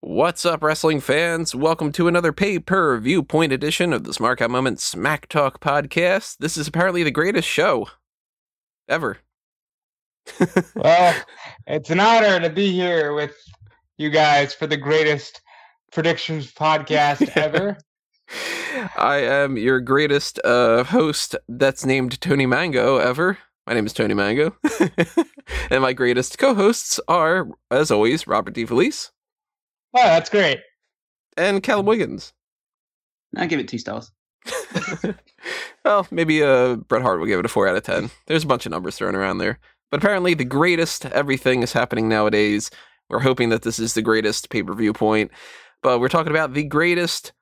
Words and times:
What's 0.00 0.46
up, 0.46 0.62
wrestling 0.62 1.00
fans? 1.00 1.54
Welcome 1.54 1.92
to 1.92 2.08
another 2.08 2.32
pay 2.32 2.58
per 2.58 2.98
view 2.98 3.22
point 3.22 3.52
edition 3.52 3.92
of 3.92 4.04
the 4.04 4.12
Smark 4.12 4.40
Out 4.40 4.50
Moment 4.50 4.80
Smack 4.80 5.28
Talk 5.28 5.60
podcast. 5.60 6.38
This 6.38 6.56
is 6.56 6.66
apparently 6.66 7.02
the 7.02 7.10
greatest 7.10 7.46
show 7.46 7.88
ever. 8.88 9.18
well, 10.74 11.14
it's 11.66 11.90
an 11.90 12.00
honor 12.00 12.40
to 12.40 12.50
be 12.50 12.72
here 12.72 13.12
with 13.12 13.36
you 13.96 14.10
guys 14.10 14.54
for 14.54 14.66
the 14.66 14.76
greatest 14.76 15.40
predictions 15.92 16.52
podcast 16.52 17.30
ever. 17.36 17.76
I 18.96 19.16
am 19.18 19.56
your 19.56 19.80
greatest 19.80 20.40
uh, 20.44 20.84
host 20.84 21.36
that's 21.48 21.84
named 21.84 22.20
Tony 22.20 22.46
Mango 22.46 22.96
ever. 22.96 23.38
My 23.68 23.74
name 23.74 23.84
is 23.84 23.92
Tony 23.92 24.14
Mango. 24.14 24.56
and 25.70 25.82
my 25.82 25.92
greatest 25.92 26.38
co 26.38 26.54
hosts 26.54 26.98
are, 27.06 27.46
as 27.70 27.90
always, 27.90 28.26
Robert 28.26 28.54
D. 28.54 28.64
DeFelice. 28.64 29.10
Oh, 29.92 30.02
that's 30.02 30.30
great. 30.30 30.60
And 31.36 31.62
Callum 31.62 31.84
Wiggins. 31.84 32.32
I 33.36 33.44
give 33.44 33.60
it 33.60 33.68
two 33.68 33.76
stars. 33.76 34.10
well, 35.84 36.06
maybe 36.10 36.42
uh, 36.42 36.76
Bret 36.76 37.02
Hart 37.02 37.20
will 37.20 37.26
give 37.26 37.40
it 37.40 37.44
a 37.44 37.50
4 37.50 37.68
out 37.68 37.76
of 37.76 37.82
10. 37.82 38.10
There's 38.26 38.44
a 38.44 38.46
bunch 38.46 38.64
of 38.64 38.72
numbers 38.72 38.96
thrown 38.96 39.14
around 39.14 39.36
there. 39.36 39.58
But 39.90 40.02
apparently, 40.02 40.32
the 40.32 40.46
greatest 40.46 41.04
everything 41.04 41.62
is 41.62 41.74
happening 41.74 42.08
nowadays. 42.08 42.70
We're 43.10 43.20
hoping 43.20 43.50
that 43.50 43.64
this 43.64 43.78
is 43.78 43.92
the 43.92 44.00
greatest 44.00 44.48
pay 44.48 44.62
per 44.62 44.72
view 44.72 44.94
point. 44.94 45.30
But 45.82 46.00
we're 46.00 46.08
talking 46.08 46.32
about 46.32 46.54
the 46.54 46.64
greatest, 46.64 47.34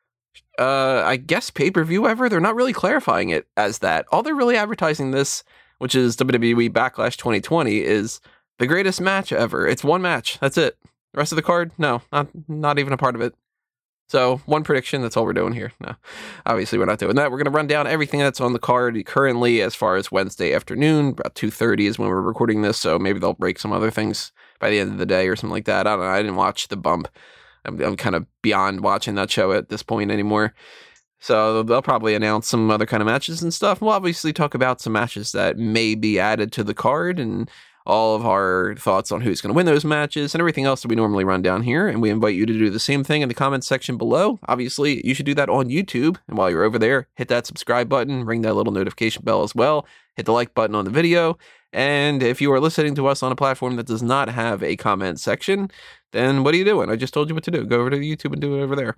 uh, 0.59 1.05
I 1.07 1.19
guess, 1.19 1.51
pay 1.51 1.71
per 1.71 1.85
view 1.85 2.09
ever. 2.09 2.29
They're 2.29 2.41
not 2.41 2.57
really 2.57 2.73
clarifying 2.73 3.31
it 3.31 3.47
as 3.57 3.79
that. 3.79 4.07
All 4.11 4.25
they're 4.25 4.35
really 4.35 4.57
advertising 4.57 5.13
this, 5.13 5.45
which 5.79 5.95
is 5.95 6.17
WWE 6.17 6.71
Backlash 6.71 7.17
2020, 7.17 7.83
is 7.83 8.21
the 8.59 8.67
greatest 8.67 9.01
match 9.01 9.33
ever. 9.33 9.67
It's 9.67 9.85
one 9.85 10.03
match. 10.03 10.39
That's 10.41 10.59
it. 10.59 10.77
The 11.13 11.19
rest 11.19 11.33
of 11.33 11.37
the 11.37 11.43
card, 11.43 11.73
no, 11.79 12.03
not 12.13 12.29
not 12.49 12.79
even 12.79 12.93
a 12.93 12.99
part 12.99 13.15
of 13.15 13.21
it. 13.21 13.35
So 14.09 14.41
one 14.47 14.63
prediction. 14.63 15.03
That's 15.03 15.17
all 15.17 15.25
we're 15.25 15.33
doing 15.33 15.53
here. 15.53 15.73
No, 15.81 15.97
obviously 16.45 16.79
we're 16.79 16.85
not 16.85 16.99
doing 16.99 17.17
that. 17.17 17.31
We're 17.31 17.43
to 17.43 17.51
run 17.51 17.67
down 17.67 17.87
everything 17.87 18.21
that's 18.21 18.41
on 18.41 18.53
the 18.53 18.59
card 18.59 19.05
currently, 19.05 19.61
as 19.61 19.75
far 19.75 19.97
as 19.97 20.13
Wednesday 20.13 20.55
afternoon. 20.55 21.09
About 21.11 21.35
two 21.35 21.51
thirty 21.51 21.87
is 21.87 21.99
when 21.99 22.09
we're 22.09 22.21
recording 22.21 22.63
this. 22.63 22.79
So 22.79 22.99
maybe 22.99 23.19
they'll 23.19 23.33
break 23.33 23.59
some 23.59 23.73
other 23.73 23.91
things 23.91 24.33
by 24.61 24.71
the 24.71 24.79
end 24.79 24.93
of 24.93 24.99
the 24.99 25.07
day 25.07 25.29
or 25.29 25.37
something 25.37 25.53
like 25.53 25.65
that. 25.65 25.87
I 25.87 25.91
don't 25.91 26.01
know. 26.01 26.07
I 26.07 26.23
didn't 26.23 26.37
watch 26.37 26.69
the 26.69 26.77
bump. 26.77 27.09
I'm, 27.65 27.81
I'm 27.81 27.97
kind 27.97 28.15
of 28.15 28.27
beyond 28.43 28.83
watching 28.83 29.17
that 29.17 29.31
show 29.31 29.53
at 29.53 29.69
this 29.69 29.83
point 29.83 30.11
anymore. 30.11 30.55
So 31.21 31.63
they'll 31.63 31.83
probably 31.83 32.15
announce 32.15 32.49
some 32.49 32.71
other 32.71 32.87
kind 32.87 33.01
of 33.01 33.07
matches 33.07 33.43
and 33.43 33.53
stuff. 33.53 33.81
We'll 33.81 33.91
obviously 33.91 34.33
talk 34.33 34.55
about 34.55 34.81
some 34.81 34.93
matches 34.93 35.33
that 35.33 35.59
may 35.59 35.95
be 35.95 36.19
added 36.19 36.53
to 36.53 36.65
the 36.65 36.75
card 36.75 37.19
and 37.19 37.51
all 37.87 38.17
of 38.17 38.27
our 38.27 38.75
thoughts 38.77 39.13
on 39.13 39.21
who's 39.21 39.41
going 39.41 39.53
to 39.53 39.57
win 39.57 39.65
those 39.65 39.85
matches 39.85 40.35
and 40.35 40.41
everything 40.41 40.65
else 40.65 40.83
that 40.83 40.89
we 40.89 40.97
normally 40.97 41.25
run 41.25 41.41
down 41.41 41.63
here. 41.63 41.87
And 41.87 42.03
we 42.03 42.11
invite 42.11 42.35
you 42.35 42.45
to 42.45 42.53
do 42.53 42.69
the 42.69 42.81
same 42.81 43.05
thing 43.05 43.23
in 43.23 43.29
the 43.29 43.35
comments 43.35 43.67
section 43.67 43.97
below. 43.97 44.41
Obviously, 44.49 45.07
you 45.07 45.15
should 45.15 45.27
do 45.27 45.35
that 45.35 45.49
on 45.49 45.69
YouTube. 45.69 46.19
And 46.27 46.37
while 46.37 46.51
you're 46.51 46.65
over 46.65 46.79
there, 46.79 47.07
hit 47.15 47.29
that 47.29 47.47
subscribe 47.47 47.89
button, 47.89 48.25
ring 48.25 48.43
that 48.43 48.55
little 48.55 48.73
notification 48.73 49.23
bell 49.25 49.45
as 49.45 49.55
well, 49.55 49.87
hit 50.17 50.27
the 50.27 50.33
like 50.33 50.53
button 50.53 50.75
on 50.75 50.85
the 50.85 50.91
video. 50.91 51.39
And 51.73 52.23
if 52.23 52.41
you 52.41 52.53
are 52.53 52.61
listening 52.61 52.95
to 52.97 53.07
us 53.07 53.23
on 53.23 53.31
a 53.31 53.37
platform 53.37 53.77
that 53.77 53.87
does 53.87 54.03
not 54.03 54.29
have 54.31 54.63
a 54.63 54.77
comment 54.77 55.21
section, 55.21 55.71
then 56.13 56.43
what 56.43 56.55
are 56.55 56.59
you 56.59 56.65
doing? 56.65 56.91
I 56.91 56.97
just 56.97 57.15
told 57.15 57.29
you 57.29 57.35
what 57.35 57.45
to 57.45 57.51
do. 57.51 57.65
Go 57.65 57.81
over 57.81 57.91
to 57.91 57.99
YouTube 57.99 58.33
and 58.33 58.41
do 58.41 58.59
it 58.59 58.63
over 58.63 58.75
there. 58.75 58.97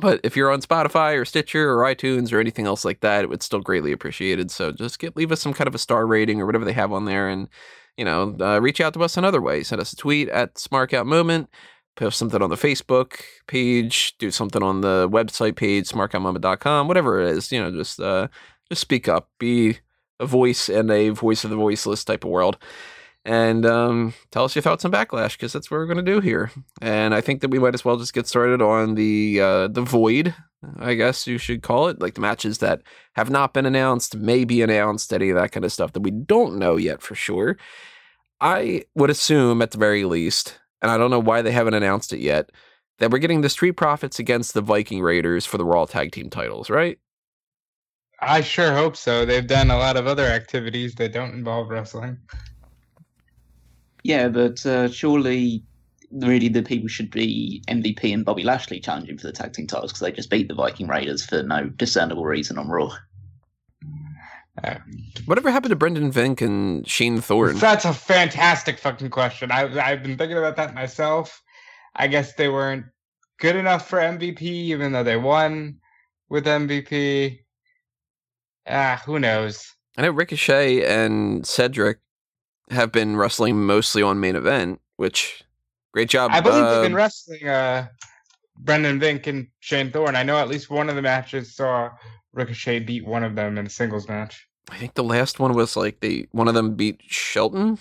But 0.00 0.20
if 0.22 0.36
you're 0.36 0.50
on 0.50 0.62
Spotify 0.62 1.16
or 1.16 1.24
Stitcher 1.24 1.70
or 1.72 1.82
iTunes 1.82 2.32
or 2.32 2.40
anything 2.40 2.66
else 2.66 2.84
like 2.84 3.00
that, 3.00 3.24
it 3.24 3.28
would 3.28 3.42
still 3.42 3.60
greatly 3.60 3.92
appreciated. 3.92 4.50
So 4.50 4.72
just 4.72 4.98
get 4.98 5.16
leave 5.16 5.32
us 5.32 5.40
some 5.40 5.52
kind 5.54 5.68
of 5.68 5.74
a 5.74 5.78
star 5.78 6.06
rating 6.06 6.40
or 6.40 6.46
whatever 6.46 6.64
they 6.64 6.72
have 6.72 6.92
on 6.92 7.04
there, 7.04 7.28
and 7.28 7.48
you 7.96 8.04
know, 8.04 8.36
uh, 8.40 8.60
reach 8.60 8.80
out 8.80 8.94
to 8.94 9.02
us 9.02 9.16
in 9.16 9.24
another 9.24 9.42
way. 9.42 9.62
Send 9.62 9.80
us 9.80 9.92
a 9.92 9.96
tweet 9.96 10.28
at 10.28 10.54
SmarkOut 10.54 11.06
Moment, 11.06 11.50
post 11.96 12.18
something 12.18 12.40
on 12.40 12.48
the 12.48 12.56
Facebook 12.56 13.20
page, 13.48 14.14
do 14.18 14.30
something 14.30 14.62
on 14.62 14.82
the 14.82 15.08
website 15.10 15.56
page, 15.56 15.88
smarkoutmoment.com, 15.88 16.86
whatever 16.86 17.20
it 17.20 17.36
is. 17.36 17.50
You 17.50 17.60
know, 17.60 17.70
just 17.72 18.00
uh, 18.00 18.28
just 18.68 18.80
speak 18.80 19.08
up, 19.08 19.28
be 19.38 19.78
a 20.20 20.26
voice 20.26 20.68
and 20.68 20.90
a 20.90 21.10
voice 21.10 21.44
of 21.44 21.50
the 21.50 21.56
voiceless 21.56 22.04
type 22.04 22.24
of 22.24 22.30
world. 22.30 22.56
And 23.28 23.66
um, 23.66 24.14
tell 24.30 24.44
us 24.44 24.54
your 24.54 24.62
thoughts 24.62 24.86
on 24.86 24.90
Backlash 24.90 25.32
because 25.32 25.52
that's 25.52 25.70
what 25.70 25.76
we're 25.76 25.84
going 25.84 26.02
to 26.02 26.12
do 26.12 26.20
here. 26.20 26.50
And 26.80 27.14
I 27.14 27.20
think 27.20 27.42
that 27.42 27.50
we 27.50 27.58
might 27.58 27.74
as 27.74 27.84
well 27.84 27.98
just 27.98 28.14
get 28.14 28.26
started 28.26 28.62
on 28.62 28.94
the 28.94 29.38
uh, 29.38 29.68
the 29.68 29.82
void, 29.82 30.34
I 30.78 30.94
guess 30.94 31.26
you 31.26 31.36
should 31.36 31.62
call 31.62 31.88
it, 31.88 32.00
like 32.00 32.14
the 32.14 32.22
matches 32.22 32.56
that 32.58 32.80
have 33.16 33.28
not 33.28 33.52
been 33.52 33.66
announced, 33.66 34.16
may 34.16 34.46
be 34.46 34.62
announced, 34.62 35.12
any 35.12 35.28
of 35.28 35.36
that 35.36 35.52
kind 35.52 35.66
of 35.66 35.72
stuff 35.72 35.92
that 35.92 36.00
we 36.00 36.10
don't 36.10 36.58
know 36.58 36.76
yet 36.76 37.02
for 37.02 37.14
sure. 37.14 37.58
I 38.40 38.84
would 38.94 39.10
assume 39.10 39.60
at 39.60 39.72
the 39.72 39.78
very 39.78 40.04
least, 40.04 40.58
and 40.80 40.90
I 40.90 40.96
don't 40.96 41.10
know 41.10 41.20
why 41.20 41.42
they 41.42 41.52
haven't 41.52 41.74
announced 41.74 42.14
it 42.14 42.20
yet, 42.20 42.50
that 42.98 43.10
we're 43.10 43.18
getting 43.18 43.42
the 43.42 43.50
Street 43.50 43.72
Profits 43.72 44.18
against 44.18 44.54
the 44.54 44.62
Viking 44.62 45.02
Raiders 45.02 45.44
for 45.44 45.58
the 45.58 45.66
Raw 45.66 45.84
Tag 45.84 46.12
Team 46.12 46.30
titles, 46.30 46.70
right? 46.70 46.98
I 48.20 48.40
sure 48.40 48.72
hope 48.72 48.96
so. 48.96 49.26
They've 49.26 49.46
done 49.46 49.70
a 49.70 49.76
lot 49.76 49.98
of 49.98 50.06
other 50.06 50.24
activities 50.24 50.94
that 50.94 51.12
don't 51.12 51.34
involve 51.34 51.68
wrestling. 51.68 52.16
Yeah, 54.08 54.28
but 54.28 54.64
uh, 54.64 54.88
surely, 54.88 55.62
really, 56.10 56.48
the 56.48 56.62
people 56.62 56.88
should 56.88 57.10
be 57.10 57.62
MVP 57.68 58.14
and 58.14 58.24
Bobby 58.24 58.42
Lashley 58.42 58.80
challenging 58.80 59.18
for 59.18 59.26
the 59.26 59.34
tag 59.34 59.52
team 59.52 59.66
titles 59.66 59.92
because 59.92 60.00
they 60.00 60.12
just 60.12 60.30
beat 60.30 60.48
the 60.48 60.54
Viking 60.54 60.88
Raiders 60.88 61.26
for 61.26 61.42
no 61.42 61.66
discernible 61.66 62.24
reason 62.24 62.56
on 62.56 62.68
Raw. 62.68 62.88
Uh, 64.64 64.76
Whatever 65.26 65.50
happened 65.50 65.72
to 65.72 65.76
Brendan 65.76 66.10
Vink 66.10 66.40
and 66.40 66.88
Shane 66.88 67.20
Thorne? 67.20 67.58
That's 67.58 67.84
a 67.84 67.92
fantastic 67.92 68.78
fucking 68.78 69.10
question. 69.10 69.52
I, 69.52 69.64
I've 69.78 70.02
been 70.02 70.16
thinking 70.16 70.38
about 70.38 70.56
that 70.56 70.74
myself. 70.74 71.42
I 71.94 72.06
guess 72.08 72.32
they 72.32 72.48
weren't 72.48 72.86
good 73.38 73.56
enough 73.56 73.90
for 73.90 73.98
MVP, 73.98 74.40
even 74.40 74.92
though 74.92 75.04
they 75.04 75.18
won 75.18 75.80
with 76.30 76.46
MVP. 76.46 77.40
Ah, 78.66 79.02
who 79.04 79.18
knows? 79.18 79.70
I 79.98 80.02
know 80.02 80.10
Ricochet 80.12 80.82
and 80.82 81.46
Cedric 81.46 81.98
have 82.70 82.92
been 82.92 83.16
wrestling 83.16 83.64
mostly 83.64 84.02
on 84.02 84.20
main 84.20 84.36
event, 84.36 84.80
which 84.96 85.44
great 85.92 86.08
job. 86.08 86.30
I 86.32 86.40
believe 86.40 86.62
uh, 86.62 86.74
they've 86.74 86.82
been 86.82 86.94
wrestling 86.94 87.48
uh, 87.48 87.88
Brendan 88.58 89.00
Vink 89.00 89.26
and 89.26 89.48
Shane 89.60 89.90
Thorne. 89.90 90.16
I 90.16 90.22
know 90.22 90.38
at 90.38 90.48
least 90.48 90.70
one 90.70 90.88
of 90.88 90.96
the 90.96 91.02
matches 91.02 91.54
saw 91.54 91.90
Ricochet 92.32 92.80
beat 92.80 93.06
one 93.06 93.24
of 93.24 93.34
them 93.34 93.58
in 93.58 93.66
a 93.66 93.70
singles 93.70 94.08
match. 94.08 94.46
I 94.70 94.76
think 94.76 94.94
the 94.94 95.04
last 95.04 95.40
one 95.40 95.54
was 95.54 95.76
like 95.76 96.00
they 96.00 96.28
one 96.32 96.48
of 96.48 96.54
them 96.54 96.74
beat 96.74 97.00
Shelton 97.06 97.78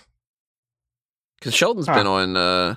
because 1.39 1.53
Shelton's 1.53 1.87
huh. 1.87 1.95
been 1.95 2.07
on. 2.07 2.37
uh 2.37 2.75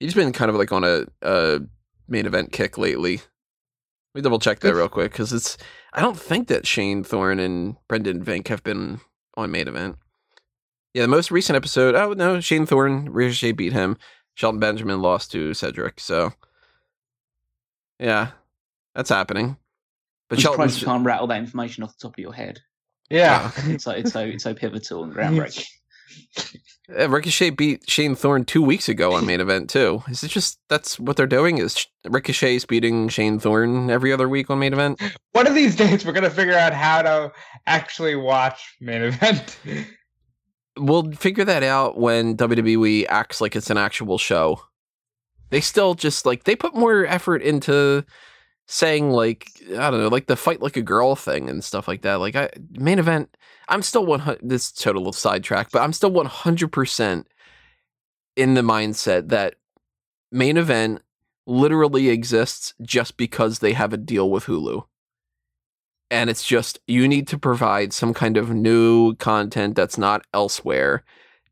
He's 0.00 0.14
been 0.14 0.32
kind 0.32 0.50
of 0.50 0.56
like 0.56 0.72
on 0.72 0.84
a, 0.84 1.06
a 1.22 1.60
main 2.06 2.26
event 2.26 2.52
kick 2.52 2.76
lately. 2.76 3.16
Let 3.16 4.14
me 4.14 4.22
double 4.22 4.38
check 4.38 4.60
that 4.60 4.74
real 4.74 4.88
quick 4.88 5.12
because 5.12 5.32
it's. 5.32 5.56
I 5.94 6.02
don't 6.02 6.18
think 6.18 6.48
that 6.48 6.66
Shane 6.66 7.02
Thorne 7.02 7.40
and 7.40 7.76
Brendan 7.88 8.22
Vink 8.22 8.48
have 8.48 8.62
been 8.62 9.00
on 9.36 9.50
main 9.50 9.68
event. 9.68 9.96
Yeah, 10.96 11.02
the 11.02 11.08
most 11.08 11.30
recent 11.30 11.56
episode. 11.56 11.94
Oh 11.94 12.14
no, 12.14 12.40
Shane 12.40 12.64
Thorne, 12.64 13.10
Ricochet 13.10 13.52
beat 13.52 13.74
him. 13.74 13.98
Shelton 14.32 14.58
Benjamin 14.58 15.02
lost 15.02 15.30
to 15.32 15.52
Cedric. 15.52 16.00
So, 16.00 16.32
yeah, 17.98 18.28
that's 18.94 19.10
happening. 19.10 19.58
But 20.30 20.40
Shelton 20.40 20.70
can't 20.70 21.04
rattle 21.04 21.26
that 21.26 21.38
information 21.38 21.84
off 21.84 21.94
the 21.98 22.08
top 22.08 22.14
of 22.14 22.18
your 22.18 22.32
head. 22.32 22.60
Yeah, 23.10 23.50
it's 23.66 23.84
so 23.84 23.90
it's 23.90 24.10
so 24.10 24.20
it's 24.20 24.44
so 24.44 24.54
pivotal 24.54 25.04
and 25.04 25.12
groundbreaking. 25.14 25.66
Uh, 26.98 27.10
Ricochet 27.10 27.50
beat 27.50 27.90
Shane 27.90 28.14
Thorne 28.14 28.46
two 28.46 28.62
weeks 28.62 28.88
ago 28.88 29.12
on 29.12 29.26
main 29.26 29.42
event 29.42 29.68
too. 29.68 30.02
Is 30.08 30.24
it 30.24 30.28
just 30.28 30.58
that's 30.70 30.98
what 30.98 31.18
they're 31.18 31.26
doing? 31.26 31.58
Is 31.58 31.86
Ricochet's 32.06 32.64
beating 32.64 33.10
Shane 33.10 33.38
Thorne 33.38 33.90
every 33.90 34.14
other 34.14 34.30
week 34.30 34.48
on 34.48 34.60
main 34.60 34.72
event? 34.72 35.02
One 35.32 35.46
of 35.46 35.54
these 35.54 35.76
days, 35.76 36.06
we're 36.06 36.14
gonna 36.14 36.30
figure 36.30 36.56
out 36.56 36.72
how 36.72 37.02
to 37.02 37.32
actually 37.66 38.16
watch 38.16 38.76
main 38.80 39.02
event. 39.02 39.58
we'll 40.76 41.12
figure 41.12 41.44
that 41.44 41.62
out 41.62 41.98
when 41.98 42.36
WWE 42.36 43.06
acts 43.08 43.40
like 43.40 43.56
it's 43.56 43.70
an 43.70 43.78
actual 43.78 44.18
show. 44.18 44.60
They 45.50 45.60
still 45.60 45.94
just 45.94 46.26
like 46.26 46.44
they 46.44 46.56
put 46.56 46.74
more 46.74 47.06
effort 47.06 47.42
into 47.42 48.04
saying 48.66 49.10
like 49.10 49.48
I 49.70 49.90
don't 49.90 50.00
know, 50.00 50.08
like 50.08 50.26
the 50.26 50.36
fight 50.36 50.60
like 50.60 50.76
a 50.76 50.82
girl 50.82 51.14
thing 51.16 51.48
and 51.48 51.62
stuff 51.62 51.86
like 51.88 52.02
that. 52.02 52.16
Like 52.16 52.36
I 52.36 52.50
main 52.72 52.98
event, 52.98 53.36
I'm 53.68 53.82
still 53.82 54.04
one. 54.06 54.36
This 54.42 54.72
total 54.72 55.12
sidetrack, 55.12 55.70
but 55.70 55.82
I'm 55.82 55.92
still 55.92 56.10
100 56.10 56.72
percent 56.72 57.28
in 58.36 58.54
the 58.54 58.62
mindset 58.62 59.28
that 59.28 59.54
main 60.30 60.56
event 60.56 61.02
literally 61.46 62.08
exists 62.08 62.74
just 62.82 63.16
because 63.16 63.60
they 63.60 63.72
have 63.72 63.92
a 63.92 63.96
deal 63.96 64.30
with 64.30 64.44
Hulu. 64.44 64.84
And 66.10 66.30
it's 66.30 66.44
just 66.44 66.78
you 66.86 67.08
need 67.08 67.26
to 67.28 67.38
provide 67.38 67.92
some 67.92 68.14
kind 68.14 68.36
of 68.36 68.50
new 68.50 69.14
content 69.16 69.74
that's 69.74 69.98
not 69.98 70.24
elsewhere. 70.32 71.04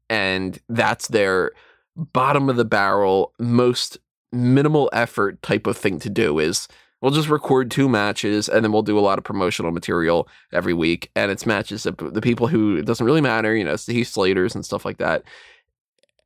And 0.09 0.59
that's 0.69 1.09
their 1.09 1.53
bottom 1.97 2.49
of 2.49 2.57
the 2.57 2.65
barrel, 2.65 3.33
most 3.39 3.99
minimal 4.33 4.91
effort 4.93 5.41
type 5.43 5.67
of 5.67 5.77
thing 5.77 5.99
to 6.01 6.11
do 6.11 6.39
is 6.39 6.69
We'll 7.05 7.13
just 7.13 7.29
record 7.29 7.71
two 7.71 7.87
matches 7.87 8.49
and 8.49 8.65
then 8.65 8.73
we'll 8.73 8.81
do 8.81 8.99
a 8.99 9.01
lot 9.01 9.19
of 9.19 9.25
promotional 9.25 9.73
material 9.73 10.27
every 10.55 10.73
week. 10.73 11.11
And 11.15 11.31
it's 11.31 11.45
matches 11.45 11.83
that 11.83 11.99
the 11.99 12.23
people 12.23 12.47
who 12.47 12.79
it 12.79 12.87
doesn't 12.87 13.05
really 13.05 13.21
matter, 13.21 13.55
you 13.55 13.63
know, 13.63 13.75
it's 13.75 13.85
the 13.85 13.93
Heath 13.93 14.09
Slaters 14.09 14.55
and 14.55 14.65
stuff 14.65 14.87
like 14.87 14.97
that. 14.97 15.23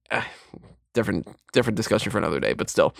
different 0.94 1.26
different 1.52 1.76
discussion 1.76 2.12
for 2.12 2.18
another 2.18 2.38
day, 2.38 2.52
but 2.52 2.70
still. 2.70 2.94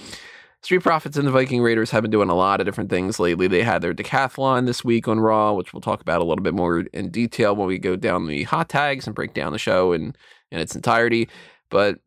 Street 0.63 0.83
Profits 0.83 1.17
and 1.17 1.27
the 1.27 1.31
Viking 1.31 1.63
Raiders 1.63 1.91
have 1.93 2.03
been 2.03 2.11
doing 2.11 2.29
a 2.29 2.35
lot 2.35 2.61
of 2.61 2.67
different 2.67 2.91
things 2.91 3.21
lately. 3.21 3.47
They 3.47 3.63
had 3.63 3.81
their 3.81 3.95
decathlon 3.95 4.67
this 4.67 4.85
week 4.85 5.07
on 5.07 5.21
Raw, 5.21 5.53
which 5.53 5.73
we'll 5.73 5.81
talk 5.81 6.01
about 6.01 6.21
a 6.21 6.25
little 6.25 6.43
bit 6.43 6.55
more 6.55 6.81
in 6.93 7.11
detail 7.11 7.55
when 7.55 7.69
we 7.69 7.79
go 7.79 7.95
down 7.95 8.27
the 8.27 8.43
hot 8.43 8.69
tags 8.69 9.07
and 9.07 9.15
break 9.15 9.35
down 9.35 9.53
the 9.53 9.59
show 9.59 9.93
in, 9.93 10.17
in 10.51 10.59
its 10.59 10.75
entirety. 10.75 11.29
But 11.71 12.01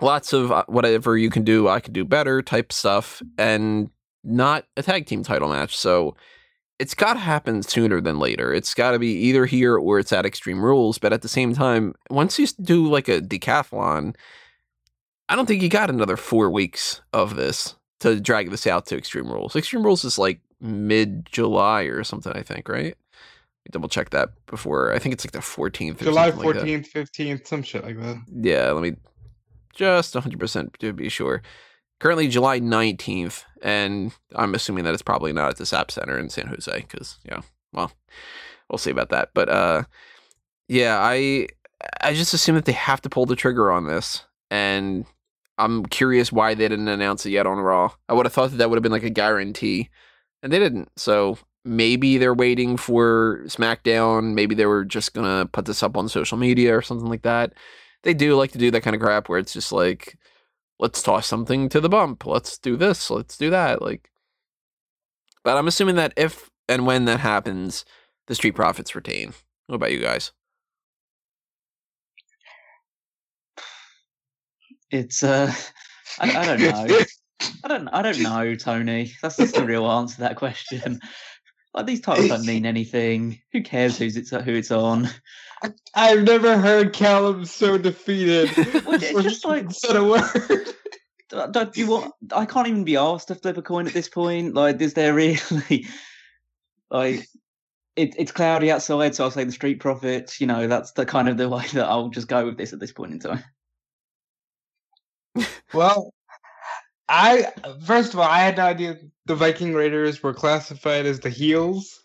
lots 0.00 0.32
of 0.32 0.50
uh, 0.50 0.64
whatever 0.66 1.16
you 1.16 1.30
can 1.30 1.44
do, 1.44 1.68
I 1.68 1.80
could 1.80 1.92
do 1.92 2.04
better 2.04 2.42
type 2.42 2.72
stuff, 2.72 3.22
and 3.38 3.90
not 4.24 4.64
a 4.76 4.82
tag 4.82 5.06
team 5.06 5.22
title 5.22 5.48
match. 5.48 5.76
So 5.76 6.16
it's 6.78 6.94
got 6.94 7.14
to 7.14 7.20
happen 7.20 7.62
sooner 7.62 8.00
than 8.00 8.18
later. 8.18 8.52
It's 8.52 8.74
got 8.74 8.90
to 8.90 8.98
be 8.98 9.12
either 9.12 9.46
here 9.46 9.76
or 9.76 9.98
it's 9.98 10.12
at 10.12 10.26
Extreme 10.26 10.62
Rules. 10.62 10.98
But 10.98 11.12
at 11.12 11.22
the 11.22 11.28
same 11.28 11.54
time, 11.54 11.94
once 12.10 12.38
you 12.38 12.46
do 12.60 12.88
like 12.88 13.08
a 13.08 13.20
decathlon, 13.20 14.16
I 15.28 15.36
don't 15.36 15.46
think 15.46 15.62
you 15.62 15.68
got 15.68 15.90
another 15.90 16.16
four 16.16 16.50
weeks 16.50 17.00
of 17.12 17.36
this 17.36 17.74
to 18.00 18.20
drag 18.20 18.50
this 18.50 18.66
out 18.66 18.86
to 18.86 18.96
Extreme 18.96 19.28
Rules. 19.28 19.56
Extreme 19.56 19.84
Rules 19.84 20.04
is 20.04 20.18
like 20.18 20.40
mid 20.60 21.26
July 21.30 21.82
or 21.82 22.04
something, 22.04 22.32
I 22.32 22.42
think, 22.42 22.68
right? 22.68 22.96
double 23.70 23.88
check 23.88 24.10
that 24.10 24.30
before. 24.46 24.92
I 24.92 24.98
think 24.98 25.12
it's 25.12 25.24
like 25.24 25.32
the 25.32 25.40
14th. 25.40 25.98
July 25.98 26.30
like 26.30 26.56
14th, 26.56 26.88
15th, 26.88 27.46
some 27.46 27.62
shit 27.62 27.84
like 27.84 28.00
that. 28.00 28.22
Yeah, 28.32 28.70
let 28.70 28.82
me 28.82 28.96
just 29.74 30.14
100% 30.14 30.76
to 30.78 30.92
be 30.92 31.08
sure. 31.08 31.42
Currently 31.98 32.28
July 32.28 32.60
19th, 32.60 33.44
and 33.62 34.12
I'm 34.34 34.54
assuming 34.54 34.84
that 34.84 34.94
it's 34.94 35.02
probably 35.02 35.32
not 35.32 35.50
at 35.50 35.56
the 35.56 35.66
SAP 35.66 35.90
Center 35.90 36.18
in 36.18 36.28
San 36.28 36.46
Jose 36.46 36.76
because, 36.80 37.18
yeah, 37.24 37.40
well, 37.72 37.90
we'll 38.68 38.78
see 38.78 38.90
about 38.90 39.08
that. 39.08 39.30
But 39.34 39.48
uh, 39.48 39.84
yeah, 40.68 40.98
I 41.00 41.48
I 42.02 42.12
just 42.12 42.34
assume 42.34 42.54
that 42.56 42.66
they 42.66 42.72
have 42.72 43.00
to 43.02 43.08
pull 43.08 43.24
the 43.24 43.36
trigger 43.36 43.72
on 43.72 43.86
this, 43.86 44.24
and 44.50 45.06
I'm 45.58 45.86
curious 45.86 46.30
why 46.30 46.54
they 46.54 46.68
didn't 46.68 46.88
announce 46.88 47.24
it 47.26 47.30
yet 47.30 47.46
on 47.46 47.58
Raw. 47.58 47.92
I 48.08 48.12
would 48.12 48.26
have 48.26 48.32
thought 48.32 48.50
that 48.50 48.56
that 48.58 48.70
would 48.70 48.76
have 48.76 48.82
been 48.82 48.92
like 48.92 49.02
a 49.02 49.10
guarantee, 49.10 49.88
and 50.42 50.52
they 50.52 50.58
didn't. 50.58 50.90
So 50.96 51.38
maybe 51.64 52.18
they're 52.18 52.34
waiting 52.34 52.76
for 52.76 53.42
SmackDown. 53.46 54.34
Maybe 54.34 54.54
they 54.54 54.66
were 54.66 54.84
just 54.84 55.14
gonna 55.14 55.46
put 55.46 55.64
this 55.64 55.82
up 55.82 55.96
on 55.96 56.08
social 56.08 56.38
media 56.38 56.76
or 56.76 56.82
something 56.82 57.08
like 57.08 57.22
that. 57.22 57.54
They 58.02 58.14
do 58.14 58.36
like 58.36 58.52
to 58.52 58.58
do 58.58 58.70
that 58.70 58.82
kind 58.82 58.94
of 58.94 59.02
crap 59.02 59.28
where 59.28 59.38
it's 59.38 59.52
just 59.52 59.72
like, 59.72 60.18
let's 60.78 61.02
toss 61.02 61.26
something 61.26 61.68
to 61.70 61.80
the 61.80 61.88
bump. 61.88 62.26
Let's 62.26 62.58
do 62.58 62.76
this. 62.76 63.10
Let's 63.10 63.36
do 63.36 63.50
that. 63.50 63.82
Like, 63.82 64.10
but 65.42 65.56
I'm 65.56 65.68
assuming 65.68 65.96
that 65.96 66.12
if 66.16 66.50
and 66.68 66.86
when 66.86 67.04
that 67.06 67.20
happens, 67.20 67.84
the 68.26 68.34
Street 68.34 68.54
Profits 68.54 68.94
retain. 68.94 69.34
What 69.66 69.76
about 69.76 69.92
you 69.92 70.00
guys? 70.00 70.32
It's 74.90 75.22
uh, 75.22 75.52
I, 76.20 76.30
I 76.30 76.44
don't 76.46 76.60
know. 76.60 76.98
I 77.64 77.68
don't. 77.68 77.88
I 77.88 78.02
don't 78.02 78.22
know, 78.22 78.54
Tony. 78.54 79.12
That's 79.22 79.36
just 79.36 79.54
the 79.54 79.64
real 79.64 79.90
answer 79.90 80.16
to 80.16 80.20
that 80.22 80.36
question. 80.36 81.00
Like 81.74 81.86
these 81.86 82.00
titles 82.00 82.28
don't 82.28 82.46
mean 82.46 82.64
anything. 82.64 83.40
Who 83.52 83.62
cares 83.62 83.98
who's 83.98 84.16
it's 84.16 84.30
who 84.30 84.54
it's 84.54 84.70
on? 84.70 85.10
I've 85.94 86.22
never 86.22 86.56
heard 86.58 86.92
Callum 86.92 87.44
so 87.44 87.76
defeated. 87.76 88.50
Well, 88.56 88.94
it's 88.94 89.22
just 89.22 89.44
like 89.44 89.70
said 89.70 89.96
a 89.96 90.04
word. 90.04 90.74
Don't 91.28 91.76
you 91.76 91.88
want? 91.88 92.14
I 92.32 92.46
can't 92.46 92.68
even 92.68 92.84
be 92.84 92.96
asked 92.96 93.28
to 93.28 93.34
flip 93.34 93.58
a 93.58 93.62
coin 93.62 93.86
at 93.86 93.92
this 93.92 94.08
point. 94.08 94.54
Like, 94.54 94.80
is 94.80 94.94
there 94.94 95.14
really? 95.14 95.86
Like, 96.88 97.26
it, 97.96 98.14
it's 98.16 98.30
cloudy 98.30 98.70
outside, 98.70 99.16
so 99.16 99.24
I'll 99.24 99.32
say 99.32 99.42
the 99.42 99.50
Street 99.50 99.80
Profits. 99.80 100.40
You 100.40 100.46
know, 100.46 100.68
that's 100.68 100.92
the 100.92 101.04
kind 101.04 101.28
of 101.28 101.36
the 101.36 101.48
way 101.48 101.66
that 101.72 101.84
I'll 101.84 102.10
just 102.10 102.28
go 102.28 102.46
with 102.46 102.56
this 102.56 102.72
at 102.72 102.78
this 102.78 102.92
point 102.92 103.10
in 103.10 103.18
time. 103.18 103.42
Well, 105.72 106.12
I 107.08 107.52
first 107.84 108.12
of 108.12 108.20
all, 108.20 108.28
I 108.28 108.40
had 108.40 108.56
no 108.56 108.64
idea 108.64 108.96
the 109.26 109.34
Viking 109.34 109.74
Raiders 109.74 110.22
were 110.22 110.34
classified 110.34 111.06
as 111.06 111.20
the 111.20 111.30
heels 111.30 112.02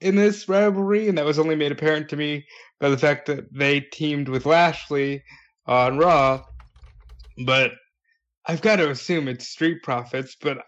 in 0.00 0.16
this 0.16 0.48
rivalry, 0.48 1.08
and 1.08 1.16
that 1.18 1.24
was 1.24 1.38
only 1.38 1.56
made 1.56 1.72
apparent 1.72 2.08
to 2.10 2.16
me 2.16 2.46
by 2.80 2.88
the 2.88 2.98
fact 2.98 3.26
that 3.26 3.52
they 3.52 3.80
teamed 3.80 4.28
with 4.28 4.46
Lashley 4.46 5.22
on 5.66 5.98
Raw. 5.98 6.42
But 7.44 7.72
I've 8.46 8.60
got 8.60 8.76
to 8.76 8.90
assume 8.90 9.28
it's 9.28 9.48
Street 9.48 9.82
Profits. 9.82 10.36
But 10.40 10.58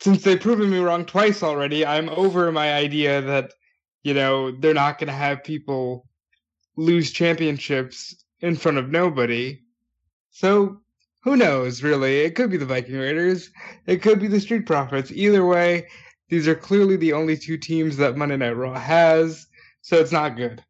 since 0.00 0.22
they've 0.22 0.40
proven 0.40 0.70
me 0.70 0.78
wrong 0.78 1.04
twice 1.04 1.42
already, 1.42 1.84
I'm 1.84 2.08
over 2.08 2.50
my 2.50 2.74
idea 2.74 3.20
that 3.22 3.52
you 4.02 4.14
know 4.14 4.52
they're 4.52 4.74
not 4.74 4.98
going 4.98 5.08
to 5.08 5.12
have 5.12 5.44
people 5.44 6.06
lose 6.76 7.12
championships 7.12 8.24
in 8.40 8.56
front 8.56 8.78
of 8.78 8.90
nobody. 8.90 9.60
So 10.30 10.80
who 11.26 11.36
knows, 11.36 11.82
really? 11.82 12.20
It 12.20 12.36
could 12.36 12.50
be 12.50 12.56
the 12.56 12.64
Viking 12.64 12.94
Raiders. 12.94 13.50
It 13.86 14.00
could 14.00 14.20
be 14.20 14.28
the 14.28 14.38
Street 14.38 14.64
Profits. 14.64 15.10
Either 15.10 15.44
way, 15.44 15.88
these 16.28 16.46
are 16.46 16.54
clearly 16.54 16.96
the 16.96 17.12
only 17.12 17.36
two 17.36 17.58
teams 17.58 17.96
that 17.96 18.16
Monday 18.16 18.36
Night 18.36 18.56
Raw 18.56 18.78
has, 18.78 19.48
so 19.82 19.96
it's 19.96 20.12
not 20.12 20.36
good. 20.36 20.62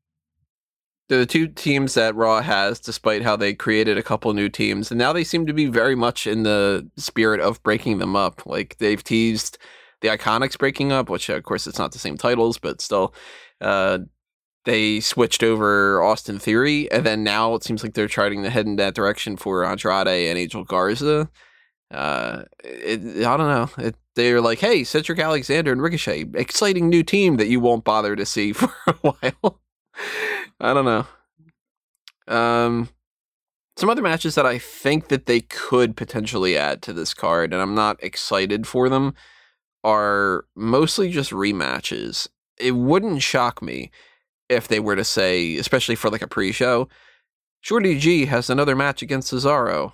They're 1.10 1.18
the 1.18 1.26
two 1.26 1.48
teams 1.48 1.92
that 1.92 2.14
Raw 2.14 2.40
has, 2.40 2.80
despite 2.80 3.20
how 3.20 3.36
they 3.36 3.52
created 3.52 3.98
a 3.98 4.02
couple 4.02 4.32
new 4.32 4.48
teams, 4.48 4.90
and 4.90 4.98
now 4.98 5.12
they 5.12 5.24
seem 5.24 5.44
to 5.44 5.52
be 5.52 5.66
very 5.66 5.94
much 5.94 6.26
in 6.26 6.42
the 6.42 6.88
spirit 6.96 7.40
of 7.40 7.62
breaking 7.62 7.98
them 7.98 8.16
up. 8.16 8.46
Like 8.46 8.78
they've 8.78 9.04
teased 9.04 9.58
the 10.00 10.08
Iconics 10.08 10.58
breaking 10.58 10.90
up, 10.90 11.10
which 11.10 11.28
of 11.28 11.42
course 11.42 11.66
it's 11.66 11.78
not 11.78 11.92
the 11.92 11.98
same 11.98 12.16
titles, 12.16 12.56
but 12.56 12.80
still. 12.80 13.14
Uh, 13.60 13.98
they 14.66 14.98
switched 14.98 15.44
over 15.44 16.02
Austin 16.02 16.40
Theory, 16.40 16.90
and 16.90 17.06
then 17.06 17.22
now 17.22 17.54
it 17.54 17.62
seems 17.62 17.82
like 17.84 17.94
they're 17.94 18.08
trying 18.08 18.42
to 18.42 18.50
head 18.50 18.66
in 18.66 18.76
that 18.76 18.94
direction 18.94 19.36
for 19.36 19.64
Andrade 19.64 20.08
and 20.08 20.36
Angel 20.36 20.64
Garza. 20.64 21.30
Uh, 21.92 22.42
it, 22.64 23.24
I 23.24 23.36
don't 23.36 23.38
know. 23.38 23.70
It, 23.78 23.94
they're 24.16 24.40
like, 24.40 24.58
hey, 24.58 24.82
Cedric 24.82 25.20
Alexander 25.20 25.70
and 25.70 25.80
Ricochet, 25.80 26.26
exciting 26.34 26.88
new 26.88 27.04
team 27.04 27.36
that 27.36 27.46
you 27.46 27.60
won't 27.60 27.84
bother 27.84 28.16
to 28.16 28.26
see 28.26 28.52
for 28.52 28.72
a 28.88 28.92
while. 28.94 29.60
I 30.60 30.74
don't 30.74 30.84
know. 30.84 31.06
Um, 32.26 32.88
some 33.76 33.88
other 33.88 34.02
matches 34.02 34.34
that 34.34 34.46
I 34.46 34.58
think 34.58 35.08
that 35.08 35.26
they 35.26 35.42
could 35.42 35.96
potentially 35.96 36.58
add 36.58 36.82
to 36.82 36.92
this 36.92 37.14
card, 37.14 37.52
and 37.52 37.62
I'm 37.62 37.76
not 37.76 38.02
excited 38.02 38.66
for 38.66 38.88
them, 38.88 39.14
are 39.84 40.46
mostly 40.56 41.10
just 41.12 41.30
rematches. 41.30 42.26
It 42.58 42.72
wouldn't 42.72 43.22
shock 43.22 43.62
me 43.62 43.92
if 44.48 44.68
they 44.68 44.80
were 44.80 44.96
to 44.96 45.04
say, 45.04 45.56
especially 45.56 45.94
for 45.94 46.10
like 46.10 46.22
a 46.22 46.28
pre-show, 46.28 46.88
Shorty 47.60 47.98
G 47.98 48.26
has 48.26 48.48
another 48.48 48.76
match 48.76 49.02
against 49.02 49.32
Cesaro, 49.32 49.92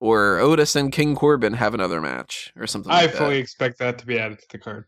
or 0.00 0.38
Otis 0.38 0.76
and 0.76 0.92
King 0.92 1.16
Corbin 1.16 1.54
have 1.54 1.74
another 1.74 2.00
match, 2.00 2.52
or 2.56 2.66
something. 2.66 2.92
I 2.92 3.02
like 3.02 3.14
fully 3.14 3.38
expect 3.38 3.78
that 3.78 3.98
to 3.98 4.06
be 4.06 4.18
added 4.18 4.38
to 4.38 4.46
the 4.50 4.58
card. 4.58 4.86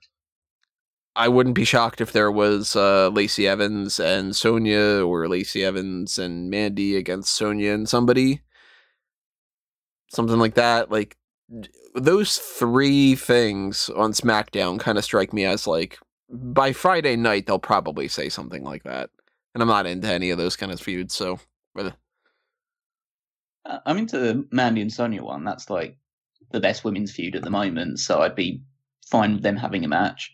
I 1.16 1.26
wouldn't 1.26 1.56
be 1.56 1.64
shocked 1.64 2.00
if 2.00 2.12
there 2.12 2.30
was 2.30 2.76
uh, 2.76 3.08
Lacey 3.08 3.48
Evans 3.48 3.98
and 3.98 4.36
Sonya, 4.36 5.04
or 5.04 5.28
Lacey 5.28 5.64
Evans 5.64 6.18
and 6.18 6.48
Mandy 6.48 6.96
against 6.96 7.34
Sonya 7.34 7.72
and 7.72 7.88
somebody, 7.88 8.42
something 10.12 10.38
like 10.38 10.54
that. 10.54 10.92
Like 10.92 11.16
those 11.94 12.38
three 12.38 13.16
things 13.16 13.90
on 13.96 14.12
SmackDown 14.12 14.78
kind 14.78 14.98
of 14.98 15.04
strike 15.04 15.32
me 15.32 15.44
as 15.44 15.66
like 15.66 15.98
by 16.30 16.72
Friday 16.72 17.16
night 17.16 17.46
they'll 17.46 17.58
probably 17.58 18.08
say 18.08 18.28
something 18.28 18.62
like 18.62 18.84
that. 18.84 19.10
And 19.54 19.62
I'm 19.62 19.68
not 19.68 19.86
into 19.86 20.12
any 20.12 20.30
of 20.30 20.38
those 20.38 20.56
kind 20.56 20.70
of 20.70 20.80
feuds, 20.80 21.14
so 21.14 21.40
uh, 23.68 23.78
I'm 23.84 23.98
into 23.98 24.18
the 24.18 24.46
Mandy 24.50 24.80
and 24.80 24.92
Sonya 24.92 25.22
one. 25.22 25.44
That's 25.44 25.70
like 25.70 25.96
the 26.50 26.60
best 26.60 26.84
women's 26.84 27.12
feud 27.12 27.36
at 27.36 27.42
the 27.42 27.50
moment, 27.50 27.98
so 28.00 28.20
I'd 28.20 28.34
be 28.34 28.62
fine 29.06 29.34
with 29.34 29.42
them 29.42 29.56
having 29.56 29.84
a 29.84 29.88
match. 29.88 30.32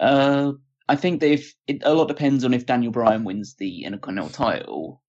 Uh, 0.00 0.52
I 0.88 0.96
think 0.96 1.20
that 1.20 1.30
if 1.30 1.54
it, 1.66 1.82
a 1.84 1.94
lot 1.94 2.08
depends 2.08 2.44
on 2.44 2.52
if 2.52 2.66
Daniel 2.66 2.92
Bryan 2.92 3.24
wins 3.24 3.54
the 3.54 3.84
Intercontinental 3.84 4.30
title 4.30 5.02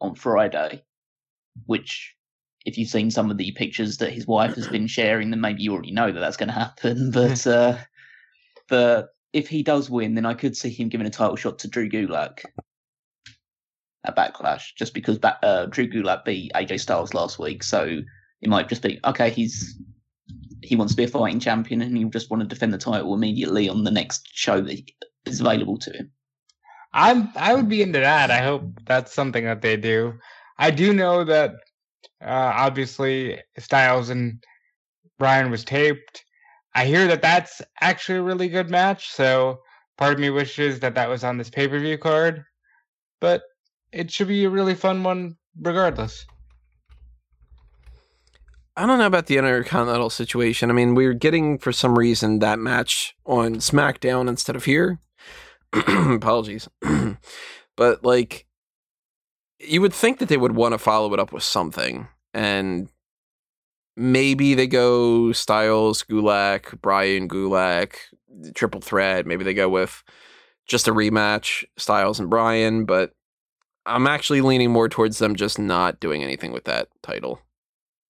on 0.00 0.14
Friday, 0.14 0.82
which 1.66 2.14
if 2.64 2.78
you've 2.78 2.88
seen 2.88 3.10
some 3.10 3.30
of 3.30 3.38
the 3.38 3.52
pictures 3.52 3.98
that 3.98 4.12
his 4.12 4.26
wife 4.26 4.54
has 4.54 4.68
been 4.68 4.86
sharing, 4.86 5.30
then 5.30 5.40
maybe 5.40 5.62
you 5.62 5.72
already 5.72 5.92
know 5.92 6.10
that 6.10 6.20
that's 6.20 6.36
going 6.36 6.48
to 6.48 6.54
happen. 6.54 7.10
But 7.12 7.46
uh, 7.46 7.78
but 8.68 9.11
if 9.32 9.48
he 9.48 9.62
does 9.62 9.90
win, 9.90 10.14
then 10.14 10.26
I 10.26 10.34
could 10.34 10.56
see 10.56 10.70
him 10.70 10.88
giving 10.88 11.06
a 11.06 11.10
title 11.10 11.36
shot 11.36 11.58
to 11.60 11.68
Drew 11.68 11.88
Gulak 11.88 12.44
at 14.04 14.16
Backlash, 14.16 14.74
just 14.76 14.94
because 14.94 15.18
uh, 15.22 15.66
Drew 15.66 15.88
Gulak 15.88 16.24
beat 16.24 16.52
AJ 16.54 16.80
Styles 16.80 17.14
last 17.14 17.38
week. 17.38 17.62
So 17.62 18.00
it 18.40 18.48
might 18.48 18.68
just 18.68 18.82
be 18.82 19.00
okay. 19.04 19.30
He's 19.30 19.80
he 20.62 20.76
wants 20.76 20.92
to 20.92 20.96
be 20.96 21.04
a 21.04 21.08
fighting 21.08 21.40
champion, 21.40 21.82
and 21.82 21.96
he'll 21.96 22.08
just 22.08 22.30
want 22.30 22.42
to 22.42 22.48
defend 22.48 22.72
the 22.72 22.78
title 22.78 23.14
immediately 23.14 23.68
on 23.68 23.84
the 23.84 23.90
next 23.90 24.28
show 24.32 24.60
that 24.60 24.80
is 25.26 25.40
available 25.40 25.78
to 25.78 25.92
him. 25.92 26.10
I'm 26.92 27.30
I 27.36 27.54
would 27.54 27.68
be 27.68 27.82
into 27.82 28.00
that. 28.00 28.30
I 28.30 28.38
hope 28.38 28.64
that's 28.86 29.14
something 29.14 29.44
that 29.44 29.62
they 29.62 29.76
do. 29.76 30.14
I 30.58 30.70
do 30.70 30.92
know 30.92 31.24
that 31.24 31.52
uh, 32.20 32.52
obviously 32.54 33.40
Styles 33.58 34.10
and 34.10 34.44
Bryan 35.18 35.50
was 35.50 35.64
taped. 35.64 36.24
I 36.74 36.86
hear 36.86 37.06
that 37.08 37.22
that's 37.22 37.60
actually 37.80 38.18
a 38.18 38.22
really 38.22 38.48
good 38.48 38.70
match, 38.70 39.10
so 39.10 39.60
part 39.98 40.14
of 40.14 40.20
me 40.20 40.30
wishes 40.30 40.80
that 40.80 40.94
that 40.94 41.08
was 41.08 41.22
on 41.22 41.38
this 41.38 41.50
pay 41.50 41.68
per 41.68 41.78
view 41.78 41.98
card, 41.98 42.44
but 43.20 43.42
it 43.92 44.10
should 44.10 44.28
be 44.28 44.44
a 44.44 44.50
really 44.50 44.74
fun 44.74 45.02
one 45.02 45.36
regardless. 45.60 46.26
I 48.74 48.86
don't 48.86 48.98
know 48.98 49.06
about 49.06 49.26
the 49.26 49.36
Intercontinental 49.36 50.08
situation. 50.08 50.70
I 50.70 50.72
mean, 50.72 50.94
we're 50.94 51.12
getting 51.12 51.58
for 51.58 51.72
some 51.72 51.98
reason 51.98 52.38
that 52.38 52.58
match 52.58 53.14
on 53.26 53.56
SmackDown 53.56 54.28
instead 54.28 54.56
of 54.56 54.64
here. 54.64 54.98
Apologies. 55.72 56.68
but 57.76 58.04
like 58.04 58.46
you 59.58 59.80
would 59.80 59.92
think 59.92 60.18
that 60.18 60.28
they 60.28 60.36
would 60.36 60.56
want 60.56 60.72
to 60.72 60.78
follow 60.78 61.12
it 61.12 61.20
up 61.20 61.32
with 61.32 61.42
something. 61.42 62.08
And 62.34 62.88
maybe 63.96 64.54
they 64.54 64.66
go 64.66 65.32
Styles, 65.32 66.02
Gulak, 66.02 66.80
Bryan 66.80 67.28
Gulak, 67.28 67.94
triple 68.54 68.80
threat. 68.80 69.26
Maybe 69.26 69.44
they 69.44 69.54
go 69.54 69.68
with 69.68 70.02
just 70.66 70.88
a 70.88 70.92
rematch, 70.92 71.64
Styles 71.76 72.20
and 72.20 72.30
Bryan, 72.30 72.84
but 72.84 73.12
I'm 73.84 74.06
actually 74.06 74.40
leaning 74.40 74.70
more 74.70 74.88
towards 74.88 75.18
them 75.18 75.34
just 75.34 75.58
not 75.58 76.00
doing 76.00 76.22
anything 76.22 76.52
with 76.52 76.64
that 76.64 76.88
title. 77.02 77.40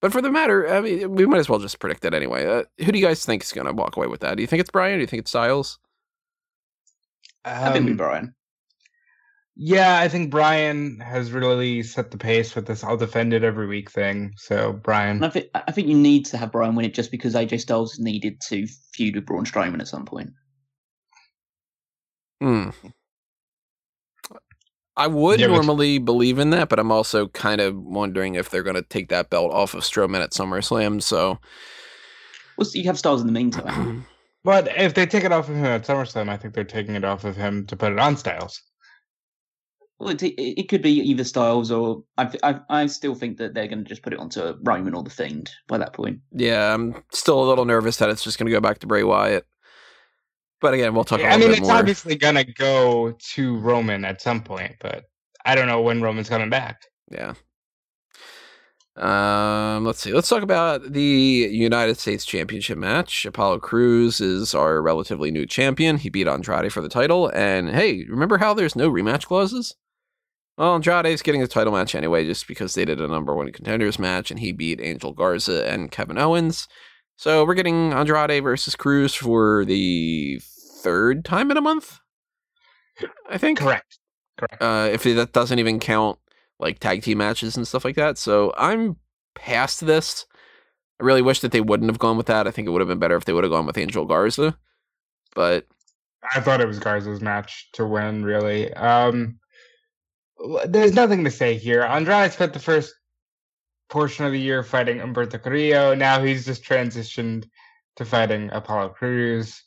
But 0.00 0.12
for 0.12 0.20
the 0.20 0.30
matter, 0.32 0.68
I 0.68 0.80
mean, 0.80 1.12
we 1.12 1.26
might 1.26 1.38
as 1.38 1.48
well 1.48 1.60
just 1.60 1.78
predict 1.78 2.04
it 2.04 2.12
anyway. 2.12 2.44
Uh, 2.44 2.64
who 2.84 2.90
do 2.92 2.98
you 2.98 3.06
guys 3.06 3.24
think 3.24 3.42
is 3.42 3.52
going 3.52 3.68
to 3.68 3.72
walk 3.72 3.96
away 3.96 4.08
with 4.08 4.20
that? 4.20 4.36
Do 4.36 4.42
you 4.42 4.46
think 4.48 4.60
it's 4.60 4.70
Bryan? 4.70 4.98
Do 4.98 5.02
you 5.02 5.06
think 5.06 5.20
it's 5.20 5.30
Styles? 5.30 5.78
I 7.44 7.72
think 7.72 7.88
Um, 7.88 7.96
Bryan. 7.96 8.34
Yeah, 9.54 9.98
I 10.00 10.08
think 10.08 10.30
Bryan 10.30 10.98
has 11.00 11.30
really 11.30 11.82
set 11.82 12.10
the 12.10 12.16
pace 12.16 12.54
with 12.54 12.66
this 12.66 12.82
"I'll 12.82 12.96
defend 12.96 13.34
it 13.34 13.44
every 13.44 13.66
week" 13.66 13.90
thing. 13.90 14.32
So 14.36 14.72
Bryan, 14.72 15.22
I 15.22 15.28
think 15.28 15.46
I 15.54 15.70
think 15.72 15.88
you 15.88 15.96
need 15.96 16.24
to 16.26 16.38
have 16.38 16.52
Bryan 16.52 16.74
win 16.74 16.86
it 16.86 16.94
just 16.94 17.10
because 17.10 17.34
AJ 17.34 17.60
Styles 17.60 17.98
needed 17.98 18.40
to 18.48 18.66
feud 18.94 19.14
with 19.16 19.26
Braun 19.26 19.44
Strowman 19.44 19.80
at 19.80 19.88
some 19.88 20.06
point. 20.06 20.30
Hmm. 22.40 22.70
I 24.96 25.06
would 25.06 25.40
Yeah, 25.40 25.46
but- 25.48 25.54
normally 25.54 25.98
believe 25.98 26.38
in 26.38 26.50
that, 26.50 26.68
but 26.68 26.78
I'm 26.78 26.92
also 26.92 27.28
kind 27.28 27.60
of 27.60 27.76
wondering 27.76 28.34
if 28.34 28.50
they're 28.50 28.62
going 28.62 28.76
to 28.76 28.82
take 28.82 29.08
that 29.08 29.30
belt 29.30 29.52
off 29.52 29.74
of 29.74 29.82
Strowman 29.82 30.22
at 30.22 30.32
SummerSlam. 30.32 31.02
So, 31.02 31.38
Well, 32.58 32.64
so 32.66 32.78
you 32.78 32.84
have 32.84 32.98
Styles 32.98 33.20
in 33.22 33.26
the 33.26 33.32
meantime. 33.32 34.06
but 34.44 34.68
if 34.76 34.92
they 34.94 35.06
take 35.06 35.24
it 35.24 35.32
off 35.32 35.48
of 35.48 35.54
him 35.56 35.64
at 35.64 35.86
SummerSlam, 35.86 36.28
I 36.28 36.36
think 36.36 36.52
they're 36.52 36.64
taking 36.64 36.94
it 36.94 37.04
off 37.04 37.24
of 37.24 37.36
him 37.36 37.66
to 37.68 37.76
put 37.76 37.92
it 37.92 37.98
on 37.98 38.16
Styles. 38.18 38.60
Well, 40.02 40.10
it, 40.10 40.22
it 40.22 40.34
it 40.38 40.68
could 40.68 40.82
be 40.82 40.90
either 41.00 41.22
Styles 41.24 41.70
or 41.70 42.02
I, 42.18 42.28
I 42.42 42.60
I 42.68 42.86
still 42.86 43.14
think 43.14 43.36
that 43.38 43.54
they're 43.54 43.68
going 43.68 43.84
to 43.84 43.88
just 43.88 44.02
put 44.02 44.12
it 44.12 44.18
onto 44.18 44.54
Roman 44.62 44.94
or 44.94 45.04
the 45.04 45.10
Fiend 45.10 45.52
by 45.68 45.78
that 45.78 45.92
point. 45.92 46.18
yeah, 46.32 46.74
I'm 46.74 47.04
still 47.12 47.42
a 47.42 47.46
little 47.48 47.64
nervous 47.64 47.98
that 47.98 48.10
it's 48.10 48.24
just 48.24 48.36
going 48.38 48.46
to 48.46 48.52
go 48.52 48.60
back 48.60 48.80
to 48.80 48.86
Bray 48.88 49.04
Wyatt. 49.04 49.46
But 50.60 50.74
again, 50.74 50.94
we'll 50.94 51.04
talk 51.04 51.20
a 51.20 51.24
I 51.24 51.36
little 51.36 51.38
mean, 51.38 51.48
bit 51.50 51.58
it's 51.58 51.68
more. 51.68 51.76
obviously 51.76 52.16
gonna 52.16 52.44
go 52.44 53.12
to 53.34 53.58
Roman 53.58 54.04
at 54.04 54.20
some 54.20 54.42
point, 54.42 54.76
but 54.80 55.04
I 55.44 55.54
don't 55.54 55.68
know 55.68 55.80
when 55.82 56.02
Roman's 56.02 56.28
coming 56.28 56.50
back. 56.50 56.82
Yeah. 57.10 57.34
Um, 58.96 59.84
let's 59.86 60.00
see. 60.00 60.12
Let's 60.12 60.28
talk 60.28 60.42
about 60.42 60.92
the 60.92 61.00
United 61.50 61.98
States 61.98 62.24
Championship 62.26 62.76
match. 62.76 63.24
Apollo 63.24 63.60
Crews 63.60 64.20
is 64.20 64.54
our 64.54 64.82
relatively 64.82 65.30
new 65.30 65.46
champion. 65.46 65.96
He 65.96 66.10
beat 66.10 66.28
Andrade 66.28 66.72
for 66.72 66.82
the 66.82 66.90
title. 66.90 67.28
And 67.34 67.70
hey, 67.70 68.04
remember 68.08 68.38
how 68.38 68.52
there's 68.52 68.76
no 68.76 68.90
rematch 68.90 69.26
clauses? 69.26 69.74
Well, 70.58 70.74
Andrade's 70.74 71.22
getting 71.22 71.40
the 71.40 71.48
title 71.48 71.72
match 71.72 71.94
anyway, 71.94 72.26
just 72.26 72.46
because 72.46 72.74
they 72.74 72.84
did 72.84 73.00
a 73.00 73.08
number 73.08 73.34
one 73.34 73.50
contenders 73.52 73.98
match 73.98 74.30
and 74.30 74.38
he 74.38 74.52
beat 74.52 74.80
Angel 74.80 75.12
Garza 75.12 75.66
and 75.68 75.90
Kevin 75.90 76.18
Owens. 76.18 76.68
So 77.16 77.44
we're 77.44 77.54
getting 77.54 77.92
Andrade 77.92 78.42
versus 78.42 78.76
Crews 78.76 79.14
for 79.14 79.64
the 79.64 80.40
third 80.82 81.24
time 81.24 81.50
in 81.50 81.56
a 81.56 81.62
month. 81.62 82.00
I 83.30 83.38
think 83.38 83.58
Correct. 83.58 83.98
Correct. 84.38 84.62
uh, 84.62 84.90
if 84.92 85.04
that 85.04 85.32
doesn't 85.32 85.58
even 85.58 85.80
count 85.80 86.18
like 86.58 86.78
tag 86.78 87.02
team 87.02 87.18
matches 87.18 87.56
and 87.56 87.66
stuff 87.66 87.84
like 87.84 87.96
that. 87.96 88.18
So 88.18 88.52
I'm 88.56 88.96
past 89.34 89.86
this. 89.86 90.26
I 91.00 91.04
really 91.04 91.22
wish 91.22 91.40
that 91.40 91.52
they 91.52 91.60
wouldn't 91.60 91.90
have 91.90 91.98
gone 91.98 92.16
with 92.16 92.26
that. 92.26 92.46
I 92.46 92.50
think 92.50 92.68
it 92.68 92.70
would 92.70 92.80
have 92.80 92.88
been 92.88 92.98
better 92.98 93.16
if 93.16 93.24
they 93.24 93.32
would 93.32 93.44
have 93.44 93.50
gone 93.50 93.66
with 93.66 93.78
Angel 93.78 94.04
Garza. 94.04 94.56
But 95.34 95.66
I 96.34 96.40
thought 96.40 96.60
it 96.60 96.68
was 96.68 96.78
Garza's 96.78 97.20
match 97.20 97.70
to 97.72 97.86
win, 97.86 98.24
really. 98.24 98.72
Um, 98.74 99.38
there's 100.66 100.94
nothing 100.94 101.24
to 101.24 101.30
say 101.30 101.56
here. 101.56 101.82
Andrade 101.82 102.32
spent 102.32 102.52
the 102.52 102.58
first 102.58 102.94
portion 103.88 104.24
of 104.24 104.32
the 104.32 104.40
year 104.40 104.62
fighting 104.62 104.98
Humberto 104.98 105.42
Carrillo. 105.42 105.94
Now 105.94 106.22
he's 106.22 106.46
just 106.46 106.64
transitioned 106.64 107.44
to 107.96 108.04
fighting 108.04 108.50
Apollo 108.52 108.90
Crews. 108.90 109.62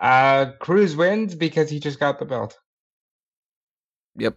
Uh, 0.00 0.52
Crews 0.60 0.94
wins 0.94 1.34
because 1.34 1.70
he 1.70 1.80
just 1.80 1.98
got 1.98 2.18
the 2.18 2.26
belt. 2.26 2.58
yep, 4.18 4.36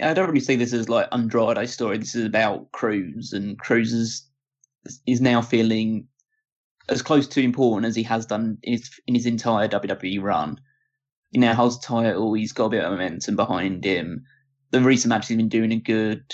I 0.00 0.12
don't 0.12 0.28
really 0.28 0.40
see 0.40 0.56
this 0.56 0.72
as 0.72 0.88
like 0.88 1.08
Andrade's 1.12 1.72
story. 1.72 1.98
This 1.98 2.14
is 2.14 2.24
about 2.24 2.72
Crews, 2.72 3.32
and 3.32 3.58
Crews 3.58 3.92
is 3.92 4.28
is 5.06 5.20
now 5.20 5.40
feeling 5.40 6.08
as 6.88 7.00
close 7.00 7.26
to 7.28 7.40
important 7.40 7.86
as 7.86 7.96
he 7.96 8.02
has 8.02 8.26
done 8.26 8.58
in 8.64 8.72
his 8.72 8.90
in 9.06 9.14
his 9.14 9.26
entire 9.26 9.68
WWE 9.68 10.20
run. 10.20 10.60
He 11.34 11.40
now 11.40 11.52
holds 11.52 11.80
the 11.80 11.86
title. 11.86 12.32
He's 12.32 12.52
got 12.52 12.66
a 12.66 12.70
bit 12.70 12.84
of 12.84 12.92
momentum 12.92 13.34
behind 13.34 13.84
him. 13.84 14.24
The 14.70 14.80
recent 14.80 15.08
matches 15.08 15.30
he's 15.30 15.36
been 15.36 15.48
doing 15.48 15.72
are 15.72 15.80
good. 15.80 16.32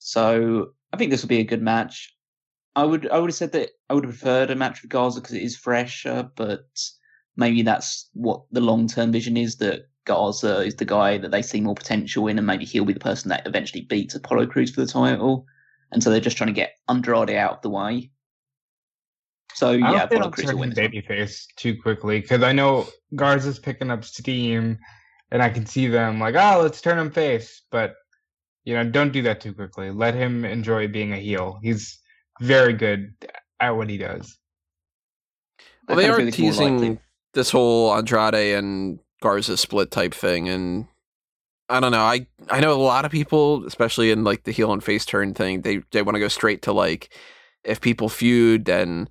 So 0.00 0.72
I 0.92 0.96
think 0.96 1.12
this 1.12 1.22
will 1.22 1.28
be 1.28 1.38
a 1.38 1.44
good 1.44 1.62
match. 1.62 2.12
I 2.74 2.84
would 2.84 3.08
I 3.08 3.20
would 3.20 3.30
have 3.30 3.36
said 3.36 3.52
that 3.52 3.70
I 3.88 3.94
would 3.94 4.04
have 4.04 4.12
preferred 4.12 4.50
a 4.50 4.56
match 4.56 4.82
with 4.82 4.90
Garza 4.90 5.20
because 5.20 5.36
it 5.36 5.44
is 5.44 5.56
fresher, 5.56 6.28
but 6.34 6.66
maybe 7.36 7.62
that's 7.62 8.10
what 8.12 8.42
the 8.50 8.60
long 8.60 8.88
term 8.88 9.12
vision 9.12 9.36
is 9.36 9.58
that 9.58 9.88
Garza 10.06 10.58
is 10.62 10.74
the 10.74 10.84
guy 10.84 11.16
that 11.16 11.30
they 11.30 11.42
see 11.42 11.60
more 11.60 11.76
potential 11.76 12.26
in, 12.26 12.36
and 12.36 12.46
maybe 12.48 12.64
he'll 12.64 12.84
be 12.84 12.92
the 12.92 12.98
person 12.98 13.28
that 13.28 13.46
eventually 13.46 13.82
beats 13.82 14.16
Apollo 14.16 14.46
Crews 14.46 14.72
for 14.72 14.80
the 14.80 14.88
title. 14.88 15.46
And 15.92 16.02
so 16.02 16.10
they're 16.10 16.18
just 16.18 16.36
trying 16.36 16.48
to 16.48 16.52
get 16.52 16.78
Andrade 16.88 17.30
out 17.30 17.58
of 17.58 17.62
the 17.62 17.70
way. 17.70 18.10
So 19.54 19.78
I 19.82 19.92
yeah, 19.92 20.06
they 20.06 20.18
Apollo 20.18 20.18
don't 20.18 20.32
Crews 20.32 20.50
turn 20.50 20.52
will 20.52 20.60
win. 20.60 20.70
him 20.70 20.74
this 20.74 20.78
babyface 20.78 21.46
too 21.56 21.80
quickly 21.80 22.20
because 22.20 22.42
I 22.42 22.52
know 22.52 22.88
Garza's 23.16 23.58
picking 23.58 23.90
up 23.90 24.04
steam, 24.04 24.78
and 25.30 25.42
I 25.42 25.50
can 25.50 25.66
see 25.66 25.86
them 25.86 26.18
like, 26.20 26.34
oh, 26.36 26.60
let's 26.62 26.80
turn 26.80 26.98
him 26.98 27.10
face. 27.10 27.62
But 27.70 27.96
you 28.64 28.74
know, 28.74 28.84
don't 28.84 29.12
do 29.12 29.22
that 29.22 29.40
too 29.40 29.54
quickly. 29.54 29.90
Let 29.90 30.14
him 30.14 30.44
enjoy 30.44 30.88
being 30.88 31.12
a 31.12 31.16
heel. 31.18 31.58
He's 31.62 31.98
very 32.40 32.72
good 32.72 33.14
at 33.60 33.70
what 33.76 33.90
he 33.90 33.98
does. 33.98 34.38
Well, 35.88 35.96
they 35.96 36.06
kinda 36.06 36.14
are 36.14 36.18
feel 36.18 36.28
it's 36.28 36.38
more 36.40 36.54
likely. 36.54 36.90
teasing 36.90 37.00
this 37.34 37.50
whole 37.50 37.94
Andrade 37.94 38.56
and 38.56 38.98
Garza 39.22 39.56
split 39.56 39.90
type 39.90 40.14
thing, 40.14 40.48
and 40.48 40.86
I 41.68 41.80
don't 41.80 41.92
know. 41.92 42.02
I 42.02 42.26
I 42.50 42.60
know 42.60 42.72
a 42.72 42.82
lot 42.82 43.04
of 43.04 43.12
people, 43.12 43.66
especially 43.66 44.10
in 44.10 44.24
like 44.24 44.44
the 44.44 44.52
heel 44.52 44.72
and 44.72 44.82
face 44.82 45.04
turn 45.04 45.34
thing, 45.34 45.62
they 45.62 45.82
they 45.92 46.02
want 46.02 46.16
to 46.16 46.20
go 46.20 46.28
straight 46.28 46.62
to 46.62 46.72
like 46.72 47.10
if 47.64 47.80
people 47.80 48.08
feud, 48.08 48.64
then 48.64 49.08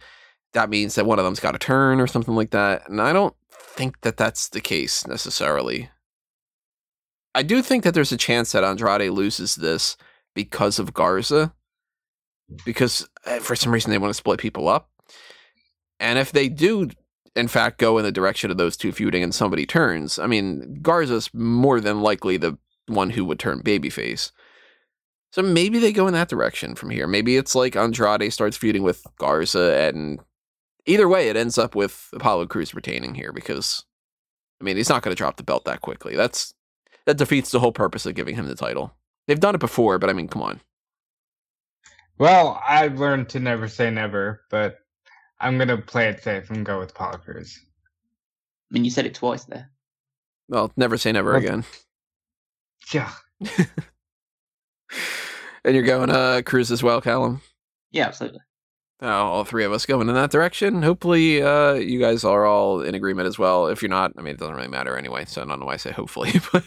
that 0.54 0.70
means 0.70 0.96
that 0.96 1.06
one 1.06 1.20
of 1.20 1.26
them's 1.26 1.40
got 1.40 1.52
to 1.52 1.60
turn 1.60 2.00
or 2.00 2.08
something 2.08 2.36
like 2.36 2.52
that. 2.52 2.90
And 2.90 3.02
I 3.02 3.14
don't 3.14 3.36
think 3.52 4.02
that 4.02 4.18
that's 4.18 4.50
the 4.50 4.62
case 4.62 5.06
necessarily. 5.08 5.90
I 7.36 7.44
do 7.44 7.62
think 7.62 7.84
that 7.84 7.94
there's 7.94 8.12
a 8.12 8.18
chance 8.18 8.52
that 8.52 8.64
Andrade 8.64 9.12
loses 9.12 9.56
this 9.56 9.96
because 10.34 10.80
of 10.80 10.94
Garza, 10.94 11.54
because 12.66 13.08
uh, 13.26 13.40
for 13.40 13.56
some 13.56 13.72
reason 13.72 13.92
they 13.92 13.98
want 13.98 14.10
to 14.10 14.16
split 14.18 14.40
people 14.40 14.68
up. 14.68 14.90
And 16.00 16.18
if 16.18 16.32
they 16.32 16.50
do, 16.50 16.90
in 17.36 17.48
fact, 17.48 17.78
go 17.78 17.98
in 17.98 18.04
the 18.04 18.12
direction 18.12 18.50
of 18.50 18.58
those 18.58 18.76
two 18.76 18.92
feuding 18.92 19.22
and 19.22 19.36
somebody 19.36 19.66
turns, 19.66 20.18
I 20.18 20.28
mean, 20.28 20.80
Garza's 20.82 21.32
more 21.34 21.80
than 21.80 22.02
likely 22.02 22.38
the 22.38 22.58
one 22.88 23.12
who 23.12 23.26
would 23.26 23.40
turn 23.40 23.62
babyface. 23.62 24.32
So 25.32 25.44
maybe 25.44 25.78
they 25.78 25.92
go 25.92 26.08
in 26.08 26.14
that 26.14 26.30
direction 26.30 26.74
from 26.74 26.90
here. 26.90 27.06
Maybe 27.06 27.38
it's 27.38 27.54
like 27.54 27.76
Andrade 27.76 28.34
starts 28.34 28.58
feuding 28.58 28.82
with 28.82 29.06
Garza, 29.18 29.78
and 29.78 30.20
either 30.86 31.08
way, 31.08 31.30
it 31.30 31.36
ends 31.36 31.58
up 31.58 31.76
with 31.76 32.10
Apollo 32.14 32.48
Crews 32.48 32.74
retaining 32.74 33.16
here 33.16 33.32
because, 33.32 33.86
I 34.60 34.64
mean, 34.64 34.78
he's 34.78 34.90
not 34.90 35.02
going 35.04 35.14
to 35.16 35.18
drop 35.18 35.38
the 35.38 35.44
belt 35.44 35.66
that 35.66 35.82
quickly. 35.82 36.16
That's 36.16 36.54
that 37.06 37.18
defeats 37.18 37.52
the 37.52 37.60
whole 37.60 37.72
purpose 37.72 38.06
of 38.06 38.16
giving 38.16 38.36
him 38.36 38.48
the 38.48 38.56
title. 38.56 38.94
They've 39.28 39.40
done 39.40 39.56
it 39.56 39.60
before, 39.60 40.00
but 40.00 40.10
I 40.10 40.14
mean, 40.14 40.28
come 40.28 40.42
on. 40.42 40.60
Well, 42.18 42.62
I've 42.68 43.00
learned 43.00 43.30
to 43.30 43.40
never 43.40 43.68
say 43.68 43.90
never, 43.90 44.42
but 44.50 44.80
I'm 45.40 45.58
gonna 45.58 45.78
play 45.78 46.10
it 46.10 46.22
safe 46.22 46.50
and 46.50 46.66
go 46.66 46.80
with 46.80 46.92
Apollo 46.92 47.20
Crews. 47.20 47.58
I 48.70 48.74
mean, 48.74 48.84
you 48.84 48.92
said 48.92 49.06
it 49.06 49.16
twice 49.16 49.46
there. 49.46 49.70
Well, 50.50 50.72
never 50.76 50.98
say 50.98 51.12
never 51.12 51.32
Well- 51.32 51.40
again. 51.40 51.64
Yeah. 52.94 53.12
And 55.66 55.76
you're 55.76 55.84
going 55.84 56.10
uh 56.10 56.42
Crews 56.46 56.72
as 56.72 56.82
well, 56.82 57.02
Callum. 57.02 57.42
Yeah, 57.92 58.08
absolutely. 58.08 58.40
All 59.02 59.46
three 59.46 59.64
of 59.64 59.72
us 59.72 59.86
going 59.86 60.10
in 60.10 60.16
that 60.16 60.32
direction. 60.32 60.82
Hopefully, 60.82 61.42
uh, 61.42 61.74
you 61.74 62.00
guys 62.00 62.24
are 62.24 62.46
all 62.46 62.82
in 62.82 62.96
agreement 62.96 63.28
as 63.28 63.40
well. 63.40 63.68
If 63.68 63.82
you're 63.82 63.90
not, 63.90 64.12
I 64.18 64.22
mean, 64.22 64.34
it 64.34 64.40
doesn't 64.40 64.56
really 64.56 64.68
matter 64.68 64.98
anyway. 64.98 65.26
So 65.26 65.42
I 65.42 65.46
don't 65.46 65.60
know 65.60 65.66
why 65.66 65.74
I 65.74 65.78
say 65.78 65.92
hopefully. 65.92 66.34
But 66.52 66.66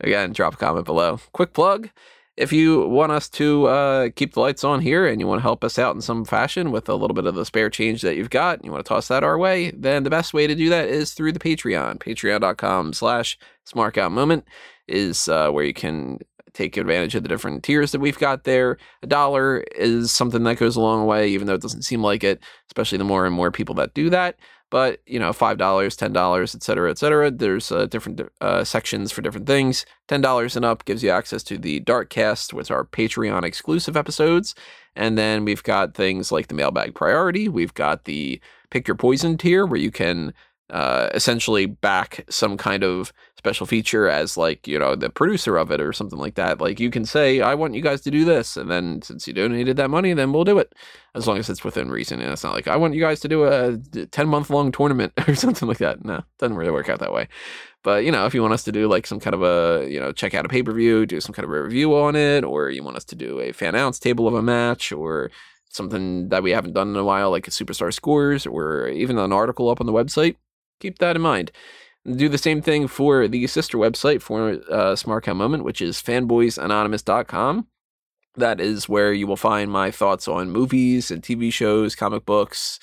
again, 0.00 0.32
drop 0.32 0.54
a 0.54 0.56
comment 0.56 0.84
below. 0.84 1.18
Quick 1.32 1.52
plug. 1.52 1.90
If 2.36 2.52
you 2.52 2.86
want 2.86 3.10
us 3.10 3.28
to 3.30 3.66
uh, 3.66 4.08
keep 4.14 4.34
the 4.34 4.40
lights 4.40 4.62
on 4.62 4.80
here 4.80 5.06
and 5.06 5.20
you 5.20 5.26
want 5.26 5.40
to 5.40 5.42
help 5.42 5.64
us 5.64 5.78
out 5.78 5.96
in 5.96 6.00
some 6.00 6.24
fashion 6.24 6.70
with 6.70 6.88
a 6.88 6.94
little 6.94 7.14
bit 7.14 7.26
of 7.26 7.34
the 7.34 7.44
spare 7.44 7.68
change 7.68 8.02
that 8.02 8.14
you've 8.14 8.30
got, 8.30 8.58
and 8.58 8.64
you 8.64 8.70
want 8.70 8.84
to 8.84 8.88
toss 8.88 9.08
that 9.08 9.24
our 9.24 9.36
way, 9.36 9.72
then 9.72 10.04
the 10.04 10.10
best 10.10 10.32
way 10.32 10.46
to 10.46 10.54
do 10.54 10.68
that 10.68 10.88
is 10.88 11.12
through 11.12 11.32
the 11.32 11.40
Patreon. 11.40 11.98
Patreon.com 11.98 12.92
slash 12.92 13.36
smarkoutmoment 13.68 14.44
is 14.86 15.28
uh, 15.28 15.50
where 15.50 15.64
you 15.64 15.74
can 15.74 16.18
take 16.58 16.76
advantage 16.76 17.14
of 17.14 17.22
the 17.22 17.28
different 17.28 17.62
tiers 17.62 17.92
that 17.92 18.00
we've 18.00 18.18
got 18.18 18.44
there. 18.44 18.76
A 19.02 19.06
dollar 19.06 19.60
is 19.76 20.10
something 20.10 20.42
that 20.42 20.58
goes 20.58 20.76
a 20.76 20.80
long 20.80 21.06
way, 21.06 21.28
even 21.28 21.46
though 21.46 21.54
it 21.54 21.62
doesn't 21.62 21.82
seem 21.82 22.02
like 22.02 22.24
it, 22.24 22.40
especially 22.68 22.98
the 22.98 23.04
more 23.04 23.24
and 23.24 23.34
more 23.34 23.50
people 23.50 23.74
that 23.76 23.94
do 23.94 24.10
that. 24.10 24.36
But 24.70 25.00
you 25.06 25.18
know, 25.18 25.32
five 25.32 25.56
dollars, 25.56 25.96
ten 25.96 26.12
dollars, 26.12 26.54
et 26.54 26.62
cetera, 26.62 26.90
et 26.90 26.98
cetera. 26.98 27.30
There's 27.30 27.72
uh, 27.72 27.86
different 27.86 28.20
uh, 28.40 28.64
sections 28.64 29.12
for 29.12 29.22
different 29.22 29.46
things. 29.46 29.86
Ten 30.08 30.20
dollars 30.20 30.56
and 30.56 30.64
up 30.64 30.84
gives 30.84 31.02
you 31.02 31.10
access 31.10 31.42
to 31.44 31.56
the 31.56 31.80
Darkcast, 31.80 32.52
which 32.52 32.70
are 32.70 32.84
Patreon 32.84 33.44
exclusive 33.44 33.96
episodes, 33.96 34.54
and 34.94 35.16
then 35.16 35.44
we've 35.44 35.62
got 35.62 35.94
things 35.94 36.30
like 36.30 36.48
the 36.48 36.54
Mailbag 36.54 36.94
Priority. 36.94 37.48
We've 37.48 37.72
got 37.72 38.04
the 38.04 38.40
Pick 38.70 38.86
Your 38.86 38.96
Poison 38.96 39.38
tier, 39.38 39.64
where 39.64 39.80
you 39.80 39.90
can 39.90 40.34
uh, 40.70 41.08
essentially 41.14 41.64
back 41.64 42.26
some 42.28 42.58
kind 42.58 42.84
of 42.84 43.12
special 43.38 43.66
feature 43.66 44.08
as 44.08 44.36
like 44.36 44.66
you 44.66 44.78
know 44.78 44.94
the 44.96 45.08
producer 45.08 45.56
of 45.56 45.70
it 45.70 45.80
or 45.80 45.92
something 45.92 46.18
like 46.18 46.34
that. 46.34 46.60
Like 46.60 46.80
you 46.80 46.90
can 46.90 47.04
say 47.04 47.40
i 47.40 47.54
want 47.54 47.74
you 47.74 47.80
guys 47.80 48.00
to 48.02 48.10
do 48.10 48.24
this 48.24 48.56
and 48.56 48.70
then 48.70 49.00
since 49.02 49.26
you 49.26 49.32
donated 49.32 49.76
that 49.76 49.88
money 49.88 50.12
then 50.12 50.32
we'll 50.32 50.44
do 50.44 50.58
it 50.58 50.74
as 51.14 51.26
long 51.26 51.38
as 51.38 51.48
it's 51.48 51.64
within 51.64 51.90
reason 51.90 52.20
and 52.20 52.32
it's 52.32 52.44
not 52.44 52.52
like 52.52 52.68
i 52.68 52.76
want 52.76 52.94
you 52.94 53.00
guys 53.00 53.20
to 53.20 53.28
do 53.28 53.44
a 53.44 53.78
10 54.06 54.28
month 54.28 54.50
long 54.50 54.72
tournament 54.72 55.12
or 55.28 55.34
something 55.34 55.68
like 55.68 55.78
that. 55.78 56.04
No 56.04 56.22
doesn't 56.38 56.56
really 56.56 56.72
work 56.72 56.88
out 56.88 56.98
that 57.00 57.12
way. 57.12 57.28
But 57.84 58.04
you 58.04 58.12
know 58.12 58.26
if 58.26 58.34
you 58.34 58.42
want 58.42 58.54
us 58.54 58.64
to 58.64 58.72
do 58.72 58.88
like 58.88 59.06
some 59.06 59.20
kind 59.20 59.34
of 59.34 59.42
a 59.42 59.88
you 59.88 60.00
know 60.00 60.12
check 60.12 60.34
out 60.34 60.44
a 60.44 60.48
pay-per-view 60.48 61.06
do 61.06 61.20
some 61.20 61.32
kind 61.32 61.44
of 61.44 61.52
a 61.52 61.62
review 61.62 61.96
on 61.96 62.16
it 62.16 62.44
or 62.44 62.70
you 62.70 62.82
want 62.82 62.96
us 62.96 63.04
to 63.06 63.16
do 63.16 63.40
a 63.40 63.52
fan 63.52 63.74
ounce 63.74 63.98
table 63.98 64.26
of 64.26 64.34
a 64.34 64.42
match 64.42 64.92
or 64.92 65.30
something 65.70 66.28
that 66.30 66.42
we 66.42 66.50
haven't 66.50 66.72
done 66.72 66.88
in 66.88 66.96
a 66.96 67.04
while 67.04 67.30
like 67.30 67.46
a 67.46 67.50
superstar 67.50 67.92
scores 67.92 68.46
or 68.46 68.88
even 68.88 69.18
an 69.18 69.32
article 69.32 69.68
up 69.70 69.80
on 69.80 69.86
the 69.86 69.92
website 69.92 70.36
keep 70.80 70.98
that 70.98 71.16
in 71.16 71.22
mind. 71.22 71.50
Do 72.04 72.28
the 72.28 72.38
same 72.38 72.62
thing 72.62 72.88
for 72.88 73.28
the 73.28 73.46
sister 73.46 73.76
website 73.76 74.22
for 74.22 74.50
uh, 74.50 74.94
Smark 74.94 75.28
Out 75.28 75.36
Moment, 75.36 75.64
which 75.64 75.82
is 75.82 76.00
fanboysanonymous.com. 76.00 77.66
That 78.36 78.60
is 78.60 78.88
where 78.88 79.12
you 79.12 79.26
will 79.26 79.36
find 79.36 79.70
my 79.70 79.90
thoughts 79.90 80.28
on 80.28 80.50
movies 80.50 81.10
and 81.10 81.22
TV 81.22 81.52
shows, 81.52 81.94
comic 81.94 82.24
books, 82.24 82.78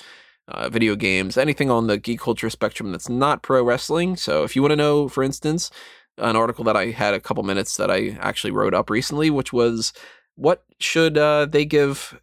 uh, 0.48 0.68
video 0.68 0.94
games, 0.94 1.36
anything 1.36 1.70
on 1.70 1.86
the 1.86 1.98
geek 1.98 2.20
culture 2.20 2.50
spectrum 2.50 2.92
that's 2.92 3.08
not 3.08 3.42
pro 3.42 3.64
wrestling. 3.64 4.16
So 4.16 4.44
if 4.44 4.54
you 4.54 4.62
want 4.62 4.72
to 4.72 4.76
know, 4.76 5.08
for 5.08 5.24
instance, 5.24 5.70
an 6.18 6.36
article 6.36 6.64
that 6.64 6.76
I 6.76 6.86
had 6.86 7.14
a 7.14 7.20
couple 7.20 7.42
minutes 7.42 7.76
that 7.78 7.90
I 7.90 8.16
actually 8.20 8.52
wrote 8.52 8.74
up 8.74 8.90
recently, 8.90 9.30
which 9.30 9.52
was 9.52 9.92
what 10.36 10.64
should 10.78 11.18
uh, 11.18 11.46
they 11.46 11.64
give 11.64 12.20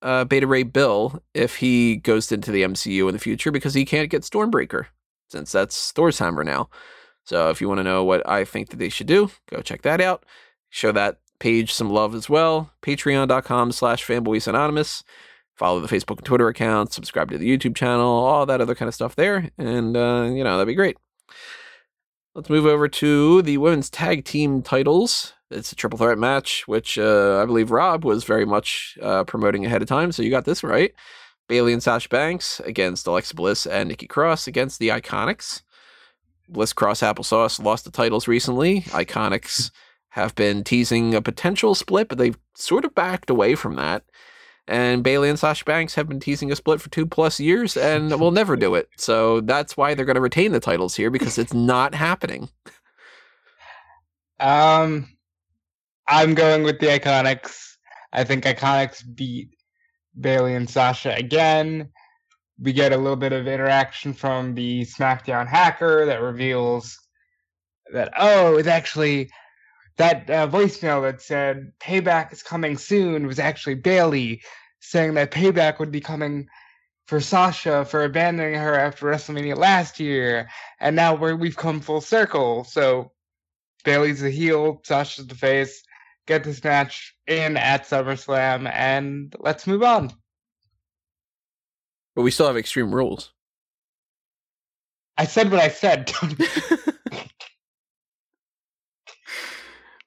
uh, 0.00 0.24
Beta 0.24 0.46
Ray 0.46 0.62
Bill 0.64 1.22
if 1.34 1.56
he 1.56 1.96
goes 1.96 2.32
into 2.32 2.50
the 2.50 2.62
MCU 2.62 3.06
in 3.08 3.12
the 3.12 3.20
future 3.20 3.52
because 3.52 3.74
he 3.74 3.84
can't 3.84 4.10
get 4.10 4.22
Stormbreaker 4.22 4.86
since 5.32 5.50
that's 5.50 5.90
Thor's 5.92 6.18
hammer 6.18 6.44
now. 6.44 6.68
So 7.24 7.48
if 7.50 7.60
you 7.60 7.68
want 7.68 7.78
to 7.78 7.84
know 7.84 8.04
what 8.04 8.28
I 8.28 8.44
think 8.44 8.68
that 8.68 8.76
they 8.76 8.90
should 8.90 9.06
do, 9.06 9.30
go 9.50 9.62
check 9.62 9.82
that 9.82 10.00
out. 10.00 10.24
Show 10.68 10.92
that 10.92 11.20
page 11.40 11.72
some 11.72 11.90
love 11.90 12.14
as 12.14 12.28
well. 12.28 12.70
Patreon.com 12.82 13.72
slash 13.72 14.06
fanboys 14.06 14.46
anonymous. 14.46 15.02
Follow 15.56 15.80
the 15.80 15.88
Facebook 15.88 16.18
and 16.18 16.24
Twitter 16.24 16.48
accounts, 16.48 16.94
subscribe 16.94 17.30
to 17.30 17.38
the 17.38 17.48
YouTube 17.48 17.76
channel, 17.76 18.06
all 18.06 18.46
that 18.46 18.60
other 18.60 18.74
kind 18.74 18.88
of 18.88 18.94
stuff 18.94 19.16
there. 19.16 19.50
And, 19.58 19.96
uh, 19.96 20.28
you 20.30 20.44
know, 20.44 20.56
that'd 20.56 20.66
be 20.66 20.74
great. 20.74 20.96
Let's 22.34 22.50
move 22.50 22.66
over 22.66 22.88
to 22.88 23.42
the 23.42 23.58
women's 23.58 23.90
tag 23.90 24.24
team 24.24 24.62
titles. 24.62 25.34
It's 25.50 25.70
a 25.70 25.76
triple 25.76 25.98
threat 25.98 26.18
match, 26.18 26.66
which 26.66 26.98
uh, 26.98 27.40
I 27.42 27.46
believe 27.46 27.70
Rob 27.70 28.04
was 28.04 28.24
very 28.24 28.46
much 28.46 28.98
uh, 29.02 29.24
promoting 29.24 29.66
ahead 29.66 29.82
of 29.82 29.88
time. 29.88 30.12
So 30.12 30.22
you 30.22 30.30
got 30.30 30.46
this 30.46 30.64
right. 30.64 30.94
Bayley 31.52 31.74
and 31.74 31.82
Sasha 31.82 32.08
Banks 32.08 32.60
against 32.60 33.06
Alexa 33.06 33.34
Bliss 33.34 33.66
and 33.66 33.90
Nikki 33.90 34.06
Cross 34.06 34.46
against 34.46 34.78
the 34.78 34.88
Iconics. 34.88 35.60
Bliss 36.48 36.72
Cross 36.72 37.02
Applesauce 37.02 37.62
lost 37.62 37.84
the 37.84 37.90
titles 37.90 38.26
recently. 38.26 38.80
Iconics 38.84 39.70
have 40.08 40.34
been 40.34 40.64
teasing 40.64 41.14
a 41.14 41.20
potential 41.20 41.74
split, 41.74 42.08
but 42.08 42.16
they've 42.16 42.38
sort 42.54 42.86
of 42.86 42.94
backed 42.94 43.28
away 43.28 43.54
from 43.54 43.76
that. 43.76 44.02
And 44.66 45.04
Bayley 45.04 45.28
and 45.28 45.38
Sasha 45.38 45.66
Banks 45.66 45.94
have 45.94 46.08
been 46.08 46.20
teasing 46.20 46.50
a 46.50 46.56
split 46.56 46.80
for 46.80 46.88
two 46.88 47.04
plus 47.04 47.38
years 47.38 47.76
and 47.76 48.18
will 48.18 48.30
never 48.30 48.56
do 48.56 48.74
it. 48.74 48.88
So 48.96 49.42
that's 49.42 49.76
why 49.76 49.92
they're 49.92 50.06
going 50.06 50.14
to 50.14 50.22
retain 50.22 50.52
the 50.52 50.58
titles 50.58 50.96
here 50.96 51.10
because 51.10 51.36
it's 51.36 51.52
not 51.52 51.94
happening. 51.94 52.48
Um, 54.40 55.06
I'm 56.08 56.32
going 56.32 56.62
with 56.62 56.80
the 56.80 56.86
Iconics. 56.86 57.76
I 58.10 58.24
think 58.24 58.44
Iconics 58.44 59.04
beat 59.14 59.50
Bayley 60.18 60.54
and 60.54 60.68
Sasha 60.68 61.14
again. 61.14 61.90
We 62.60 62.72
get 62.72 62.92
a 62.92 62.96
little 62.96 63.16
bit 63.16 63.32
of 63.32 63.48
interaction 63.48 64.12
from 64.12 64.54
the 64.54 64.82
SmackDown 64.82 65.46
hacker 65.46 66.06
that 66.06 66.20
reveals 66.20 66.98
that 67.92 68.12
oh, 68.16 68.56
it's 68.56 68.68
actually 68.68 69.30
that 69.96 70.28
uh, 70.30 70.48
voicemail 70.48 71.02
that 71.02 71.20
said 71.20 71.72
payback 71.80 72.32
is 72.32 72.42
coming 72.42 72.76
soon 72.76 73.26
was 73.26 73.38
actually 73.38 73.74
Bayley 73.74 74.42
saying 74.80 75.14
that 75.14 75.30
payback 75.30 75.78
would 75.78 75.92
be 75.92 76.00
coming 76.00 76.48
for 77.06 77.20
Sasha 77.20 77.84
for 77.84 78.04
abandoning 78.04 78.54
her 78.54 78.74
after 78.74 79.06
WrestleMania 79.06 79.56
last 79.56 80.00
year, 80.00 80.48
and 80.80 80.96
now 80.96 81.14
we 81.14 81.34
we've 81.34 81.56
come 81.56 81.80
full 81.80 82.00
circle. 82.00 82.64
So 82.64 83.12
Bayley's 83.84 84.20
the 84.20 84.30
heel, 84.30 84.80
Sasha's 84.84 85.26
the 85.26 85.34
face. 85.34 85.82
Get 86.26 86.44
this 86.44 86.62
match 86.62 87.16
in 87.26 87.56
at 87.56 87.84
SummerSlam, 87.84 88.70
and 88.72 89.34
let's 89.40 89.66
move 89.66 89.82
on. 89.82 90.12
But 92.14 92.22
we 92.22 92.30
still 92.30 92.46
have 92.46 92.56
Extreme 92.56 92.94
Rules. 92.94 93.32
I 95.18 95.24
said 95.24 95.50
what 95.50 95.60
I 95.60 95.68
said. 95.68 96.12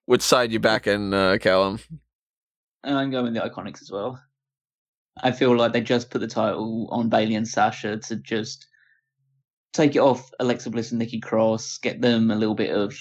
Which 0.06 0.22
side 0.22 0.52
you 0.52 0.60
back 0.60 0.88
in, 0.88 1.14
uh, 1.14 1.38
Callum? 1.42 1.80
I'm 2.84 3.12
going 3.12 3.26
with 3.26 3.34
the 3.34 3.42
Iconics 3.42 3.82
as 3.82 3.92
well. 3.92 4.22
I 5.24 5.32
feel 5.32 5.56
like 5.56 5.74
they 5.74 5.82
just 5.82 6.12
put 6.12 6.20
the 6.20 6.28
title 6.28 6.88
on 6.92 7.10
Bayley 7.10 7.36
and 7.36 7.48
Sasha 7.48 7.98
to 7.98 8.16
just 8.18 8.68
take 9.74 9.96
it 9.96 10.00
off 10.00 10.30
Alexa 10.40 10.70
Bliss 10.70 10.92
and 10.92 11.00
Nikki 11.00 11.20
Cross, 11.20 11.80
get 11.80 12.02
them 12.02 12.32
a 12.32 12.36
little 12.36 12.56
bit 12.56 12.72
of 12.72 12.96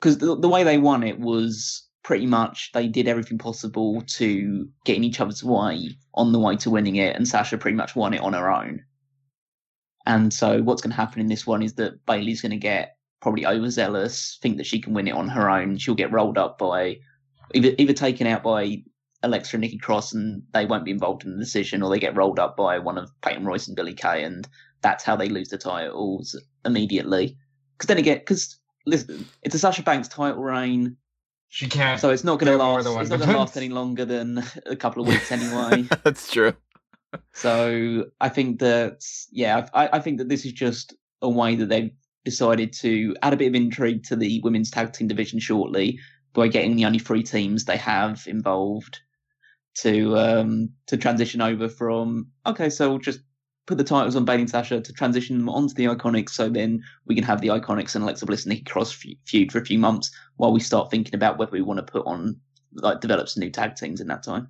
because 0.00 0.18
the, 0.18 0.36
the 0.36 0.48
way 0.48 0.64
they 0.64 0.78
won 0.78 1.02
it 1.04 1.20
was 1.20 1.88
pretty 2.02 2.26
much 2.26 2.70
they 2.72 2.88
did 2.88 3.08
everything 3.08 3.38
possible 3.38 4.02
to 4.02 4.68
get 4.84 4.96
in 4.96 5.04
each 5.04 5.20
other's 5.20 5.44
way 5.44 5.96
on 6.14 6.32
the 6.32 6.38
way 6.38 6.56
to 6.56 6.70
winning 6.70 6.96
it, 6.96 7.16
and 7.16 7.26
Sasha 7.26 7.58
pretty 7.58 7.76
much 7.76 7.94
won 7.94 8.14
it 8.14 8.20
on 8.20 8.32
her 8.32 8.50
own. 8.50 8.84
And 10.04 10.32
so 10.32 10.62
what's 10.62 10.82
going 10.82 10.90
to 10.90 10.96
happen 10.96 11.20
in 11.20 11.28
this 11.28 11.46
one 11.46 11.62
is 11.62 11.74
that 11.74 12.04
Bayley's 12.06 12.42
going 12.42 12.50
to 12.50 12.56
get 12.56 12.96
probably 13.20 13.46
overzealous, 13.46 14.38
think 14.42 14.56
that 14.56 14.66
she 14.66 14.80
can 14.80 14.94
win 14.94 15.06
it 15.06 15.14
on 15.14 15.28
her 15.28 15.48
own. 15.48 15.78
She'll 15.78 15.94
get 15.94 16.10
rolled 16.10 16.38
up 16.38 16.58
by 16.58 16.98
either 17.54 17.72
either 17.78 17.92
taken 17.92 18.26
out 18.26 18.42
by 18.42 18.82
Alexa 19.22 19.56
and 19.56 19.60
Nikki 19.62 19.78
Cross, 19.78 20.12
and 20.12 20.42
they 20.52 20.66
won't 20.66 20.84
be 20.84 20.90
involved 20.90 21.24
in 21.24 21.32
the 21.32 21.38
decision, 21.38 21.82
or 21.82 21.90
they 21.90 22.00
get 22.00 22.16
rolled 22.16 22.40
up 22.40 22.56
by 22.56 22.78
one 22.78 22.98
of 22.98 23.10
Peyton 23.20 23.44
Royce 23.44 23.68
and 23.68 23.76
Billie 23.76 23.94
Kay, 23.94 24.24
and 24.24 24.48
that's 24.80 25.04
how 25.04 25.14
they 25.14 25.28
lose 25.28 25.48
the 25.48 25.58
titles 25.58 26.36
immediately. 26.64 27.36
Because 27.78 27.86
then 27.86 27.98
again, 27.98 28.18
because 28.18 28.58
listen, 28.86 29.24
it's 29.42 29.54
a 29.54 29.58
Sasha 29.58 29.82
Banks 29.82 30.08
title 30.08 30.42
reign. 30.42 30.96
She 31.52 31.68
can't. 31.68 32.00
So 32.00 32.08
it's 32.08 32.24
not 32.24 32.38
going 32.38 32.50
to 32.50 32.56
last. 32.56 32.86
It's 32.86 33.10
not 33.10 33.18
going 33.18 33.30
to 33.30 33.36
last 33.36 33.58
any 33.58 33.68
longer 33.68 34.06
than 34.06 34.42
a 34.64 34.74
couple 34.74 35.02
of 35.02 35.08
weeks 35.08 35.30
anyway. 35.32 35.86
That's 36.02 36.32
true. 36.32 36.54
so 37.34 38.06
I 38.22 38.30
think 38.30 38.60
that 38.60 39.04
yeah, 39.30 39.68
I, 39.74 39.90
I 39.92 40.00
think 40.00 40.16
that 40.16 40.30
this 40.30 40.46
is 40.46 40.52
just 40.52 40.94
a 41.20 41.28
way 41.28 41.54
that 41.56 41.68
they've 41.68 41.90
decided 42.24 42.72
to 42.80 43.14
add 43.20 43.34
a 43.34 43.36
bit 43.36 43.48
of 43.48 43.54
intrigue 43.54 44.02
to 44.04 44.16
the 44.16 44.40
women's 44.42 44.70
tag 44.70 44.94
team 44.94 45.08
division 45.08 45.40
shortly 45.40 45.98
by 46.32 46.48
getting 46.48 46.74
the 46.74 46.86
only 46.86 46.98
three 46.98 47.22
teams 47.22 47.66
they 47.66 47.76
have 47.76 48.24
involved 48.26 49.00
to 49.74 50.16
um 50.16 50.70
to 50.86 50.96
transition 50.96 51.42
over 51.42 51.68
from 51.68 52.28
okay, 52.46 52.70
so 52.70 52.88
we'll 52.88 52.98
just 52.98 53.20
put 53.66 53.78
the 53.78 53.84
titles 53.84 54.16
on 54.16 54.24
Bayley 54.24 54.42
and 54.42 54.50
Sasha 54.50 54.80
to 54.80 54.92
transition 54.92 55.38
them 55.38 55.48
onto 55.48 55.74
the 55.74 55.84
Iconics, 55.84 56.30
so 56.30 56.48
then 56.48 56.82
we 57.06 57.14
can 57.14 57.24
have 57.24 57.40
the 57.40 57.48
Iconics 57.48 57.94
and 57.94 58.02
Alexa 58.04 58.26
Bliss 58.26 58.44
and 58.44 58.50
Nikki 58.50 58.64
Cross 58.64 58.92
feud 59.26 59.52
for 59.52 59.58
a 59.58 59.64
few 59.64 59.78
months 59.78 60.10
while 60.36 60.52
we 60.52 60.60
start 60.60 60.90
thinking 60.90 61.14
about 61.14 61.38
whether 61.38 61.52
we 61.52 61.62
want 61.62 61.78
to 61.78 61.92
put 61.92 62.06
on 62.06 62.40
like 62.74 63.00
develop 63.00 63.28
some 63.28 63.42
new 63.42 63.50
tag 63.50 63.76
teams 63.76 64.00
in 64.00 64.08
that 64.08 64.22
time. 64.22 64.48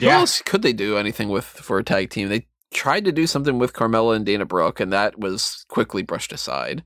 Who 0.00 0.06
Yeah. 0.06 0.18
else 0.18 0.42
could 0.42 0.62
they 0.62 0.72
do 0.72 0.96
anything 0.96 1.28
with 1.28 1.44
for 1.44 1.78
a 1.78 1.84
tag 1.84 2.10
team? 2.10 2.28
They 2.28 2.46
tried 2.72 3.04
to 3.04 3.12
do 3.12 3.26
something 3.26 3.58
with 3.58 3.72
Carmella 3.72 4.16
and 4.16 4.26
Dana 4.26 4.44
Brooke, 4.44 4.80
and 4.80 4.92
that 4.92 5.18
was 5.18 5.64
quickly 5.68 6.02
brushed 6.02 6.32
aside. 6.32 6.82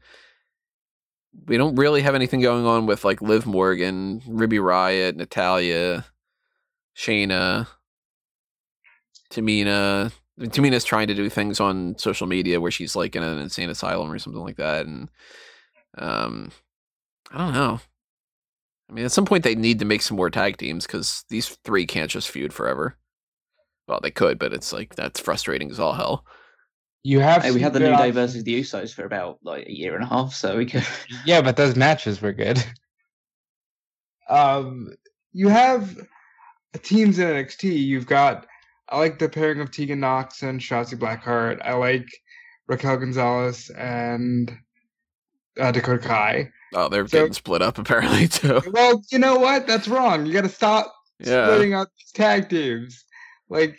We 1.46 1.57
don't 1.57 1.76
really 1.76 2.02
have 2.02 2.14
anything 2.14 2.40
going 2.40 2.66
on 2.66 2.87
with 2.87 3.05
like 3.05 3.22
Liv 3.22 3.46
Morgan, 3.46 4.22
Ruby 4.26 4.59
Riott, 4.59 5.16
Natalya, 5.16 6.05
Shayna, 6.96 7.66
Tamina. 9.37 10.12
Tamina's 10.40 10.85
trying 10.85 11.07
to 11.09 11.14
do 11.14 11.31
things 11.31 11.61
on 11.61 11.96
social 11.99 12.27
media 12.27 12.61
where 12.61 12.70
she's 12.70 12.94
like 12.96 13.16
in 13.16 13.22
an 13.22 13.38
insane 13.38 13.70
asylum 13.70 14.11
or 14.11 14.18
something 14.18 14.42
like 14.42 14.57
that, 14.57 14.87
and 14.87 15.09
um, 15.96 16.51
I 17.33 17.38
don't 17.38 17.55
know. 17.55 17.81
I 18.88 18.92
mean, 18.92 19.05
at 19.05 19.12
some 19.12 19.25
point 19.25 19.44
they 19.44 19.55
need 19.55 19.79
to 19.81 19.85
make 19.85 20.03
some 20.03 20.16
more 20.16 20.31
tag 20.31 20.59
teams 20.59 20.87
because 20.87 21.25
these 21.31 21.49
three 21.64 21.87
can't 21.87 22.11
just 22.11 22.31
feud 22.31 22.53
forever. 22.53 22.96
Well, 23.88 24.01
they 24.03 24.11
could, 24.11 24.38
but 24.38 24.53
it's 24.53 24.72
like 24.72 24.94
that's 24.94 25.20
frustrating 25.20 25.70
as 25.70 25.81
all 25.81 25.94
hell. 25.94 26.25
You 27.03 27.20
have 27.20 27.42
Hey, 27.42 27.53
we 27.53 27.61
had 27.61 27.72
the 27.72 27.79
New 27.81 27.87
Day 27.87 27.92
options. 27.92 28.14
versus 28.14 28.44
the 28.44 28.61
Usos 28.61 28.92
for 28.92 29.05
about 29.05 29.38
like 29.42 29.66
a 29.66 29.72
year 29.72 29.94
and 29.94 30.03
a 30.05 30.09
half, 30.09 30.35
so 30.35 30.57
we 30.57 30.66
could. 30.66 30.85
Yeah, 31.25 31.40
but 31.40 31.57
those 31.57 31.77
matches 31.77 32.20
were 32.20 32.33
good. 32.33 32.62
Um, 34.29 34.90
you 35.33 35.49
have 35.49 35.96
teams 36.83 37.20
in 37.20 37.29
NXT. 37.29 37.79
You've 37.79 38.07
got 38.07 38.46
I 38.88 38.99
like 38.99 39.18
the 39.18 39.29
pairing 39.29 39.61
of 39.61 39.70
Tegan 39.70 40.01
Nox 40.01 40.42
and 40.42 40.61
Shotzi 40.61 40.94
Blackheart. 40.99 41.61
I 41.64 41.75
like 41.75 42.07
Raquel 42.68 42.96
Gonzalez 42.99 43.70
and 43.70 44.51
uh, 45.61 45.72
Dakota 45.72 46.07
Kai. 46.07 46.51
Oh, 46.75 46.88
they're 46.88 47.07
So- 47.09 47.18
getting 47.18 47.33
split 47.33 47.62
up 47.62 47.79
apparently 47.83 48.29
too. 48.29 48.61
Well, 48.72 49.03
you 49.11 49.18
know 49.18 49.38
what? 49.38 49.66
That's 49.66 49.88
wrong. 49.88 50.27
You 50.27 50.33
got 50.33 50.42
to 50.42 50.49
stop 50.49 50.92
Yeah. 51.18 51.46
splitting 51.46 51.75
up 51.75 51.88
tag 52.14 52.49
teams. 52.49 53.05
Like, 53.49 53.77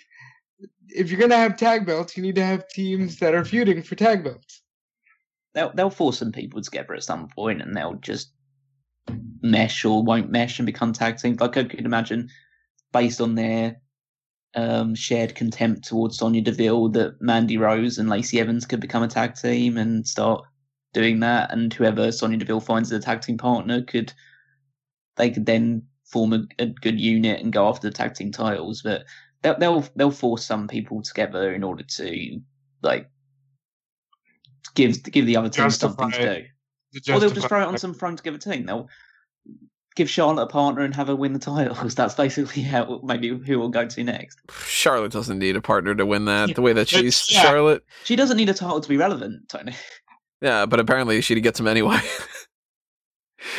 if 0.90 1.12
you're 1.12 1.20
gonna 1.20 1.36
have 1.38 1.58
tag 1.58 1.86
belts, 1.86 2.16
you 2.16 2.24
need 2.24 2.36
to 2.36 2.44
have 2.46 2.68
teams 2.70 3.20
that 3.20 3.34
are 3.36 3.44
feuding 3.44 3.84
for 3.84 3.96
tag 3.96 4.24
belts. 4.24 4.62
they'll 5.54 5.72
they'll 5.74 5.90
force 5.90 6.20
some 6.20 6.32
people 6.32 6.62
together 6.62 6.94
at 6.94 7.04
some 7.04 7.28
point, 7.28 7.62
and 7.62 7.76
they'll 7.76 7.96
just 7.96 8.32
mesh 9.42 9.84
or 9.84 10.02
won't 10.04 10.32
mesh 10.32 10.60
and 10.60 10.66
become 10.66 10.94
tag 10.94 11.18
teams. 11.18 11.40
Like 11.42 11.58
I 11.58 11.66
could 11.66 11.86
imagine, 11.86 12.30
based 12.94 13.20
on 13.20 13.36
their 13.36 13.76
um, 14.58 14.96
shared 14.96 15.36
contempt 15.36 15.88
towards 15.88 16.18
Sonya 16.18 16.42
Deville, 16.42 16.90
that 16.90 17.22
Mandy 17.22 17.58
Rose 17.58 18.00
and 18.00 18.10
Lacey 18.10 18.40
Evans 18.40 18.66
could 18.66 18.80
become 18.80 19.04
a 19.04 19.08
tag 19.08 19.36
team 19.36 19.78
and 19.78 20.06
start 20.06 20.44
doing 20.94 21.20
that, 21.20 21.54
and 21.54 21.72
whoever 21.72 22.12
Sonya 22.12 22.38
Deville 22.38 22.60
finds 22.60 22.92
as 22.92 23.00
a 23.00 23.02
tag 23.02 23.22
team 23.22 23.38
partner 23.38 23.84
could 23.84 24.12
they 25.16 25.30
could 25.30 25.46
then 25.46 25.84
form 26.06 26.34
a, 26.34 26.44
a 26.60 26.66
good 26.66 27.00
unit 27.00 27.42
and 27.42 27.54
go 27.54 27.68
after 27.68 27.88
the 27.88 27.94
tag 27.94 28.16
team 28.16 28.32
titles. 28.32 28.82
But 28.82 29.06
they'll 29.44 29.60
they'll 29.60 29.86
they'll 29.96 30.12
force 30.12 30.44
some 30.44 30.68
people 30.68 31.04
together 31.04 31.54
in 31.54 31.64
order 31.64 31.84
to 31.84 32.42
like 32.82 33.10
give 34.74 35.04
give 35.04 35.28
the 35.28 35.38
other 35.38 35.50
team 35.50 35.70
something 35.70 36.12
to 36.12 36.42
do. 36.96 37.14
Or 37.14 37.20
they'll 37.20 37.30
just 37.30 37.48
throw 37.48 37.62
it 37.62 37.68
on 37.68 37.78
some 37.78 37.94
thrown 37.94 38.16
together 38.16 38.40
team. 38.40 38.66
They'll 38.66 38.90
give 39.98 40.10
Charlotte 40.10 40.44
a 40.44 40.48
partner 40.48 40.84
and 40.84 40.96
have 40.96 41.08
her 41.08 41.16
win 41.16 41.34
the 41.34 41.40
titles. 41.40 41.96
That's 41.96 42.14
basically 42.14 42.62
how 42.62 43.02
maybe 43.04 43.30
who 43.30 43.60
will 43.60 43.70
go 43.70 43.86
to 43.86 44.04
next. 44.04 44.40
Charlotte 44.66 45.12
doesn't 45.12 45.40
need 45.40 45.56
a 45.56 45.62
partner 45.62 45.94
to 45.96 46.06
win 46.06 46.26
that. 46.26 46.56
The 46.56 46.62
way 46.62 46.72
that 46.74 46.88
she's 46.88 47.30
yeah. 47.30 47.42
Charlotte. 47.42 47.84
She 48.06 48.16
doesn't 48.16 48.38
need 48.38 48.48
a 48.48 48.54
title 48.54 48.80
to 48.80 48.88
be 48.88 48.96
relevant, 48.96 49.50
Tony. 49.50 49.76
Yeah, 50.40 50.68
but 50.68 50.80
apparently 50.80 51.20
she 51.22 51.42
gets 51.42 51.60
him 51.60 51.68
anyway. 51.68 52.00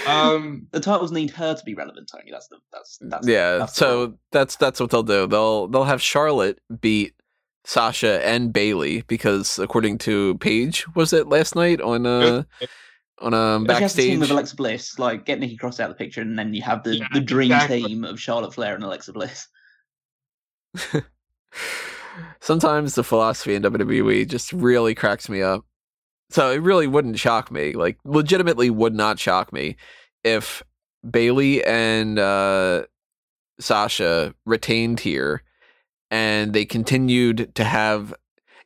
Um, 0.07 0.67
The 0.73 0.81
titles 0.81 1.13
need 1.13 1.31
her 1.31 1.55
to 1.55 1.65
be 1.65 1.75
relevant, 1.75 2.11
Tony. 2.13 2.31
That's 2.31 2.49
the 2.49 2.57
that's 2.73 2.99
that's 3.01 3.27
yeah, 3.27 3.59
that's 3.59 3.73
the 3.75 3.79
so 3.79 4.15
that's 4.33 4.57
that's 4.57 4.81
what 4.81 4.91
they'll 4.91 5.03
do. 5.03 5.27
They'll 5.27 5.69
they'll 5.69 5.85
have 5.85 6.03
Charlotte 6.03 6.61
beat 6.81 7.15
Sasha 7.65 8.25
and 8.27 8.53
Bayley 8.53 9.03
because 9.03 9.59
according 9.59 9.99
to 9.99 10.37
Paige, 10.39 10.87
was 10.95 11.13
it 11.13 11.29
last 11.29 11.55
night 11.55 11.81
on 11.81 12.07
uh 12.07 12.43
on 13.21 13.35
um 13.35 13.67
But 13.67 13.77
she 13.77 13.83
has 13.83 13.95
to 13.95 14.03
team 14.03 14.21
backstage? 14.21 14.21
with 14.21 14.31
Alexa 14.31 14.57
Bliss, 14.57 14.99
like 14.99 15.25
get 15.25 15.41
Nikki 15.41 15.57
Cross 15.57 15.81
out 15.81 15.91
of 15.91 15.97
the 15.97 16.05
picture, 16.05 16.21
and 16.23 16.39
then 16.39 16.55
you 16.55 16.63
have 16.63 16.83
the, 16.85 16.97
Yeah, 16.97 17.07
the 17.13 17.21
dream 17.21 17.53
exactly. 17.53 17.83
team 17.83 18.05
of 18.05 18.21
Charlotte 18.21 18.55
Flair 18.55 18.75
and 18.75 18.85
Alexa 18.85 19.13
Bliss. 19.13 19.49
Sometimes 22.41 22.95
the 22.95 23.05
philosophy 23.05 23.55
in 23.55 23.63
WWE 23.63 24.27
just 24.29 24.53
really 24.53 24.95
cracks 24.95 25.29
me 25.29 25.43
up. 25.43 25.65
So 26.31 26.51
it 26.51 26.59
really 26.63 26.87
wouldn't 26.87 27.19
shock 27.19 27.51
me, 27.51 27.73
like 27.73 27.99
legitimately 28.05 28.71
would 28.71 28.95
not 28.95 29.19
shock 29.19 29.53
me 29.53 29.77
if 30.25 30.63
Bayley 31.09 31.65
and 31.65 32.19
uh, 32.19 32.85
Sasha 33.61 34.35
retained 34.45 35.01
here 35.01 35.43
and 36.11 36.53
they 36.53 36.65
continued 36.65 37.55
to 37.55 37.65
have 37.65 38.15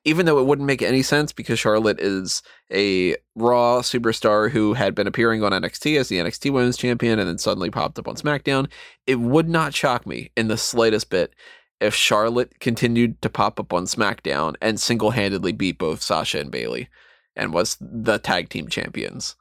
even 0.04 0.26
though 0.26 0.38
it 0.38 0.46
wouldn't 0.46 0.66
make 0.66 0.82
any 0.82 1.02
sense 1.02 1.32
because 1.32 1.58
Charlotte 1.58 2.00
is 2.00 2.42
a 2.72 3.16
Raw 3.36 3.80
superstar 3.80 4.50
who 4.50 4.74
had 4.74 4.94
been 4.94 5.06
appearing 5.06 5.44
on 5.44 5.52
NXT 5.52 5.98
as 5.98 6.08
the 6.08 6.18
NXT 6.18 6.52
Women's 6.52 6.76
Champion 6.76 7.18
and 7.18 7.28
then 7.28 7.38
suddenly 7.38 7.70
popped 7.70 7.98
up 7.98 8.08
on 8.08 8.16
SmackDown, 8.16 8.68
it 9.06 9.20
would 9.20 9.48
not 9.48 9.74
shock 9.74 10.06
me 10.06 10.30
in 10.36 10.48
the 10.48 10.56
slightest 10.56 11.10
bit 11.10 11.34
if 11.80 11.94
Charlotte 11.94 12.58
continued 12.60 13.20
to 13.22 13.28
pop 13.28 13.58
up 13.60 13.72
on 13.72 13.84
SmackDown 13.84 14.54
and 14.60 14.80
single 14.80 15.10
handedly 15.10 15.52
beat 15.52 15.78
both 15.78 16.02
Sasha 16.02 16.40
and 16.40 16.50
Bayley 16.50 16.88
and 17.36 17.52
was 17.52 17.76
the 17.80 18.18
tag 18.18 18.48
team 18.48 18.68
champions. 18.68 19.36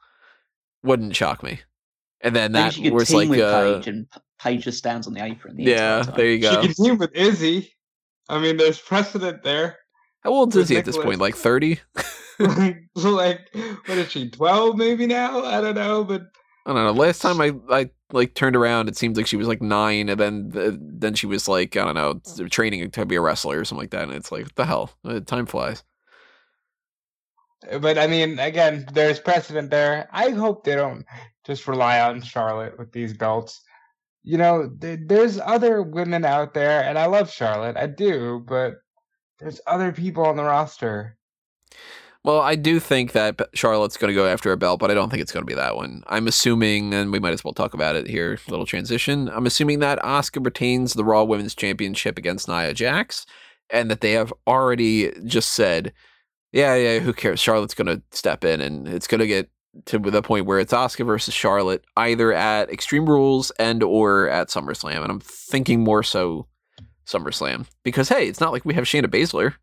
Wouldn't 0.82 1.14
shock 1.16 1.42
me. 1.42 1.60
And 2.20 2.36
then 2.36 2.52
Maybe 2.52 2.62
that 2.62 2.74
she 2.74 2.82
could 2.82 2.92
was 2.92 3.08
team 3.08 3.18
like 3.18 3.28
with 3.30 3.40
uh, 3.40 3.74
Paige, 3.74 3.88
and 3.88 4.10
P- 4.10 4.20
Paige 4.40 4.64
just 4.64 4.78
stands 4.78 5.06
on 5.06 5.12
the 5.12 5.24
apron. 5.24 5.56
The 5.56 5.64
yeah, 5.64 6.02
time. 6.02 6.14
there 6.16 6.26
you 6.26 6.38
go. 6.38 6.62
She 6.62 6.68
can 6.68 6.84
team 6.84 6.98
with 6.98 7.14
Izzy. 7.14 7.74
I 8.28 8.38
mean, 8.38 8.56
there's 8.56 8.78
precedent 8.78 9.42
there. 9.42 9.78
How 10.22 10.30
old 10.30 10.54
is 10.54 10.68
he 10.68 10.76
at 10.76 10.84
this 10.84 10.96
point? 10.96 11.20
Like 11.20 11.34
30? 11.34 11.80
like, 12.94 13.48
what 13.86 13.98
is 13.98 14.10
she, 14.10 14.30
12 14.30 14.76
maybe 14.76 15.06
now? 15.06 15.44
I 15.44 15.60
don't 15.60 15.74
know, 15.74 16.04
but 16.04 16.22
I 16.64 16.72
don't 16.72 16.84
know. 16.84 16.92
Last 16.92 17.20
time 17.20 17.40
I, 17.40 17.54
I 17.70 17.90
like 18.12 18.34
turned 18.34 18.54
around, 18.54 18.88
it 18.88 18.96
seemed 18.96 19.16
like 19.16 19.26
she 19.26 19.36
was 19.36 19.48
like 19.48 19.60
nine, 19.60 20.08
and 20.08 20.20
then 20.20 20.52
uh, 20.54 20.76
then 20.78 21.14
she 21.14 21.26
was 21.26 21.48
like 21.48 21.76
I 21.76 21.84
don't 21.84 21.94
know, 21.94 22.46
training 22.48 22.88
to 22.88 23.06
be 23.06 23.16
a 23.16 23.20
wrestler 23.20 23.58
or 23.58 23.64
something 23.64 23.82
like 23.82 23.90
that. 23.90 24.04
And 24.04 24.12
it's 24.12 24.30
like, 24.30 24.44
what 24.44 24.54
the 24.54 24.66
hell? 24.66 24.90
Uh, 25.04 25.20
Time 25.20 25.46
flies. 25.46 25.82
but 27.80 27.98
I 27.98 28.06
mean, 28.06 28.38
again, 28.38 28.86
there's 28.92 29.18
precedent 29.18 29.70
there. 29.70 30.08
I 30.12 30.30
hope 30.30 30.62
they 30.64 30.76
don't 30.76 31.04
just 31.44 31.66
rely 31.66 32.00
on 32.00 32.22
Charlotte 32.22 32.78
with 32.78 32.92
these 32.92 33.12
belts. 33.12 33.60
You 34.22 34.38
know, 34.38 34.70
th- 34.80 35.00
there's 35.06 35.40
other 35.40 35.82
women 35.82 36.24
out 36.24 36.54
there, 36.54 36.84
and 36.84 36.96
I 36.96 37.06
love 37.06 37.28
Charlotte, 37.28 37.76
I 37.76 37.88
do, 37.88 38.44
but 38.46 38.74
there's 39.42 39.60
other 39.66 39.92
people 39.92 40.24
on 40.24 40.36
the 40.36 40.44
roster. 40.44 41.16
Well, 42.24 42.40
I 42.40 42.54
do 42.54 42.78
think 42.78 43.12
that 43.12 43.40
Charlotte's 43.52 43.96
going 43.96 44.10
to 44.10 44.14
go 44.14 44.28
after 44.28 44.52
a 44.52 44.56
belt, 44.56 44.78
but 44.78 44.92
I 44.92 44.94
don't 44.94 45.10
think 45.10 45.22
it's 45.22 45.32
going 45.32 45.42
to 45.42 45.50
be 45.50 45.56
that 45.56 45.74
one. 45.74 46.04
I'm 46.06 46.28
assuming, 46.28 46.94
and 46.94 47.10
we 47.10 47.18
might 47.18 47.32
as 47.32 47.42
well 47.42 47.52
talk 47.52 47.74
about 47.74 47.96
it 47.96 48.06
here. 48.06 48.38
Little 48.48 48.64
transition. 48.64 49.28
I'm 49.28 49.46
assuming 49.46 49.80
that 49.80 49.98
Asuka 49.98 50.44
retains 50.44 50.92
the 50.94 51.04
Raw 51.04 51.24
Women's 51.24 51.56
Championship 51.56 52.18
against 52.18 52.48
Nia 52.48 52.74
Jax, 52.74 53.26
and 53.70 53.90
that 53.90 54.02
they 54.02 54.12
have 54.12 54.32
already 54.46 55.10
just 55.24 55.48
said, 55.48 55.92
"Yeah, 56.52 56.76
yeah, 56.76 57.00
who 57.00 57.12
cares? 57.12 57.40
Charlotte's 57.40 57.74
going 57.74 57.88
to 57.88 58.02
step 58.12 58.44
in, 58.44 58.60
and 58.60 58.86
it's 58.86 59.08
going 59.08 59.20
to 59.20 59.26
get 59.26 59.50
to 59.86 59.98
the 59.98 60.22
point 60.22 60.46
where 60.46 60.60
it's 60.60 60.72
Asuka 60.72 61.04
versus 61.04 61.34
Charlotte, 61.34 61.84
either 61.96 62.32
at 62.32 62.70
Extreme 62.70 63.06
Rules 63.06 63.50
and 63.58 63.82
or 63.82 64.28
at 64.28 64.48
SummerSlam." 64.48 65.02
And 65.02 65.10
I'm 65.10 65.20
thinking 65.20 65.80
more 65.80 66.04
so 66.04 66.46
SummerSlam 67.12 67.66
because 67.82 68.08
hey, 68.08 68.26
it's 68.26 68.40
not 68.40 68.52
like 68.52 68.64
we 68.64 68.74
have 68.74 68.84
Shayna 68.84 69.06
Baszler. 69.06 69.54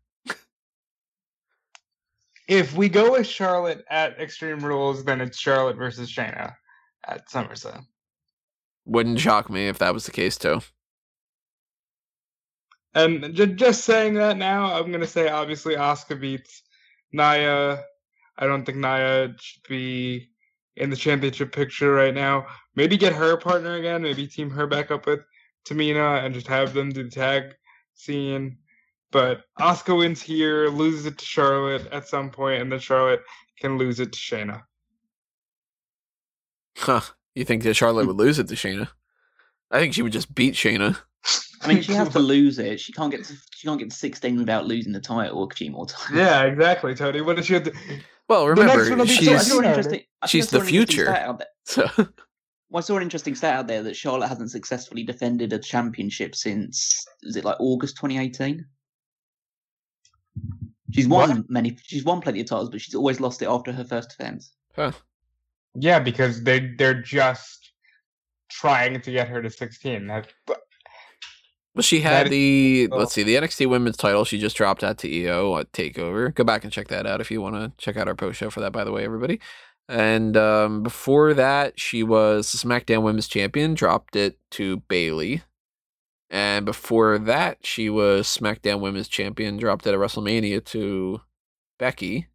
If 2.48 2.74
we 2.74 2.88
go 2.88 3.12
with 3.12 3.28
Charlotte 3.28 3.84
at 3.88 4.18
Extreme 4.18 4.64
Rules, 4.64 5.04
then 5.04 5.20
it's 5.20 5.38
Charlotte 5.38 5.76
versus 5.76 6.10
Shayna 6.10 6.54
at 7.06 7.28
SummerSlam. 7.28 7.86
Wouldn't 8.86 9.20
shock 9.20 9.48
me 9.48 9.68
if 9.68 9.78
that 9.78 9.94
was 9.94 10.04
the 10.04 10.10
case 10.10 10.36
too. 10.36 10.60
And 12.94 13.34
j- 13.34 13.46
just 13.54 13.84
saying 13.84 14.14
that 14.14 14.36
now, 14.36 14.74
I'm 14.74 14.90
gonna 14.90 15.06
say 15.06 15.28
obviously 15.28 15.76
Asuka 15.76 16.20
beats 16.20 16.62
Nia. 17.12 17.84
I 18.38 18.46
don't 18.46 18.64
think 18.64 18.78
Nia 18.78 19.34
should 19.38 19.62
be 19.68 20.30
in 20.76 20.90
the 20.90 20.96
championship 20.96 21.52
picture 21.52 21.92
right 21.92 22.14
now. 22.14 22.46
Maybe 22.74 22.96
get 22.96 23.12
her 23.12 23.36
partner 23.36 23.76
again. 23.76 24.02
Maybe 24.02 24.26
team 24.26 24.50
her 24.50 24.66
back 24.66 24.90
up 24.90 25.06
with 25.06 25.20
Tamina 25.66 26.24
and 26.24 26.34
just 26.34 26.46
have 26.48 26.74
them 26.74 26.90
do 26.90 27.04
the 27.04 27.10
tag 27.10 27.54
scene. 27.94 28.58
But 29.12 29.42
Asuka 29.58 29.96
wins 29.98 30.22
here, 30.22 30.68
loses 30.68 31.06
it 31.06 31.18
to 31.18 31.24
Charlotte 31.24 31.86
at 31.92 32.06
some 32.08 32.30
point, 32.30 32.62
and 32.62 32.70
then 32.70 32.78
Charlotte 32.78 33.22
can 33.60 33.76
lose 33.76 33.98
it 34.00 34.12
to 34.12 34.18
Shayna. 34.18 34.62
Huh. 36.78 37.00
You 37.34 37.44
think 37.44 37.62
that 37.62 37.74
Charlotte 37.74 38.06
would 38.06 38.16
lose 38.16 38.38
it 38.38 38.48
to 38.48 38.54
Shayna? 38.54 38.88
I 39.70 39.78
think 39.78 39.94
she 39.94 40.02
would 40.02 40.12
just 40.12 40.34
beat 40.34 40.54
Shayna. 40.54 40.96
I 41.62 41.68
mean, 41.68 41.82
she 41.82 41.92
has 41.92 42.08
to 42.10 42.18
lose 42.18 42.58
it. 42.58 42.80
She 42.80 42.92
can't 42.92 43.10
get 43.10 43.24
to, 43.24 43.34
she 43.54 43.66
can't 43.66 43.78
get 43.78 43.90
to 43.90 43.96
sixteen 43.96 44.38
without 44.38 44.66
losing 44.66 44.92
the 44.92 45.00
title 45.00 45.42
a 45.44 45.54
few 45.54 45.70
more 45.70 45.86
times. 45.86 46.16
yeah, 46.16 46.42
exactly, 46.44 46.94
Tony. 46.94 47.20
What 47.20 47.36
does 47.36 47.46
she 47.46 47.54
have 47.54 47.64
to? 47.64 47.72
Well, 48.28 48.46
The 48.46 48.54
next 48.54 48.68
one 48.68 48.78
remember 48.78 48.96
will 49.02 49.06
be 49.06 49.12
I 49.12 49.16
she's 49.16 49.46
saw 49.46 49.58
an 49.58 49.64
Harder. 49.64 49.68
interesting. 49.68 49.92
I 49.92 49.98
think 49.98 50.08
I 50.22 50.26
she's 50.28 50.50
the 50.50 50.60
future. 50.60 51.04
stat 51.06 51.22
out 51.28 51.38
there. 51.38 51.48
so 51.64 51.86
Well, 52.70 52.78
I 52.78 52.82
saw 52.82 52.96
an 52.96 53.02
interesting 53.02 53.34
stat 53.34 53.54
out 53.56 53.66
there 53.66 53.82
that 53.82 53.96
Charlotte 53.96 54.28
hasn't 54.28 54.50
successfully 54.52 55.02
defended 55.02 55.52
a 55.52 55.58
championship 55.58 56.34
since 56.36 57.04
is 57.22 57.36
it 57.36 57.44
like 57.44 57.56
August 57.58 57.96
2018? 57.96 58.64
She's 60.92 61.08
won 61.08 61.28
What? 61.30 61.50
many. 61.50 61.76
She's 61.82 62.04
won 62.04 62.20
plenty 62.20 62.40
of 62.40 62.46
titles, 62.46 62.70
but 62.70 62.80
she's 62.80 62.94
always 62.94 63.20
lost 63.20 63.42
it 63.42 63.46
after 63.48 63.72
her 63.72 63.84
first 63.84 64.10
defense. 64.10 64.52
huh. 64.74 64.92
Yeah, 65.74 66.00
because 66.00 66.42
they 66.42 66.72
they're 66.78 67.00
just 67.00 67.72
trying 68.50 69.00
to 69.00 69.10
get 69.12 69.28
her 69.28 69.40
to 69.40 69.48
16. 69.50 70.08
That, 70.08 70.26
but 70.46 70.60
Well, 71.76 71.82
she 71.84 72.00
That 72.00 72.08
had 72.08 72.26
is- 72.26 72.30
the 72.32 72.88
oh. 72.90 72.96
let's 72.98 73.12
see, 73.14 73.22
the 73.22 73.36
NXT 73.36 73.66
Women's 73.68 73.96
title. 73.96 74.24
She 74.24 74.38
just 74.38 74.56
dropped 74.56 74.80
that 74.80 74.98
to 74.98 75.08
Io 75.28 75.56
at 75.58 75.70
Takeover. 75.72 76.34
Go 76.34 76.42
back 76.42 76.64
and 76.64 76.72
check 76.72 76.88
that 76.88 77.06
out 77.06 77.20
if 77.20 77.30
you 77.30 77.40
want 77.40 77.54
to 77.54 77.72
check 77.78 77.96
out 77.96 78.08
our 78.08 78.16
post 78.16 78.38
show 78.40 78.50
for 78.50 78.58
that. 78.60 78.72
By 78.72 78.82
the 78.82 78.90
way, 78.90 79.04
everybody. 79.04 79.40
And 79.90 80.36
um, 80.36 80.84
before 80.84 81.34
that, 81.34 81.80
she 81.80 82.04
was 82.04 82.46
SmackDown 82.46 83.02
Women's 83.02 83.26
Champion. 83.26 83.74
Dropped 83.74 84.14
it 84.14 84.38
to 84.52 84.76
Bayley. 84.86 85.42
And 86.30 86.64
before 86.64 87.18
that, 87.18 87.66
she 87.66 87.90
was 87.90 88.28
SmackDown 88.28 88.78
Women's 88.78 89.08
Champion. 89.08 89.56
Dropped 89.56 89.88
it 89.88 89.92
at 89.92 89.98
WrestleMania 89.98 90.64
to 90.66 91.22
Becky. 91.76 92.28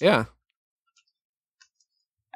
Yeah. 0.00 0.24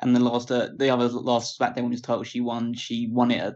And 0.03 0.15
the 0.15 0.21
last, 0.21 0.53
uh, 0.53 0.69
the 0.77 0.91
other 0.91 1.09
last 1.09 1.59
SmackDown 1.59 1.85
Women's 1.85 2.03
title 2.03 2.25
she 2.25 2.43
won, 2.43 2.75
she 2.75 3.09
won 3.11 3.31
it 3.31 3.41
at 3.41 3.55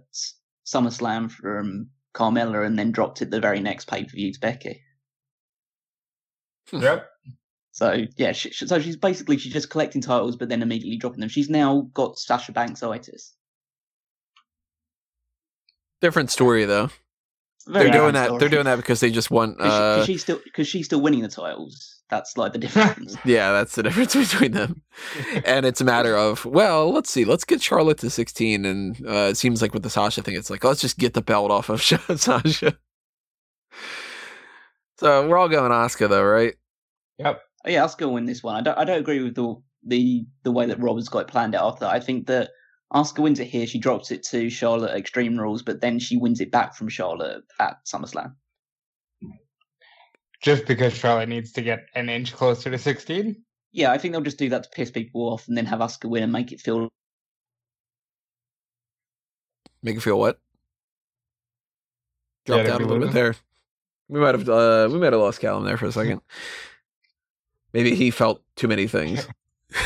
SummerSlam 0.66 1.30
from 1.30 1.90
Carmella, 2.14 2.64
and 2.64 2.78
then 2.78 2.90
dropped 2.90 3.20
it 3.20 3.30
the 3.30 3.40
very 3.40 3.60
next 3.60 3.86
pay 3.86 4.04
per 4.04 4.12
view 4.12 4.32
to 4.32 4.40
Becky. 4.40 4.80
Yep. 6.72 7.06
So 7.76 8.06
yeah, 8.16 8.32
she, 8.32 8.52
so 8.52 8.80
she's 8.80 8.96
basically 8.96 9.36
she's 9.36 9.52
just 9.52 9.68
collecting 9.68 10.00
titles, 10.00 10.34
but 10.34 10.48
then 10.48 10.62
immediately 10.62 10.96
dropping 10.96 11.20
them. 11.20 11.28
She's 11.28 11.50
now 11.50 11.90
got 11.92 12.18
Sasha 12.18 12.50
Banks 12.52 12.82
itis. 12.82 13.34
Different 16.00 16.30
story 16.30 16.64
though. 16.64 16.88
Very 17.68 17.90
they're 17.90 17.98
doing 18.00 18.12
different 18.12 18.14
that. 18.14 18.24
story. 18.28 18.38
They're 18.40 18.48
doing 18.48 18.64
that 18.64 18.76
because 18.76 19.00
they 19.00 19.10
just 19.10 19.30
want. 19.30 19.58
Because 19.58 20.00
Uh, 20.00 20.04
she's 20.06 20.22
still 20.22 20.40
because 20.42 20.66
she's 20.66 20.86
still 20.86 21.02
winning 21.02 21.20
the 21.20 21.28
titles. 21.28 22.00
That's 22.08 22.38
like 22.38 22.54
the 22.54 22.58
difference. 22.58 23.14
yeah, 23.26 23.52
that's 23.52 23.74
the 23.74 23.82
difference 23.82 24.14
between 24.32 24.52
them. 24.52 24.80
and 25.44 25.66
it's 25.66 25.82
a 25.82 25.84
matter 25.84 26.16
of 26.16 26.46
well, 26.46 26.90
let's 26.90 27.10
see, 27.10 27.26
let's 27.26 27.44
get 27.44 27.60
Charlotte 27.60 27.98
to 27.98 28.08
sixteen, 28.08 28.64
and 28.64 29.06
uh, 29.06 29.28
it 29.32 29.36
seems 29.36 29.60
like 29.60 29.74
with 29.74 29.82
the 29.82 29.90
Sasha 29.90 30.22
thing, 30.22 30.34
it's 30.34 30.48
like 30.48 30.64
let's 30.64 30.80
just 30.80 30.96
get 30.96 31.12
the 31.12 31.20
belt 31.20 31.50
off 31.50 31.68
of 31.68 31.82
Sasha. 32.16 32.78
So 34.98 35.28
we're 35.28 35.36
all 35.36 35.50
going 35.50 35.72
Asuka 35.72 36.08
though, 36.08 36.24
right? 36.24 36.54
Yep. 37.18 37.42
Yeah, 37.66 37.84
Asuka 37.84 38.06
will 38.06 38.14
win 38.14 38.26
this 38.26 38.42
one. 38.42 38.56
I 38.56 38.60
don't. 38.60 38.78
I 38.78 38.84
don't 38.84 39.00
agree 39.00 39.22
with 39.22 39.34
the 39.34 39.54
the 39.84 40.26
the 40.44 40.52
way 40.52 40.66
that 40.66 40.80
Robert's 40.80 41.08
got 41.08 41.20
it 41.20 41.28
planned 41.28 41.54
out. 41.54 41.72
After 41.72 41.86
that. 41.86 41.94
I 41.94 42.00
think 42.00 42.26
that 42.26 42.50
Asuka 42.92 43.20
wins 43.20 43.40
it 43.40 43.48
here. 43.48 43.66
She 43.66 43.78
drops 43.78 44.10
it 44.10 44.22
to 44.24 44.48
Charlotte 44.48 44.90
at 44.90 44.96
Extreme 44.98 45.38
Rules, 45.38 45.62
but 45.62 45.80
then 45.80 45.98
she 45.98 46.16
wins 46.16 46.40
it 46.40 46.50
back 46.50 46.74
from 46.74 46.88
Charlotte 46.88 47.42
at 47.58 47.78
SummerSlam. 47.84 48.34
Just 50.40 50.66
because 50.66 50.94
Charlotte 50.94 51.28
needs 51.28 51.50
to 51.52 51.62
get 51.62 51.86
an 51.94 52.08
inch 52.08 52.32
closer 52.34 52.70
to 52.70 52.78
16. 52.78 53.42
Yeah, 53.72 53.90
I 53.90 53.98
think 53.98 54.12
they'll 54.12 54.20
just 54.20 54.38
do 54.38 54.48
that 54.50 54.64
to 54.64 54.68
piss 54.70 54.90
people 54.90 55.22
off, 55.22 55.48
and 55.48 55.56
then 55.56 55.66
have 55.66 55.80
Asuka 55.80 56.08
win 56.08 56.22
and 56.22 56.32
make 56.32 56.52
it 56.52 56.60
feel. 56.60 56.88
Make 59.82 59.96
it 59.96 60.02
feel 60.02 60.18
what? 60.18 60.38
Yeah, 62.46 62.62
Dropped 62.62 62.78
did 62.78 62.86
a 62.86 62.88
little 62.88 63.06
bit 63.06 63.12
there. 63.12 63.34
We 64.08 64.20
might 64.20 64.36
have 64.36 64.48
uh, 64.48 64.88
we 64.90 64.98
might 64.98 65.12
have 65.12 65.20
lost 65.20 65.40
Callum 65.40 65.64
there 65.64 65.76
for 65.76 65.86
a 65.86 65.92
second. 65.92 66.20
Maybe 67.76 67.94
he 67.94 68.10
felt 68.10 68.42
too 68.56 68.68
many 68.68 68.86
things. 68.86 69.28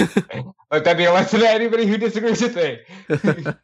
Let 0.71 0.85
that 0.85 0.97
be 0.97 1.07
a 1.07 1.13
lesson 1.13 1.41
to 1.41 1.51
anybody 1.51 1.87
who 1.87 1.97
disagrees 1.97 2.41
with 2.41 2.55
me. 2.55 2.79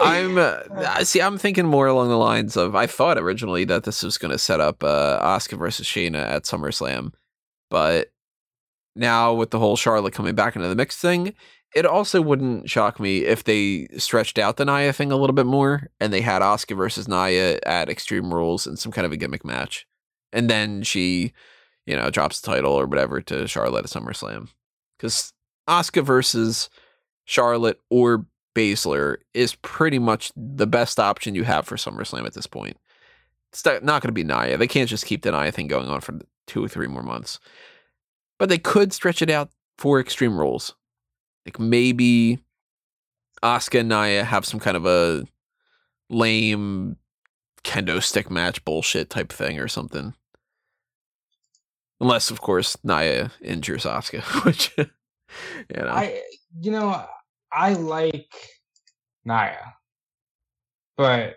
I'm 0.00 0.38
uh, 0.38 1.02
see. 1.02 1.20
I'm 1.20 1.36
thinking 1.36 1.66
more 1.66 1.88
along 1.88 2.10
the 2.10 2.16
lines 2.16 2.56
of 2.56 2.76
I 2.76 2.86
thought 2.86 3.18
originally 3.18 3.64
that 3.64 3.82
this 3.82 4.04
was 4.04 4.18
going 4.18 4.30
to 4.30 4.38
set 4.38 4.60
up 4.60 4.84
uh, 4.84 5.20
Asuka 5.20 5.58
versus 5.58 5.84
Shayna 5.84 6.24
at 6.24 6.44
SummerSlam, 6.44 7.12
but 7.68 8.12
now 8.94 9.34
with 9.34 9.50
the 9.50 9.58
whole 9.58 9.74
Charlotte 9.74 10.14
coming 10.14 10.36
back 10.36 10.54
into 10.54 10.68
the 10.68 10.76
mix 10.76 10.96
thing, 10.96 11.34
it 11.74 11.84
also 11.84 12.22
wouldn't 12.22 12.70
shock 12.70 13.00
me 13.00 13.24
if 13.24 13.42
they 13.42 13.88
stretched 13.98 14.38
out 14.38 14.58
the 14.58 14.64
Nia 14.64 14.92
thing 14.92 15.10
a 15.10 15.16
little 15.16 15.34
bit 15.34 15.46
more 15.46 15.88
and 15.98 16.12
they 16.12 16.20
had 16.20 16.40
Asuka 16.40 16.76
versus 16.76 17.08
Nia 17.08 17.58
at 17.66 17.88
Extreme 17.88 18.32
Rules 18.32 18.64
and 18.64 18.78
some 18.78 18.92
kind 18.92 19.06
of 19.06 19.10
a 19.10 19.16
gimmick 19.16 19.44
match, 19.44 19.88
and 20.32 20.48
then 20.48 20.84
she, 20.84 21.32
you 21.86 21.96
know, 21.96 22.10
drops 22.10 22.40
the 22.40 22.50
title 22.50 22.72
or 22.72 22.86
whatever 22.86 23.20
to 23.22 23.46
Charlotte 23.48 23.84
at 23.84 23.90
SummerSlam, 23.90 24.48
because 24.96 25.32
Asuka 25.68 26.04
versus 26.04 26.70
Charlotte 27.24 27.80
or 27.90 28.26
Baszler 28.54 29.16
is 29.32 29.54
pretty 29.56 29.98
much 29.98 30.30
the 30.36 30.66
best 30.66 31.00
option 31.00 31.34
you 31.34 31.44
have 31.44 31.66
for 31.66 31.76
SummerSlam 31.76 32.26
at 32.26 32.34
this 32.34 32.46
point. 32.46 32.76
It's 33.52 33.64
not 33.64 34.02
going 34.02 34.08
to 34.08 34.12
be 34.12 34.24
Nia. 34.24 34.56
They 34.56 34.66
can't 34.66 34.88
just 34.88 35.06
keep 35.06 35.22
the 35.22 35.32
Nia 35.32 35.52
thing 35.52 35.66
going 35.66 35.88
on 35.88 36.00
for 36.00 36.18
two 36.46 36.64
or 36.64 36.68
three 36.68 36.86
more 36.86 37.02
months. 37.02 37.38
But 38.38 38.48
they 38.48 38.58
could 38.58 38.92
stretch 38.92 39.22
it 39.22 39.30
out 39.30 39.50
for 39.78 40.00
Extreme 40.00 40.38
Rules. 40.38 40.74
Like 41.46 41.58
maybe 41.58 42.38
Asuka 43.42 43.80
and 43.80 43.88
Nia 43.88 44.24
have 44.24 44.46
some 44.46 44.60
kind 44.60 44.76
of 44.76 44.86
a 44.86 45.24
lame 46.08 46.96
kendo 47.64 48.02
stick 48.02 48.30
match 48.30 48.64
bullshit 48.64 49.10
type 49.10 49.32
thing 49.32 49.58
or 49.58 49.68
something. 49.68 50.14
Unless, 52.02 52.32
of 52.32 52.40
course, 52.40 52.76
Nia 52.82 53.30
injures 53.40 53.84
Asuka, 53.84 54.22
which, 54.44 54.74
you 54.76 54.86
know. 55.70 55.86
I, 55.86 56.20
you 56.60 56.72
know, 56.72 57.06
I 57.52 57.74
like 57.74 58.34
Nia, 59.24 59.74
but 60.96 61.36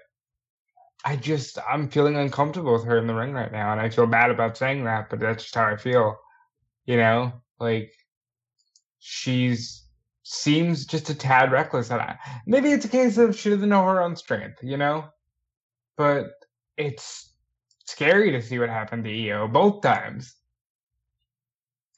I 1.06 1.18
just 1.18 1.60
I'm 1.70 1.88
feeling 1.88 2.16
uncomfortable 2.16 2.74
with 2.74 2.84
her 2.86 2.98
in 2.98 3.06
the 3.06 3.14
ring 3.14 3.34
right 3.34 3.52
now, 3.52 3.72
and 3.72 3.80
I 3.80 3.90
feel 3.90 4.08
bad 4.08 4.32
about 4.32 4.58
saying 4.58 4.84
that, 4.86 5.12
but 5.12 5.20
that's 5.20 5.44
just 5.44 5.54
how 5.54 5.66
I 5.66 5.78
feel. 5.78 6.18
You 6.86 6.98
know, 6.98 7.32
like 7.60 7.94
she's 8.98 9.84
seems 10.24 10.88
just 10.88 11.12
a 11.12 11.16
tad 11.16 11.52
reckless, 11.52 11.92
and 11.92 12.02
I, 12.02 12.18
maybe 12.48 12.72
it's 12.72 12.86
a 12.86 12.90
case 12.90 13.20
of 13.20 13.38
she 13.38 13.52
doesn't 13.52 13.70
know 13.70 13.86
her 13.86 14.02
own 14.02 14.16
strength. 14.16 14.64
You 14.64 14.78
know, 14.78 15.06
but 15.96 16.32
it's 16.76 17.34
scary 17.86 18.32
to 18.32 18.42
see 18.42 18.58
what 18.58 18.70
happened 18.70 19.04
to 19.04 19.30
Io 19.30 19.48
both 19.48 19.84
times. 19.84 20.34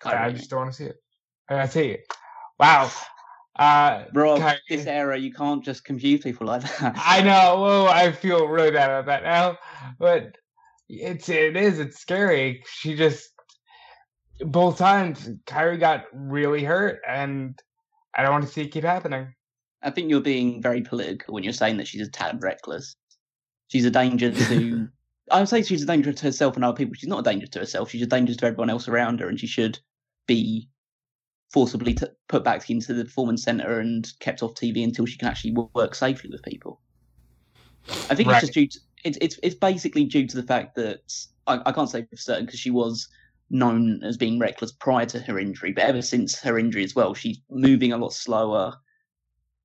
I 0.05 0.31
just 0.31 0.49
don't 0.49 0.60
want 0.60 0.71
to 0.71 0.77
see 0.77 0.86
it. 0.86 0.97
I 1.49 1.67
see 1.67 1.89
it. 1.89 2.13
Wow. 2.60 2.91
Uh, 3.57 4.05
Rob, 4.13 4.39
Kairi. 4.39 4.57
this 4.69 4.86
era, 4.86 5.17
you 5.17 5.33
can't 5.33 5.63
just 5.63 5.83
confuse 5.83 6.21
people 6.21 6.47
like 6.47 6.62
that. 6.62 6.95
I 7.03 7.21
know. 7.21 7.60
Whoa, 7.60 7.86
I 7.88 8.12
feel 8.12 8.47
really 8.47 8.71
bad 8.71 8.91
about 8.91 9.05
that 9.07 9.23
now, 9.23 9.57
but 9.97 10.38
it's 10.89 11.27
it 11.27 11.57
is 11.57 11.79
it's 11.79 11.99
scary. 11.99 12.63
She 12.71 12.95
just 12.95 13.29
both 14.41 14.77
times 14.77 15.29
Kairi 15.45 15.79
got 15.79 16.05
really 16.13 16.63
hurt, 16.63 17.01
and 17.07 17.60
I 18.15 18.21
don't 18.21 18.31
want 18.31 18.45
to 18.45 18.51
see 18.51 18.62
it 18.62 18.71
keep 18.71 18.83
happening. 18.83 19.33
I 19.81 19.89
think 19.89 20.10
you're 20.10 20.21
being 20.21 20.62
very 20.62 20.81
political 20.81 21.33
when 21.33 21.43
you're 21.43 21.53
saying 21.53 21.77
that 21.77 21.88
she's 21.88 22.07
a 22.07 22.12
tad 22.12 22.41
reckless. 22.43 22.95
She's 23.69 23.86
a 23.86 23.91
danger 23.91 24.31
to. 24.31 24.88
I 25.31 25.39
would 25.39 25.49
say 25.49 25.62
she's 25.62 25.83
a 25.83 25.88
danger 25.88 26.13
to 26.13 26.23
herself 26.23 26.55
and 26.55 26.63
other 26.63 26.77
people. 26.77 26.93
She's 26.93 27.10
not 27.10 27.19
a 27.19 27.29
danger 27.29 27.47
to 27.47 27.60
herself. 27.60 27.89
She's 27.89 28.01
a 28.01 28.07
danger 28.07 28.33
to 28.33 28.45
everyone 28.45 28.69
else 28.69 28.88
around 28.88 29.19
her, 29.19 29.27
and 29.27 29.39
she 29.39 29.47
should 29.47 29.79
be 30.28 30.70
forcibly 31.52 31.94
t- 31.94 32.06
put 32.28 32.44
back 32.44 32.70
into 32.70 32.94
the 32.94 33.06
performance 33.06 33.44
center 33.44 33.80
and 33.80 34.08
kept 34.20 34.44
off 34.44 34.54
TV 34.54 34.84
until 34.84 35.06
she 35.06 35.18
can 35.18 35.28
actually 35.28 35.56
work 35.74 35.96
safely 35.96 36.30
with 36.30 36.44
people. 36.44 36.82
I 38.10 38.16
think 38.16 38.28
Right. 38.28 38.36
it's 38.38 38.42
just 38.42 38.54
due 38.54 38.68
to 38.68 38.80
it's 39.04 39.18
it's 39.22 39.40
it's 39.44 39.56
basically 39.56 40.06
due 40.06 40.28
to 40.28 40.36
the 40.38 40.44
fact 40.44 40.76
that 40.76 41.02
I, 41.46 41.62
I 41.66 41.72
can't 41.72 41.90
say 41.90 42.06
for 42.10 42.18
certain 42.18 42.46
because 42.46 42.60
she 42.60 42.72
was 42.72 43.08
known 43.50 44.04
as 44.04 44.18
being 44.18 44.40
reckless 44.40 44.74
prior 44.74 45.06
to 45.06 45.20
her 45.20 45.40
injury, 45.40 45.72
but 45.72 45.86
ever 45.86 46.02
since 46.02 46.38
her 46.40 46.60
injury 46.60 46.84
as 46.84 46.96
well, 46.96 47.13
she's 47.13 47.40
moving 47.50 47.94
a 47.94 47.98
lot 47.98 48.13
slower. 48.13 48.74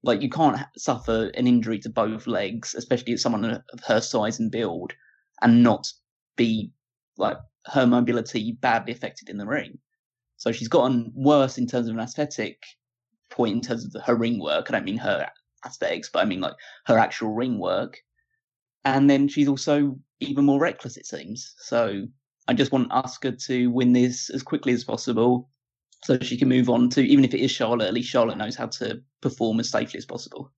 Like 0.05 0.22
you 0.22 0.31
can't 0.31 0.57
ha- 0.57 0.70
suffer 0.77 1.31
an 1.35 1.46
injury 1.46 1.79
to 1.81 1.88
both 1.88 2.27
legs, 2.27 2.75
especially 2.75 3.12
as 3.12 3.22
someone 3.22 3.44
of 3.44 3.62
her 3.87 4.01
size 4.01 4.38
and 4.40 4.51
build, 4.51 4.92
and 5.40 5.62
not 5.62 5.87
be 6.37 6.72
like 7.16 7.37
her 7.66 7.87
mobility 7.87 8.53
badly 8.53 8.92
affected 8.92 9.29
in 9.29 9.37
the 9.38 9.46
ring. 9.46 9.79
So 10.42 10.50
she's 10.50 10.66
gotten 10.66 11.12
worse 11.14 11.57
in 11.57 11.68
terms 11.68 11.87
of 11.87 11.94
an 11.94 12.00
aesthetic 12.00 12.64
point 13.31 13.55
in 13.55 13.61
terms 13.61 13.85
of 13.85 14.02
her 14.02 14.16
ring 14.16 14.40
work. 14.40 14.66
I 14.68 14.72
don't 14.72 14.85
mean 14.85 14.98
her 14.98 15.31
aesthetics, 15.64 16.11
but 16.12 16.18
I 16.18 16.24
mean 16.24 16.40
like 16.40 16.57
her 16.87 16.98
actual 16.98 17.33
ring 17.33 17.61
work. 17.61 17.96
And 18.85 19.09
then 19.09 19.28
she's 19.28 19.46
also 19.46 19.96
even 20.18 20.44
more 20.44 20.59
reckless, 20.59 20.96
it 20.96 21.07
seems. 21.07 21.55
So 21.59 22.09
I 22.48 22.55
just 22.55 22.72
want 22.72 22.90
Asuka 22.90 23.40
to 23.46 23.70
win 23.70 23.92
this 23.92 24.31
as 24.31 24.42
quickly 24.42 24.72
as 24.72 24.83
possible 24.83 25.48
so 26.02 26.18
she 26.18 26.37
can 26.37 26.48
move 26.48 26.68
on 26.68 26.90
to, 26.90 27.02
even 27.02 27.24
if 27.24 27.35
it 27.35 27.40
is 27.40 27.52
Charlotte, 27.52 27.87
at 27.87 27.94
least 27.94 28.11
Charlotte 28.11 28.37
knows 28.37 28.57
how 28.57 28.66
to 28.66 29.00
perform 29.20 29.61
as 29.61 29.70
safely 29.70 29.98
as 29.98 30.07
possible. 30.07 30.50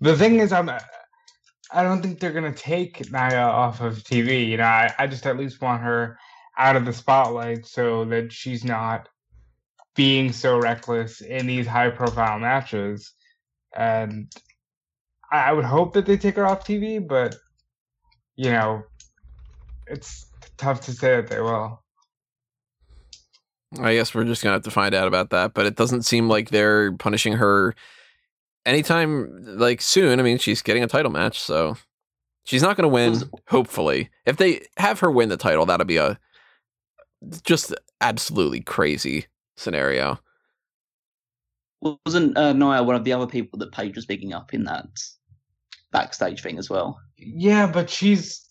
The 0.00 0.16
thing 0.16 0.40
is, 0.40 0.50
I'm 0.50 0.70
I 0.70 1.82
don't 1.82 2.00
think 2.00 2.20
they're 2.20 2.32
gonna 2.32 2.54
take 2.54 3.12
Nia 3.12 3.42
off 3.42 3.82
of 3.82 4.02
TV. 4.02 4.48
You 4.48 4.56
know, 4.56 4.64
I, 4.64 4.94
I 4.98 5.06
just 5.06 5.26
at 5.26 5.36
least 5.36 5.60
want 5.60 5.82
her 5.82 6.16
out 6.58 6.76
of 6.76 6.84
the 6.84 6.92
spotlight 6.92 7.66
so 7.66 8.04
that 8.06 8.32
she's 8.32 8.64
not 8.64 9.08
being 9.94 10.32
so 10.32 10.58
reckless 10.58 11.20
in 11.20 11.46
these 11.46 11.66
high 11.66 11.90
profile 11.90 12.38
matches. 12.38 13.12
And 13.76 14.32
I, 15.30 15.50
I 15.50 15.52
would 15.52 15.64
hope 15.64 15.92
that 15.94 16.06
they 16.06 16.16
take 16.16 16.36
her 16.36 16.46
off 16.46 16.66
TV, 16.66 17.06
but 17.06 17.36
you 18.36 18.50
know, 18.50 18.82
it's 19.86 20.26
tough 20.56 20.80
to 20.82 20.92
say 20.92 21.16
that 21.16 21.28
they 21.28 21.40
will. 21.40 21.82
I 23.80 23.94
guess 23.94 24.14
we're 24.14 24.24
just 24.24 24.42
gonna 24.42 24.54
have 24.54 24.62
to 24.62 24.70
find 24.70 24.94
out 24.94 25.08
about 25.08 25.30
that. 25.30 25.54
But 25.54 25.66
it 25.66 25.76
doesn't 25.76 26.02
seem 26.02 26.28
like 26.28 26.50
they're 26.50 26.92
punishing 26.92 27.34
her 27.34 27.74
anytime 28.64 29.44
like 29.58 29.80
soon. 29.80 30.20
I 30.20 30.22
mean, 30.22 30.38
she's 30.38 30.62
getting 30.62 30.84
a 30.84 30.88
title 30.88 31.10
match, 31.10 31.40
so 31.40 31.76
she's 32.44 32.62
not 32.62 32.76
gonna 32.76 32.88
win. 32.88 33.16
Hopefully, 33.48 34.10
if 34.26 34.36
they 34.36 34.66
have 34.76 35.00
her 35.00 35.10
win 35.10 35.28
the 35.28 35.36
title, 35.36 35.66
that'll 35.66 35.86
be 35.86 35.96
a 35.96 36.18
just 37.44 37.74
absolutely 38.00 38.60
crazy 38.60 39.26
scenario. 39.56 40.18
Wasn't 41.80 42.36
uh, 42.36 42.52
Nia 42.52 42.82
one 42.82 42.96
of 42.96 43.04
the 43.04 43.12
other 43.12 43.26
people 43.26 43.58
that 43.58 43.72
Paige 43.72 43.96
was 43.96 44.06
bigging 44.06 44.32
up 44.32 44.54
in 44.54 44.64
that 44.64 44.86
backstage 45.92 46.42
thing 46.42 46.58
as 46.58 46.70
well? 46.70 46.98
Yeah, 47.18 47.66
but 47.66 47.90
she's 47.90 48.48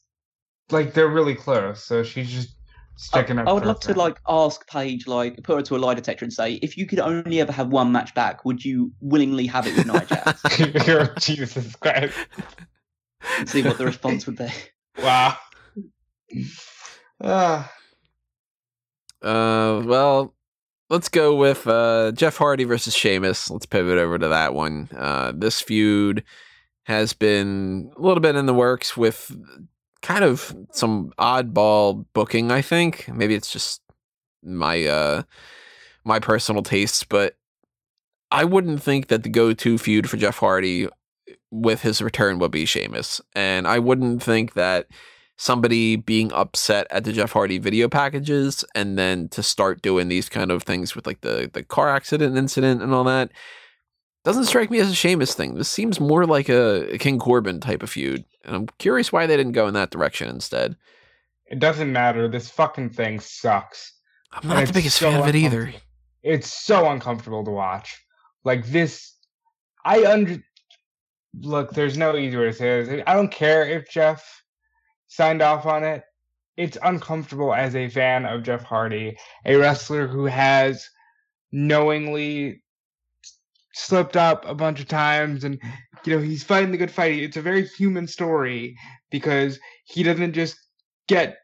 like 0.70 0.94
they're 0.94 1.08
really 1.08 1.36
close, 1.36 1.84
so 1.84 2.04
she's 2.04 2.32
just 2.32 2.56
sticking 2.96 3.40
up. 3.40 3.48
I 3.48 3.54
would 3.54 3.64
for 3.64 3.68
love 3.68 3.80
to 3.82 3.94
like 3.94 4.20
ask 4.28 4.68
Paige, 4.68 5.08
like 5.08 5.42
put 5.44 5.58
her 5.58 5.62
to 5.64 5.76
a 5.76 5.78
lie 5.78 5.96
detector 5.96 6.26
and 6.26 6.34
say, 6.34 6.54
if 6.62 6.78
you 6.78 6.86
could 6.86 7.00
only 7.00 7.42
ever 7.42 7.52
have 7.52 7.70
one 7.70 7.92
match 7.92 8.14
back, 8.14 8.46
would 8.46 8.64
you 8.64 8.92
willingly 9.02 9.48
have 9.48 9.66
it 9.66 9.76
with 9.76 9.88
Nia 9.88 10.06
Jax? 10.06 11.20
Jesus 11.26 11.76
Christ! 11.78 12.16
and 13.40 13.50
see 13.50 13.64
what 13.64 13.78
the 13.78 13.86
response 13.86 14.26
would 14.26 14.38
be. 14.38 14.50
Wow. 15.02 15.38
Ah, 17.26 17.72
Uh, 19.24 19.82
well, 19.86 20.34
let's 20.90 21.10
go 21.10 21.36
with 21.36 21.66
uh, 21.66 22.12
Jeff 22.14 22.38
Hardy 22.38 22.66
versus 22.66 22.94
Sheamus. 22.94 23.50
Let's 23.50 23.66
pivot 23.66 23.98
over 23.98 24.20
to 24.20 24.28
that 24.28 24.54
one. 24.54 24.90
Uh, 24.96 25.32
this 25.36 25.62
feud 25.62 26.24
has 26.84 27.14
been 27.14 27.92
a 27.96 28.02
little 28.02 28.20
bit 28.20 28.36
in 28.36 28.46
the 28.46 28.54
works 28.54 28.98
with 28.98 29.36
kind 30.02 30.24
of 30.24 30.56
some 30.72 31.14
oddball 31.18 32.06
booking. 32.14 32.52
I 32.52 32.62
think 32.62 33.10
maybe 33.12 33.36
it's 33.36 33.52
just 33.52 33.82
my 34.44 34.84
uh, 34.86 35.24
my 36.04 36.20
personal 36.20 36.62
tastes, 36.62 37.04
but 37.04 37.38
I 38.30 38.44
wouldn't 38.44 38.84
think 38.84 39.08
that 39.08 39.24
the 39.24 39.30
go-to 39.30 39.78
feud 39.78 40.10
for 40.10 40.18
Jeff 40.18 40.40
Hardy 40.40 40.90
with 41.52 41.82
his 41.82 42.02
return 42.02 42.40
would 42.40 42.52
be 42.52 42.66
Sheamus, 42.66 43.22
and 43.34 43.68
I 43.68 43.80
wouldn't 43.80 44.22
think 44.22 44.54
that 44.54 44.88
somebody 45.38 45.96
being 45.96 46.32
upset 46.34 46.88
at 46.92 47.04
the 47.04 47.12
Jeff 47.14 47.32
Hardy 47.32 47.58
video 47.58 47.90
packages 47.90 48.64
and 48.76 48.98
then 48.98 49.28
to 49.30 49.42
start 49.44 49.82
doing 49.82 50.08
these 50.08 50.30
kind 50.30 50.52
of 50.52 50.64
things 50.64 50.96
with 50.96 51.08
like 51.08 51.22
the 51.22 51.50
the 51.54 51.64
car 51.64 51.90
accident 51.90 52.38
incident 52.38 52.82
and 52.82 52.94
all 52.94 53.04
that 53.06 53.32
doesn't 54.24 54.46
strike 54.46 54.72
me 54.72 54.80
as 54.80 54.90
a 54.90 54.96
Sheamus 54.96 55.36
thing. 55.36 55.56
This 55.56 55.68
seems 55.70 56.00
more 56.00 56.26
like 56.26 56.48
a, 56.48 56.94
a 56.94 56.98
King 56.98 57.20
Corbin 57.20 57.60
type 57.60 57.84
of 57.84 57.90
feud, 57.90 58.24
and 58.46 58.56
I'm 58.56 58.68
curious 58.80 59.12
why 59.12 59.26
they 59.26 59.36
didn't 59.36 59.52
go 59.52 59.68
in 59.68 59.74
that 59.74 59.90
direction 59.92 60.30
instead. 60.30 60.78
it 61.48 61.60
doesn't 61.60 61.92
matter. 61.92 62.28
This 62.28 62.50
fucking 62.50 62.92
thing 62.92 63.20
sucks. 63.20 63.92
I'm 64.32 64.50
And 64.50 64.60
not 64.60 64.68
the 64.68 64.74
biggest 64.74 64.98
so 64.98 65.12
fan 65.12 65.20
of 65.20 65.28
it 65.28 65.36
either. 65.36 65.74
It's 66.24 66.48
so 66.54 66.90
uncomfortable 66.90 67.44
to 67.44 67.52
watch. 67.52 68.02
Like 68.46 68.66
this, 68.68 69.14
I 69.86 70.06
under. 70.06 70.42
Look, 71.42 71.72
there's 71.74 71.98
no 71.98 72.16
easy 72.16 72.38
way 72.38 72.46
to 72.46 72.54
say 72.54 72.84
this. 72.84 73.04
I 73.08 73.14
don't 73.14 73.32
care 73.32 73.68
if 73.68 73.90
Jeff 73.90 74.43
signed 75.16 75.42
off 75.42 75.66
on 75.66 75.84
it. 75.84 76.04
It's 76.58 76.78
uncomfortable 76.82 77.54
as 77.54 77.76
a 77.76 77.90
fan 77.90 78.26
of 78.26 78.44
Jeff 78.44 78.64
Hardy, 78.64 79.18
a 79.46 79.56
wrestler 79.56 80.08
who 80.08 80.26
has 80.26 80.88
knowingly 81.52 82.64
slipped 83.74 84.16
up 84.18 84.48
a 84.48 84.54
bunch 84.54 84.80
of 84.80 84.88
times 84.88 85.44
and 85.44 85.60
you 86.06 86.16
know 86.16 86.22
he's 86.22 86.44
fighting 86.44 86.72
the 86.72 86.78
good 86.78 86.92
fight. 86.92 87.20
It's 87.20 87.38
a 87.38 87.42
very 87.42 87.66
human 87.66 88.08
story 88.08 88.78
because 89.10 89.60
he 89.86 90.04
doesn't 90.04 90.34
just 90.34 90.58
get 91.08 91.38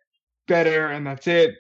better 0.47 0.88
and 0.88 1.05
that's 1.05 1.27
it. 1.27 1.55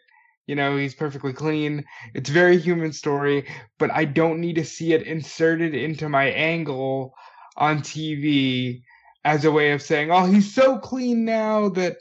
You 0.45 0.55
know 0.55 0.77
he's 0.77 0.95
perfectly 0.95 1.33
clean. 1.33 1.85
It's 2.13 2.29
a 2.29 2.33
very 2.33 2.57
human 2.57 2.93
story 2.93 3.47
but 3.79 3.91
i 3.91 4.05
don't 4.05 4.41
need 4.41 4.55
to 4.55 4.65
see 4.65 4.93
it 4.93 5.07
inserted 5.07 5.73
into 5.73 6.09
my 6.09 6.25
angle 6.25 7.13
on 7.57 7.79
tv 7.79 8.83
as 9.25 9.45
a 9.45 9.51
way 9.51 9.71
of 9.71 9.81
saying 9.81 10.11
oh 10.11 10.25
he's 10.25 10.53
so 10.53 10.77
clean 10.77 11.25
now 11.25 11.69
that 11.69 11.97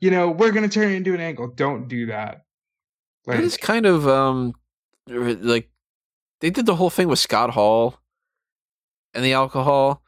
you 0.00 0.10
know 0.10 0.30
we're 0.30 0.52
going 0.52 0.68
to 0.68 0.72
turn 0.72 0.92
it 0.92 0.96
into 0.96 1.14
an 1.14 1.20
angle 1.20 1.48
don't 1.48 1.88
do 1.88 2.06
that 2.06 2.44
That 3.26 3.40
is 3.40 3.56
kind 3.56 3.86
of 3.86 4.08
um 4.08 4.54
like 5.06 5.70
they 6.40 6.50
did 6.50 6.66
the 6.66 6.76
whole 6.76 6.90
thing 6.90 7.08
with 7.08 7.18
Scott 7.18 7.50
Hall 7.50 7.98
and 9.14 9.24
the 9.24 9.32
alcohol. 9.32 10.02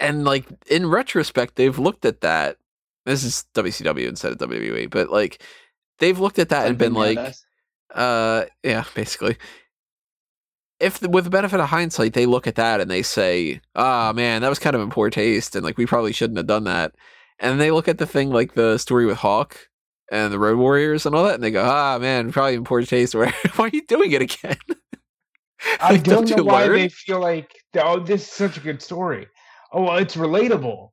And 0.00 0.24
like 0.24 0.46
in 0.70 0.88
retrospect, 0.88 1.56
they've 1.56 1.78
looked 1.78 2.04
at 2.04 2.20
that. 2.20 2.56
This 3.04 3.24
is 3.24 3.44
WCW 3.54 4.08
instead 4.08 4.32
of 4.32 4.38
WWE, 4.38 4.90
but 4.90 5.10
like 5.10 5.42
they've 5.98 6.18
looked 6.18 6.38
at 6.38 6.50
that 6.50 6.68
and 6.68 6.78
been 6.78 6.94
like, 6.94 7.16
Nowadays. 7.16 7.44
uh, 7.94 8.44
yeah, 8.62 8.84
basically. 8.94 9.36
If 10.80 11.00
the, 11.00 11.08
with 11.08 11.24
the 11.24 11.30
benefit 11.30 11.60
of 11.60 11.68
hindsight, 11.70 12.12
they 12.14 12.26
look 12.26 12.46
at 12.46 12.54
that 12.56 12.80
and 12.80 12.90
they 12.90 13.02
say, 13.02 13.60
"Ah, 13.74 14.12
man, 14.14 14.42
that 14.42 14.48
was 14.48 14.58
kind 14.60 14.76
of 14.76 14.82
in 14.82 14.90
poor 14.90 15.10
taste, 15.10 15.56
and 15.56 15.64
like 15.64 15.76
we 15.78 15.86
probably 15.86 16.12
shouldn't 16.12 16.36
have 16.38 16.46
done 16.46 16.64
that." 16.64 16.94
And 17.40 17.60
they 17.60 17.70
look 17.70 17.88
at 17.88 17.98
the 17.98 18.06
thing 18.06 18.30
like 18.30 18.54
the 18.54 18.78
story 18.78 19.06
with 19.06 19.18
Hawk 19.18 19.68
and 20.10 20.32
the 20.32 20.38
Road 20.38 20.58
Warriors 20.58 21.04
and 21.06 21.14
all 21.14 21.24
that, 21.24 21.34
and 21.34 21.42
they 21.44 21.50
go, 21.50 21.64
"Ah, 21.64 21.98
man, 21.98 22.30
probably 22.32 22.54
in 22.54 22.64
poor 22.64 22.82
taste. 22.82 23.14
Why 23.16 23.32
are 23.58 23.68
you 23.72 23.84
doing 23.86 24.12
it 24.12 24.22
again?" 24.22 24.56
I 25.80 25.96
Like, 25.96 26.06
don't 26.06 26.28
know 26.30 26.42
why 26.42 26.68
learn? 26.68 26.68
they 26.68 26.88
feel 26.88 27.20
like 27.20 27.50
oh 27.76 27.98
this 28.00 28.22
is 28.22 28.30
such 28.32 28.56
a 28.56 28.60
good 28.60 28.82
story. 28.82 29.26
Oh 29.72 29.82
well, 29.82 29.96
it's 29.96 30.16
relatable. 30.16 30.90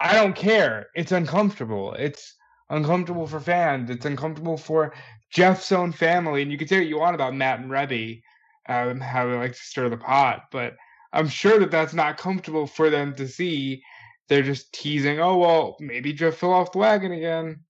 I 0.00 0.14
don't 0.14 0.36
care. 0.36 0.88
It's 0.94 1.12
uncomfortable. 1.12 1.94
It's 1.94 2.34
uncomfortable 2.70 3.26
for 3.26 3.40
fans. 3.40 3.90
It's 3.90 4.06
uncomfortable 4.06 4.56
for 4.58 4.94
Jeff's 5.32 5.72
own 5.72 5.92
family. 5.92 6.42
And 6.42 6.52
you 6.52 6.58
can 6.58 6.68
say 6.68 6.78
what 6.78 6.88
you 6.88 6.98
want 6.98 7.14
about 7.16 7.34
Matt 7.34 7.60
and 7.60 7.70
Reby, 7.70 8.22
um, 8.68 9.00
how 9.00 9.26
they 9.26 9.34
like 9.36 9.52
to 9.52 9.58
stir 9.62 9.88
the 9.88 9.96
pot, 9.96 10.42
but 10.52 10.76
I'm 11.12 11.28
sure 11.28 11.58
that 11.58 11.70
that's 11.70 11.94
not 11.94 12.18
comfortable 12.18 12.66
for 12.66 12.90
them 12.90 13.14
to 13.16 13.26
see. 13.26 13.82
They're 14.28 14.42
just 14.42 14.72
teasing. 14.74 15.20
Oh 15.20 15.38
well, 15.38 15.76
maybe 15.80 16.12
Jeff 16.12 16.36
fell 16.36 16.52
off 16.52 16.72
the 16.72 16.78
wagon 16.78 17.12
again. 17.12 17.60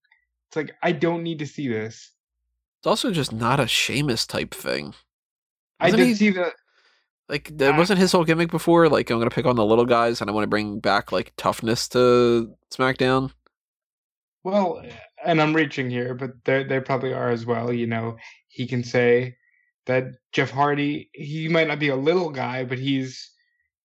It's 0.48 0.56
like 0.56 0.74
I 0.82 0.92
don't 0.92 1.22
need 1.22 1.38
to 1.38 1.46
see 1.46 1.68
this. 1.68 2.10
It's 2.80 2.86
also 2.86 3.10
just 3.12 3.32
not 3.32 3.60
a 3.60 3.66
Sheamus 3.68 4.26
type 4.26 4.52
thing. 4.54 4.94
I 5.80 5.86
Wasn't 5.86 5.98
did 6.00 6.06
he- 6.08 6.14
see 6.14 6.30
that. 6.30 6.54
Like 7.28 7.56
that 7.58 7.74
Ah. 7.74 7.76
wasn't 7.76 7.98
his 8.00 8.10
whole 8.12 8.24
gimmick 8.24 8.50
before. 8.50 8.88
Like 8.88 9.10
I'm 9.10 9.18
gonna 9.18 9.30
pick 9.30 9.44
on 9.46 9.56
the 9.56 9.64
little 9.64 9.84
guys, 9.84 10.20
and 10.20 10.28
I 10.30 10.32
want 10.32 10.44
to 10.44 10.48
bring 10.48 10.80
back 10.80 11.12
like 11.12 11.32
toughness 11.36 11.86
to 11.90 12.54
SmackDown. 12.74 13.30
Well, 14.44 14.82
and 15.24 15.40
I'm 15.40 15.54
reaching 15.54 15.90
here, 15.90 16.14
but 16.14 16.30
they 16.44 16.64
they 16.64 16.80
probably 16.80 17.12
are 17.12 17.28
as 17.30 17.44
well. 17.44 17.72
You 17.72 17.86
know, 17.86 18.16
he 18.48 18.66
can 18.66 18.82
say 18.82 19.36
that 19.88 20.04
Jeff 20.32 20.50
Hardy, 20.50 21.10
he 21.12 21.48
might 21.48 21.66
not 21.66 21.80
be 21.80 21.88
a 21.88 21.96
little 21.96 22.30
guy, 22.30 22.62
but 22.62 22.78
he's, 22.78 23.32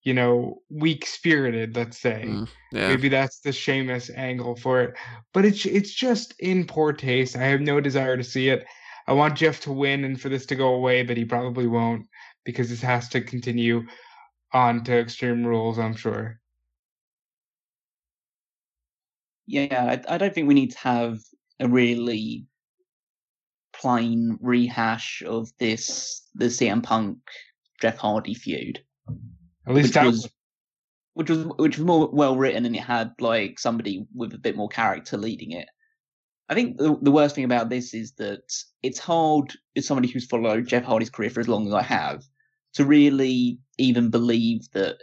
you 0.04 0.14
know, 0.14 0.62
weak 0.70 1.06
spirited. 1.06 1.76
Let's 1.76 1.98
say 1.98 2.26
Mm, 2.26 2.48
yeah. 2.72 2.90
maybe 2.90 3.10
that's 3.10 3.40
the 3.40 3.52
Sheamus 3.52 4.12
angle 4.12 4.56
for 4.56 4.82
it. 4.82 4.96
But 5.34 5.46
it's 5.46 5.66
it's 5.66 5.94
just 5.94 6.40
in 6.40 6.68
poor 6.68 6.94
taste. 6.94 7.36
I 7.36 7.44
have 7.46 7.62
no 7.62 7.80
desire 7.80 8.18
to 8.18 8.24
see 8.24 8.50
it. 8.50 8.66
I 9.08 9.14
want 9.14 9.38
Jeff 9.38 9.62
to 9.62 9.72
win 9.72 10.04
and 10.04 10.20
for 10.20 10.30
this 10.30 10.46
to 10.48 10.56
go 10.56 10.76
away, 10.76 11.04
but 11.04 11.18
he 11.18 11.26
probably 11.26 11.68
won't 11.68 12.06
because 12.46 12.70
this 12.70 12.82
has 12.82 13.10
to 13.10 13.22
continue 13.22 13.84
on 14.54 14.84
to 14.84 15.00
Extreme 15.00 15.46
Rules. 15.46 15.80
I'm 15.80 15.96
sure. 15.96 16.40
Yeah, 19.46 20.00
I, 20.08 20.16
I 20.16 20.18
don't 20.18 20.34
think 20.34 20.48
we 20.48 20.54
need 20.54 20.72
to 20.72 20.80
have 20.80 21.20
a 21.60 21.68
really 21.68 22.46
plain 23.84 24.38
rehash 24.42 25.22
of 25.26 25.52
this 25.60 26.26
the 26.36 26.46
CM 26.46 26.82
Punk 26.82 27.18
Jeff 27.82 27.98
Hardy 27.98 28.34
feud, 28.34 28.82
At 29.68 29.74
least 29.74 29.90
which 29.90 29.94
that 29.96 30.06
was 30.06 30.30
which 31.16 31.30
was 31.30 31.46
which 31.58 31.78
was 31.78 31.86
more 31.86 32.10
well 32.14 32.38
written 32.38 32.66
and 32.66 32.76
it 32.78 32.80
had 32.80 33.12
like 33.20 33.60
somebody 33.60 34.08
with 34.16 34.34
a 34.34 34.38
bit 34.38 34.56
more 34.56 34.70
character 34.70 35.18
leading 35.18 35.52
it. 35.52 35.68
I 36.48 36.54
think 36.54 36.78
the, 36.78 36.98
the 37.02 37.12
worst 37.12 37.36
thing 37.36 37.44
about 37.44 37.70
this 37.70 37.94
is 37.94 38.14
that 38.14 38.54
it's 38.84 39.00
hard 39.00 39.54
as 39.76 39.86
somebody 39.86 40.08
who's 40.08 40.28
followed 40.28 40.68
Jeff 40.68 40.86
Hardy's 40.86 41.10
career 41.10 41.30
for 41.30 41.42
as 41.42 41.50
long 41.50 41.68
as 41.68 41.74
I 41.74 41.82
have 41.82 42.24
to 42.76 42.86
really 42.86 43.60
even 43.78 44.10
believe 44.10 44.62
that 44.72 44.96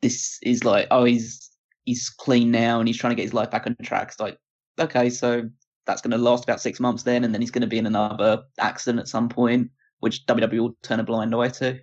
this 0.00 0.38
is 0.42 0.64
like 0.64 0.86
oh 0.90 1.04
he's 1.04 1.50
he's 1.84 2.08
clean 2.08 2.50
now 2.50 2.78
and 2.78 2.88
he's 2.88 2.96
trying 2.96 3.10
to 3.10 3.14
get 3.16 3.24
his 3.24 3.34
life 3.34 3.50
back 3.50 3.66
on 3.66 3.76
track. 3.82 4.08
It's 4.08 4.20
like 4.20 4.38
okay, 4.80 5.10
so 5.10 5.50
that's 5.86 6.02
going 6.02 6.10
to 6.10 6.18
last 6.18 6.44
about 6.44 6.60
six 6.60 6.80
months 6.80 7.02
then, 7.02 7.24
and 7.24 7.32
then 7.32 7.40
he's 7.40 7.50
going 7.50 7.62
to 7.62 7.68
be 7.68 7.78
in 7.78 7.86
another 7.86 8.42
accident 8.58 9.00
at 9.00 9.08
some 9.08 9.28
point, 9.28 9.70
which 10.00 10.26
WWE 10.26 10.58
will 10.58 10.76
turn 10.82 11.00
a 11.00 11.04
blind 11.04 11.34
eye 11.34 11.48
to. 11.48 11.78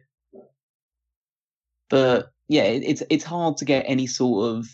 But 1.90 2.32
yeah, 2.48 2.64
it, 2.64 2.84
it's 2.84 3.04
it's 3.10 3.24
hard 3.24 3.58
to 3.58 3.66
get 3.66 3.86
any 3.88 4.08
sort 4.08 4.56
of. 4.56 4.68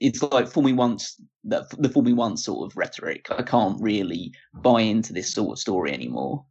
It's 0.00 0.22
like 0.22 0.48
fool 0.48 0.62
me 0.62 0.72
once, 0.72 1.20
the, 1.44 1.66
the 1.78 2.02
me 2.02 2.12
once 2.12 2.44
sort 2.44 2.70
of 2.70 2.76
rhetoric. 2.76 3.26
I 3.30 3.42
can't 3.42 3.80
really 3.80 4.32
buy 4.54 4.80
into 4.82 5.12
this 5.12 5.32
sort 5.32 5.52
of 5.52 5.58
story 5.58 5.92
anymore, 5.92 6.44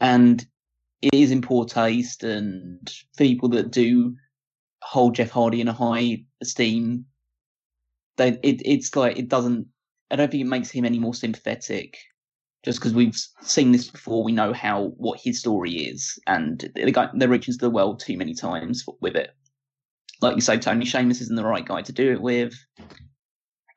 and 0.00 0.46
it 1.02 1.14
is 1.14 1.30
in 1.30 1.42
poor 1.42 1.64
taste. 1.64 2.24
And 2.24 2.90
people 3.16 3.48
that 3.50 3.70
do 3.70 4.16
hold 4.82 5.16
Jeff 5.16 5.30
Hardy 5.30 5.60
in 5.60 5.68
a 5.68 5.72
high 5.72 6.24
esteem, 6.40 7.04
they 8.16 8.38
it 8.42 8.62
it's 8.64 8.94
like 8.96 9.18
it 9.18 9.28
doesn't. 9.28 9.66
I 10.10 10.16
don't 10.16 10.30
think 10.30 10.42
it 10.42 10.48
makes 10.48 10.70
him 10.70 10.84
any 10.84 10.98
more 10.98 11.14
sympathetic 11.14 11.98
just 12.64 12.80
because 12.80 12.92
we've 12.92 13.16
seen 13.42 13.72
this 13.72 13.90
before, 13.90 14.24
we 14.24 14.32
know 14.32 14.52
how 14.52 14.92
what 14.96 15.20
his 15.22 15.38
story 15.38 15.72
is, 15.72 16.18
and 16.26 16.70
they 16.74 16.90
got 16.90 17.16
they're 17.18 17.28
reaching 17.28 17.54
to 17.54 17.58
the 17.58 17.70
world 17.70 18.00
too 18.00 18.16
many 18.16 18.34
times 18.34 18.84
with 19.00 19.16
it. 19.16 19.30
Like 20.20 20.34
you 20.34 20.40
say, 20.40 20.58
Tony 20.58 20.84
Sheamus 20.84 21.20
isn't 21.20 21.36
the 21.36 21.44
right 21.44 21.64
guy 21.64 21.82
to 21.82 21.92
do 21.92 22.12
it 22.12 22.20
with. 22.20 22.54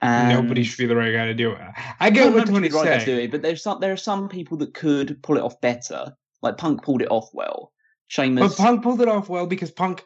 And 0.01 0.29
nobody 0.29 0.63
should 0.63 0.79
be 0.79 0.88
the 0.88 0.95
right 0.95 1.13
guy 1.13 1.25
to 1.27 1.34
do 1.36 1.51
it. 1.51 1.59
I 1.99 2.09
get 2.09 2.34
what 2.34 2.47
nobody 2.47 2.51
Tony's 2.51 2.53
should 2.53 2.61
be 2.61 2.69
the 2.69 2.75
right 2.77 2.86
guy 2.86 2.97
to 2.97 3.05
saying. 3.05 3.17
do 3.17 3.23
it, 3.23 3.32
but 3.32 3.41
there's 3.43 3.61
some 3.61 3.79
there 3.79 3.93
are 3.93 3.97
some 3.97 4.27
people 4.27 4.57
that 4.57 4.73
could 4.73 5.21
pull 5.21 5.38
it 5.38 5.43
off 5.43 5.61
better. 5.61 6.15
Like 6.41 6.57
Punk 6.57 6.84
pulled 6.84 7.03
it 7.03 7.11
off 7.11 7.29
well. 7.34 7.71
Sheamus, 8.07 8.55
But 8.55 8.61
Punk 8.61 8.84
pulled 8.84 9.01
it 9.01 9.07
off 9.07 9.29
well 9.29 9.45
because 9.45 9.71
Punk 9.71 10.03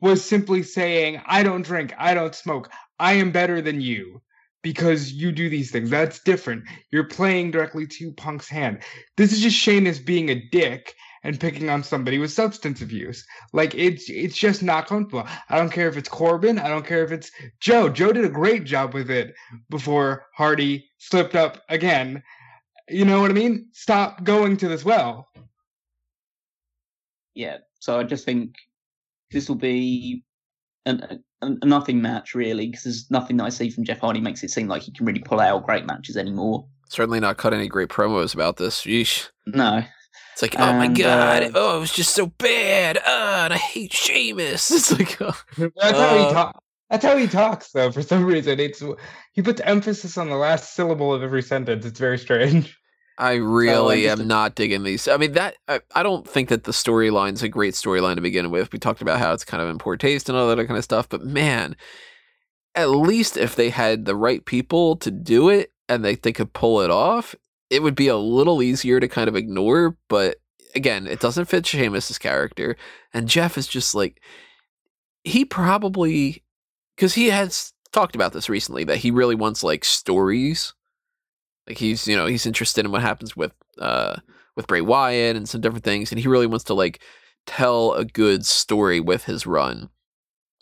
was 0.00 0.22
simply 0.22 0.62
saying, 0.62 1.22
I 1.26 1.42
don't 1.42 1.62
drink, 1.62 1.94
I 1.96 2.12
don't 2.12 2.34
smoke, 2.34 2.70
I 2.98 3.14
am 3.14 3.30
better 3.30 3.62
than 3.62 3.80
you. 3.80 4.20
Because 4.66 5.12
you 5.12 5.30
do 5.30 5.48
these 5.48 5.70
things. 5.70 5.90
That's 5.90 6.18
different. 6.18 6.64
You're 6.90 7.04
playing 7.04 7.52
directly 7.52 7.86
to 7.86 8.12
Punk's 8.14 8.48
hand. 8.48 8.80
This 9.16 9.32
is 9.32 9.40
just 9.40 9.56
Sheamus 9.56 10.00
being 10.00 10.28
a 10.28 10.42
dick 10.50 10.92
and 11.22 11.38
picking 11.38 11.70
on 11.70 11.84
somebody 11.84 12.18
with 12.18 12.32
substance 12.32 12.82
abuse. 12.82 13.24
Like 13.52 13.76
it's 13.76 14.10
it's 14.10 14.36
just 14.36 14.64
not 14.64 14.88
comfortable. 14.88 15.24
I 15.48 15.56
don't 15.56 15.70
care 15.70 15.86
if 15.86 15.96
it's 15.96 16.08
Corbin. 16.08 16.58
I 16.58 16.66
don't 16.66 16.84
care 16.84 17.04
if 17.04 17.12
it's 17.12 17.30
Joe. 17.60 17.88
Joe 17.88 18.10
did 18.10 18.24
a 18.24 18.28
great 18.28 18.64
job 18.64 18.92
with 18.92 19.08
it 19.08 19.36
before 19.70 20.26
Hardy 20.34 20.90
slipped 20.98 21.36
up 21.36 21.62
again. 21.68 22.24
You 22.88 23.04
know 23.04 23.20
what 23.20 23.30
I 23.30 23.34
mean? 23.34 23.68
Stop 23.70 24.24
going 24.24 24.56
to 24.56 24.68
this 24.68 24.84
well. 24.84 25.28
Yeah. 27.34 27.58
So 27.78 28.00
I 28.00 28.02
just 28.02 28.24
think 28.24 28.56
this 29.30 29.48
will 29.48 29.54
be 29.54 30.24
an, 30.86 31.20
a, 31.42 31.46
a 31.46 31.66
nothing 31.66 32.00
match 32.00 32.34
really 32.34 32.68
because 32.68 32.84
there's 32.84 33.10
nothing 33.10 33.36
that 33.36 33.44
I 33.44 33.48
see 33.50 33.68
from 33.70 33.84
Jeff 33.84 34.00
Hardy 34.00 34.20
makes 34.20 34.42
it 34.42 34.50
seem 34.50 34.68
like 34.68 34.82
he 34.82 34.92
can 34.92 35.04
really 35.06 35.20
pull 35.20 35.40
out 35.40 35.66
great 35.66 35.86
matches 35.86 36.16
anymore. 36.16 36.66
Certainly 36.88 37.20
not 37.20 37.36
cut 37.36 37.52
any 37.52 37.68
great 37.68 37.88
promos 37.88 38.32
about 38.32 38.56
this. 38.56 38.82
Yeesh. 38.84 39.28
No. 39.46 39.82
It's 40.32 40.42
like, 40.42 40.54
oh 40.58 40.72
my 40.74 40.88
god, 40.88 41.44
uh, 41.44 41.50
oh, 41.54 41.76
it 41.78 41.80
was 41.80 41.92
just 41.94 42.14
so 42.14 42.26
bad. 42.26 42.98
Oh, 43.06 43.42
and 43.44 43.54
I 43.54 43.56
hate 43.56 43.92
Sheamus. 43.92 44.70
It's 44.70 44.92
like, 44.92 45.16
oh. 45.22 45.34
That's 45.56 45.98
how 45.98 46.06
Uh, 46.16 46.28
he 46.28 46.32
talks. 46.34 46.60
That's 46.90 47.04
how 47.04 47.16
he 47.16 47.26
talks, 47.26 47.70
though. 47.72 47.90
For 47.90 48.02
some 48.02 48.24
reason, 48.24 48.60
it's 48.60 48.82
he 49.32 49.42
puts 49.42 49.60
emphasis 49.62 50.16
on 50.18 50.28
the 50.28 50.36
last 50.36 50.74
syllable 50.74 51.12
of 51.12 51.22
every 51.22 51.42
sentence. 51.42 51.84
It's 51.86 51.98
very 51.98 52.18
strange. 52.18 52.78
I 53.18 53.34
really 53.34 54.08
am 54.08 54.28
not 54.28 54.54
digging 54.54 54.82
these. 54.82 55.08
I 55.08 55.16
mean, 55.16 55.32
that 55.32 55.56
I, 55.68 55.80
I 55.94 56.02
don't 56.02 56.28
think 56.28 56.50
that 56.50 56.64
the 56.64 56.72
storyline's 56.72 57.42
a 57.42 57.48
great 57.48 57.74
storyline 57.74 58.16
to 58.16 58.20
begin 58.20 58.50
with. 58.50 58.72
We 58.72 58.78
talked 58.78 59.00
about 59.00 59.18
how 59.18 59.32
it's 59.32 59.44
kind 59.44 59.62
of 59.62 59.68
in 59.70 59.78
poor 59.78 59.96
taste 59.96 60.28
and 60.28 60.36
all 60.36 60.54
that 60.54 60.66
kind 60.66 60.76
of 60.76 60.84
stuff, 60.84 61.08
but 61.08 61.24
man, 61.24 61.76
at 62.74 62.90
least 62.90 63.38
if 63.38 63.56
they 63.56 63.70
had 63.70 64.04
the 64.04 64.14
right 64.14 64.44
people 64.44 64.96
to 64.96 65.10
do 65.10 65.48
it 65.48 65.72
and 65.88 66.04
they, 66.04 66.16
they 66.16 66.32
could 66.32 66.52
pull 66.52 66.82
it 66.82 66.90
off, 66.90 67.34
it 67.70 67.82
would 67.82 67.94
be 67.94 68.08
a 68.08 68.16
little 68.16 68.62
easier 68.62 69.00
to 69.00 69.08
kind 69.08 69.28
of 69.28 69.36
ignore. 69.36 69.96
But 70.08 70.36
again, 70.74 71.06
it 71.06 71.20
doesn't 71.20 71.46
fit 71.46 71.66
Sheamus's 71.66 72.18
character, 72.18 72.76
and 73.12 73.28
Jeff 73.28 73.56
is 73.56 73.66
just 73.66 73.94
like 73.94 74.20
he 75.24 75.44
probably 75.44 76.44
because 76.96 77.14
he 77.14 77.30
has 77.30 77.72
talked 77.92 78.14
about 78.14 78.32
this 78.32 78.48
recently 78.48 78.84
that 78.84 78.98
he 78.98 79.10
really 79.10 79.34
wants 79.34 79.64
like 79.64 79.84
stories 79.84 80.74
like 81.66 81.78
he's 81.78 82.06
you 82.06 82.16
know 82.16 82.26
he's 82.26 82.46
interested 82.46 82.84
in 82.84 82.92
what 82.92 83.02
happens 83.02 83.36
with 83.36 83.52
uh 83.78 84.16
with 84.56 84.66
Bray 84.66 84.80
Wyatt 84.80 85.36
and 85.36 85.48
some 85.48 85.60
different 85.60 85.84
things, 85.84 86.10
and 86.10 86.20
he 86.20 86.28
really 86.28 86.46
wants 86.46 86.64
to 86.64 86.74
like 86.74 87.00
tell 87.46 87.92
a 87.92 88.04
good 88.04 88.46
story 88.46 89.00
with 89.00 89.24
his 89.24 89.46
run. 89.46 89.90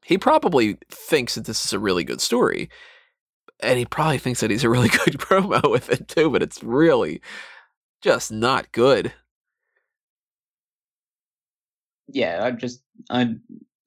He 0.05 0.19
probably 0.19 0.79
thinks 0.91 1.35
that 1.35 1.47
this 1.47 1.65
is 1.65 1.73
a 1.73 1.79
really 1.79 2.05
good 2.05 2.21
story, 2.21 2.69
and 3.61 3.79
he 3.79 3.87
probably 3.87 4.19
thinks 4.19 4.41
that 4.41 4.51
he's 4.51 4.65
a 4.65 4.71
really 4.71 4.89
good 5.05 5.19
promo 5.19 5.71
with 5.71 5.91
it 5.91 6.09
too. 6.09 6.31
But 6.31 6.43
it's 6.43 6.63
really 6.63 7.21
just 8.03 8.33
not 8.33 8.73
good. 8.73 9.13
Yeah, 12.09 12.45
I'm 12.45 12.59
just 12.59 12.83
I'm, 13.11 13.41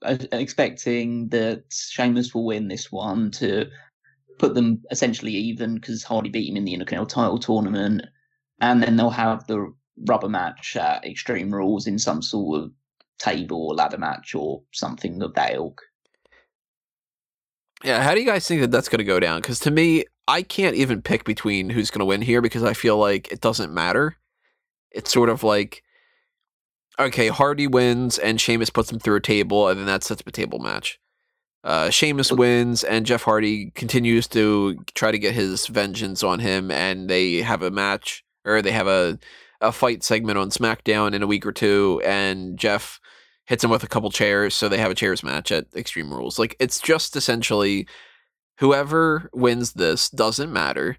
I'm 0.04 0.20
expecting 0.32 1.30
that 1.30 1.66
Sheamus 1.70 2.34
will 2.34 2.46
win 2.46 2.68
this 2.68 2.92
one 2.92 3.32
to 3.32 3.70
put 4.38 4.54
them 4.54 4.84
essentially 4.92 5.32
even 5.32 5.76
because 5.76 6.04
Hardy 6.04 6.30
beat 6.30 6.50
him 6.50 6.58
in 6.58 6.66
the 6.66 6.74
Intercontinental 6.74 7.08
title 7.08 7.40
tournament, 7.40 8.04
and 8.62 8.82
then 8.82 8.96
they'll 8.96 9.10
have 9.10 9.46
the 9.48 9.74
rubber 10.08 10.30
match 10.30 10.76
at 10.76 11.06
Extreme 11.06 11.54
Rules 11.54 11.88
in 11.88 11.98
some 12.00 12.22
sort 12.22 12.64
of 12.64 12.72
table 13.20 13.68
or 13.68 13.76
ladder 13.76 13.98
match 13.98 14.36
or 14.36 14.62
something 14.72 15.22
of 15.22 15.34
that 15.34 15.54
ilk. 15.56 15.82
Yeah, 17.84 18.02
how 18.02 18.14
do 18.14 18.20
you 18.20 18.26
guys 18.26 18.48
think 18.48 18.62
that 18.62 18.72
that's 18.72 18.90
going 18.90 19.00
to 19.00 19.04
go 19.04 19.20
down? 19.20 19.42
Because 19.42 19.60
to 19.60 19.72
me, 19.72 20.06
I 20.28 20.42
can't 20.42 20.76
even 20.76 21.02
pick 21.02 21.24
between 21.26 21.70
who's 21.70 21.92
going 21.92 22.00
to 22.00 22.06
win 22.06 22.22
here 22.22 22.42
because 22.42 22.64
I 22.64 22.74
feel 22.74 22.98
like 22.98 23.32
it 23.32 23.42
doesn't 23.42 23.74
matter. 23.74 24.18
It's 24.92 25.12
sort 25.12 25.30
of 25.30 25.44
like, 25.44 25.84
okay, 27.00 27.28
Hardy 27.28 27.68
wins 27.68 28.18
and 28.18 28.42
Sheamus 28.42 28.72
puts 28.72 28.92
him 28.92 29.00
through 29.00 29.18
a 29.18 29.22
table, 29.22 29.68
and 29.68 29.80
then 29.80 29.86
that 29.86 30.04
sets 30.04 30.22
up 30.22 30.28
a 30.28 30.32
table 30.32 30.60
match. 30.60 31.00
Uh, 31.68 31.90
Sheamus 31.90 32.32
wins 32.32 32.86
and 32.86 33.06
Jeff 33.06 33.24
Hardy 33.24 33.72
continues 33.72 34.26
to 34.30 34.78
try 34.96 35.12
to 35.12 35.20
get 35.20 35.36
his 35.36 35.68
vengeance 35.68 36.24
on 36.24 36.40
him, 36.40 36.72
and 36.72 37.10
they 37.10 37.42
have 37.42 37.62
a 37.62 37.70
match 37.70 38.24
or 38.46 38.62
they 38.62 38.72
have 38.72 38.88
a 38.88 39.20
a 39.60 39.74
fight 39.74 40.02
segment 40.02 40.38
on 40.38 40.50
SmackDown 40.50 41.14
in 41.14 41.22
a 41.22 41.28
week 41.28 41.46
or 41.46 41.52
two, 41.52 42.02
and 42.06 42.58
Jeff 42.58 43.02
hits 43.48 43.66
him 43.66 43.70
with 43.70 43.84
a 43.84 43.88
couple 43.88 44.10
chairs, 44.12 44.56
so 44.56 44.70
they 44.70 44.78
have 44.78 44.92
a 44.92 44.96
chairs 44.96 45.24
match 45.24 45.52
at 45.52 45.66
Extreme 45.76 46.14
Rules. 46.14 46.40
Like 46.40 46.56
it's 46.58 46.80
just 46.80 47.18
essentially 47.18 47.86
whoever 48.60 49.30
wins 49.34 49.74
this 49.74 50.10
doesn't 50.10 50.54
matter. 50.54 50.98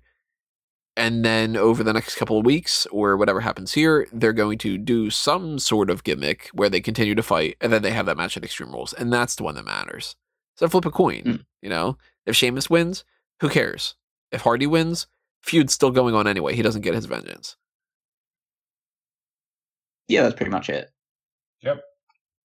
And 0.99 1.25
then 1.25 1.57
over 1.57 1.83
the 1.83 1.95
next 1.95 2.17
couple 2.17 2.39
of 2.39 2.45
weeks 2.45 2.85
or 2.87 3.17
whatever 3.17 3.41
happens 3.41 3.73
here, 3.73 4.07
they're 4.13 4.35
going 4.35 4.59
to 4.59 4.77
do 4.77 5.09
some 5.09 5.59
sort 5.59 5.89
of 5.89 6.05
gimmick 6.05 6.51
where 6.53 6.69
they 6.69 6.83
continue 6.83 7.15
to 7.15 7.23
fight, 7.23 7.57
and 7.63 7.73
then 7.73 7.81
they 7.81 7.93
have 7.93 8.05
that 8.05 8.19
match 8.19 8.37
at 8.37 8.45
Extreme 8.45 8.73
Rules, 8.73 8.93
and 8.93 9.11
that's 9.11 9.35
the 9.35 9.45
one 9.45 9.55
that 9.55 9.65
matters. 9.65 10.15
So 10.59 10.69
flip 10.69 10.85
a 10.87 10.91
coin, 10.91 11.23
Mm. 11.23 11.47
you 11.63 11.69
know. 11.71 11.97
If 12.27 12.35
Sheamus 12.37 12.69
wins, 12.69 13.05
who 13.41 13.49
cares? 13.49 13.95
If 14.33 14.43
Hardy 14.43 14.67
wins, 14.67 15.07
feud's 15.43 15.73
still 15.73 15.91
going 15.93 16.15
on 16.15 16.27
anyway. 16.27 16.55
He 16.55 16.63
doesn't 16.63 16.83
get 16.83 16.95
his 16.95 17.07
vengeance. 17.07 17.57
Yeah, 20.09 20.23
that's 20.23 20.35
pretty 20.35 20.51
much 20.51 20.69
it. 20.69 20.91
Yep. 21.63 21.83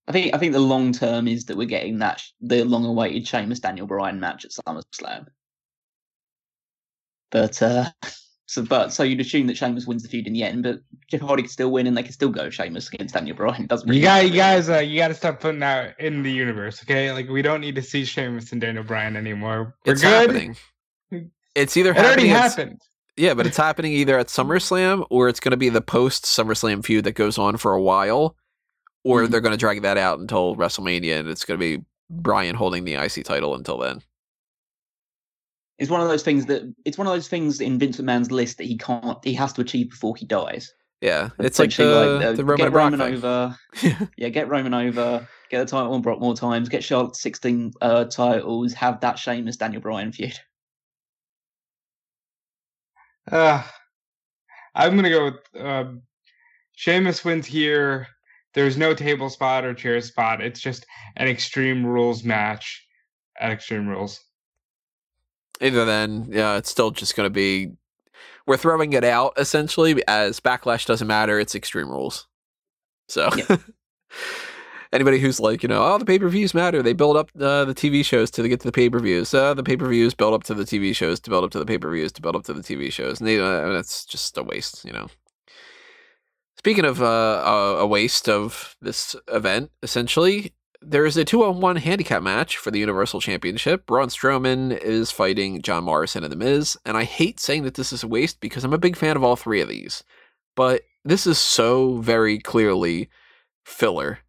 I 0.07 0.11
think 0.11 0.33
I 0.33 0.37
think 0.37 0.51
the 0.53 0.59
long 0.59 0.91
term 0.91 1.27
is 1.27 1.45
that 1.45 1.57
we're 1.57 1.65
getting 1.65 1.99
that 1.99 2.19
sh- 2.19 2.31
the 2.41 2.63
long 2.65 2.85
awaited 2.85 3.27
Sheamus 3.27 3.59
Daniel 3.61 3.87
Bryan 3.87 4.19
match 4.19 4.45
at 4.45 4.51
SummerSlam. 4.51 5.27
But 7.31 7.61
uh 7.61 7.89
so 8.45 8.61
but 8.63 8.91
so 8.93 9.03
you'd 9.03 9.21
assume 9.21 9.47
that 9.47 9.57
Sheamus 9.57 9.87
wins 9.87 10.03
the 10.03 10.09
feud 10.09 10.27
in 10.27 10.33
the 10.33 10.43
end, 10.43 10.63
but 10.63 10.79
Jeff 11.09 11.21
Hardy 11.21 11.43
could 11.43 11.51
still 11.51 11.71
win 11.71 11.87
and 11.87 11.95
they 11.95 12.03
could 12.03 12.13
still 12.13 12.29
go 12.29 12.49
Sheamus 12.49 12.89
against 12.93 13.13
Daniel 13.13 13.35
Bryan. 13.35 13.63
It 13.63 13.69
doesn't 13.69 13.87
really 13.87 13.99
You 13.99 14.05
got, 14.05 14.15
matter, 14.23 14.27
you 14.27 14.33
guys, 14.35 14.69
uh, 14.69 14.79
you 14.79 14.97
got 14.99 15.07
to 15.09 15.13
start 15.13 15.39
putting 15.39 15.63
out 15.63 15.97
in 15.99 16.23
the 16.23 16.31
universe, 16.31 16.81
okay? 16.83 17.11
Like 17.11 17.29
we 17.29 17.41
don't 17.41 17.61
need 17.61 17.75
to 17.75 17.81
see 17.81 18.03
Sheamus 18.05 18.51
and 18.51 18.59
Daniel 18.61 18.83
Bryan 18.83 19.15
anymore. 19.15 19.75
We're 19.85 19.93
it's 19.93 20.01
good. 20.01 20.29
happening. 20.29 20.55
It's 21.55 21.77
either 21.77 21.91
It 21.91 21.97
already 21.97 22.27
happening 22.27 22.31
at- 22.31 22.41
happened. 22.41 22.81
Yeah, 23.15 23.35
but 23.35 23.45
it's 23.45 23.57
happening 23.57 23.93
either 23.93 24.17
at 24.17 24.27
SummerSlam 24.27 25.05
or 25.11 25.29
it's 25.29 25.39
going 25.39 25.51
to 25.51 25.57
be 25.57 25.69
the 25.69 25.81
post 25.81 26.25
SummerSlam 26.25 26.83
feud 26.83 27.03
that 27.05 27.11
goes 27.11 27.37
on 27.37 27.57
for 27.57 27.73
a 27.73 27.81
while, 27.81 28.35
or 29.03 29.21
Mhm. 29.21 29.29
they're 29.29 29.39
going 29.41 29.51
to 29.51 29.57
drag 29.57 29.83
that 29.83 29.97
out 29.99 30.17
until 30.19 30.55
WrestleMania 30.55 31.19
and 31.19 31.29
it's 31.29 31.45
going 31.45 31.59
to 31.59 31.63
be 31.77 31.83
Bryan 32.09 32.55
holding 32.55 32.85
the 32.85 32.95
IC 32.95 33.23
title 33.23 33.53
until 33.53 33.77
then. 33.77 34.01
It's 35.79 35.89
one 35.89 36.01
of 36.01 36.07
those 36.07 36.23
things 36.23 36.45
that 36.45 36.73
it's 36.85 36.97
one 36.97 37.07
of 37.07 37.13
those 37.13 37.27
things 37.27 37.59
in 37.59 37.79
Vince 37.79 37.97
McMahon's 37.99 38.31
list 38.31 38.57
that 38.59 38.65
he 38.65 38.77
can't 38.77 39.17
he 39.23 39.33
has 39.33 39.53
to 39.53 39.61
achieve 39.61 39.89
before 39.89 40.15
he 40.15 40.25
dies. 40.25 40.71
Yeah, 41.01 41.31
it's 41.39 41.59
like 41.59 41.75
the, 41.75 41.83
Essentially, 41.83 42.25
uh, 42.25 42.31
the 42.33 42.45
Roman 42.45 42.65
get 42.65 42.73
Roman 42.73 42.99
thing. 42.99 43.15
over. 43.15 43.57
Yeah, 44.17 44.29
get 44.29 44.47
Roman 44.47 44.73
over, 44.73 45.27
get 45.49 45.59
the 45.59 45.65
title 45.65 45.93
on 45.93 46.01
Brock 46.01 46.21
more 46.21 46.35
times, 46.35 46.69
get 46.69 46.83
Charlotte 46.83 47.17
16 47.17 47.73
uh, 47.81 48.05
titles, 48.05 48.71
have 48.73 49.01
that 49.01 49.19
Sheamus 49.19 49.57
Daniel 49.57 49.81
Bryan 49.81 50.13
feud. 50.13 50.39
Uh, 53.31 53.63
I'm 54.75 54.95
gonna 54.95 55.09
go 55.09 55.25
with 55.25 55.65
um, 55.65 56.01
Sheamus 56.73 57.23
wins 57.23 57.45
here. 57.45 58.07
There's 58.53 58.77
no 58.77 58.93
table 58.93 59.29
spot 59.29 59.65
or 59.65 59.73
chair 59.73 59.99
spot. 60.01 60.41
It's 60.41 60.59
just 60.61 60.85
an 61.17 61.27
Extreme 61.27 61.85
Rules 61.85 62.23
match 62.23 62.85
at 63.39 63.51
Extreme 63.51 63.87
Rules. 63.87 64.19
Either 65.63 65.85
then, 65.85 66.27
yeah, 66.29 66.57
it's 66.57 66.69
still 66.69 66.91
just 66.91 67.15
going 67.15 67.25
to 67.25 67.31
be 67.33 67.71
we're 68.45 68.57
throwing 68.57 68.93
it 68.93 69.03
out 69.03 69.33
essentially 69.37 70.03
as 70.07 70.39
backlash 70.39 70.85
doesn't 70.85 71.07
matter. 71.07 71.39
It's 71.39 71.55
Extreme 71.55 71.89
Rules. 71.89 72.27
So. 73.07 73.29
Anybody 74.91 75.17
who's 75.17 75.39
like, 75.39 75.63
you 75.63 75.69
know, 75.69 75.83
oh, 75.83 75.97
the 75.97 76.05
pay 76.05 76.19
per 76.19 76.29
views 76.29 76.53
matter. 76.53 76.83
They 76.83 76.93
build 76.93 77.17
up 77.17 77.31
uh, 77.39 77.65
the 77.65 77.73
TV 77.73 78.05
shows 78.05 78.29
to 78.31 78.47
get 78.47 78.59
to 78.59 78.67
the 78.67 78.71
pay 78.71 78.91
per 78.91 78.99
views. 78.99 79.33
Uh, 79.33 79.55
the 79.55 79.63
pay 79.63 79.75
per 79.75 79.87
views 79.87 80.13
build 80.13 80.35
up 80.35 80.43
to 80.43 80.53
the 80.53 80.65
TV 80.65 80.95
shows 80.95 81.19
to 81.21 81.31
build 81.31 81.43
up 81.43 81.49
to 81.51 81.59
the 81.59 81.65
pay 81.65 81.79
per 81.79 81.91
views 81.91 82.11
to 82.11 82.21
build 82.21 82.35
up 82.35 82.43
to 82.43 82.53
the 82.53 82.61
TV 82.61 82.91
shows. 82.91 83.19
And 83.19 83.27
they, 83.27 83.39
uh, 83.39 83.69
that's 83.69 84.05
just 84.05 84.37
a 84.37 84.43
waste, 84.43 84.85
you 84.85 84.93
know. 84.93 85.07
Speaking 86.59 86.85
of 86.85 87.01
uh, 87.01 87.77
a 87.79 87.87
waste 87.87 88.29
of 88.29 88.75
this 88.81 89.15
event, 89.29 89.71
essentially, 89.81 90.53
there 90.85 91.05
is 91.05 91.17
a 91.17 91.25
two 91.25 91.43
on 91.43 91.61
one 91.61 91.77
handicap 91.77 92.21
match 92.21 92.57
for 92.57 92.71
the 92.71 92.79
Universal 92.79 93.21
Championship. 93.21 93.85
Braun 93.85 94.09
Strowman 94.09 94.77
is 94.77 95.11
fighting 95.11 95.61
John 95.61 95.83
Morrison 95.83 96.23
and 96.23 96.31
The 96.31 96.37
Miz. 96.37 96.77
And 96.85 96.97
I 96.97 97.03
hate 97.03 97.39
saying 97.39 97.63
that 97.63 97.75
this 97.75 97.93
is 97.93 98.03
a 98.03 98.07
waste 98.07 98.39
because 98.39 98.63
I'm 98.63 98.73
a 98.73 98.77
big 98.77 98.95
fan 98.95 99.15
of 99.15 99.23
all 99.23 99.35
three 99.35 99.61
of 99.61 99.69
these. 99.69 100.03
But 100.55 100.81
this 101.03 101.25
is 101.25 101.37
so 101.37 101.97
very 101.97 102.39
clearly 102.39 103.09
filler. 103.65 104.19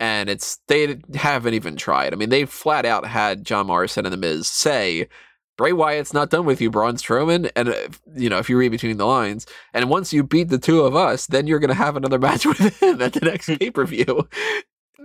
And 0.00 0.28
it's 0.28 0.58
they 0.68 1.00
haven't 1.14 1.54
even 1.54 1.76
tried. 1.76 2.12
I 2.12 2.16
mean, 2.16 2.28
they 2.28 2.44
flat 2.44 2.86
out 2.86 3.06
had 3.06 3.44
John 3.44 3.66
Morrison 3.66 4.06
and 4.06 4.12
The 4.12 4.16
Miz 4.16 4.48
say, 4.48 5.08
Bray 5.56 5.72
Wyatt's 5.72 6.14
not 6.14 6.30
done 6.30 6.46
with 6.46 6.60
you, 6.60 6.70
Braun 6.70 6.94
Strowman. 6.94 7.50
And, 7.56 7.70
uh, 7.70 7.88
you 8.14 8.30
know, 8.30 8.38
if 8.38 8.48
you 8.48 8.56
read 8.56 8.70
between 8.70 8.96
the 8.96 9.06
lines, 9.06 9.44
and 9.74 9.90
once 9.90 10.12
you 10.12 10.22
beat 10.22 10.50
the 10.50 10.58
two 10.58 10.82
of 10.82 10.94
us, 10.94 11.26
then 11.26 11.48
you're 11.48 11.58
going 11.58 11.68
to 11.68 11.74
have 11.74 11.96
another 11.96 12.18
match 12.18 12.46
with 12.46 12.80
him 12.80 13.02
at 13.02 13.14
the 13.14 13.20
next 13.20 13.46
pay 13.58 13.70
per 13.70 13.84
view. 13.84 14.28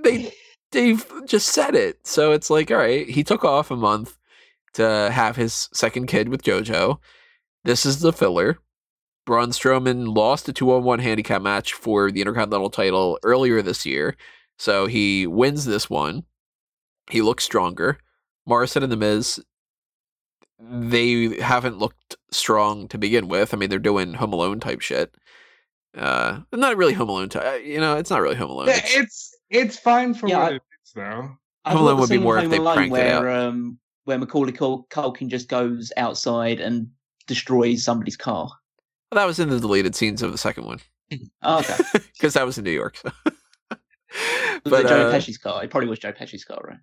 They 0.04 0.32
they've 0.74 1.06
just 1.26 1.50
said 1.50 1.76
it. 1.76 2.06
So 2.06 2.34
it's 2.34 2.50
like, 2.50 2.70
all 2.72 2.78
right, 2.78 3.08
he 3.10 3.24
took 3.24 3.46
off 3.46 3.72
a 3.72 3.76
month. 3.78 4.18
to 4.74 5.10
have 5.12 5.36
his 5.36 5.70
second 5.74 6.08
kid 6.08 6.30
with 6.30 6.44
JoJo. 6.44 6.98
This 7.64 7.86
is 7.86 8.00
the 8.00 8.12
filler. 8.12 8.58
Braun 9.26 9.52
Strowman 9.52 10.16
lost 10.16 10.50
a 10.50 10.54
two 10.54 10.74
on 10.74 10.84
one 10.84 11.00
handicap 11.00 11.42
match 11.42 11.74
for 11.74 12.12
the 12.12 12.22
Intercontinental 12.22 12.70
title 12.70 13.20
earlier 13.24 13.62
this 13.62 13.86
year. 13.86 14.18
So 14.58 14.88
he 14.88 15.28
wins 15.28 15.66
this 15.66 15.90
one. 15.90 16.24
He 17.10 17.22
looks 17.22 17.44
stronger. 17.44 18.00
Morrison 18.46 18.84
and 18.84 18.92
The 18.92 18.98
Miz, 18.98 19.42
they 20.60 21.40
haven't 21.40 21.78
looked 21.78 22.16
strong 22.32 22.88
to 22.90 22.98
begin 22.98 23.28
with. 23.28 23.54
I 23.54 23.58
mean, 23.58 23.70
they're 23.70 23.80
doing 23.80 24.16
Home 24.16 24.34
Alone 24.34 24.60
type 24.60 24.82
shit. 24.82 25.16
Uh, 25.96 26.42
not 26.52 26.78
really 26.78 26.94
Home 26.94 27.10
Alone 27.10 27.30
type. 27.30 27.64
You 27.64 27.80
know, 27.80 27.98
it's 27.98 28.10
not 28.10 28.22
really 28.22 28.36
Home 28.36 28.50
Alone. 28.50 28.66
It's, 28.70 29.33
It's 29.54 29.76
it's 29.76 29.80
fine 29.80 30.14
for 30.14 30.28
Yeah, 30.28 30.40
what 30.40 30.52
I- 30.52 30.56
it 30.56 30.62
is, 30.84 30.92
though. 30.94 31.38
I 31.66 31.72
Home 31.72 31.82
Alone 31.82 32.00
would 32.02 32.10
be 32.10 32.16
scene 32.16 32.24
more 32.24 32.38
if 32.40 32.50
they 32.50 32.58
Alone 32.58 32.76
pranked 32.76 32.90
it 32.98 33.00
where, 33.00 33.30
Um, 33.30 33.80
where 34.04 34.18
Macaulay 34.18 34.52
Cul- 34.52 34.86
Culkin 34.90 35.30
just 35.30 35.48
goes 35.48 35.94
outside 35.96 36.60
and 36.60 36.90
destroys 37.28 37.84
somebody's 37.86 38.18
car. 38.18 38.50
that 39.12 39.26
was 39.26 39.40
in 39.40 39.50
the 39.50 39.60
deleted 39.60 39.96
scenes 39.96 40.22
of 40.22 40.32
the 40.34 40.38
second 40.38 40.66
one 40.66 40.80
Oh, 41.44 41.60
okay. 41.60 41.78
because 42.14 42.34
that 42.34 42.46
was 42.46 42.58
in 42.58 42.64
New 42.66 42.72
York. 42.72 42.98
So. 42.98 43.12
Was 44.66 44.72
but 44.72 44.86
it 44.86 44.88
Joe 44.90 45.08
uh, 45.08 45.12
Pesci's 45.12 45.38
car? 45.38 45.64
It 45.64 45.70
probably 45.72 45.90
was 45.90 46.00
Joe 46.00 46.12
Pesci's 46.12 46.44
car, 46.46 46.62
right? 46.68 46.80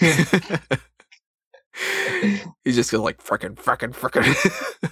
He's 2.64 2.74
just 2.74 2.90
goes 2.90 3.02
like 3.02 3.22
frickin' 3.22 3.54
frickin' 3.54 3.92
frickin'. 3.94 4.90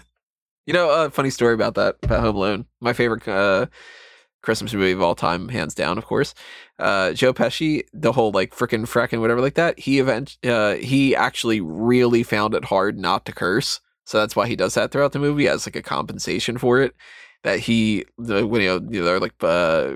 you 0.66 0.74
know, 0.74 0.90
a 0.90 1.10
funny 1.10 1.30
story 1.30 1.54
about 1.54 1.74
that 1.76 1.96
about 2.02 2.20
Home 2.20 2.36
Alone. 2.36 2.66
My 2.80 2.92
favorite 2.92 3.26
uh, 3.26 3.66
Christmas 4.44 4.74
movie 4.74 4.92
of 4.92 5.02
all 5.02 5.14
time, 5.14 5.48
hands 5.48 5.74
down, 5.74 5.98
of 5.98 6.04
course. 6.04 6.34
Uh, 6.78 7.12
Joe 7.12 7.32
Pesci, 7.32 7.82
the 7.92 8.12
whole 8.12 8.30
like 8.30 8.54
frickin' 8.54 8.84
frickin' 8.86 9.20
whatever 9.20 9.40
like 9.40 9.54
that. 9.54 9.78
He 9.78 9.98
event 9.98 10.36
uh, 10.44 10.74
he 10.74 11.16
actually 11.16 11.60
really 11.60 12.22
found 12.22 12.54
it 12.54 12.66
hard 12.66 12.98
not 12.98 13.24
to 13.26 13.32
curse, 13.32 13.80
so 14.04 14.18
that's 14.18 14.36
why 14.36 14.46
he 14.46 14.56
does 14.56 14.74
that 14.74 14.90
throughout 14.90 15.12
the 15.12 15.18
movie 15.18 15.48
as 15.48 15.66
like 15.66 15.76
a 15.76 15.82
compensation 15.82 16.58
for 16.58 16.80
it. 16.80 16.94
That 17.42 17.60
he 17.60 18.04
the 18.18 18.46
when 18.46 18.60
you 18.60 18.68
know, 18.68 19.04
they're 19.04 19.20
like 19.20 19.34
uh 19.42 19.94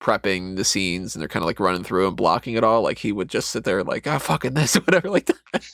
prepping 0.00 0.56
the 0.56 0.64
scenes 0.64 1.14
and 1.14 1.20
they're 1.20 1.28
kind 1.28 1.42
of 1.42 1.46
like 1.46 1.58
running 1.58 1.82
through 1.82 2.06
and 2.06 2.16
blocking 2.16 2.54
it 2.54 2.64
all. 2.64 2.82
Like 2.82 2.98
he 2.98 3.10
would 3.10 3.30
just 3.30 3.50
sit 3.50 3.64
there 3.64 3.82
like, 3.82 4.06
ah, 4.06 4.18
fucking 4.18 4.52
this, 4.52 4.74
whatever, 4.86 5.08
like 5.08 5.26
that. 5.26 5.64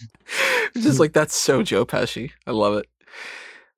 Just 0.74 1.00
like 1.00 1.12
that's 1.12 1.34
so 1.34 1.64
Joe 1.64 1.84
Pesci. 1.84 2.30
I 2.46 2.52
love 2.52 2.76
it. 2.76 2.86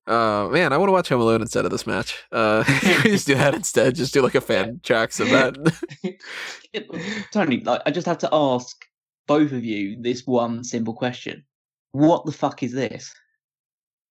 Uh, 0.07 0.49
man, 0.51 0.73
I 0.73 0.79
want 0.79 0.89
to 0.89 0.93
watch 0.93 1.09
Home 1.11 1.21
Alone 1.21 1.43
instead 1.43 1.65
of 1.65 1.71
this 1.71 1.87
match. 1.87 2.23
Uh, 2.33 2.65
just 3.03 3.27
do 3.27 3.35
that 3.37 3.55
instead. 3.55 3.95
Just 3.95 4.13
do 4.13 4.21
like 4.23 4.35
a 4.35 4.41
fan 4.41 4.81
tracks 4.85 5.21
of 5.21 5.31
that. 5.31 5.55
Tony, 7.33 7.61
like, 7.61 7.83
I 7.87 7.91
just 7.91 8.07
have 8.07 8.19
to 8.19 8.29
ask 8.33 8.77
both 9.29 9.53
of 9.53 9.65
you 9.65 9.97
this 10.01 10.27
one 10.27 10.65
simple 10.65 10.95
question: 10.95 11.45
What 11.93 12.25
the 12.27 12.33
fuck 12.33 12.63
is 12.63 12.73
this? 12.73 13.15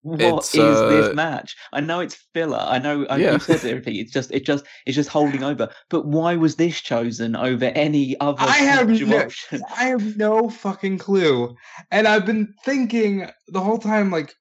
What 0.03 0.19
is 0.45 0.55
It's, 0.55 0.57
uh, 0.57 0.89
this 0.89 1.15
match? 1.15 1.55
I 1.73 1.79
know 1.79 1.99
it's 1.99 2.15
filler. 2.33 2.57
I 2.57 2.79
know 2.79 3.05
I, 3.07 3.17
Yeah. 3.17 3.33
you've 3.33 3.43
said 3.43 3.63
everything. 3.65 3.97
It's 3.97 4.11
just, 4.11 4.31
it 4.31 4.45
just, 4.45 4.65
it's 4.87 4.95
just 4.95 5.09
holding 5.09 5.43
over. 5.43 5.69
But 5.91 6.07
why 6.07 6.35
was 6.35 6.55
this 6.55 6.81
chosen 6.81 7.35
over 7.35 7.65
any 7.65 8.19
other 8.19 8.41
I 8.41 8.57
have 8.57 8.89
no- 8.89 9.19
option? 9.19 9.61
I 9.77 9.83
have 9.89 10.17
no 10.17 10.49
fucking 10.49 10.97
clue. 10.97 11.55
And 11.91 12.07
I've 12.07 12.25
been 12.25 12.51
thinking 12.65 13.29
the 13.49 13.59
whole 13.61 13.77
time, 13.77 14.09
like, 14.09 14.33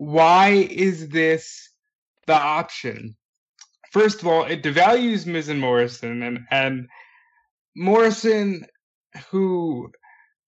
why 0.00 0.66
is 0.70 1.10
this 1.10 1.68
the 2.26 2.32
option? 2.32 3.14
First 3.90 4.22
of 4.22 4.28
all, 4.28 4.44
it 4.44 4.62
devalues 4.62 5.26
Miz 5.26 5.50
and 5.50 5.60
Morrison, 5.60 6.22
and 6.22 6.38
and 6.50 6.88
Morrison, 7.76 8.64
who 9.28 9.92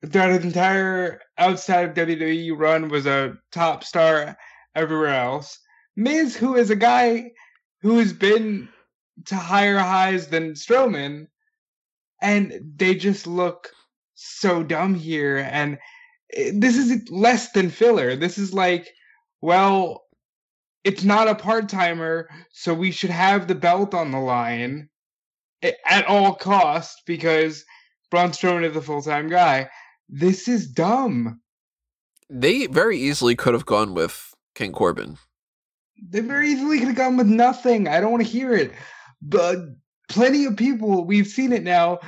throughout 0.07 0.31
his 0.31 0.45
entire 0.47 1.21
outside 1.37 1.91
of 1.91 2.09
WWE 2.09 2.57
run 2.57 2.89
was 2.89 3.05
a 3.05 3.37
top 3.53 3.85
star 3.85 4.39
everywhere 4.75 5.15
else. 5.15 5.59
Miz, 5.97 6.35
who 6.35 6.57
is 6.57 6.71
a 6.71 6.77
guy 6.77 7.31
who 7.83 7.99
has 7.99 8.15
been 8.15 8.71
to 9.27 9.37
higher 9.37 9.79
highs 9.79 10.29
than 10.29 10.55
Strowman, 10.55 11.27
and 12.23 12.59
they 12.77 12.95
just 12.95 13.27
look 13.27 13.69
so 14.15 14.63
dumb 14.63 14.95
here. 14.95 15.47
And 15.53 15.77
eh, 16.33 16.53
this 16.55 16.79
is 16.79 17.07
less 17.11 17.53
than 17.53 17.69
filler. 17.69 18.17
This 18.17 18.39
is 18.39 18.55
like, 18.55 18.91
well, 19.43 20.05
it's 20.84 21.05
not 21.05 21.28
a 21.28 21.34
part 21.34 21.68
timer, 21.68 22.28
so 22.53 22.72
we 22.72 22.90
should 22.90 23.11
have 23.11 23.47
the 23.47 23.55
belt 23.55 23.93
on 23.93 24.11
the 24.11 24.18
line 24.18 24.88
at 25.62 26.07
all 26.07 26.34
costs 26.34 27.03
because 27.07 27.64
Braun 28.11 28.30
Strowman 28.30 28.64
is 28.64 28.74
the 28.74 28.82
full 28.82 29.03
time 29.03 29.28
guy. 29.28 29.68
This 30.09 30.49
is 30.49 30.66
dumb. 30.66 31.40
they 32.30 32.66
very 32.66 32.99
easily 32.99 33.36
could 33.36 33.55
have 33.55 33.66
gone 33.66 33.95
with 33.95 34.34
King 34.55 34.72
Corbin. 34.72 35.18
They 36.03 36.20
very 36.20 36.49
easily 36.51 36.78
could 36.78 36.88
have 36.88 36.97
gone 36.97 37.16
with 37.16 37.28
nothing. 37.28 37.86
I 37.88 38.01
don't 38.01 38.11
want 38.11 38.24
to 38.24 38.30
hear 38.30 38.53
it. 38.53 38.72
But 39.20 39.59
plenty 40.09 40.45
of 40.47 40.57
people, 40.57 41.05
we've 41.05 41.28
seen 41.28 41.53
it 41.53 41.62
now, 41.62 42.01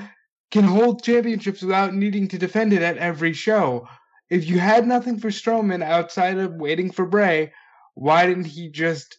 can 0.50 0.64
hold 0.64 1.02
championships 1.04 1.62
without 1.62 1.94
needing 1.94 2.28
to 2.28 2.38
defend 2.38 2.72
it 2.72 2.82
at 2.82 2.98
every 2.98 3.32
show. 3.32 3.88
If 4.30 4.46
you 4.48 4.58
had 4.58 4.86
nothing 4.86 5.18
for 5.18 5.28
Strowman 5.28 5.82
outside 5.82 6.38
of 6.38 6.54
waiting 6.54 6.90
for 6.90 7.04
Bray, 7.06 7.52
why 7.94 8.26
didn't 8.26 8.46
he 8.46 8.68
just 8.70 9.18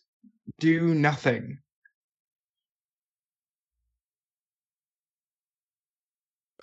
do 0.59 0.93
nothing? 0.93 1.59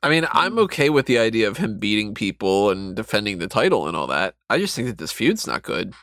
I 0.03 0.09
mean, 0.11 0.26
I'm 0.32 0.53
Hmm. 0.55 0.59
okay 0.61 0.90
with 0.90 1.07
the 1.07 1.18
idea 1.18 1.47
of 1.49 1.59
him 1.59 1.78
beating 1.78 2.12
people 2.14 2.70
and 2.70 2.97
defending 2.97 3.38
the 3.38 3.47
title 3.47 3.86
and 3.86 3.97
all 3.97 4.09
that. 4.09 4.34
I 4.51 4.59
just 4.59 4.74
think 4.74 4.88
that 4.88 4.99
this 4.99 5.12
feud's 5.12 5.47
not 5.47 5.62
good. 5.62 5.95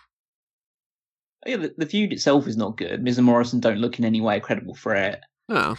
Yeah, 1.45 1.57
the, 1.57 1.73
the 1.77 1.85
feud 1.85 2.13
itself 2.13 2.47
is 2.47 2.55
not 2.57 2.77
good. 2.77 3.03
Miz 3.03 3.17
and 3.17 3.25
Morrison 3.25 3.59
don't 3.59 3.79
look 3.79 3.99
in 3.99 4.05
any 4.05 4.21
way 4.21 4.37
a 4.37 4.41
credible 4.41 4.75
threat. 4.75 5.23
No, 5.49 5.75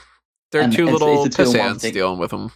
they're 0.50 0.62
And 0.62 0.72
two 0.72 0.84
it's- 0.88 1.00
little 1.00 1.24
it's 1.24 1.38
a 1.38 1.44
two-on-one 1.44 1.76
pissants 1.76 1.92
dealing 1.92 2.18
with 2.18 2.30
him. 2.32 2.50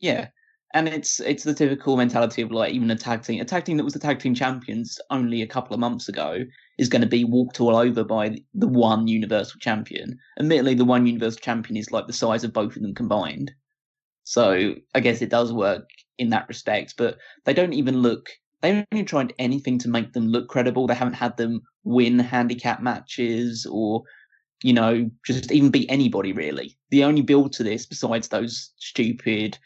Yeah. 0.00 0.28
And 0.76 0.88
it's 0.88 1.20
it's 1.20 1.44
the 1.44 1.54
typical 1.54 1.96
mentality 1.96 2.42
of 2.42 2.52
like 2.52 2.74
even 2.74 2.90
a 2.90 2.96
tag 2.96 3.22
team, 3.22 3.40
a 3.40 3.46
tag 3.46 3.64
team 3.64 3.78
that 3.78 3.84
was 3.84 3.94
the 3.94 3.98
tag 3.98 4.18
team 4.18 4.34
champions 4.34 5.00
only 5.08 5.40
a 5.40 5.46
couple 5.46 5.72
of 5.72 5.80
months 5.80 6.06
ago 6.06 6.44
is 6.76 6.90
going 6.90 7.00
to 7.00 7.08
be 7.08 7.24
walked 7.24 7.62
all 7.62 7.74
over 7.74 8.04
by 8.04 8.36
the 8.52 8.68
one 8.68 9.08
universal 9.08 9.58
champion. 9.58 10.18
Admittedly, 10.38 10.74
the 10.74 10.84
one 10.84 11.06
universal 11.06 11.40
champion 11.40 11.78
is 11.78 11.92
like 11.92 12.06
the 12.06 12.12
size 12.12 12.44
of 12.44 12.52
both 12.52 12.76
of 12.76 12.82
them 12.82 12.94
combined. 12.94 13.52
So 14.24 14.74
I 14.94 15.00
guess 15.00 15.22
it 15.22 15.30
does 15.30 15.50
work 15.50 15.88
in 16.18 16.28
that 16.28 16.46
respect, 16.46 16.92
but 16.98 17.16
they 17.46 17.54
don't 17.54 17.72
even 17.72 18.02
look. 18.02 18.28
They 18.60 18.68
haven't 18.68 18.88
even 18.92 19.06
tried 19.06 19.32
anything 19.38 19.78
to 19.78 19.88
make 19.88 20.12
them 20.12 20.28
look 20.28 20.50
credible. 20.50 20.86
They 20.86 20.94
haven't 20.94 21.14
had 21.14 21.38
them 21.38 21.62
win 21.84 22.18
handicap 22.18 22.82
matches 22.82 23.64
or, 23.64 24.02
you 24.62 24.74
know, 24.74 25.10
just 25.24 25.50
even 25.50 25.70
beat 25.70 25.90
anybody 25.90 26.34
really. 26.34 26.76
The 26.90 27.04
only 27.04 27.22
build 27.22 27.54
to 27.54 27.62
this, 27.62 27.86
besides 27.86 28.28
those 28.28 28.74
stupid 28.76 29.56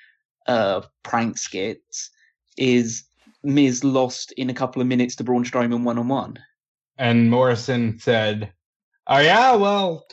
uh, 0.47 0.83
prank 1.03 1.39
skits 1.39 2.11
is 2.57 3.05
Miz 3.43 3.85
lost 3.85 4.33
in 4.33 4.51
a 4.51 4.55
couple 4.55 4.83
of 4.83 4.89
minutes 4.89 5.17
to 5.17 5.25
Braun 5.25 5.45
Strowman 5.45 5.85
one 5.85 5.99
on 5.99 6.09
one. 6.09 6.39
And 6.99 7.31
Morrison 7.31 7.99
said, 7.99 8.53
Oh, 9.07 9.19
yeah, 9.19 9.55
well, 9.55 10.07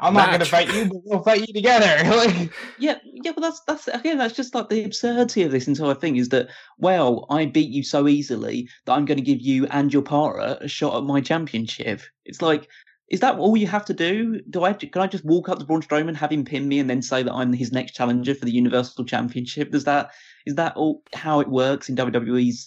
I'm 0.00 0.14
not 0.14 0.28
going 0.28 0.40
to 0.40 0.46
fight 0.46 0.72
you, 0.72 0.86
but 0.86 0.98
we'll 1.04 1.22
fight 1.22 1.46
you 1.46 1.54
together. 1.54 2.08
like, 2.16 2.52
Yeah, 2.78 2.98
yeah, 3.04 3.32
but 3.32 3.40
that's 3.40 3.60
that's 3.66 3.88
again 3.88 4.18
that's 4.18 4.34
just 4.34 4.54
like 4.54 4.68
the 4.68 4.84
absurdity 4.84 5.42
of 5.42 5.50
this 5.50 5.68
entire 5.68 5.94
thing 5.94 6.16
is 6.16 6.28
that 6.30 6.48
well, 6.78 7.26
I 7.30 7.46
beat 7.46 7.70
you 7.70 7.82
so 7.82 8.06
easily 8.06 8.68
that 8.86 8.92
I'm 8.92 9.04
going 9.04 9.18
to 9.18 9.24
give 9.24 9.40
you 9.40 9.66
and 9.66 9.92
your 9.92 10.02
partner 10.02 10.58
a 10.60 10.68
shot 10.68 10.96
at 10.96 11.04
my 11.04 11.20
championship. 11.20 12.02
It's 12.24 12.42
like. 12.42 12.68
Is 13.14 13.20
that 13.20 13.38
all 13.38 13.56
you 13.56 13.68
have 13.68 13.84
to 13.84 13.94
do? 13.94 14.40
Do 14.50 14.64
I 14.64 14.72
can 14.72 15.00
I 15.00 15.06
just 15.06 15.24
walk 15.24 15.48
up 15.48 15.60
to 15.60 15.64
Braun 15.64 15.80
Strowman, 15.82 16.16
have 16.16 16.32
him 16.32 16.44
pin 16.44 16.66
me, 16.66 16.80
and 16.80 16.90
then 16.90 17.00
say 17.00 17.22
that 17.22 17.32
I'm 17.32 17.52
his 17.52 17.70
next 17.70 17.92
challenger 17.92 18.34
for 18.34 18.44
the 18.44 18.50
Universal 18.50 19.04
Championship? 19.04 19.70
Does 19.70 19.84
that 19.84 20.10
is 20.46 20.56
that 20.56 20.74
all 20.76 21.04
how 21.12 21.38
it 21.38 21.46
works 21.46 21.88
in 21.88 21.94
WWE's 21.94 22.66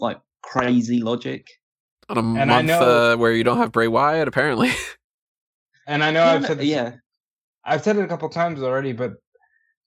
like 0.00 0.18
crazy 0.40 1.02
logic? 1.02 1.50
On 2.08 2.16
a 2.16 2.20
And 2.40 2.50
I 2.50 2.62
month 2.62 2.68
know- 2.68 3.12
uh, 3.12 3.16
where 3.18 3.34
you 3.34 3.44
don't 3.44 3.58
have 3.58 3.70
Bray 3.70 3.86
Wyatt, 3.86 4.28
apparently. 4.28 4.70
and 5.86 6.02
I 6.02 6.10
know 6.10 6.24
yeah, 6.24 6.32
I've 6.32 6.46
said 6.46 6.58
this 6.58 6.66
yeah, 6.68 6.92
I've 7.66 7.82
said 7.82 7.98
it 7.98 8.04
a 8.04 8.08
couple 8.08 8.30
times 8.30 8.62
already, 8.62 8.92
but 8.92 9.12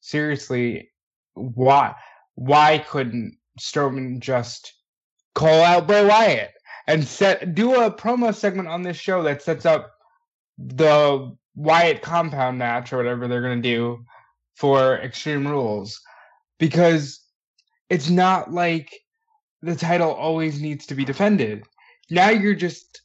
seriously, 0.01 0.91
why 1.33 1.95
why 2.35 2.77
couldn't 2.87 3.39
Strowman 3.59 4.19
just 4.19 4.71
call 5.33 5.63
out 5.63 5.87
Bray 5.87 6.05
Wyatt 6.05 6.51
and 6.85 7.07
set 7.07 7.55
do 7.55 7.81
a 7.81 7.89
promo 7.89 8.35
segment 8.35 8.67
on 8.67 8.83
this 8.83 8.97
show 8.97 9.23
that 9.23 9.41
sets 9.41 9.65
up 9.65 9.93
the 10.57 11.35
Wyatt 11.55 12.01
compound 12.01 12.57
match 12.57 12.91
or 12.91 12.97
whatever 12.97 13.27
they're 13.27 13.41
gonna 13.41 13.61
do 13.61 14.05
for 14.55 14.97
Extreme 14.97 15.47
Rules? 15.47 15.99
Because 16.59 17.21
it's 17.89 18.09
not 18.09 18.51
like 18.51 18.93
the 19.61 19.75
title 19.75 20.11
always 20.11 20.61
needs 20.61 20.85
to 20.87 20.95
be 20.95 21.05
defended. 21.05 21.65
Now 22.09 22.29
you're 22.29 22.55
just 22.55 23.01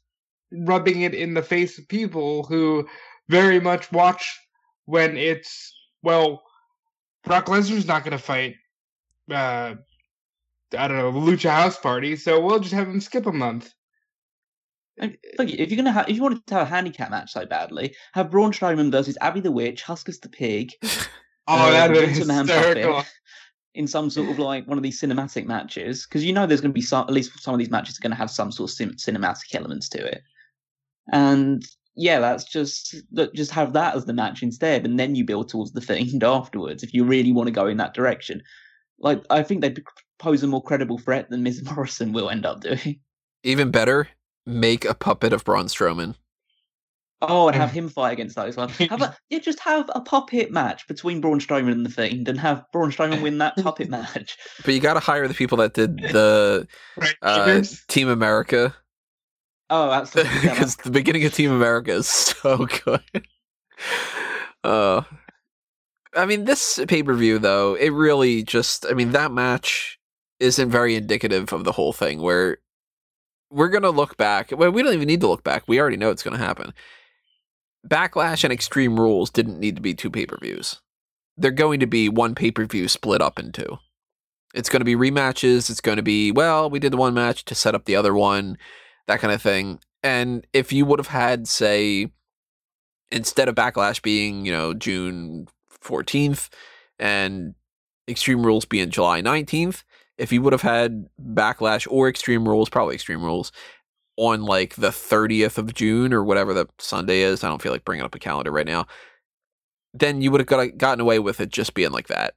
rubbing 0.52 1.02
it 1.02 1.14
in 1.14 1.34
the 1.34 1.42
face 1.42 1.78
of 1.78 1.88
people 1.88 2.44
who 2.44 2.88
very 3.28 3.60
much 3.60 3.90
watch 3.92 4.38
when 4.86 5.16
it's 5.16 5.72
well, 6.02 6.42
Brock 7.24 7.46
Lesnar's 7.46 7.86
not 7.86 8.04
going 8.04 8.16
to 8.16 8.22
fight 8.22 8.56
uh, 9.30 9.74
I 10.76 10.88
don't 10.88 10.98
know 10.98 11.12
Lucha 11.12 11.50
House 11.50 11.78
Party, 11.78 12.16
so 12.16 12.40
we'll 12.40 12.60
just 12.60 12.74
have 12.74 12.88
him 12.88 13.00
skip 13.00 13.26
a 13.26 13.32
month. 13.32 13.72
And 15.00 15.16
look, 15.38 15.48
if 15.48 15.70
you're 15.70 15.76
gonna 15.76 15.90
have, 15.92 16.08
if 16.08 16.14
you 16.14 16.22
wanted 16.22 16.46
to 16.46 16.54
have 16.54 16.66
a 16.66 16.70
handicap 16.70 17.10
match 17.10 17.32
so 17.32 17.46
badly, 17.46 17.94
have 18.12 18.30
Braun 18.30 18.52
Strowman 18.52 18.92
versus 18.92 19.18
Abby 19.20 19.40
the 19.40 19.50
Witch, 19.50 19.82
Huskus 19.82 20.20
the 20.20 20.28
Pig, 20.28 20.72
Oh, 21.48 21.68
uh, 21.68 21.70
that'd 21.72 21.96
be 21.96 22.06
Vince 22.06 22.20
McMahon 22.20 22.46
puppet 22.46 22.76
hysterical. 22.76 23.04
in 23.74 23.86
some 23.88 24.08
sort 24.10 24.30
of 24.30 24.38
like 24.38 24.66
one 24.68 24.78
of 24.78 24.84
these 24.84 25.00
cinematic 25.00 25.46
matches, 25.46 26.06
because 26.06 26.24
you 26.24 26.32
know 26.32 26.46
there's 26.46 26.60
going 26.60 26.70
to 26.70 26.74
be 26.74 26.82
some, 26.82 27.06
at 27.08 27.12
least 27.12 27.40
some 27.40 27.54
of 27.54 27.58
these 27.58 27.70
matches 27.70 27.98
are 27.98 28.02
going 28.02 28.12
to 28.12 28.16
have 28.16 28.30
some 28.30 28.52
sort 28.52 28.70
of 28.70 28.74
cin- 28.74 28.94
cinematic 28.94 29.54
elements 29.54 29.88
to 29.88 30.04
it, 30.04 30.22
and 31.12 31.66
yeah, 31.96 32.20
that's 32.20 32.44
just 32.44 32.94
that 33.12 33.34
just 33.34 33.50
have 33.50 33.72
that 33.72 33.96
as 33.96 34.04
the 34.04 34.12
match 34.12 34.42
instead, 34.42 34.84
and 34.84 34.98
then 34.98 35.14
you 35.14 35.24
build 35.24 35.48
towards 35.48 35.72
the 35.72 35.80
fiend 35.80 36.22
afterwards 36.22 36.82
if 36.82 36.94
you 36.94 37.04
really 37.04 37.32
want 37.32 37.46
to 37.46 37.52
go 37.52 37.66
in 37.66 37.78
that 37.78 37.94
direction. 37.94 38.42
Like 38.98 39.24
I 39.30 39.42
think 39.42 39.62
they'd 39.62 39.82
pose 40.18 40.42
a 40.42 40.46
more 40.46 40.62
credible 40.62 40.98
threat 40.98 41.30
than 41.30 41.42
Miz 41.42 41.62
Morrison 41.64 42.12
will 42.12 42.30
end 42.30 42.46
up 42.46 42.60
doing. 42.60 43.00
Even 43.42 43.70
better, 43.70 44.08
make 44.46 44.84
a 44.84 44.94
puppet 44.94 45.32
of 45.32 45.44
Braun 45.44 45.66
Strowman. 45.66 46.14
Oh, 47.22 47.48
and 47.48 47.56
have 47.56 47.70
him 47.70 47.90
fight 47.90 48.12
against 48.12 48.34
those 48.34 48.56
ones. 48.56 48.76
Have 48.78 49.02
a, 49.02 49.14
yeah, 49.28 49.40
just 49.40 49.60
have 49.60 49.90
a 49.94 50.00
puppet 50.00 50.50
match 50.50 50.88
between 50.88 51.20
Braun 51.20 51.38
Strowman 51.38 51.72
and 51.72 51.84
the 51.84 51.90
Fiend, 51.90 52.28
and 52.28 52.40
have 52.40 52.64
Braun 52.72 52.90
Strowman 52.90 53.20
win 53.20 53.36
that 53.38 53.56
puppet 53.56 53.90
match. 53.90 54.38
But 54.64 54.72
you 54.72 54.80
got 54.80 54.94
to 54.94 55.00
hire 55.00 55.28
the 55.28 55.34
people 55.34 55.58
that 55.58 55.74
did 55.74 55.98
the 55.98 56.66
uh, 57.20 57.62
Team 57.88 58.08
America 58.08 58.74
Oh, 59.70 59.92
absolutely. 59.92 60.40
because 60.42 60.76
the 60.76 60.90
beginning 60.90 61.24
of 61.24 61.32
Team 61.32 61.52
America 61.52 61.92
is 61.92 62.08
so 62.08 62.66
good. 62.84 63.26
uh, 64.64 65.02
I 66.14 66.26
mean, 66.26 66.44
this 66.44 66.80
pay 66.88 67.04
per 67.04 67.14
view 67.14 67.38
though, 67.38 67.74
it 67.76 67.90
really 67.90 68.42
just, 68.42 68.84
I 68.84 68.94
mean, 68.94 69.12
that 69.12 69.30
match 69.30 69.98
isn't 70.40 70.70
very 70.70 70.96
indicative 70.96 71.52
of 71.52 71.62
the 71.62 71.72
whole 71.72 71.92
thing. 71.92 72.20
Where 72.20 72.58
we're 73.50 73.68
gonna 73.68 73.90
look 73.90 74.16
back. 74.16 74.52
Well, 74.56 74.70
we 74.70 74.82
don't 74.82 74.94
even 74.94 75.08
need 75.08 75.20
to 75.20 75.28
look 75.28 75.44
back. 75.44 75.64
We 75.66 75.80
already 75.80 75.96
know 75.96 76.10
it's 76.10 76.22
gonna 76.22 76.38
happen. 76.38 76.72
Backlash 77.86 78.44
and 78.44 78.52
Extreme 78.52 78.98
Rules 78.98 79.30
didn't 79.30 79.58
need 79.58 79.76
to 79.76 79.82
be 79.82 79.94
two 79.94 80.10
pay 80.10 80.26
per 80.26 80.36
views. 80.40 80.80
They're 81.36 81.50
going 81.50 81.80
to 81.80 81.86
be 81.86 82.08
one 82.08 82.34
pay 82.34 82.50
per 82.50 82.66
view 82.66 82.88
split 82.88 83.22
up 83.22 83.38
in 83.38 83.52
two. 83.52 83.78
It's 84.54 84.68
going 84.68 84.80
to 84.80 84.84
be 84.84 84.96
rematches. 84.96 85.70
It's 85.70 85.80
going 85.80 85.96
to 85.96 86.02
be, 86.02 86.32
well, 86.32 86.68
we 86.68 86.80
did 86.80 86.92
the 86.92 86.96
one 86.96 87.14
match 87.14 87.44
to 87.46 87.54
set 87.54 87.74
up 87.74 87.84
the 87.84 87.96
other 87.96 88.12
one, 88.12 88.58
that 89.06 89.20
kind 89.20 89.32
of 89.32 89.40
thing. 89.40 89.78
And 90.02 90.46
if 90.52 90.72
you 90.72 90.84
would 90.84 90.98
have 90.98 91.08
had, 91.08 91.46
say, 91.46 92.10
instead 93.12 93.48
of 93.48 93.54
Backlash 93.54 94.02
being, 94.02 94.44
you 94.44 94.52
know, 94.52 94.74
June 94.74 95.46
14th 95.82 96.48
and 96.98 97.54
Extreme 98.08 98.44
Rules 98.44 98.64
being 98.64 98.90
July 98.90 99.22
19th, 99.22 99.84
if 100.20 100.32
you 100.32 100.42
would 100.42 100.52
have 100.52 100.62
had 100.62 101.06
Backlash 101.20 101.86
or 101.90 102.08
Extreme 102.08 102.46
Rules, 102.46 102.68
probably 102.68 102.94
Extreme 102.94 103.24
Rules, 103.24 103.52
on 104.16 104.42
like 104.42 104.74
the 104.76 104.90
30th 104.90 105.56
of 105.56 105.72
June 105.72 106.12
or 106.12 106.22
whatever 106.22 106.52
the 106.52 106.66
Sunday 106.78 107.20
is, 107.20 107.42
I 107.42 107.48
don't 107.48 107.62
feel 107.62 107.72
like 107.72 107.84
bringing 107.84 108.04
up 108.04 108.14
a 108.14 108.18
calendar 108.18 108.50
right 108.50 108.66
now, 108.66 108.86
then 109.94 110.20
you 110.20 110.30
would 110.30 110.40
have 110.40 110.46
got, 110.46 110.76
gotten 110.76 111.00
away 111.00 111.18
with 111.18 111.40
it 111.40 111.50
just 111.50 111.72
being 111.72 111.90
like 111.90 112.08
that. 112.08 112.34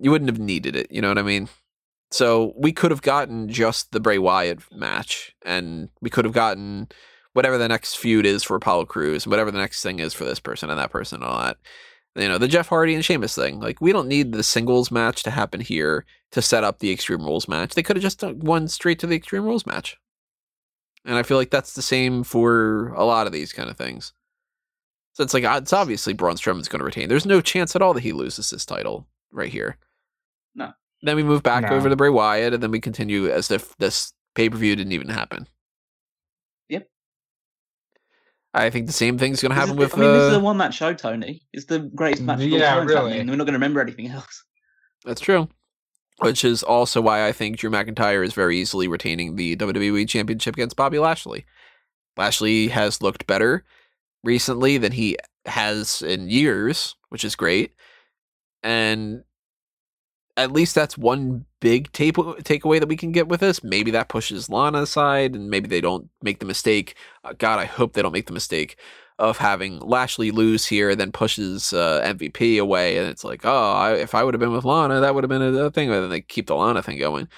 You 0.00 0.12
wouldn't 0.12 0.30
have 0.30 0.38
needed 0.38 0.76
it. 0.76 0.90
You 0.90 1.02
know 1.02 1.08
what 1.08 1.18
I 1.18 1.22
mean? 1.22 1.48
So 2.12 2.54
we 2.56 2.72
could 2.72 2.92
have 2.92 3.02
gotten 3.02 3.48
just 3.48 3.90
the 3.90 3.98
Bray 3.98 4.18
Wyatt 4.18 4.60
match, 4.70 5.34
and 5.44 5.88
we 6.00 6.10
could 6.10 6.24
have 6.24 6.34
gotten 6.34 6.88
whatever 7.32 7.58
the 7.58 7.66
next 7.66 7.96
feud 7.96 8.24
is 8.24 8.44
for 8.44 8.54
Apollo 8.54 8.84
Crews, 8.84 9.24
and 9.24 9.32
whatever 9.32 9.50
the 9.50 9.58
next 9.58 9.82
thing 9.82 9.98
is 9.98 10.14
for 10.14 10.24
this 10.24 10.38
person 10.38 10.70
and 10.70 10.78
that 10.78 10.92
person 10.92 11.16
and 11.16 11.24
all 11.24 11.40
that. 11.40 11.56
You 12.16 12.28
know, 12.28 12.38
the 12.38 12.46
Jeff 12.48 12.68
Hardy 12.68 12.94
and 12.94 13.04
Sheamus 13.04 13.34
thing. 13.34 13.58
Like, 13.58 13.80
we 13.80 13.92
don't 13.92 14.06
need 14.08 14.32
the 14.32 14.44
singles 14.44 14.90
match 14.90 15.22
to 15.24 15.30
happen 15.30 15.60
here 15.60 16.04
to 16.30 16.40
set 16.40 16.62
up 16.62 16.78
the 16.78 16.92
Extreme 16.92 17.24
Rules 17.24 17.48
match. 17.48 17.74
They 17.74 17.82
could 17.82 17.96
have 17.96 18.02
just 18.02 18.20
done 18.20 18.38
one 18.38 18.68
straight 18.68 19.00
to 19.00 19.06
the 19.06 19.16
Extreme 19.16 19.44
Rules 19.44 19.66
match. 19.66 19.96
And 21.04 21.16
I 21.16 21.22
feel 21.24 21.36
like 21.36 21.50
that's 21.50 21.74
the 21.74 21.82
same 21.82 22.22
for 22.22 22.88
a 22.94 23.04
lot 23.04 23.26
of 23.26 23.32
these 23.32 23.52
kind 23.52 23.68
of 23.68 23.76
things. 23.76 24.12
So 25.14 25.22
it's 25.22 25.34
like, 25.34 25.44
it's 25.44 25.72
obviously 25.72 26.12
Braun 26.12 26.36
Strowman's 26.36 26.68
going 26.68 26.80
to 26.80 26.84
retain. 26.84 27.08
There's 27.08 27.26
no 27.26 27.40
chance 27.40 27.74
at 27.76 27.82
all 27.82 27.94
that 27.94 28.02
he 28.02 28.12
loses 28.12 28.50
this 28.50 28.64
title 28.64 29.06
right 29.32 29.50
here. 29.52 29.76
No. 30.54 30.72
Then 31.02 31.16
we 31.16 31.22
move 31.22 31.42
back 31.42 31.68
No. 31.68 31.76
over 31.76 31.88
to 31.88 31.96
Bray 31.96 32.08
Wyatt, 32.10 32.54
and 32.54 32.62
then 32.62 32.70
we 32.70 32.80
continue 32.80 33.28
as 33.28 33.50
if 33.50 33.76
this 33.76 34.12
pay 34.34 34.48
per 34.48 34.56
view 34.56 34.74
didn't 34.76 34.92
even 34.92 35.08
happen. 35.08 35.46
Yep. 36.68 36.88
I 38.54 38.70
think 38.70 38.86
the 38.86 38.92
same 38.92 39.18
thing's 39.18 39.42
going 39.42 39.50
to 39.50 39.56
This 39.56 39.66
happen 39.68 39.82
is 39.82 39.92
with. 39.92 39.98
I 39.98 40.00
mean, 40.00 40.12
this 40.12 40.22
is 40.22 40.34
uh, 40.34 40.36
a 40.36 40.40
one 40.40 40.56
match 40.56 40.74
show, 40.74 40.94
Tony. 40.94 41.42
It's 41.52 41.66
the 41.66 41.80
greatest 41.80 42.22
match 42.22 42.40
of 42.40 42.52
all 42.52 42.58
Yeah, 42.58 42.74
time. 42.76 42.86
really. 42.86 43.10
happening. 43.12 43.26
We're 43.26 43.36
not 43.36 43.44
going 43.44 43.54
to 43.54 43.58
remember 43.58 43.80
anything 43.80 44.08
else. 44.08 44.44
That's 45.04 45.20
true. 45.20 45.48
Which 46.20 46.44
is 46.44 46.62
also 46.62 47.00
why 47.00 47.26
I 47.26 47.32
think 47.32 47.56
Drew 47.58 47.70
McIntyre 47.70 48.24
is 48.24 48.32
very 48.32 48.58
easily 48.58 48.86
retaining 48.86 49.34
the 49.34 49.56
WWE 49.56 50.08
Championship 50.08 50.54
against 50.54 50.76
Bobby 50.76 50.98
Lashley. 51.00 51.44
Lashley 52.16 52.68
has 52.68 53.02
looked 53.02 53.26
better 53.26 53.64
recently 54.22 54.78
than 54.78 54.92
he 54.92 55.16
has 55.46 56.00
in 56.02 56.28
years, 56.30 56.94
which 57.08 57.24
is 57.24 57.34
great. 57.34 57.72
And 58.62 59.24
at 60.36 60.52
least 60.52 60.74
that's 60.74 60.98
one 60.98 61.44
big 61.60 61.92
tape- 61.92 62.16
takeaway 62.16 62.80
that 62.80 62.88
we 62.88 62.96
can 62.96 63.12
get 63.12 63.28
with 63.28 63.40
this. 63.40 63.62
Maybe 63.62 63.90
that 63.92 64.08
pushes 64.08 64.48
Lana 64.48 64.82
aside, 64.82 65.34
and 65.34 65.48
maybe 65.48 65.68
they 65.68 65.80
don't 65.80 66.08
make 66.22 66.40
the 66.40 66.46
mistake. 66.46 66.96
Uh, 67.22 67.34
God, 67.36 67.58
I 67.58 67.66
hope 67.66 67.92
they 67.92 68.02
don't 68.02 68.12
make 68.12 68.26
the 68.26 68.32
mistake 68.32 68.76
of 69.18 69.38
having 69.38 69.78
Lashley 69.78 70.32
lose 70.32 70.66
here, 70.66 70.96
then 70.96 71.12
pushes 71.12 71.72
uh, 71.72 72.02
MVP 72.04 72.60
away, 72.60 72.98
and 72.98 73.08
it's 73.08 73.22
like, 73.22 73.42
oh, 73.44 73.72
I, 73.72 73.94
if 73.94 74.14
I 74.14 74.24
would 74.24 74.34
have 74.34 74.40
been 74.40 74.52
with 74.52 74.64
Lana, 74.64 75.00
that 75.00 75.14
would 75.14 75.22
have 75.22 75.28
been 75.28 75.42
a, 75.42 75.52
a 75.64 75.70
thing. 75.70 75.90
And 75.90 76.02
then 76.02 76.10
they 76.10 76.20
keep 76.20 76.48
the 76.48 76.56
Lana 76.56 76.82
thing 76.82 76.98
going, 76.98 77.28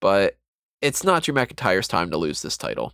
but 0.00 0.36
it's 0.80 1.04
not 1.04 1.22
Drew 1.22 1.34
McIntyre's 1.34 1.86
time 1.86 2.10
to 2.10 2.18
lose 2.18 2.42
this 2.42 2.56
title. 2.56 2.92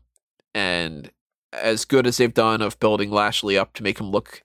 And 0.55 1.11
as 1.55 1.87
good 1.87 2.07
as 2.07 2.19
they've 2.19 2.35
done 2.35 2.61
of 2.61 2.79
building 2.81 3.11
Lashley 3.11 3.57
up 3.57 3.73
to 3.75 3.83
make 3.83 3.99
him 3.99 4.11
look 4.11 4.43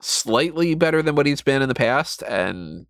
slightly 0.00 0.76
better 0.76 1.02
than 1.02 1.16
what 1.16 1.26
he's 1.26 1.42
been 1.42 1.62
in 1.62 1.68
the 1.68 1.74
past, 1.74 2.22
and 2.22 2.86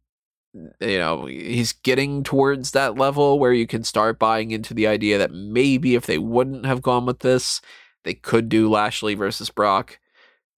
you 0.54 0.98
know 0.98 1.26
he's 1.26 1.72
getting 1.72 2.22
towards 2.22 2.72
that 2.72 2.96
level 2.96 3.38
where 3.38 3.52
you 3.52 3.66
can 3.66 3.84
start 3.84 4.18
buying 4.18 4.50
into 4.50 4.74
the 4.74 4.86
idea 4.86 5.18
that 5.18 5.32
maybe 5.32 5.94
if 5.94 6.06
they 6.06 6.18
wouldn't 6.18 6.66
have 6.66 6.82
gone 6.82 7.06
with 7.06 7.20
this, 7.20 7.60
they 8.04 8.14
could 8.14 8.48
do 8.48 8.70
Lashley 8.70 9.14
versus 9.14 9.50
Brock 9.50 9.98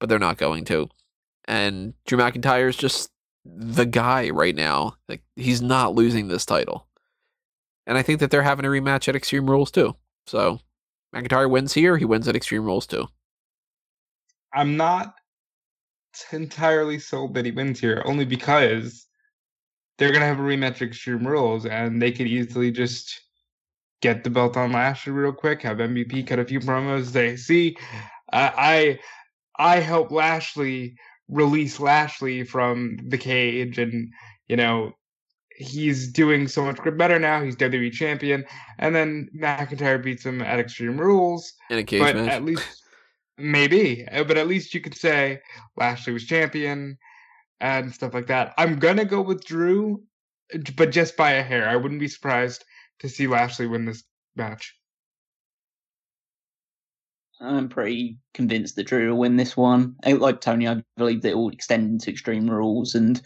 but 0.04 0.10
they're 0.10 0.18
not 0.18 0.36
going 0.36 0.66
to. 0.66 0.88
And 1.46 1.94
Drew 2.06 2.18
McIntyre 2.18 2.68
is 2.68 2.76
just 2.76 3.10
the 3.44 3.86
guy 3.86 4.28
right 4.28 4.54
now. 4.54 4.96
Like 5.08 5.22
he's 5.34 5.62
not 5.62 5.94
losing 5.94 6.28
this 6.28 6.44
title. 6.44 6.86
And 7.86 7.96
I 7.96 8.02
think 8.02 8.20
that 8.20 8.30
they're 8.30 8.42
having 8.42 8.66
a 8.66 8.68
rematch 8.68 9.08
at 9.08 9.16
Extreme 9.16 9.48
Rules 9.48 9.70
too. 9.70 9.96
So 10.26 10.60
McIntyre 11.14 11.50
wins 11.50 11.72
here, 11.72 11.96
he 11.96 12.04
wins 12.04 12.28
at 12.28 12.36
Extreme 12.36 12.64
Rules 12.64 12.86
too. 12.86 13.06
I'm 14.52 14.76
not 14.76 15.14
entirely 16.32 16.98
sold 16.98 17.34
that 17.34 17.46
he 17.46 17.50
wins 17.50 17.80
here, 17.80 18.02
only 18.04 18.26
because 18.26 19.06
they're 19.98 20.12
gonna 20.12 20.26
have 20.26 20.40
a 20.40 20.42
rematch 20.42 20.76
of 20.76 20.88
Extreme 20.88 21.26
Rules, 21.26 21.66
and 21.66 22.00
they 22.00 22.12
could 22.12 22.26
easily 22.26 22.70
just 22.70 23.20
get 24.00 24.24
the 24.24 24.30
belt 24.30 24.56
on 24.56 24.72
Lashley 24.72 25.12
real 25.12 25.32
quick, 25.32 25.62
have 25.62 25.78
MVP 25.78 26.26
cut 26.26 26.38
a 26.38 26.44
few 26.44 26.60
promos. 26.60 27.12
They 27.12 27.36
see, 27.36 27.76
I 28.32 28.98
I, 29.58 29.74
I 29.76 29.80
help 29.80 30.10
Lashley 30.10 30.96
release 31.28 31.80
Lashley 31.80 32.44
from 32.44 32.98
the 33.08 33.18
cage, 33.18 33.78
and 33.78 34.12
you 34.48 34.56
know 34.56 34.92
he's 35.56 36.10
doing 36.12 36.48
so 36.48 36.64
much 36.64 36.78
better 36.96 37.18
now. 37.18 37.42
He's 37.42 37.56
WWE 37.56 37.92
champion, 37.92 38.44
and 38.78 38.94
then 38.94 39.28
McIntyre 39.36 40.02
beats 40.02 40.24
him 40.26 40.42
at 40.42 40.58
Extreme 40.58 40.98
Rules 40.98 41.52
In 41.70 41.78
a 41.78 41.84
cage 41.84 42.00
but 42.00 42.16
match. 42.16 42.28
at 42.28 42.44
least 42.44 42.82
maybe 43.36 44.06
but 44.12 44.36
at 44.38 44.46
least 44.46 44.74
you 44.74 44.80
could 44.80 44.94
say 44.94 45.40
lashley 45.76 46.12
was 46.12 46.24
champion 46.24 46.96
and 47.64 47.92
stuff 47.92 48.12
like 48.12 48.26
that 48.26 48.52
i'm 48.58 48.78
gonna 48.78 49.06
go 49.06 49.22
with 49.22 49.44
drew 49.44 50.02
but 50.76 50.92
just 50.92 51.16
by 51.16 51.32
a 51.32 51.42
hair 51.42 51.66
i 51.66 51.74
wouldn't 51.74 52.00
be 52.00 52.08
surprised 52.08 52.62
to 52.98 53.08
see 53.08 53.26
lashley 53.26 53.66
win 53.66 53.86
this 53.86 54.04
match 54.36 54.74
I'm 57.40 57.68
pretty 57.68 58.18
convinced 58.32 58.76
that 58.76 58.86
Drew 58.86 59.10
will 59.10 59.18
win 59.18 59.36
this 59.36 59.56
one. 59.56 59.96
Like 60.06 60.40
Tony, 60.40 60.68
I 60.68 60.82
believe 60.96 61.22
that 61.22 61.32
it 61.32 61.36
will 61.36 61.50
extend 61.50 61.90
into 61.90 62.10
Extreme 62.10 62.48
Rules, 62.48 62.94
and 62.94 63.20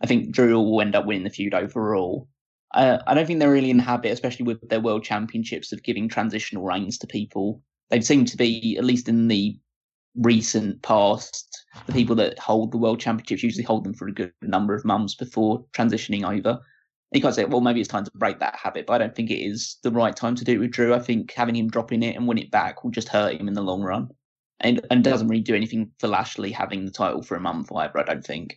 I 0.00 0.06
think 0.06 0.30
Drew 0.30 0.60
will 0.60 0.80
end 0.80 0.94
up 0.94 1.06
winning 1.06 1.24
the 1.24 1.30
feud 1.30 1.54
overall. 1.54 2.28
Uh, 2.74 2.98
I 3.06 3.14
don't 3.14 3.26
think 3.26 3.40
they're 3.40 3.50
really 3.50 3.70
in 3.70 3.78
the 3.78 3.82
habit, 3.82 4.12
especially 4.12 4.44
with 4.44 4.68
their 4.68 4.80
world 4.80 5.02
championships, 5.02 5.72
of 5.72 5.82
giving 5.82 6.08
transitional 6.08 6.64
reigns 6.64 6.98
to 6.98 7.06
people. 7.06 7.62
They 7.90 8.00
seem 8.02 8.26
to 8.26 8.36
be, 8.36 8.76
at 8.76 8.84
least 8.84 9.08
in 9.08 9.28
the 9.28 9.58
recent 10.18 10.82
past, 10.82 11.66
the 11.86 11.92
people 11.92 12.16
that 12.16 12.38
hold 12.38 12.72
the 12.72 12.78
world 12.78 13.00
championships 13.00 13.42
usually 13.42 13.64
hold 13.64 13.84
them 13.84 13.94
for 13.94 14.08
a 14.08 14.12
good 14.12 14.32
number 14.42 14.74
of 14.74 14.84
months 14.84 15.14
before 15.14 15.64
transitioning 15.72 16.28
over. 16.28 16.58
You 17.12 17.22
can't 17.22 17.34
say, 17.34 17.44
well, 17.46 17.62
maybe 17.62 17.80
it's 17.80 17.88
time 17.88 18.04
to 18.04 18.10
break 18.14 18.38
that 18.40 18.56
habit, 18.56 18.86
but 18.86 18.94
I 18.94 18.98
don't 18.98 19.14
think 19.14 19.30
it 19.30 19.42
is 19.42 19.78
the 19.82 19.90
right 19.90 20.14
time 20.14 20.34
to 20.34 20.44
do 20.44 20.52
it 20.52 20.58
with 20.58 20.72
Drew. 20.72 20.94
I 20.94 20.98
think 20.98 21.32
having 21.32 21.56
him 21.56 21.70
drop 21.70 21.92
in 21.92 22.02
it 22.02 22.16
and 22.16 22.26
win 22.26 22.38
it 22.38 22.50
back 22.50 22.84
will 22.84 22.90
just 22.90 23.08
hurt 23.08 23.40
him 23.40 23.48
in 23.48 23.54
the 23.54 23.62
long 23.62 23.82
run. 23.82 24.08
And 24.60 24.84
and 24.90 25.04
doesn't 25.04 25.28
really 25.28 25.42
do 25.42 25.54
anything 25.54 25.92
for 26.00 26.08
Lashley 26.08 26.50
having 26.50 26.84
the 26.84 26.90
title 26.90 27.22
for 27.22 27.36
a 27.36 27.40
month 27.40 27.70
either, 27.72 27.98
I 27.98 28.02
don't 28.02 28.26
think. 28.26 28.56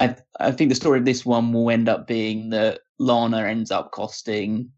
I 0.00 0.16
I 0.40 0.52
think 0.52 0.70
the 0.70 0.74
story 0.74 0.98
of 0.98 1.04
this 1.04 1.26
one 1.26 1.52
will 1.52 1.70
end 1.70 1.88
up 1.88 2.06
being 2.06 2.48
that 2.50 2.80
Lana 2.98 3.42
ends 3.46 3.70
up 3.70 3.92
costing 3.92 4.70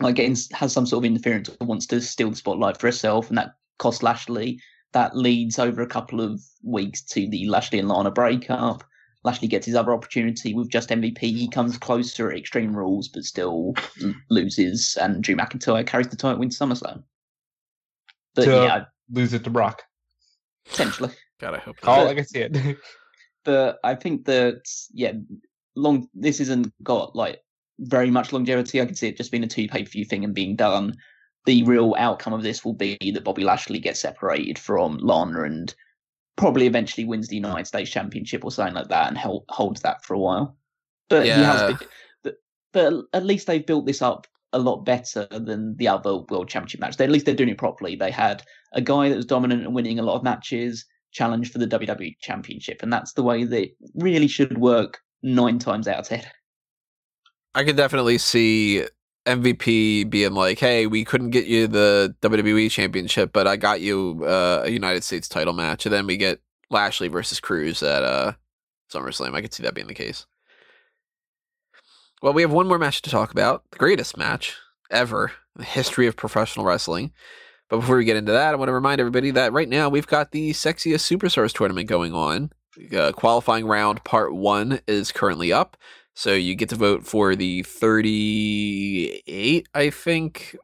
like 0.00 0.16
getting 0.16 0.36
has 0.52 0.72
some 0.72 0.86
sort 0.86 1.04
of 1.04 1.10
interference 1.10 1.48
or 1.48 1.66
wants 1.66 1.86
to 1.86 2.00
steal 2.00 2.30
the 2.30 2.36
spotlight 2.36 2.78
for 2.78 2.86
herself, 2.86 3.28
and 3.28 3.38
that 3.38 3.54
costs 3.78 4.02
Lashley. 4.02 4.60
That 4.96 5.14
leads 5.14 5.58
over 5.58 5.82
a 5.82 5.86
couple 5.86 6.22
of 6.22 6.40
weeks 6.62 7.02
to 7.02 7.28
the 7.28 7.46
Lashley 7.50 7.78
and 7.78 7.86
Lana 7.86 8.10
breakup. 8.10 8.82
Lashley 9.24 9.46
gets 9.46 9.66
his 9.66 9.74
other 9.74 9.92
opportunity 9.92 10.54
with 10.54 10.70
just 10.70 10.88
MVP. 10.88 11.18
He 11.18 11.50
comes 11.50 11.76
closer 11.76 12.30
at 12.30 12.38
Extreme 12.38 12.74
Rules, 12.74 13.06
but 13.06 13.24
still 13.24 13.74
loses, 14.30 14.96
and 14.98 15.22
Drew 15.22 15.36
McIntyre 15.36 15.86
carries 15.86 16.08
the 16.08 16.16
title 16.16 16.40
into 16.40 16.56
SummerSlam. 16.56 17.02
But 18.34 18.44
To- 18.46 18.58
uh, 18.58 18.64
yeah, 18.64 18.84
Lose 19.12 19.34
it 19.34 19.44
to 19.44 19.50
Brock. 19.50 19.82
essentially. 20.70 21.10
God, 21.40 21.52
I 21.52 21.58
hope. 21.58 21.78
Call 21.82 21.96
not. 21.96 22.02
it 22.02 22.06
like 22.06 22.12
I 22.12 22.20
can 22.20 22.26
see 22.26 22.40
it. 22.40 22.78
but 23.44 23.78
I 23.84 23.96
think 23.96 24.24
that 24.24 24.62
yeah, 24.94 25.12
long 25.74 26.08
this 26.14 26.40
isn't 26.40 26.72
got 26.82 27.14
like 27.14 27.42
very 27.80 28.10
much 28.10 28.32
longevity. 28.32 28.80
I 28.80 28.86
can 28.86 28.94
see 28.94 29.08
it 29.08 29.18
just 29.18 29.30
being 29.30 29.44
a 29.44 29.46
two 29.46 29.68
pay 29.68 29.82
per 29.84 29.90
view 29.90 30.06
thing 30.06 30.24
and 30.24 30.34
being 30.34 30.56
done. 30.56 30.96
The 31.46 31.62
real 31.62 31.94
outcome 31.98 32.32
of 32.32 32.42
this 32.42 32.64
will 32.64 32.74
be 32.74 32.98
that 33.00 33.24
Bobby 33.24 33.44
Lashley 33.44 33.78
gets 33.78 34.00
separated 34.00 34.58
from 34.58 34.98
Lana 34.98 35.44
and 35.44 35.74
probably 36.36 36.66
eventually 36.66 37.06
wins 37.06 37.28
the 37.28 37.36
United 37.36 37.66
States 37.66 37.90
Championship 37.90 38.44
or 38.44 38.50
something 38.50 38.74
like 38.74 38.88
that 38.88 39.08
and 39.08 39.16
held, 39.16 39.44
holds 39.48 39.80
that 39.82 40.04
for 40.04 40.14
a 40.14 40.18
while. 40.18 40.56
But 41.08 41.26
Yeah. 41.26 41.66
been, 41.66 41.78
but, 42.22 42.34
but 42.72 42.94
at 43.12 43.24
least 43.24 43.46
they've 43.46 43.64
built 43.64 43.86
this 43.86 44.02
up 44.02 44.26
a 44.52 44.58
lot 44.58 44.84
better 44.84 45.26
than 45.30 45.76
the 45.76 45.88
other 45.88 46.18
World 46.30 46.48
Championship 46.48 46.80
match. 46.80 46.96
They, 46.96 47.04
at 47.04 47.10
least 47.10 47.26
they're 47.26 47.34
doing 47.34 47.50
it 47.50 47.58
properly. 47.58 47.96
They 47.96 48.10
had 48.10 48.42
a 48.72 48.80
guy 48.80 49.08
that 49.08 49.16
was 49.16 49.26
dominant 49.26 49.64
and 49.64 49.74
winning 49.74 49.98
a 49.98 50.02
lot 50.02 50.16
of 50.16 50.22
matches 50.22 50.84
challenge 51.12 51.50
for 51.50 51.58
the 51.58 51.66
WWE 51.66 52.16
Championship, 52.20 52.82
and 52.82 52.92
that's 52.92 53.14
the 53.14 53.22
way 53.22 53.44
that 53.44 53.62
it 53.62 53.70
really 53.94 54.28
should 54.28 54.58
work 54.58 54.98
nine 55.22 55.58
times 55.58 55.88
out 55.88 56.00
of 56.00 56.08
ten. 56.08 56.24
I 57.54 57.64
could 57.64 57.76
definitely 57.76 58.18
see 58.18 58.84
MVP 59.26 60.08
being 60.08 60.32
like, 60.32 60.58
"Hey, 60.58 60.86
we 60.86 61.04
couldn't 61.04 61.30
get 61.30 61.46
you 61.46 61.66
the 61.66 62.14
WWE 62.22 62.70
Championship, 62.70 63.32
but 63.32 63.46
I 63.46 63.56
got 63.56 63.80
you 63.80 64.24
uh, 64.24 64.62
a 64.64 64.70
United 64.70 65.04
States 65.04 65.28
title 65.28 65.52
match," 65.52 65.86
and 65.86 65.92
then 65.92 66.06
we 66.06 66.16
get 66.16 66.40
Lashley 66.70 67.08
versus 67.08 67.40
Crews 67.40 67.82
at 67.82 68.02
uh, 68.02 68.32
SummerSlam. 68.92 69.34
I 69.34 69.42
could 69.42 69.52
see 69.54 69.62
that 69.62 69.74
being 69.74 69.88
the 69.88 69.94
case. 69.94 70.26
Well, 72.22 72.32
we 72.32 72.42
have 72.42 72.52
one 72.52 72.66
more 72.66 72.78
match 72.78 73.02
to 73.02 73.10
talk 73.10 73.30
about, 73.30 73.64
the 73.70 73.78
greatest 73.78 74.16
match 74.16 74.56
ever 74.90 75.32
in 75.54 75.60
the 75.60 75.64
history 75.64 76.06
of 76.06 76.16
professional 76.16 76.64
wrestling. 76.64 77.12
But 77.68 77.80
before 77.80 77.96
we 77.96 78.04
get 78.04 78.16
into 78.16 78.32
that, 78.32 78.54
I 78.54 78.56
want 78.56 78.68
to 78.68 78.72
remind 78.72 79.00
everybody 79.00 79.32
that 79.32 79.52
right 79.52 79.68
now 79.68 79.88
we've 79.88 80.06
got 80.06 80.30
the 80.30 80.52
Sexiest 80.52 81.04
Superstars 81.10 81.52
tournament 81.52 81.88
going 81.88 82.14
on. 82.14 82.50
Uh, 82.96 83.12
qualifying 83.12 83.66
round 83.66 84.04
part 84.04 84.34
one 84.34 84.80
is 84.86 85.12
currently 85.12 85.52
up. 85.52 85.76
So 86.16 86.32
you 86.32 86.54
get 86.54 86.70
to 86.70 86.76
vote 86.76 87.04
for 87.04 87.36
the 87.36 87.62
38, 87.62 89.68
I 89.74 89.90
think, 89.90 90.56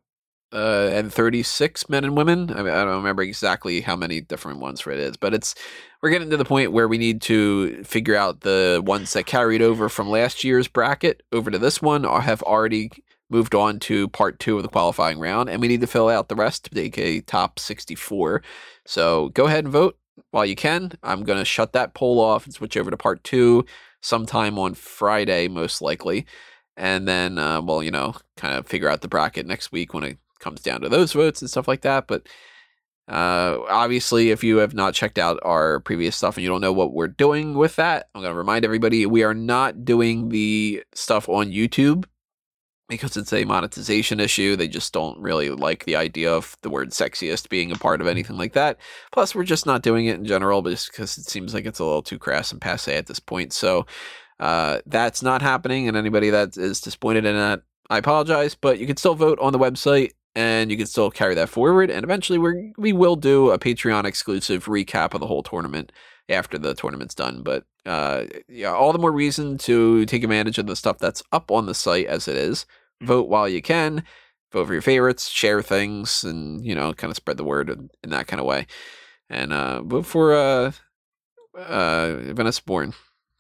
uh, 0.51 0.89
and 0.91 1.13
36 1.13 1.91
men 1.91 2.05
and 2.05 2.17
women. 2.17 2.51
I, 2.51 2.63
mean, 2.63 2.73
I 2.73 2.85
don't 2.85 2.97
remember 2.97 3.21
exactly 3.21 3.83
how 3.83 3.95
many 3.95 4.23
different 4.23 4.61
ones 4.61 4.81
for 4.81 4.93
it 4.93 4.99
is, 4.99 5.19
but 5.19 5.35
it's 5.35 5.55
we're 6.01 6.09
getting 6.09 6.31
to 6.31 6.39
the 6.39 6.47
point 6.47 6.73
where 6.73 6.89
we 6.89 6.97
need 6.97 7.21
to 7.23 7.85
figure 7.85 8.17
out 8.17 8.41
the 8.41 8.81
ones 8.83 9.13
that 9.13 9.27
carried 9.27 9.61
over 9.61 9.91
from 9.91 10.09
last 10.09 10.43
year's 10.43 10.69
bracket 10.69 11.23
over 11.33 11.51
to 11.51 11.59
this 11.59 11.83
one 11.83 12.07
or 12.07 12.23
have 12.23 12.43
already 12.45 12.91
moved 13.29 13.55
on 13.55 13.79
to 13.81 14.09
part 14.09 14.39
two 14.39 14.57
of 14.57 14.63
the 14.63 14.71
qualifying 14.71 15.19
round, 15.19 15.51
and 15.51 15.61
we 15.61 15.69
need 15.69 15.83
to 15.83 15.87
fill 15.87 16.09
out 16.09 16.31
the 16.31 16.35
rest 16.35 16.65
to 16.65 16.75
make 16.75 16.97
a 16.97 17.21
top 17.21 17.59
64. 17.59 18.43
So 18.87 19.29
go 19.29 19.49
ahead 19.49 19.65
and 19.65 19.73
vote 19.73 19.99
while 20.31 20.47
you 20.47 20.57
can. 20.57 20.93
I'm 21.03 21.25
going 21.25 21.39
to 21.39 21.45
shut 21.45 21.75
that 21.75 21.93
poll 21.93 22.21
off 22.21 22.47
and 22.47 22.55
switch 22.55 22.79
over 22.79 22.91
to 22.91 22.97
part 22.97 23.23
two 23.23 23.67
sometime 24.03 24.59
on 24.59 24.75
Friday, 24.75 25.49
most 25.49 25.81
likely. 25.81 26.27
And 26.77 27.09
then, 27.09 27.39
uh, 27.39 27.63
well, 27.63 27.83
you 27.83 27.91
know, 27.91 28.15
kind 28.37 28.55
of 28.55 28.67
figure 28.67 28.89
out 28.89 29.01
the 29.01 29.09
bracket 29.09 29.47
next 29.47 29.73
week 29.73 29.95
when 29.95 30.05
it 30.05 30.19
comes 30.39 30.61
down 30.61 30.83
to 30.83 30.89
those 30.89 31.13
votes 31.13 31.41
and 31.41 31.51
stuff 31.51 31.69
like 31.69 31.83
that. 31.83 32.07
But 32.07 32.29
uh, 33.09 33.59
obviously, 33.69 34.31
if 34.31 34.45
you 34.45 34.59
have 34.59 34.75
not 34.75 34.95
checked 34.95 35.19
out 35.19 35.39
our 35.43 35.81
previous 35.81 36.17
stuff 36.17 36.37
and 36.37 36.45
you 36.45 36.49
don't 36.49 36.61
know 36.61 36.73
what 36.73 36.93
we're 36.93 37.09
doing 37.09 37.55
with 37.55 37.77
that, 37.77 38.09
I'm 38.15 38.23
going 38.23 38.33
to 38.33 38.39
remind 38.39 38.65
everybody 38.65 39.07
we 39.07 39.23
are 39.23 39.35
not 39.35 39.85
doing 39.85 40.29
the 40.29 40.83
stuff 40.95 41.29
on 41.29 41.51
YouTube 41.51 42.05
because 42.93 43.17
it's 43.17 43.33
a 43.33 43.45
monetization 43.45 44.21
issue. 44.21 44.57
They 44.57 44.69
just 44.69 44.93
don't 44.93 45.19
really 45.19 45.51
like 45.51 45.85
the 45.85 45.97
idea 45.97 46.33
of 46.33 46.57
the 46.63 46.71
word 46.71 46.91
sexiest 46.91 47.49
being 47.49 47.73
a 47.73 47.77
part 47.77 48.01
of 48.01 48.07
anything 48.07 48.37
like 48.37 48.53
that. 48.53 48.79
Plus, 49.13 49.35
we're 49.35 49.45
just 49.45 49.67
not 49.67 49.83
doing 49.83 50.07
it 50.07 50.17
in 50.17 50.25
general, 50.25 50.63
just 50.63 50.91
because 50.91 51.19
it 51.19 51.25
seems 51.25 51.55
like 51.55 51.67
it's 51.67 51.79
a 51.79 51.85
little 51.85 52.03
too 52.03 52.19
crass 52.19 52.53
and 52.53 52.61
passe 52.61 52.97
at 52.97 53.07
this 53.07 53.21
point. 53.21 53.53
So 53.53 53.87
uh, 54.41 54.81
that's 54.87 55.23
not 55.23 55.43
happening. 55.43 55.89
And 55.89 55.97
anybody 55.97 56.31
that 56.31 56.57
is 56.57 56.81
disappointed 56.81 57.25
in 57.25 57.35
that, 57.35 57.63
I 57.91 57.99
apologize. 57.99 58.55
But 58.55 58.79
you 58.79 58.87
can 58.87 58.97
still 58.97 59.15
vote 59.15 59.39
on 59.41 59.53
the 59.53 59.59
website, 59.59 60.13
and 60.35 60.71
you 60.71 60.77
can 60.77 60.87
still 60.87 61.11
carry 61.11 61.35
that 61.35 61.49
forward. 61.49 61.91
And 61.91 62.05
eventually, 62.05 62.39
we 62.39 62.73
we 62.77 62.93
will 62.93 63.17
do 63.17 63.51
a 63.51 63.59
Patreon 63.59 64.05
exclusive 64.05 64.67
recap 64.67 65.15
of 65.15 65.21
the 65.21 65.27
whole 65.27 65.43
tournament 65.43 65.93
after 66.29 66.59
the 66.59 66.75
tournament's 66.75 67.15
done. 67.15 67.43
But 67.43 67.65
uh, 67.85 68.25
yeah, 68.49 68.73
all 68.73 68.93
the 68.93 68.99
more 68.99 69.13
reason 69.13 69.59
to 69.59 70.07
take 70.07 70.23
advantage 70.23 70.59
of 70.59 70.67
the 70.67 70.77
stuff 70.77 70.99
that's 70.99 71.23
up 71.33 71.51
on 71.51 71.67
the 71.67 71.75
site 71.75 72.07
as 72.07 72.29
it 72.29 72.37
is. 72.37 72.67
Vote 73.03 73.29
while 73.29 73.49
you 73.49 73.63
can. 73.63 74.05
Vote 74.53 74.67
for 74.67 74.73
your 74.73 74.83
favorites. 74.83 75.29
Share 75.29 75.63
things, 75.63 76.25
and 76.25 76.65
you 76.65 76.75
know, 76.75 76.93
kind 76.93 77.11
of 77.11 77.17
spread 77.17 77.37
the 77.37 77.45
word 77.45 77.71
in, 77.71 77.91
in 78.03 78.11
that 78.11 78.27
kind 78.27 78.41
of 78.41 78.47
way. 78.47 78.67
And 79.31 79.53
uh, 79.53 79.83
vote 79.83 80.07
for 80.07 80.35
uh, 80.35 80.73
uh, 81.57 82.17
Vanessa 82.33 82.63
Borne. 82.65 82.95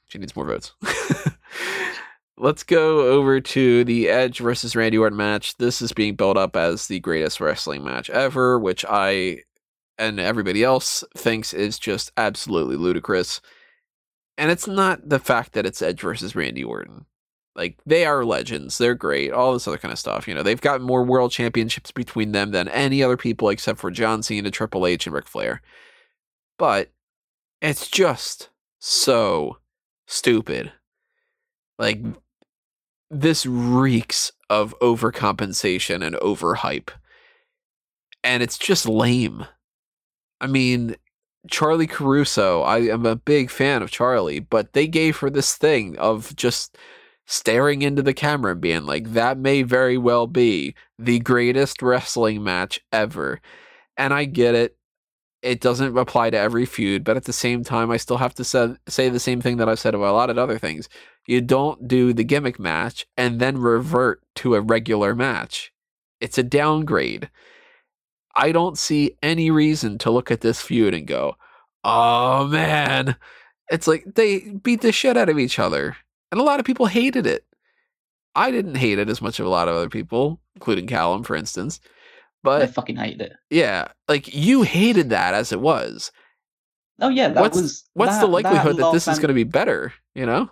She 0.08 0.18
needs 0.18 0.34
more 0.36 0.46
votes. 0.46 0.72
Let's 2.38 2.62
go 2.62 3.12
over 3.12 3.40
to 3.40 3.84
the 3.84 4.08
Edge 4.08 4.38
versus 4.38 4.74
Randy 4.74 4.98
Orton 4.98 5.16
match. 5.16 5.56
This 5.58 5.80
is 5.80 5.92
being 5.92 6.16
built 6.16 6.36
up 6.36 6.56
as 6.56 6.86
the 6.86 6.98
greatest 6.98 7.40
wrestling 7.40 7.84
match 7.84 8.10
ever, 8.10 8.58
which 8.58 8.84
I 8.88 9.42
and 9.98 10.18
everybody 10.18 10.64
else 10.64 11.04
thinks 11.16 11.52
is 11.52 11.78
just 11.78 12.10
absolutely 12.16 12.76
ludicrous. 12.76 13.40
And 14.36 14.50
it's 14.50 14.66
not 14.66 15.08
the 15.08 15.18
fact 15.18 15.52
that 15.52 15.66
it's 15.66 15.82
Edge 15.82 16.00
versus 16.00 16.34
Randy 16.34 16.64
Orton. 16.64 17.06
Like 17.54 17.78
they 17.84 18.06
are 18.06 18.24
legends, 18.24 18.78
they're 18.78 18.94
great, 18.94 19.30
all 19.32 19.52
this 19.52 19.68
other 19.68 19.78
kind 19.78 19.92
of 19.92 19.98
stuff. 19.98 20.26
You 20.26 20.34
know, 20.34 20.42
they've 20.42 20.60
got 20.60 20.80
more 20.80 21.04
world 21.04 21.32
championships 21.32 21.90
between 21.90 22.32
them 22.32 22.50
than 22.50 22.68
any 22.68 23.02
other 23.02 23.16
people 23.16 23.50
except 23.50 23.78
for 23.78 23.90
John 23.90 24.22
Cena, 24.22 24.50
Triple 24.50 24.86
H, 24.86 25.06
and 25.06 25.14
Ric 25.14 25.28
Flair. 25.28 25.60
But 26.58 26.90
it's 27.60 27.90
just 27.90 28.48
so 28.78 29.58
stupid. 30.06 30.72
Like 31.78 32.00
this 33.10 33.44
reeks 33.44 34.32
of 34.48 34.74
overcompensation 34.80 36.04
and 36.04 36.16
overhype. 36.16 36.90
And 38.24 38.42
it's 38.42 38.56
just 38.56 38.88
lame. 38.88 39.46
I 40.40 40.46
mean, 40.46 40.96
Charly 41.50 41.88
Caruso, 41.88 42.62
I 42.62 42.78
am 42.80 43.04
a 43.04 43.16
big 43.16 43.50
fan 43.50 43.82
of 43.82 43.90
Charly, 43.90 44.40
but 44.48 44.72
they 44.72 44.86
gave 44.86 45.18
her 45.18 45.28
this 45.28 45.56
thing 45.56 45.98
of 45.98 46.34
just 46.36 46.78
staring 47.26 47.82
into 47.82 48.02
the 48.02 48.14
camera 48.14 48.52
and 48.52 48.60
being 48.60 48.84
like, 48.84 49.12
that 49.12 49.38
may 49.38 49.62
very 49.62 49.96
well 49.96 50.26
be 50.26 50.74
the 50.98 51.18
greatest 51.20 51.82
wrestling 51.82 52.42
match 52.42 52.80
ever. 52.92 53.40
And 53.96 54.12
I 54.12 54.24
get 54.24 54.54
it. 54.54 54.76
It 55.42 55.60
doesn't 55.60 55.96
apply 55.96 56.30
to 56.30 56.38
every 56.38 56.66
feud, 56.66 57.02
but 57.02 57.16
at 57.16 57.24
the 57.24 57.32
same 57.32 57.64
time, 57.64 57.90
I 57.90 57.96
still 57.96 58.18
have 58.18 58.34
to 58.34 58.44
say, 58.44 58.74
say 58.88 59.08
the 59.08 59.18
same 59.18 59.40
thing 59.40 59.56
that 59.56 59.68
I've 59.68 59.80
said 59.80 59.94
about 59.94 60.12
a 60.12 60.12
lot 60.12 60.30
of 60.30 60.38
other 60.38 60.58
things. 60.58 60.88
You 61.26 61.40
don't 61.40 61.88
do 61.88 62.12
the 62.12 62.24
gimmick 62.24 62.60
match 62.60 63.06
and 63.16 63.40
then 63.40 63.58
revert 63.58 64.22
to 64.36 64.54
a 64.54 64.60
regular 64.60 65.14
match. 65.14 65.72
It's 66.20 66.38
a 66.38 66.44
downgrade. 66.44 67.28
I 68.36 68.52
don't 68.52 68.78
see 68.78 69.16
any 69.22 69.50
reason 69.50 69.98
to 69.98 70.10
look 70.10 70.30
at 70.30 70.40
this 70.40 70.60
feud 70.60 70.94
and 70.94 71.06
go, 71.06 71.36
oh 71.82 72.46
man. 72.46 73.16
It's 73.70 73.88
like 73.88 74.04
they 74.14 74.40
beat 74.50 74.82
the 74.82 74.92
shit 74.92 75.16
out 75.16 75.28
of 75.28 75.38
each 75.38 75.58
other. 75.58 75.96
And 76.32 76.40
a 76.40 76.44
lot 76.44 76.58
of 76.58 76.66
people 76.66 76.86
hated 76.86 77.26
it. 77.26 77.44
I 78.34 78.50
didn't 78.50 78.76
hate 78.76 78.98
it 78.98 79.10
as 79.10 79.20
much 79.20 79.38
as 79.38 79.46
a 79.46 79.50
lot 79.50 79.68
of 79.68 79.76
other 79.76 79.90
people, 79.90 80.40
including 80.56 80.86
Callum, 80.86 81.22
for 81.22 81.36
instance. 81.36 81.78
But 82.42 82.62
I 82.62 82.66
fucking 82.66 82.96
hated 82.96 83.20
it. 83.20 83.32
yeah, 83.50 83.88
like 84.08 84.34
you 84.34 84.62
hated 84.62 85.10
that 85.10 85.34
as 85.34 85.52
it 85.52 85.60
was. 85.60 86.10
Oh 87.00 87.10
yeah, 87.10 87.28
that 87.28 87.40
what's 87.40 87.60
was. 87.60 87.84
what's 87.94 88.16
that, 88.16 88.22
the 88.22 88.26
likelihood 88.26 88.78
that, 88.78 88.82
last 88.82 88.92
this 88.92 89.08
is 89.08 89.18
going 89.18 89.28
to 89.28 89.34
be 89.34 89.44
better? 89.44 89.92
You 90.14 90.26
know? 90.26 90.50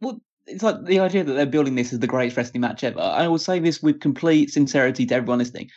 Well, 0.00 0.22
it's 0.46 0.62
like 0.62 0.84
the 0.84 1.00
idea 1.00 1.24
that 1.24 1.32
they're 1.32 1.46
building 1.46 1.74
this 1.74 1.92
as 1.92 1.98
the 1.98 2.06
greatest 2.06 2.36
wrestling 2.36 2.62
match 2.62 2.82
ever. 2.84 3.00
I 3.00 3.28
will 3.28 3.38
say 3.38 3.58
this 3.58 3.82
with 3.82 4.00
complete 4.00 4.50
sincerity 4.50 5.04
to 5.06 5.14
everyone 5.14 5.38
listening. 5.38 5.68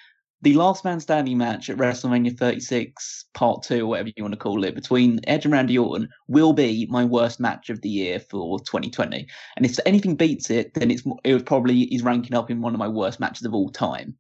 The 0.44 0.56
last 0.56 0.84
man 0.84 1.00
standing 1.00 1.38
match 1.38 1.70
at 1.70 1.78
WrestleMania 1.78 2.36
36, 2.36 3.26
part 3.36 3.62
two, 3.62 3.82
or 3.82 3.88
whatever 3.88 4.10
you 4.16 4.24
want 4.24 4.34
to 4.34 4.40
call 4.40 4.64
it, 4.64 4.74
between 4.74 5.20
Edge 5.28 5.46
and 5.46 5.54
Randy 5.54 5.78
Orton 5.78 6.10
will 6.28 6.52
be 6.52 6.88
my 6.90 7.06
worst 7.06 7.40
match 7.40 7.70
of 7.70 7.82
the 7.82 7.90
year 7.90 8.20
for 8.20 8.58
2020. 8.62 9.28
And 9.56 9.66
if 9.68 9.78
anything 9.86 10.16
beats 10.16 10.50
it, 10.50 10.74
then 10.74 10.90
it's 10.90 11.04
it 11.24 11.34
was 11.36 11.44
probably 11.44 11.84
is 11.94 12.02
ranking 12.02 12.36
up 12.36 12.50
in 12.50 12.62
one 12.62 12.74
of 12.74 12.80
my 12.80 12.88
worst 12.88 13.20
matches 13.20 13.46
of 13.46 13.54
all 13.54 13.70
time. 13.70 14.16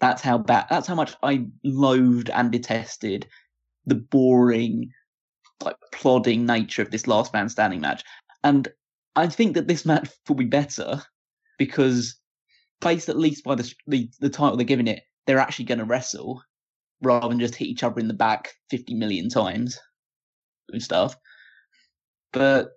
That's 0.00 0.22
how 0.22 0.38
bad. 0.38 0.66
That's 0.70 0.86
how 0.86 0.94
much 0.94 1.14
I 1.24 1.44
loathed 1.64 2.30
and 2.30 2.52
detested 2.52 3.26
the 3.84 3.96
boring, 3.96 4.92
like 5.64 5.76
plodding 5.92 6.46
nature 6.46 6.82
of 6.82 6.92
this 6.92 7.08
last 7.08 7.32
man 7.32 7.48
standing 7.48 7.80
match. 7.80 8.04
And 8.44 8.68
I 9.16 9.26
think 9.26 9.54
that 9.54 9.66
this 9.66 9.84
match 9.84 10.08
will 10.28 10.36
be 10.36 10.44
better 10.44 11.02
because 11.58 12.14
based 12.80 13.08
at 13.08 13.18
least 13.18 13.42
by 13.42 13.56
the 13.56 13.74
the, 13.88 14.08
the 14.20 14.30
title 14.30 14.56
they're 14.56 14.64
giving 14.64 14.86
it, 14.86 15.02
they're 15.26 15.38
actually 15.38 15.64
going 15.66 15.78
to 15.78 15.84
wrestle 15.84 16.42
rather 17.02 17.28
than 17.28 17.40
just 17.40 17.54
hit 17.54 17.68
each 17.68 17.82
other 17.82 18.00
in 18.00 18.08
the 18.08 18.14
back 18.14 18.54
50 18.70 18.94
million 18.94 19.28
times 19.28 19.78
and 20.70 20.82
stuff. 20.82 21.16
But 22.32 22.70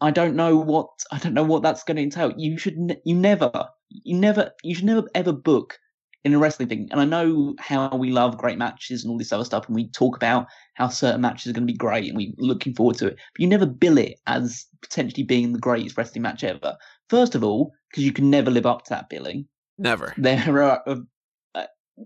I 0.00 0.10
don't 0.10 0.36
know 0.36 0.56
what 0.56 0.88
I 1.10 1.18
don't 1.18 1.34
know 1.34 1.44
what 1.44 1.62
that's 1.62 1.82
going 1.82 1.96
to 1.96 2.02
entail. 2.02 2.32
You 2.36 2.58
should 2.58 2.76
you 3.04 3.14
never 3.14 3.50
you 3.90 4.16
never 4.16 4.52
you 4.62 4.74
should 4.74 4.84
never 4.84 5.08
ever 5.14 5.32
book 5.32 5.78
in 6.24 6.34
a 6.34 6.38
wrestling 6.38 6.68
thing. 6.68 6.88
And 6.90 7.00
I 7.00 7.04
know 7.04 7.54
how 7.58 7.94
we 7.96 8.10
love 8.10 8.38
great 8.38 8.58
matches 8.58 9.02
and 9.02 9.10
all 9.10 9.18
this 9.18 9.32
other 9.32 9.44
stuff, 9.44 9.66
and 9.66 9.74
we 9.74 9.88
talk 9.88 10.16
about 10.16 10.46
how 10.74 10.88
certain 10.88 11.20
matches 11.20 11.50
are 11.50 11.52
going 11.54 11.66
to 11.66 11.72
be 11.72 11.76
great, 11.76 12.08
and 12.08 12.16
we're 12.16 12.32
looking 12.38 12.74
forward 12.74 12.96
to 12.98 13.08
it. 13.08 13.16
But 13.34 13.40
you 13.40 13.46
never 13.46 13.66
bill 13.66 13.98
it 13.98 14.18
as 14.26 14.66
potentially 14.82 15.24
being 15.24 15.52
the 15.52 15.58
greatest 15.58 15.96
wrestling 15.96 16.22
match 16.22 16.44
ever. 16.44 16.76
First 17.08 17.34
of 17.34 17.42
all, 17.42 17.72
because 17.90 18.04
you 18.04 18.12
can 18.12 18.30
never 18.30 18.50
live 18.50 18.66
up 18.66 18.84
to 18.84 18.90
that 18.90 19.08
billing. 19.08 19.46
Never. 19.78 20.12
There 20.16 20.62
are 20.62 20.82
uh, 20.86 20.96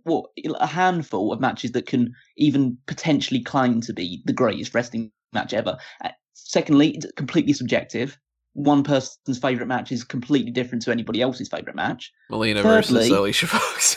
what 0.04 0.26
a 0.58 0.66
handful 0.66 1.32
of 1.32 1.40
matches 1.40 1.72
that 1.72 1.86
can 1.86 2.12
even 2.36 2.76
potentially 2.86 3.42
claim 3.42 3.80
to 3.82 3.92
be 3.92 4.22
the 4.24 4.32
greatest 4.32 4.74
wrestling 4.74 5.10
match 5.32 5.52
ever. 5.52 5.76
Uh, 6.04 6.10
secondly, 6.34 6.90
it's 6.96 7.06
completely 7.16 7.52
subjective. 7.52 8.18
One 8.54 8.82
person's 8.82 9.38
favorite 9.38 9.66
match 9.66 9.92
is 9.92 10.04
completely 10.04 10.50
different 10.50 10.82
to 10.84 10.90
anybody 10.90 11.22
else's 11.22 11.48
favorite 11.48 11.76
match. 11.76 12.12
Melina 12.30 12.62
Thirdly- 12.62 13.08
versus 13.08 13.10
Alicia 13.10 13.46
Fox. 13.46 13.96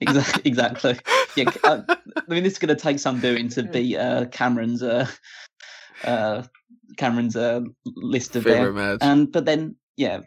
Exactly. 0.00 0.42
exactly. 0.44 0.98
Yeah, 1.36 1.50
uh, 1.64 1.82
I 1.88 2.22
mean, 2.28 2.42
this 2.42 2.54
is 2.54 2.58
going 2.58 2.74
to 2.74 2.80
take 2.80 2.98
some 2.98 3.20
doing 3.20 3.48
to 3.50 3.62
beat 3.62 3.96
uh, 3.96 4.26
Cameron's 4.26 4.82
uh, 4.82 5.06
uh, 6.04 6.42
Cameron's 6.96 7.36
uh, 7.36 7.60
list 7.84 8.36
of 8.36 8.44
Favorite 8.44 8.62
their 8.62 8.72
match. 8.72 8.98
and 9.00 9.30
but 9.30 9.44
then 9.44 9.76
yeah, 9.96 10.20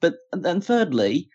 but 0.00 0.14
and 0.32 0.44
then 0.44 0.60
thirdly, 0.60 1.28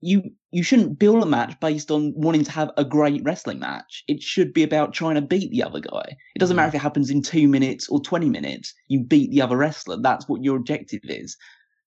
you 0.00 0.22
you 0.50 0.62
shouldn't 0.62 0.98
build 0.98 1.22
a 1.22 1.26
match 1.26 1.58
based 1.60 1.90
on 1.90 2.12
wanting 2.16 2.44
to 2.44 2.50
have 2.52 2.70
a 2.76 2.84
great 2.84 3.22
wrestling 3.24 3.58
match. 3.58 4.04
It 4.08 4.22
should 4.22 4.52
be 4.52 4.62
about 4.62 4.94
trying 4.94 5.16
to 5.16 5.20
beat 5.20 5.50
the 5.50 5.62
other 5.62 5.80
guy. 5.80 6.16
It 6.34 6.38
doesn't 6.38 6.54
mm. 6.54 6.58
matter 6.58 6.68
if 6.68 6.74
it 6.74 6.78
happens 6.82 7.10
in 7.10 7.22
two 7.22 7.48
minutes 7.48 7.88
or 7.88 8.00
twenty 8.00 8.28
minutes. 8.28 8.74
You 8.88 9.00
beat 9.00 9.30
the 9.30 9.42
other 9.42 9.56
wrestler. 9.56 9.98
That's 10.00 10.28
what 10.28 10.42
your 10.42 10.56
objective 10.56 11.00
is. 11.04 11.36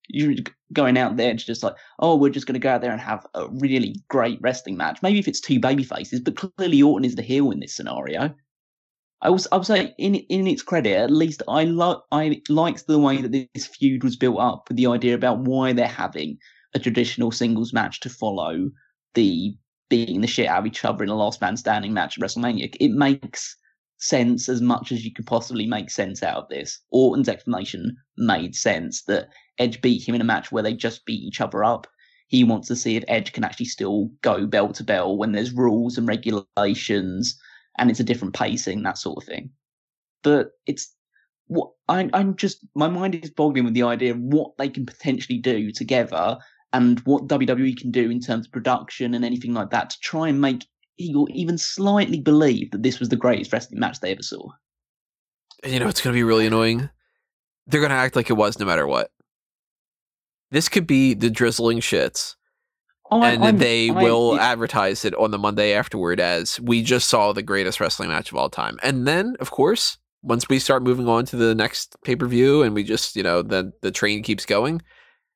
You're 0.09 0.35
going 0.73 0.97
out 0.97 1.15
there 1.15 1.31
to 1.31 1.45
just 1.45 1.63
like, 1.63 1.75
oh, 1.99 2.17
we're 2.17 2.31
just 2.31 2.45
going 2.45 2.55
to 2.55 2.59
go 2.59 2.71
out 2.71 2.81
there 2.81 2.91
and 2.91 2.99
have 2.99 3.25
a 3.33 3.47
really 3.49 3.95
great 4.09 4.39
wrestling 4.41 4.75
match. 4.75 5.01
Maybe 5.01 5.19
if 5.19 5.27
it's 5.27 5.39
two 5.39 5.59
baby 5.59 5.83
faces, 5.83 6.19
but 6.19 6.35
clearly 6.35 6.81
Orton 6.81 7.05
is 7.05 7.15
the 7.15 7.21
heel 7.21 7.51
in 7.51 7.61
this 7.61 7.75
scenario. 7.75 8.33
I 9.21 9.29
was, 9.29 9.47
I 9.51 9.57
would 9.57 9.67
say, 9.67 9.93
in 9.97 10.15
in 10.15 10.47
its 10.47 10.63
credit, 10.63 10.97
at 10.97 11.11
least 11.11 11.43
I 11.47 11.63
like 11.65 11.97
I 12.11 12.41
liked 12.49 12.87
the 12.87 12.99
way 12.99 13.21
that 13.21 13.31
this 13.31 13.67
feud 13.67 14.03
was 14.03 14.17
built 14.17 14.39
up 14.39 14.67
with 14.67 14.77
the 14.77 14.87
idea 14.87 15.13
about 15.15 15.39
why 15.39 15.73
they're 15.73 15.87
having 15.87 16.39
a 16.73 16.79
traditional 16.79 17.31
singles 17.31 17.73
match 17.73 17.99
to 18.01 18.09
follow 18.09 18.69
the 19.13 19.55
beating 19.89 20.21
the 20.21 20.27
shit 20.27 20.47
out 20.47 20.59
of 20.59 20.65
each 20.65 20.85
other 20.85 21.03
in 21.03 21.09
a 21.09 21.15
last 21.15 21.41
man 21.41 21.57
standing 21.57 21.93
match 21.93 22.17
at 22.17 22.23
WrestleMania. 22.23 22.73
It 22.79 22.91
makes 22.91 23.57
sense 23.97 24.49
as 24.49 24.61
much 24.61 24.91
as 24.91 25.05
you 25.05 25.13
could 25.13 25.27
possibly 25.27 25.67
make 25.67 25.91
sense 25.91 26.23
out 26.23 26.37
of 26.37 26.49
this. 26.49 26.79
Orton's 26.91 27.29
explanation 27.29 27.95
made 28.17 28.55
sense 28.55 29.03
that 29.03 29.29
Edge 29.59 29.81
beat 29.81 30.07
him 30.07 30.15
in 30.15 30.21
a 30.21 30.25
match 30.25 30.51
where 30.51 30.63
they 30.63 30.73
just 30.73 31.05
beat 31.05 31.21
each 31.21 31.41
other 31.41 31.63
up. 31.63 31.87
He 32.27 32.43
wants 32.43 32.69
to 32.69 32.75
see 32.75 32.95
if 32.95 33.03
Edge 33.07 33.33
can 33.33 33.43
actually 33.43 33.65
still 33.65 34.09
go 34.21 34.47
bell 34.47 34.71
to 34.73 34.83
bell 34.83 35.17
when 35.17 35.33
there's 35.33 35.51
rules 35.51 35.97
and 35.97 36.07
regulations 36.07 37.37
and 37.77 37.91
it's 37.91 37.99
a 37.99 38.05
different 38.05 38.33
pacing, 38.33 38.83
that 38.83 38.97
sort 38.97 39.17
of 39.17 39.27
thing. 39.27 39.51
But 40.23 40.51
it's 40.65 40.95
what 41.47 41.71
I, 41.89 42.09
I'm 42.13 42.37
just 42.37 42.65
my 42.75 42.87
mind 42.87 43.15
is 43.15 43.29
boggling 43.29 43.65
with 43.65 43.73
the 43.73 43.83
idea 43.83 44.11
of 44.11 44.19
what 44.19 44.57
they 44.57 44.69
can 44.69 44.85
potentially 44.85 45.37
do 45.37 45.71
together 45.71 46.37
and 46.73 46.99
what 47.01 47.27
WWE 47.27 47.77
can 47.77 47.91
do 47.91 48.09
in 48.09 48.19
terms 48.19 48.45
of 48.47 48.51
production 48.51 49.13
and 49.13 49.25
anything 49.25 49.53
like 49.53 49.69
that 49.71 49.89
to 49.91 49.99
try 49.99 50.27
and 50.29 50.39
make 50.39 50.65
Eagle 50.97 51.27
even 51.31 51.57
slightly 51.57 52.19
believe 52.19 52.71
that 52.71 52.83
this 52.83 52.99
was 52.99 53.09
the 53.09 53.15
greatest 53.15 53.51
wrestling 53.51 53.79
match 53.79 53.99
they 53.99 54.11
ever 54.11 54.21
saw. 54.23 54.47
And 55.63 55.73
you 55.73 55.79
know 55.79 55.87
it's 55.87 56.01
going 56.01 56.13
to 56.13 56.17
be 56.17 56.23
really 56.23 56.47
annoying? 56.47 56.89
They're 57.67 57.81
going 57.81 57.89
to 57.91 57.95
act 57.95 58.15
like 58.15 58.29
it 58.29 58.33
was 58.33 58.59
no 58.59 58.65
matter 58.65 58.87
what. 58.87 59.11
This 60.51 60.67
could 60.69 60.85
be 60.87 61.13
the 61.13 61.29
drizzling 61.29 61.79
shits, 61.79 62.35
I, 63.09 63.31
and 63.31 63.43
I'm- 63.43 63.57
they 63.57 63.89
I- 63.89 63.93
will 64.03 64.35
it- 64.35 64.39
advertise 64.41 65.05
it 65.05 65.15
on 65.15 65.31
the 65.31 65.37
Monday 65.37 65.73
afterward 65.73 66.19
as 66.19 66.59
we 66.59 66.83
just 66.83 67.07
saw 67.07 67.31
the 67.31 67.41
greatest 67.43 67.79
wrestling 67.79 68.09
match 68.09 68.31
of 68.31 68.37
all 68.37 68.49
time. 68.49 68.77
And 68.83 69.07
then, 69.07 69.35
of 69.39 69.49
course, 69.51 69.97
once 70.23 70.49
we 70.49 70.59
start 70.59 70.83
moving 70.83 71.07
on 71.07 71.25
to 71.27 71.35
the 71.35 71.55
next 71.55 71.95
pay 72.03 72.15
per 72.15 72.27
view, 72.27 72.63
and 72.63 72.75
we 72.75 72.83
just 72.83 73.15
you 73.15 73.23
know 73.23 73.41
the 73.41 73.71
the 73.81 73.91
train 73.91 74.23
keeps 74.23 74.45
going, 74.45 74.81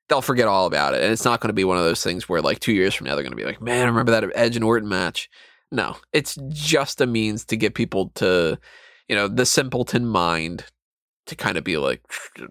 they'll 0.07 0.21
forget 0.21 0.47
all 0.47 0.65
about 0.65 0.93
it, 0.93 1.01
and 1.03 1.11
it's 1.11 1.25
not 1.25 1.39
going 1.41 1.49
to 1.49 1.53
be 1.53 1.63
one 1.63 1.77
of 1.77 1.83
those 1.83 2.03
things 2.03 2.29
where 2.29 2.41
like 2.41 2.59
two 2.59 2.73
years 2.73 2.93
from 2.93 3.05
now 3.05 3.15
they're 3.15 3.23
going 3.23 3.31
to 3.31 3.37
be 3.37 3.45
like, 3.45 3.61
man, 3.61 3.83
I 3.83 3.89
remember 3.89 4.11
that 4.11 4.31
Edge 4.35 4.55
and 4.55 4.65
Orton 4.65 4.89
match. 4.89 5.29
No, 5.71 5.97
it's 6.13 6.37
just 6.49 7.01
a 7.01 7.07
means 7.07 7.45
to 7.45 7.57
get 7.57 7.73
people 7.73 8.11
to, 8.15 8.59
you 9.07 9.15
know, 9.15 9.27
the 9.27 9.45
simpleton 9.45 10.05
mind 10.05 10.65
to 11.25 11.35
kind 11.35 11.57
of 11.57 11.63
be 11.63 11.77
like, 11.77 12.01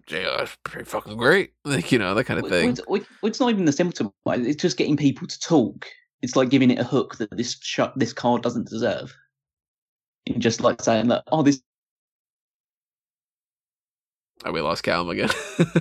yeah, 0.08 0.34
that's 0.38 0.56
pretty 0.64 0.84
fucking 0.84 1.16
great, 1.16 1.52
like 1.64 1.92
you 1.92 1.98
know 1.98 2.14
that 2.14 2.24
kind 2.24 2.40
of 2.40 2.48
thing. 2.50 2.76
It's, 3.22 3.40
not 3.40 3.50
even 3.50 3.64
the 3.64 3.72
simpleton 3.72 4.12
right? 4.26 4.44
It's 4.44 4.60
just 4.60 4.76
getting 4.76 4.96
people 4.96 5.26
to 5.26 5.38
talk. 5.40 5.86
It's 6.22 6.36
like 6.36 6.48
giving 6.48 6.70
it 6.70 6.78
a 6.78 6.84
hook 6.84 7.16
that 7.18 7.36
this 7.36 7.56
sh- 7.60 7.80
this 7.96 8.12
card 8.12 8.42
doesn't 8.42 8.68
deserve. 8.68 9.14
And 10.26 10.40
just 10.40 10.62
like 10.62 10.80
saying 10.80 11.08
that, 11.08 11.24
oh, 11.30 11.42
this 11.42 11.60
Oh, 14.44 14.52
we 14.52 14.60
lost 14.60 14.82
Callum 14.82 15.08
again. 15.08 15.30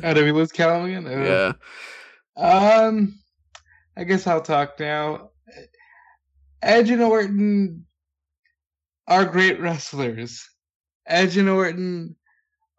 Oh, 0.04 0.14
did 0.14 0.24
we 0.24 0.32
lose 0.32 0.52
Callum 0.52 0.86
again? 0.86 1.06
Oh. 1.08 1.54
yeah. 2.38 2.86
Um, 2.86 3.20
I 3.98 4.06
guess 4.06 4.26
I'll 4.26 4.42
talk 4.42 4.80
now. 4.80 5.30
Edge 6.62 6.90
and 6.90 7.02
Orton 7.02 7.86
are 9.08 9.26
great 9.26 9.60
wrestlers. 9.60 10.48
Edge 11.06 11.38
and 11.38 11.50
Orton 11.50 12.16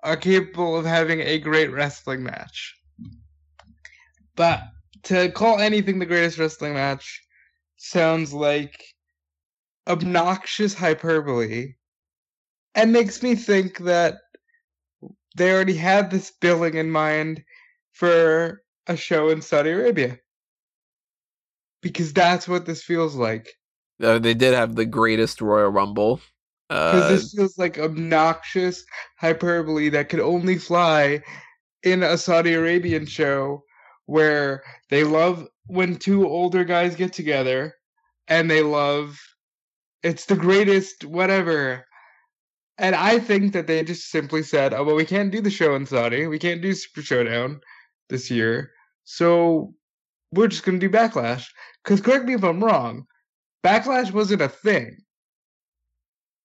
are 0.02 0.16
capable 0.16 0.76
of 0.76 0.86
having 0.86 1.20
a 1.20 1.38
great 1.38 1.70
wrestling 1.70 2.22
match. 2.22 2.74
But 4.36 4.62
to 5.04 5.30
call 5.30 5.58
anything 5.58 5.98
the 5.98 6.06
greatest 6.06 6.38
wrestling 6.38 6.74
match 6.74 7.22
sounds 7.76 8.32
like 8.32 8.82
obnoxious 9.86 10.74
hyperbole 10.74 11.74
and 12.74 12.92
makes 12.92 13.22
me 13.22 13.34
think 13.34 13.78
that 13.78 14.16
they 15.34 15.52
already 15.52 15.76
had 15.76 16.10
this 16.10 16.32
billing 16.40 16.74
in 16.74 16.90
mind 16.90 17.44
for 17.92 18.62
a 18.86 18.96
show 18.96 19.28
in 19.28 19.42
Saudi 19.42 19.70
Arabia. 19.70 20.18
Because 21.82 22.12
that's 22.12 22.48
what 22.48 22.66
this 22.66 22.82
feels 22.82 23.14
like. 23.14 23.48
Uh, 24.02 24.18
they 24.18 24.34
did 24.34 24.54
have 24.54 24.74
the 24.74 24.86
greatest 24.86 25.40
Royal 25.40 25.70
Rumble. 25.70 26.20
Because 26.68 27.04
Uh, 27.04 27.08
this 27.08 27.34
feels 27.34 27.58
like 27.58 27.78
obnoxious 27.78 28.84
hyperbole 29.18 29.90
that 29.90 30.08
could 30.08 30.20
only 30.20 30.58
fly 30.58 31.22
in 31.82 32.02
a 32.02 32.16
Saudi 32.16 32.54
Arabian 32.54 33.06
show 33.06 33.62
where 34.06 34.62
they 34.90 35.04
love 35.04 35.46
when 35.66 35.96
two 35.96 36.26
older 36.28 36.64
guys 36.64 36.96
get 36.96 37.12
together 37.12 37.74
and 38.28 38.50
they 38.50 38.62
love 38.62 39.18
it's 40.02 40.26
the 40.26 40.36
greatest 40.36 41.04
whatever. 41.04 41.86
And 42.78 42.96
I 42.96 43.18
think 43.18 43.52
that 43.52 43.66
they 43.66 43.82
just 43.84 44.10
simply 44.10 44.42
said, 44.42 44.74
oh, 44.74 44.82
well, 44.84 44.96
we 44.96 45.04
can't 45.04 45.30
do 45.30 45.40
the 45.40 45.50
show 45.50 45.74
in 45.76 45.86
Saudi. 45.86 46.26
We 46.26 46.38
can't 46.38 46.62
do 46.62 46.72
Super 46.74 47.02
Showdown 47.02 47.60
this 48.08 48.30
year. 48.30 48.72
So 49.04 49.74
we're 50.32 50.48
just 50.48 50.64
going 50.64 50.80
to 50.80 50.88
do 50.88 50.92
Backlash. 50.92 51.46
Because 51.84 52.00
correct 52.00 52.24
me 52.24 52.34
if 52.34 52.42
I'm 52.42 52.64
wrong, 52.64 53.04
Backlash 53.64 54.12
wasn't 54.12 54.42
a 54.42 54.48
thing 54.48 55.04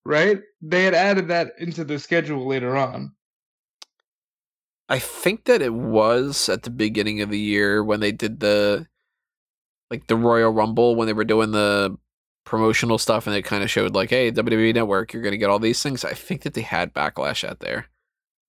right? 0.09 0.41
They 0.61 0.83
had 0.83 0.95
added 0.95 1.27
that 1.27 1.53
into 1.59 1.83
the 1.83 1.99
schedule 1.99 2.47
later 2.47 2.75
on. 2.75 3.11
I 4.89 4.97
think 4.97 5.45
that 5.45 5.61
it 5.61 5.73
was 5.73 6.49
at 6.49 6.63
the 6.63 6.71
beginning 6.71 7.21
of 7.21 7.29
the 7.29 7.39
year 7.39 7.83
when 7.83 7.99
they 7.99 8.11
did 8.11 8.39
the 8.39 8.87
like 9.91 10.07
the 10.07 10.15
Royal 10.15 10.51
Rumble 10.51 10.95
when 10.95 11.05
they 11.05 11.13
were 11.13 11.23
doing 11.23 11.51
the 11.51 11.95
promotional 12.49 12.97
stuff 12.97 13.27
and 13.27 13.35
it 13.35 13.43
kind 13.43 13.63
of 13.63 13.69
showed 13.69 13.93
like, 13.93 14.09
hey, 14.09 14.31
WWE 14.31 14.73
Network, 14.73 15.13
you're 15.13 15.21
gonna 15.21 15.37
get 15.37 15.51
all 15.51 15.59
these 15.59 15.81
things. 15.83 16.03
I 16.03 16.13
think 16.13 16.41
that 16.41 16.55
they 16.55 16.61
had 16.61 16.93
backlash 16.93 17.47
out 17.47 17.59
there. 17.59 17.85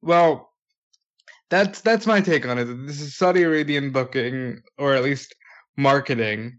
Well, 0.00 0.50
that's 1.50 1.82
that's 1.82 2.06
my 2.06 2.22
take 2.22 2.46
on 2.46 2.58
it. 2.58 2.64
This 2.86 3.00
is 3.00 3.14
Saudi 3.14 3.42
Arabian 3.42 3.92
booking, 3.92 4.62
or 4.78 4.94
at 4.94 5.04
least 5.04 5.34
marketing. 5.76 6.58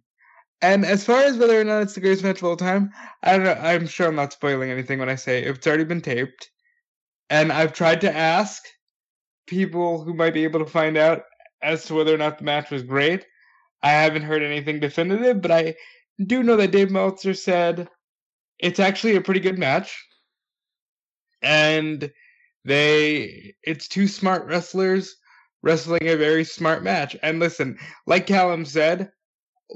And 0.62 0.86
as 0.86 1.04
far 1.04 1.24
as 1.24 1.38
whether 1.38 1.60
or 1.60 1.64
not 1.64 1.82
it's 1.82 1.96
the 1.96 2.02
greatest 2.02 2.24
match 2.24 2.38
of 2.38 2.44
all 2.44 2.56
time, 2.56 2.92
I 3.24 3.32
don't 3.32 3.46
know. 3.46 3.54
I'm 3.54 3.88
sure 3.88 4.08
I'm 4.08 4.16
not 4.16 4.34
spoiling 4.34 4.70
anything 4.70 5.00
when 5.00 5.10
I 5.10 5.16
say 5.16 5.42
it's 5.42 5.66
already 5.66 5.86
been 5.86 6.02
taped. 6.02 6.52
And 7.32 7.52
I've 7.52 7.74
tried 7.74 8.02
to 8.02 8.16
ask 8.16 8.62
people 9.48 10.04
who 10.04 10.14
might 10.14 10.36
be 10.36 10.44
able 10.44 10.60
to 10.60 10.72
find 10.72 10.96
out 10.96 11.24
as 11.64 11.86
to 11.86 11.96
whether 11.96 12.14
or 12.14 12.20
not 12.20 12.38
the 12.38 12.44
match 12.44 12.70
was 12.70 12.84
great. 12.84 13.26
I 13.82 13.90
haven't 13.90 14.22
heard 14.22 14.44
anything 14.44 14.80
definitive, 14.80 15.42
but 15.42 15.50
I 15.50 15.76
do 16.26 16.44
know 16.44 16.56
that 16.58 16.72
Dave 16.72 16.92
Meltzer 16.92 17.34
said 17.34 17.90
it's 18.60 18.80
actually 18.80 19.16
a 19.16 19.22
pretty 19.22 19.40
good 19.40 19.58
match. 19.58 19.98
And 21.42 22.12
they 22.64 23.56
it's 23.64 23.88
two 23.88 24.08
smart 24.08 24.46
wrestlers 24.46 25.16
wrestling 25.64 26.08
a 26.08 26.16
very 26.16 26.44
smart 26.44 26.84
match. 26.84 27.16
And 27.24 27.40
listen, 27.40 27.78
like 28.06 28.28
Callum 28.28 28.66
said, 28.66 29.12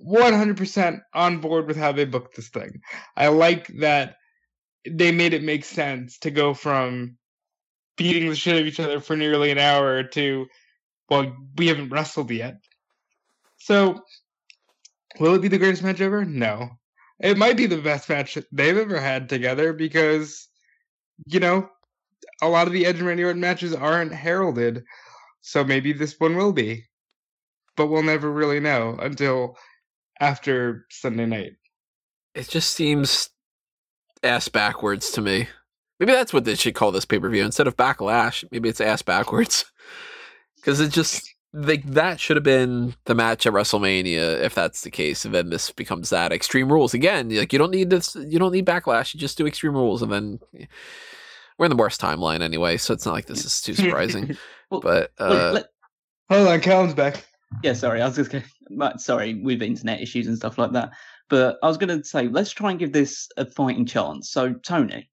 100% 0.06 1.00
on 1.14 1.40
board 1.40 1.68
with 1.68 1.78
how 1.78 1.92
they 1.92 2.06
booked 2.06 2.36
this 2.36 2.50
thing. 2.50 2.82
I 3.16 3.28
like 3.28 3.68
that 3.80 4.16
they 4.88 5.12
made 5.12 5.34
it 5.34 5.44
make 5.44 5.66
sense 5.66 6.20
to 6.20 6.32
go 6.32 6.54
from 6.54 7.18
beating 7.98 8.30
the 8.30 8.36
shit 8.36 8.60
of 8.60 8.68
each 8.68 8.80
other 8.80 9.00
for 9.00 9.16
nearly 9.16 9.52
an 9.52 9.58
hour 9.58 10.04
to, 10.04 10.48
well, 11.10 11.36
we 11.58 11.68
haven't 11.68 11.90
wrestled 11.90 12.30
yet. 12.30 12.58
So, 13.58 14.02
will 15.20 15.36
it 15.36 15.42
be 15.42 15.48
the 15.48 15.58
greatest 15.58 15.84
match 15.84 16.02
ever? 16.02 16.26
No. 16.26 16.70
It 17.20 17.38
might 17.38 17.58
be 17.58 17.66
the 17.66 17.78
best 17.78 18.10
match 18.10 18.38
they've 18.52 18.78
ever 18.78 19.00
had 19.00 19.30
together 19.30 19.74
because, 19.74 20.48
you 21.26 21.40
know, 21.40 21.70
a 22.42 22.50
lot 22.50 22.68
of 22.68 22.74
the 22.74 22.86
Edge 22.86 22.98
and 22.98 23.08
Randy 23.08 23.24
Orton 23.24 23.42
matches 23.42 23.74
aren't 23.74 24.14
heralded. 24.14 24.84
So 25.42 25.64
maybe 25.64 25.94
this 25.94 26.20
one 26.20 26.36
will 26.36 26.54
be. 26.54 26.86
But 27.78 27.88
we'll 27.88 28.04
never 28.04 28.32
really 28.32 28.60
know 28.60 28.98
until 29.00 29.58
after 30.20 30.86
Sunday 30.90 31.26
night. 31.26 31.54
It 32.34 32.48
just 32.50 32.72
seems 32.72 33.30
ass 34.24 34.48
backwards 34.48 35.12
to 35.12 35.22
me. 35.22 35.48
Maybe 36.00 36.12
that's 36.12 36.34
what 36.34 36.46
they 36.46 36.56
should 36.56 36.76
call 36.76 36.92
this 36.92 37.06
pay 37.06 37.20
per 37.20 37.30
view 37.30 37.44
instead 37.44 37.68
of 37.68 37.78
backlash. 37.78 38.44
Maybe 38.52 38.70
it's 38.70 38.82
ass 38.82 39.02
backwards 39.02 39.66
because 40.56 40.80
it 40.80 40.92
just 40.92 41.35
like 41.56 41.84
that 41.86 42.20
should 42.20 42.36
have 42.38 42.44
been 42.44 42.96
the 43.06 43.16
match 43.16 43.46
at 43.46 43.54
WrestleMania 43.54 44.42
if 44.42 44.54
that's 44.54 44.82
the 44.82 44.92
case, 44.92 45.26
and 45.26 45.34
then 45.34 45.50
this 45.50 45.72
becomes 45.72 46.10
that 46.10 46.32
Extreme 46.34 46.72
Rules 46.72 46.94
again. 46.94 47.30
Like 47.30 47.54
you 47.54 47.60
don't 47.60 47.72
need 47.72 47.90
this, 47.90 48.16
you 48.16 48.38
don't 48.38 48.52
need 48.52 48.66
backlash. 48.66 49.14
You 49.14 49.20
just 49.20 49.38
do 49.38 49.48
Extreme 49.48 49.74
Rules, 49.74 50.02
and 50.02 50.12
then 50.12 50.40
we're 51.58 51.66
in 51.66 51.70
the 51.70 51.76
worst 51.78 52.02
timeline 52.02 52.42
anyway, 52.42 52.78
so 52.78 52.94
it's 52.94 53.06
not 53.06 53.14
like 53.14 53.28
this 53.28 53.46
is 53.46 53.62
too 53.62 53.74
surprising. 53.74 54.38
Well, 54.72 54.82
but 54.82 55.12
uh, 55.20 55.52
let- 55.54 55.70
Hold 56.30 56.48
on, 56.48 56.60
Callum's 56.60 56.96
back. 56.96 57.24
yeah, 57.64 57.74
sorry, 57.74 58.02
I 58.02 58.08
was 58.08 58.16
just 58.16 58.32
going 58.32 58.44
to, 58.44 58.98
sorry, 59.00 59.36
with 59.36 59.62
internet 59.62 60.02
issues 60.02 60.26
and 60.26 60.36
stuff 60.36 60.58
like 60.58 60.72
that. 60.72 60.90
But 61.30 61.60
I 61.62 61.68
was 61.68 61.78
going 61.78 61.96
to 61.96 62.04
say, 62.04 62.28
let's 62.28 62.50
try 62.50 62.72
and 62.72 62.80
give 62.80 62.92
this 62.92 63.30
a 63.38 63.46
fighting 63.46 63.86
chance. 63.86 64.32
So, 64.32 64.54
Tony, 64.54 65.08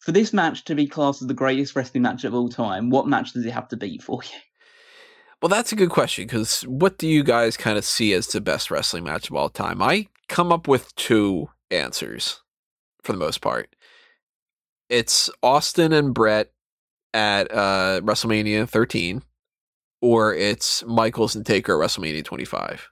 for 0.00 0.10
this 0.10 0.32
match 0.32 0.64
to 0.64 0.74
be 0.74 0.88
classed 0.88 1.22
as 1.22 1.28
the 1.28 1.34
greatest 1.34 1.76
wrestling 1.76 2.02
match 2.02 2.24
of 2.24 2.34
all 2.34 2.48
time, 2.48 2.90
what 2.90 3.06
match 3.06 3.32
does 3.32 3.46
it 3.46 3.52
have 3.52 3.68
to 3.68 3.76
be 3.76 3.96
for 3.98 4.20
you? 4.24 4.38
Well, 5.44 5.50
that's 5.50 5.72
a 5.72 5.76
good 5.76 5.90
question 5.90 6.24
because 6.24 6.62
what 6.62 6.96
do 6.96 7.06
you 7.06 7.22
guys 7.22 7.58
kind 7.58 7.76
of 7.76 7.84
see 7.84 8.14
as 8.14 8.28
the 8.28 8.40
best 8.40 8.70
wrestling 8.70 9.04
match 9.04 9.28
of 9.28 9.36
all 9.36 9.50
time? 9.50 9.82
I 9.82 10.08
come 10.26 10.50
up 10.50 10.66
with 10.66 10.96
two 10.96 11.50
answers 11.70 12.40
for 13.02 13.12
the 13.12 13.18
most 13.18 13.42
part. 13.42 13.76
It's 14.88 15.28
Austin 15.42 15.92
and 15.92 16.14
Bret 16.14 16.50
at 17.12 17.52
uh, 17.52 18.00
WrestleMania 18.02 18.66
13, 18.66 19.20
or 20.00 20.34
it's 20.34 20.82
Michaels 20.86 21.36
and 21.36 21.44
Taker 21.44 21.74
at 21.74 21.90
WrestleMania 21.90 22.24
25. 22.24 22.88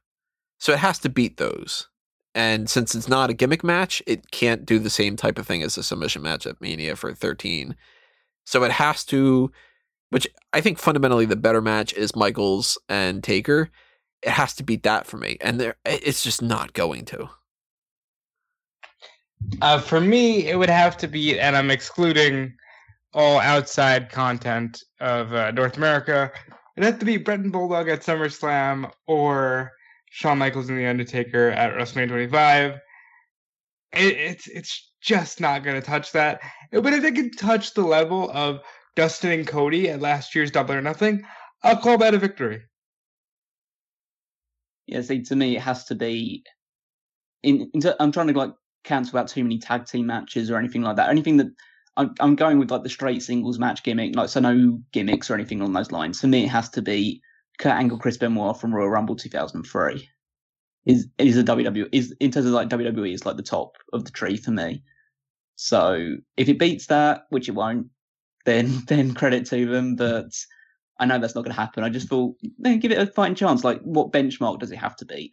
So 0.59 0.75
it 0.75 0.81
has 0.81 0.99
to 0.99 1.09
beat 1.09 1.39
those. 1.39 1.89
And 2.35 2.69
since 2.69 2.95
it's 2.95 3.09
not 3.09 3.31
a 3.31 3.35
gimmick 3.35 3.65
match, 3.65 4.03
it 4.07 4.31
can't 4.31 4.67
do 4.67 4.79
the 4.79 4.91
same 4.91 5.17
type 5.17 5.39
of 5.39 5.47
thing 5.47 5.63
as 5.63 5.79
a 5.79 5.83
submission 5.83 6.21
match 6.21 6.47
at 6.47 6.61
Mania 6.61 6.97
for 6.97 7.15
13. 7.15 7.77
So 8.45 8.63
it 8.63 8.73
has 8.73 9.07
to 9.07 9.51
which 10.13 10.29
I 10.53 10.61
think 10.61 10.79
fundamentally 10.79 11.25
the 11.25 11.37
better 11.37 11.63
match 11.63 11.95
is 11.95 12.15
Michaels 12.15 12.77
and 12.87 13.25
Taker. 13.25 13.71
It 14.23 14.29
has 14.29 14.55
to 14.57 14.63
beat 14.63 14.83
that 14.83 15.07
for 15.07 15.17
me, 15.17 15.39
and 15.41 15.59
there 15.59 15.77
it's 15.87 16.23
just 16.23 16.43
not 16.43 16.75
going 16.75 17.07
to. 17.07 17.31
Uh, 19.63 19.81
for 19.81 20.01
me, 20.01 20.47
it 20.49 20.57
would 20.57 20.69
have 20.69 20.99
to 20.99 21.09
be, 21.09 21.41
and 21.41 21.57
I'm 21.57 21.71
excluding 21.71 22.53
all 23.15 23.41
outside 23.41 24.11
content 24.11 24.85
of 25.01 25.33
uh, 25.33 25.51
North 25.53 25.79
America. 25.79 26.31
It'd 26.77 26.91
have 26.91 26.99
to 27.01 27.07
be 27.07 27.17
Bret 27.17 27.41
and 27.41 27.51
Bulldog 27.51 27.89
at 27.89 28.03
SummerSlam 28.03 28.93
or 29.07 29.73
Shawn 30.11 30.37
Michaels 30.39 30.69
and 30.69 30.79
The 30.79 30.87
Undertaker 30.87 31.51
at 31.51 31.73
WrestleMania 31.73 32.09
25. 32.09 32.73
It, 32.75 32.81
it's 33.95 34.47
it's 34.47 34.93
just 35.01 35.41
not 35.41 35.65
going 35.65 35.81
to 35.81 35.87
touch 35.87 36.13
that. 36.13 36.43
But 36.71 36.93
if 36.93 37.03
it 37.03 37.15
could 37.15 37.39
touch 37.39 37.73
the 37.73 37.83
level 37.83 38.31
of 38.33 38.61
Dustin 38.97 39.33
and 39.33 39.47
Cody 39.47 39.89
at 39.89 40.01
last 40.01 40.35
year's 40.35 40.51
Double 40.51 40.75
or 40.75 40.83
Nothing, 40.83 41.25
I'll 41.63 41.77
call 41.77 41.99
that 41.99 42.15
a 42.15 42.19
victory. 42.19 42.63
Yeah, 44.87 45.01
see, 45.03 45.23
to 45.23 45.37
me, 45.37 45.57
it 45.57 45.63
has 45.63 45.85
to 45.87 45.95
be. 45.95 46.45
In, 47.43 47.71
in 47.73 47.81
ter- 47.81 47.97
I'm 47.99 48.13
trying 48.13 48.29
to 48.29 48.35
like 48.35 48.53
cancel 48.85 49.19
out 49.19 49.29
too 49.29 49.43
many 49.43 49.59
tag 49.59 49.87
team 49.87 50.07
matches 50.07 50.51
or 50.51 50.59
anything 50.59 50.83
like 50.83 50.97
that. 50.97 51.09
Anything 51.09 51.37
that 51.39 51.49
I'm, 51.97 52.15
I'm 52.21 52.37
going 52.37 52.59
with 52.59 52.71
like 52.71 52.83
the 52.83 52.89
straight 52.89 53.23
singles 53.23 53.59
match 53.59 53.83
gimmick, 53.83 54.17
like 54.17 54.29
so 54.29 54.41
no 54.41 54.81
gimmicks 54.93 55.31
or 55.31 55.35
anything 55.35 55.61
along 55.61 55.73
those 55.73 55.93
lines. 55.93 56.21
For 56.21 56.27
me, 56.27 56.45
it 56.45 56.49
has 56.49 56.69
to 56.71 56.83
be 56.83 57.21
Kurt 57.59 57.73
Angle, 57.73 57.99
Chris 57.99 58.17
Benoit 58.17 58.61
from 58.61 58.75
Royal 58.75 58.89
Rumble 58.89 59.17
2003. 59.17 60.09
Is 60.85 61.07
is 61.19 61.37
a 61.37 61.45
WWE 61.45 61.89
is 61.93 62.15
in 62.19 62.33
terms 62.33 62.47
of 62.47 62.53
like 62.53 62.69
WWE 62.69 63.15
is 63.15 63.25
like 63.25 63.37
the 63.37 63.43
top 63.43 63.77
of 63.93 64.05
the 64.05 64.11
tree 64.11 64.37
for 64.37 64.51
me. 64.51 64.83
So 65.55 66.17
if 66.37 66.49
it 66.49 66.59
beats 66.59 66.87
that, 66.87 67.23
which 67.29 67.49
it 67.49 67.53
won't, 67.53 67.87
then 68.45 68.83
then 68.89 69.15
credit 69.15 69.47
to 69.47 69.67
them. 69.67 69.97
But 69.97 70.33
I 70.99 71.07
know 71.07 71.19
that's 71.19 71.35
not 71.35 71.45
going 71.45 71.55
to 71.55 71.61
happen. 71.61 71.85
I 71.85 71.89
just 71.89 72.09
thought, 72.09 72.35
man, 72.59 72.79
give 72.79 72.93
it 72.93 72.99
a 72.99 73.07
fighting 73.07 73.35
chance. 73.35 73.65
Like, 73.65 73.81
what 73.83 74.13
benchmark 74.13 74.59
does 74.61 74.71
it 74.71 74.77
have 74.77 74.97
to 74.97 75.05
beat? 75.05 75.33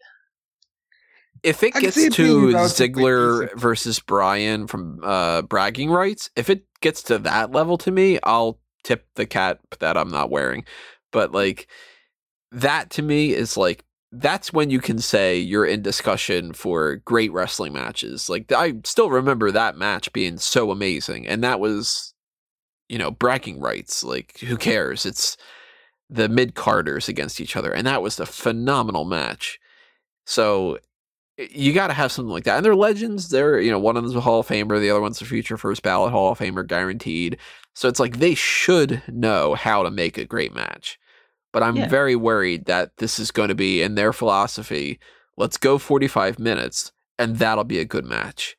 If 1.44 1.64
it 1.64 1.74
gets 1.74 1.96
it 1.98 2.14
to 2.14 2.48
Ziggler 2.50 3.58
versus 3.58 4.00
Bryan 4.00 4.68
from 4.68 5.00
uh, 5.04 5.44
bragging 5.44 5.90
rights, 5.90 6.30
if 6.36 6.50
it 6.50 6.66
gets 6.82 7.04
to 7.04 7.18
that 7.20 7.52
level 7.52 7.78
to 7.80 7.92
me, 7.92 8.20
I'll 8.24 8.60
tip 8.84 9.06
the 9.16 9.26
cat 9.26 9.60
that 9.80 9.96
I'm 9.96 10.10
not 10.10 10.30
wearing. 10.30 10.66
But 11.12 11.32
like 11.32 11.68
that 12.52 12.90
to 12.92 13.02
me 13.02 13.34
is 13.34 13.56
like 13.56 13.86
that's 14.12 14.52
when 14.52 14.70
you 14.70 14.80
can 14.80 15.00
say 15.00 15.38
you're 15.38 15.66
in 15.66 15.82
discussion 15.82 16.52
for 16.52 16.98
great 16.98 17.32
wrestling 17.32 17.74
matches. 17.74 18.30
Like 18.30 18.52
I 18.52 18.74
still 18.84 19.10
remember 19.10 19.52
that 19.52 19.78
match 19.78 20.12
being 20.12 20.40
so 20.40 20.72
amazing, 20.72 21.28
and 21.28 21.44
that 21.44 21.60
was, 21.60 22.14
you 22.90 22.98
know, 22.98 23.12
bragging 23.12 23.60
rights. 23.60 24.04
Like 24.04 24.40
who 24.40 24.58
cares? 24.58 25.06
It's 25.06 25.38
the 26.10 26.28
mid 26.28 26.56
carders 26.56 27.08
against 27.08 27.40
each 27.40 27.56
other, 27.56 27.72
and 27.72 27.88
that 27.88 28.02
was 28.02 28.20
a 28.20 28.26
phenomenal 28.26 29.06
match. 29.06 29.60
So 30.26 30.80
you 31.38 31.72
got 31.74 31.88
to 31.88 31.94
have 31.94 32.12
something 32.12 32.32
like 32.32 32.44
that. 32.44 32.58
And 32.58 32.66
they're 32.66 32.76
legends. 32.76 33.30
They're, 33.30 33.62
you 33.62 33.72
know, 33.72 33.80
one 33.80 33.96
of 33.96 34.04
them's 34.04 34.16
a 34.16 34.20
Hall 34.22 34.42
of 34.42 34.48
Famer, 34.48 34.80
the 34.80 34.90
other 34.90 35.00
one's 35.00 35.22
a 35.22 35.26
future 35.26 35.58
first 35.58 35.82
ballot 35.84 36.12
Hall 36.12 36.32
of 36.32 36.40
Famer 36.40 36.68
guaranteed. 36.68 37.38
So 37.76 37.88
it's 37.88 38.00
like 38.00 38.18
they 38.18 38.36
should 38.36 39.02
know 39.08 39.56
how 39.56 39.84
to 39.84 39.90
make 39.90 40.18
a 40.18 40.26
great 40.26 40.54
match. 40.54 41.00
But 41.54 41.64
I'm 41.64 41.78
Yeah. 41.78 41.88
very 41.88 42.16
worried 42.16 42.66
that 42.66 42.98
this 42.98 43.20
is 43.20 43.32
going 43.32 43.48
to 43.48 43.56
be 43.56 43.82
in 43.82 43.96
their 43.96 44.12
philosophy. 44.12 45.00
Let's 45.38 45.58
go 45.58 45.78
45 45.78 46.40
minutes 46.40 46.92
and 47.18 47.38
that'll 47.38 47.64
be 47.64 47.80
a 47.80 47.86
good 47.86 48.06
match. 48.06 48.58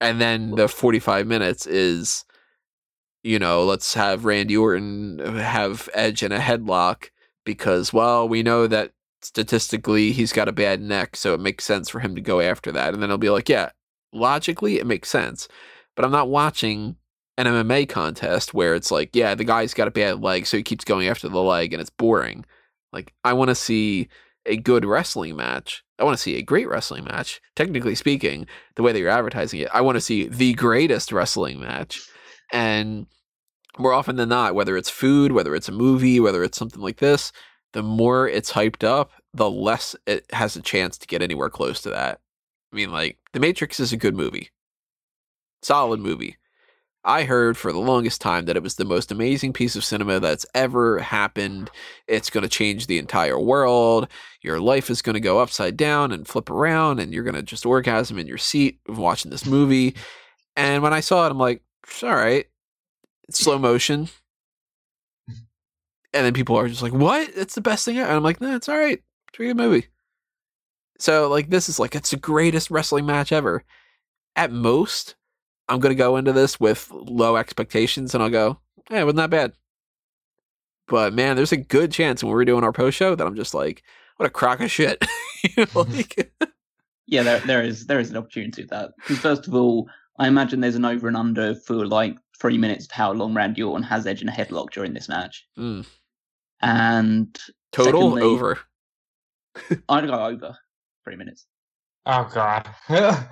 And 0.00 0.20
then 0.20 0.50
the 0.56 0.68
45 0.68 1.26
minutes 1.26 1.66
is, 1.66 2.24
you 3.22 3.38
know, 3.38 3.64
let's 3.64 3.94
have 3.94 4.24
Randy 4.24 4.56
Orton 4.56 5.18
have 5.18 5.88
Edge 5.94 6.22
in 6.22 6.32
a 6.32 6.38
headlock 6.38 7.10
because, 7.44 7.92
well, 7.92 8.28
we 8.28 8.42
know 8.42 8.66
that 8.66 8.92
statistically 9.20 10.12
he's 10.12 10.32
got 10.32 10.48
a 10.48 10.52
bad 10.52 10.80
neck, 10.80 11.16
so 11.16 11.34
it 11.34 11.40
makes 11.40 11.64
sense 11.64 11.88
for 11.88 12.00
him 12.00 12.14
to 12.14 12.20
go 12.20 12.40
after 12.40 12.72
that. 12.72 12.94
And 12.94 13.02
then 13.02 13.10
he'll 13.10 13.18
be 13.18 13.30
like, 13.30 13.48
yeah, 13.48 13.70
logically 14.12 14.78
it 14.78 14.86
makes 14.86 15.08
sense. 15.08 15.48
But 15.94 16.04
I'm 16.04 16.10
not 16.10 16.28
watching 16.28 16.96
an 17.38 17.46
MMA 17.46 17.88
contest 17.88 18.54
where 18.54 18.74
it's 18.74 18.90
like, 18.90 19.14
yeah, 19.14 19.34
the 19.34 19.44
guy's 19.44 19.74
got 19.74 19.88
a 19.88 19.92
bad 19.92 20.22
leg, 20.22 20.46
so 20.46 20.56
he 20.56 20.62
keeps 20.62 20.84
going 20.84 21.06
after 21.06 21.28
the 21.28 21.40
leg 21.40 21.72
and 21.72 21.80
it's 21.80 21.90
boring. 21.90 22.44
Like, 22.92 23.12
I 23.24 23.32
want 23.32 23.48
to 23.48 23.54
see 23.54 24.08
a 24.44 24.56
good 24.56 24.84
wrestling 24.84 25.36
match. 25.36 25.84
I 25.98 26.04
want 26.04 26.16
to 26.16 26.22
see 26.22 26.36
a 26.36 26.42
great 26.42 26.68
wrestling 26.68 27.04
match. 27.04 27.40
Technically 27.54 27.94
speaking, 27.94 28.46
the 28.74 28.82
way 28.82 28.92
that 28.92 28.98
you're 28.98 29.08
advertising 29.08 29.60
it, 29.60 29.68
I 29.72 29.80
want 29.80 29.96
to 29.96 30.00
see 30.00 30.28
the 30.28 30.54
greatest 30.54 31.12
wrestling 31.12 31.60
match. 31.60 32.02
And 32.52 33.06
more 33.78 33.94
often 33.94 34.16
than 34.16 34.28
not, 34.28 34.54
whether 34.54 34.76
it's 34.76 34.90
food, 34.90 35.32
whether 35.32 35.54
it's 35.54 35.68
a 35.68 35.72
movie, 35.72 36.20
whether 36.20 36.44
it's 36.44 36.58
something 36.58 36.82
like 36.82 36.98
this, 36.98 37.32
the 37.72 37.82
more 37.82 38.28
it's 38.28 38.52
hyped 38.52 38.84
up, 38.84 39.10
the 39.32 39.50
less 39.50 39.96
it 40.06 40.26
has 40.32 40.54
a 40.56 40.62
chance 40.62 40.98
to 40.98 41.06
get 41.06 41.22
anywhere 41.22 41.48
close 41.48 41.80
to 41.82 41.90
that. 41.90 42.20
I 42.72 42.76
mean, 42.76 42.92
like, 42.92 43.18
The 43.32 43.40
Matrix 43.40 43.80
is 43.80 43.92
a 43.92 43.96
good 43.96 44.14
movie, 44.14 44.50
solid 45.62 46.00
movie. 46.00 46.36
I 47.04 47.24
heard 47.24 47.56
for 47.56 47.72
the 47.72 47.80
longest 47.80 48.20
time 48.20 48.44
that 48.44 48.56
it 48.56 48.62
was 48.62 48.76
the 48.76 48.84
most 48.84 49.10
amazing 49.10 49.54
piece 49.54 49.74
of 49.74 49.84
cinema 49.84 50.20
that's 50.20 50.46
ever 50.54 51.00
happened. 51.00 51.68
It's 52.06 52.30
going 52.30 52.42
to 52.42 52.48
change 52.48 52.86
the 52.86 52.98
entire 52.98 53.40
world. 53.40 54.06
Your 54.40 54.60
life 54.60 54.88
is 54.88 55.02
going 55.02 55.14
to 55.14 55.20
go 55.20 55.40
upside 55.40 55.76
down 55.76 56.12
and 56.12 56.28
flip 56.28 56.48
around, 56.48 57.00
and 57.00 57.12
you're 57.12 57.24
going 57.24 57.34
to 57.34 57.42
just 57.42 57.66
orgasm 57.66 58.18
in 58.18 58.28
your 58.28 58.38
seat 58.38 58.78
watching 58.86 59.32
this 59.32 59.46
movie. 59.46 59.96
And 60.54 60.80
when 60.82 60.92
I 60.92 61.00
saw 61.00 61.26
it, 61.26 61.30
I'm 61.30 61.38
like, 61.38 61.62
all 62.02 62.14
right, 62.14 62.46
it's 63.28 63.38
slow 63.38 63.58
motion. 63.58 64.08
And 66.14 66.26
then 66.26 66.34
people 66.34 66.56
are 66.58 66.68
just 66.68 66.82
like, 66.82 66.92
what? 66.92 67.30
It's 67.34 67.54
the 67.54 67.62
best 67.62 67.84
thing 67.84 67.98
ever. 67.98 68.06
And 68.06 68.16
I'm 68.16 68.22
like, 68.22 68.40
no, 68.40 68.54
it's 68.54 68.68
all 68.68 68.78
right. 68.78 69.02
It's 69.28 69.40
a 69.40 69.42
good 69.42 69.56
movie. 69.56 69.86
So, 70.98 71.28
like, 71.28 71.48
this 71.48 71.70
is 71.70 71.78
like, 71.78 71.94
it's 71.94 72.10
the 72.10 72.18
greatest 72.18 72.70
wrestling 72.70 73.06
match 73.06 73.32
ever. 73.32 73.64
At 74.36 74.52
most, 74.52 75.14
I'm 75.68 75.80
going 75.80 75.94
to 75.94 75.98
go 75.98 76.16
into 76.16 76.32
this 76.32 76.60
with 76.60 76.90
low 76.90 77.36
expectations 77.36 78.14
and 78.14 78.22
I'll 78.22 78.30
go, 78.30 78.60
yeah, 78.90 79.00
it 79.00 79.04
wasn't 79.04 79.18
that 79.18 79.30
bad. 79.30 79.52
But 80.86 81.14
man, 81.14 81.36
there's 81.36 81.52
a 81.52 81.56
good 81.56 81.92
chance 81.92 82.22
when 82.22 82.32
we're 82.32 82.44
doing 82.44 82.64
our 82.64 82.72
post 82.72 82.98
show 82.98 83.14
that 83.14 83.26
I'm 83.26 83.36
just 83.36 83.54
like, 83.54 83.82
what 84.18 84.26
a 84.26 84.30
crock 84.30 84.60
of 84.60 84.70
shit. 84.70 85.02
you 85.44 85.50
know, 85.56 85.64
mm-hmm. 85.64 85.92
like, 85.92 86.32
Yeah, 87.06 87.22
there 87.22 87.40
there 87.40 87.62
is 87.62 87.86
there 87.86 88.00
is 88.00 88.10
an 88.10 88.16
opportunity 88.16 88.62
to 88.62 88.68
that. 88.68 88.92
Because 88.96 89.18
first 89.18 89.48
of 89.48 89.54
all, 89.54 89.88
I 90.22 90.28
imagine 90.28 90.60
there's 90.60 90.76
an 90.76 90.84
over 90.84 91.08
and 91.08 91.16
under 91.16 91.54
for 91.54 91.86
like 91.86 92.16
three 92.40 92.58
minutes 92.58 92.84
of 92.86 92.92
how 92.92 93.12
long 93.12 93.34
Randy 93.34 93.62
Orton 93.62 93.82
has 93.84 94.06
Edge 94.06 94.22
in 94.22 94.28
a 94.28 94.32
headlock 94.32 94.70
during 94.70 94.94
this 94.94 95.08
match. 95.08 95.46
mm, 95.58 95.86
And 96.60 97.36
total 97.72 98.00
Secondly- 98.02 98.22
over. 98.22 98.58
I'd 99.88 100.06
go 100.06 100.24
over 100.26 100.56
three 101.04 101.16
minutes. 101.16 101.46
Oh 102.06 102.28
God. 102.32 102.68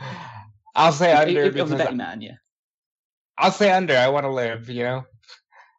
I'll 0.75 0.93
say 0.93 1.13
If- 1.13 1.19
under 1.29 1.41
if, 1.43 1.47
if, 1.49 1.53
because 1.55 1.73
a 1.73 1.77
betting 1.77 1.97
man, 1.97 2.21
yeah. 2.21 2.35
I'll 3.39 3.51
say 3.53 3.71
under. 3.71 3.97
I 3.97 4.09
want 4.09 4.25
to 4.25 4.31
live. 4.33 4.69
You 4.69 4.83
know. 4.85 5.05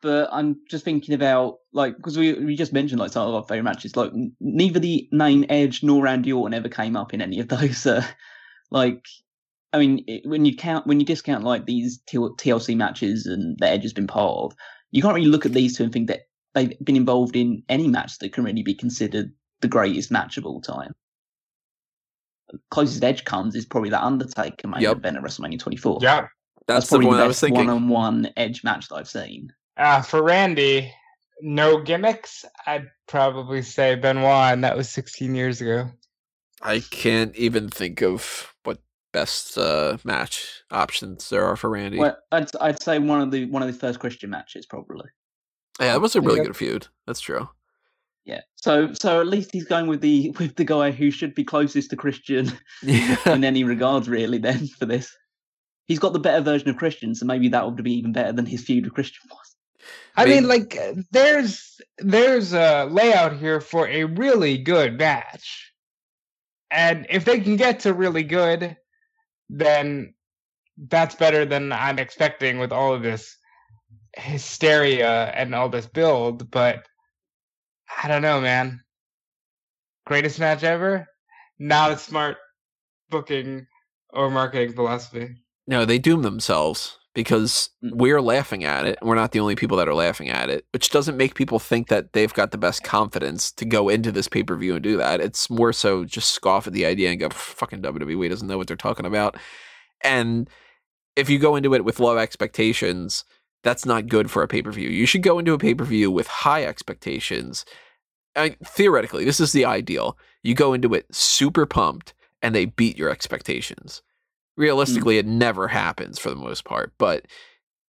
But 0.01 0.30
I'm 0.32 0.57
just 0.70 0.84
thinking 0.84 1.14
about 1.14 1.57
like 1.74 1.95
because 1.95 2.18
we 2.18 2.34
we 2.34 2.55
just 2.55 2.74
mentioned 2.74 2.99
like 2.99 3.12
some 3.12 3.28
of 3.28 3.36
our 3.36 3.43
favorite 3.43 3.64
matches. 3.64 3.95
Like 3.95 4.12
neither 4.39 4.80
the 4.80 5.07
name 5.12 5.45
Edge 5.47 5.84
nor 5.84 6.01
Randy 6.03 6.34
Orton 6.34 6.55
ever 6.55 6.70
came 6.70 6.95
up 6.95 7.14
in 7.14 7.22
any 7.22 7.39
of 7.39 7.47
those. 7.49 7.86
Uh, 7.86 8.03
like, 8.72 9.05
I 9.74 9.80
mean, 9.80 10.04
it, 10.08 10.26
when 10.28 10.46
you 10.46 10.56
count 10.56 10.86
when 10.88 11.00
you 11.00 11.06
discount 11.06 11.44
like 11.44 11.66
these 11.66 12.00
TLC 12.08 12.76
matches 12.76 13.26
and 13.26 13.58
that 13.60 13.72
Edge 13.72 13.84
has 13.84 13.94
been 13.94 14.08
part 14.08 14.38
of, 14.52 14.58
you 14.92 15.02
can't 15.02 15.16
really 15.16 15.28
look 15.28 15.46
at 15.46 15.54
these 15.54 15.78
two 15.78 15.84
and 15.84 15.94
think 15.94 16.08
that 16.08 16.22
they've 16.54 16.74
been 16.84 16.98
involved 16.98 17.36
in 17.36 17.64
any 17.70 17.88
match 17.88 18.18
that 18.20 18.34
can 18.34 18.44
really 18.44 18.64
be 18.64 18.74
considered 18.74 19.32
the 19.62 19.68
greatest 19.70 20.12
match 20.12 20.38
of 20.38 20.46
all 20.46 20.60
time. 20.62 20.94
The 22.50 22.60
closest 22.70 23.04
Edge 23.04 23.24
comes 23.24 23.56
is 23.56 23.66
probably 23.66 23.90
that 23.92 24.04
Undertaker 24.04 24.68
main 24.68 24.82
Yep. 24.82 24.98
event 24.98 25.18
at 25.18 25.24
WrestleMania 25.24 25.60
24. 25.60 26.00
Yeah. 26.02 26.28
That's, 26.68 26.88
the 26.88 26.96
probably 26.98 27.08
one 27.08 27.18
the 27.18 27.24
I 27.24 27.28
was 27.28 27.36
best 27.36 27.42
thinking. 27.42 27.68
one-on-one 27.68 28.30
Edge 28.38 28.64
match 28.64 28.90
that 28.90 28.96
I've 28.96 29.08
seen. 29.10 29.54
Uh, 29.78 30.02
for 30.02 30.22
Randy, 30.22 30.94
no 31.42 31.82
gimmicks. 31.82 32.44
I'd 32.68 32.88
probably 33.08 33.62
say 33.62 33.96
Benoit, 33.96 34.52
and 34.54 34.64
that 34.64 34.76
was 34.76 34.90
16 34.90 35.34
years 35.34 35.62
ago. 35.62 35.90
I 36.62 36.80
can't 36.92 37.36
even 37.36 37.70
think 37.70 38.02
of 38.02 38.54
what 38.64 38.80
best 39.12 39.57
uh, 39.57 39.97
match 40.03 40.64
options 40.72 41.30
there 41.30 41.45
are 41.45 41.55
for 41.55 41.70
Randy. 41.70 41.97
Well, 41.99 42.18
I'd 42.32 42.49
I'd 42.62 42.82
say 42.82 42.99
one 42.99 43.22
of 43.22 43.32
the 43.32 43.45
one 43.45 43.62
of 43.62 43.68
the 43.68 43.78
first 43.78 43.99
Christian 43.99 44.30
matches 44.30 44.66
probably. 44.66 45.09
yeah, 45.80 45.93
that 45.93 46.01
was 46.01 46.16
a 46.16 46.22
really 46.22 46.38
Yeah. 46.39 46.45
good 46.45 46.57
feud. 46.57 46.88
That's 47.07 47.20
true. 47.22 47.49
Yeah. 48.26 48.41
So 48.55 48.93
so 48.93 49.20
at 49.20 49.28
least 49.28 49.51
he's 49.51 49.66
going 49.66 49.88
with 49.88 50.01
the 50.01 50.30
with 50.39 50.55
the 50.55 50.64
guy 50.66 50.91
who 50.91 51.12
should 51.12 51.36
be 51.36 51.43
closest 51.43 51.89
to 51.89 51.95
Christian 51.95 52.51
Yeah. 52.84 53.18
in 53.26 53.43
any 53.43 53.64
regards, 53.64 54.07
really. 54.09 54.38
Then 54.38 54.68
for 54.68 54.86
this, 54.86 55.16
he's 55.88 55.99
got 55.99 56.14
the 56.14 56.20
better 56.20 56.41
version 56.43 56.70
of 56.70 56.78
Christian, 56.78 57.16
so 57.16 57.26
maybe 57.26 57.49
that 57.49 57.66
would 57.66 57.84
be 57.84 57.93
even 57.93 58.14
better 58.14 58.32
than 58.32 58.45
his 58.45 58.64
feud 58.64 58.86
with 58.86 58.93
Christian 58.93 59.28
was. 59.30 59.55
I 60.16 60.26
Maybe- 60.26 60.36
mean, 60.41 60.47
like, 60.49 60.78
uh, 60.78 60.93
there's 61.12 61.80
there's 61.97 62.53
a 62.53 62.86
layout 62.91 63.38
here 63.38 63.59
for 63.62 63.88
a 63.88 64.03
really 64.03 64.57
good 64.57 64.97
match, 64.99 65.72
and 66.70 67.07
if 67.09 67.26
they 67.26 67.39
can 67.39 67.55
get 67.55 67.80
to 67.82 67.93
really 67.93 68.24
good, 68.24 68.78
then 69.52 70.14
that's 70.89 71.16
better 71.16 71.45
than 71.45 71.72
I'm 71.72 71.99
expecting 71.99 72.58
with 72.58 72.72
all 72.72 72.93
of 72.93 73.04
this 73.04 73.38
hysteria 74.16 75.26
and 75.36 75.54
all 75.54 75.70
this 75.70 75.86
build. 75.86 76.49
But 76.49 76.88
I 78.02 78.08
don't 78.08 78.22
know, 78.22 78.41
man. 78.41 78.82
Greatest 80.06 80.39
match 80.39 80.64
ever? 80.64 81.06
Not 81.60 81.91
a 81.91 81.97
smart 81.97 82.38
booking 83.10 83.68
or 84.10 84.32
marketing 84.32 84.74
philosophy. 84.74 85.36
No, 85.68 85.86
they 85.86 85.99
doom 85.99 86.24
themselves 86.24 86.97
because 87.14 87.70
Mm. 87.84 87.91
we're 87.95 88.22
laughing 88.22 88.64
at 88.64 88.86
it. 88.86 88.97
And 89.01 89.09
we're 89.09 89.16
not 89.16 89.32
the 89.32 89.39
only 89.39 89.55
people 89.55 89.78
that 89.78 89.88
are 89.88 89.93
laughing 89.93 90.30
at 90.30 90.49
it, 90.49 90.66
which 90.72 90.89
doesn't 90.89 91.18
make 91.18 91.36
people 91.36 91.59
think 91.59 91.88
that 91.89 92.14
they've 92.14 92.34
got 92.34 92.51
the 92.51 92.57
best 92.57 92.84
confidence 92.84 93.51
to 93.53 93.66
go 93.66 93.89
into 93.89 94.12
this 94.12 94.28
pay 94.28 94.43
per 94.43 94.55
view 94.55 94.76
and 94.76 94.84
do 94.84 94.97
that. 94.97 95.20
It's 95.20 95.49
more 95.49 95.74
so 95.74 96.05
just 96.05 96.32
scoff 96.32 96.68
at 96.68 96.74
the 96.74 96.86
idea 96.86 97.09
and 97.09 97.20
go, 97.20 97.30
fucking 97.30 97.82
WWE 97.82 98.30
doesn't 98.30 98.47
know 98.47 98.57
what 98.57 98.68
they're 98.68 98.78
talking 98.78 99.05
about. 99.05 99.38
And 100.03 100.49
if 101.16 101.30
you 101.30 101.38
go 101.39 101.55
into 101.55 101.74
it 101.76 101.84
with 101.84 101.99
low 101.99 102.18
expectations, 102.18 103.26
that's 103.64 103.86
not 103.86 104.07
good 104.07 104.32
for 104.32 104.41
a 104.41 104.47
pay 104.47 104.62
per 104.62 104.72
view. 104.72 104.89
You 104.89 105.05
should 105.05 105.22
go 105.24 105.38
into 105.38 105.53
a 105.53 105.57
pay 105.59 105.76
per 105.76 105.84
view 105.84 106.09
with 106.09 106.28
high 106.28 106.64
expectations. 106.64 107.66
I 108.36 108.43
mean, 108.43 108.55
theoretically, 108.66 109.26
this 109.26 109.41
is 109.41 109.51
the 109.51 109.66
ideal. 109.66 110.18
You 110.41 110.55
go 110.55 110.74
into 110.74 110.93
it 110.93 111.05
super 111.14 111.66
pumped 111.66 112.14
and 112.41 112.55
they 112.55 112.66
beat 112.66 112.97
your 112.97 113.09
expectations 113.09 114.01
realistically 114.62 115.16
mm-hmm. 115.16 115.28
it 115.28 115.38
never 115.38 115.68
happens 115.68 116.20
for 116.20 116.30
the 116.30 116.36
most 116.36 116.64
part 116.64 116.93
but 116.97 117.26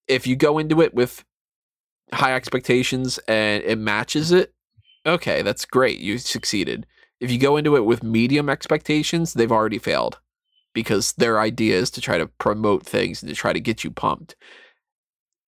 if 0.09 0.27
you 0.27 0.35
go 0.35 0.59
into 0.59 0.81
it 0.81 0.95
with 0.95 1.25
high 2.13 2.35
expectations 2.35 3.19
and 3.29 3.63
it 3.63 3.79
matches 3.79 4.33
it 4.33 4.53
okay 5.07 5.43
that's 5.43 5.65
great 5.65 5.99
you 5.99 6.19
succeeded. 6.19 6.87
If 7.21 7.31
you 7.31 7.39
go 7.39 7.57
into 7.57 7.77
it 7.77 7.85
with 7.85 8.03
medium 8.03 8.49
expectations 8.49 9.35
they've 9.35 9.53
already 9.53 9.79
failed 9.79 10.19
because 10.75 11.13
their 11.13 11.39
idea 11.39 11.77
is 11.77 11.91
to 11.93 12.01
try 12.01 12.19
to 12.19 12.27
promote 12.27 12.85
things 12.85 13.23
and 13.23 13.29
to 13.29 13.37
try 13.37 13.53
to 13.53 13.61
get 13.61 13.85
you 13.85 13.91
pumped. 13.91 14.35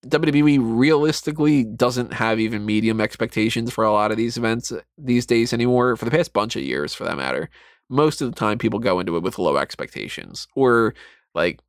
WWE 0.06 0.58
realistically 0.60 1.64
doesn't 1.64 2.12
have 2.12 2.38
even 2.38 2.66
medium 2.66 3.00
expectations 3.00 3.72
for 3.72 3.84
a 3.84 3.92
lot 3.92 4.10
of 4.10 4.18
these 4.18 4.36
events 4.36 4.70
uh, 4.70 4.82
these 4.98 5.24
days 5.24 5.54
anymore 5.54 5.96
for 5.96 6.04
the 6.04 6.10
past 6.10 6.34
bunch 6.34 6.56
of 6.56 6.62
years 6.62 6.92
for 6.94 7.04
that 7.04 7.16
matter 7.16 7.48
most 7.89 8.20
of 8.20 8.30
the 8.30 8.39
time 8.39 8.59
people 8.59 8.78
go 8.78 9.01
into 9.01 9.16
it 9.16 9.22
with 9.22 9.39
low 9.39 9.57
expectations 9.57 10.49
or 10.55 10.95
like 11.35 11.61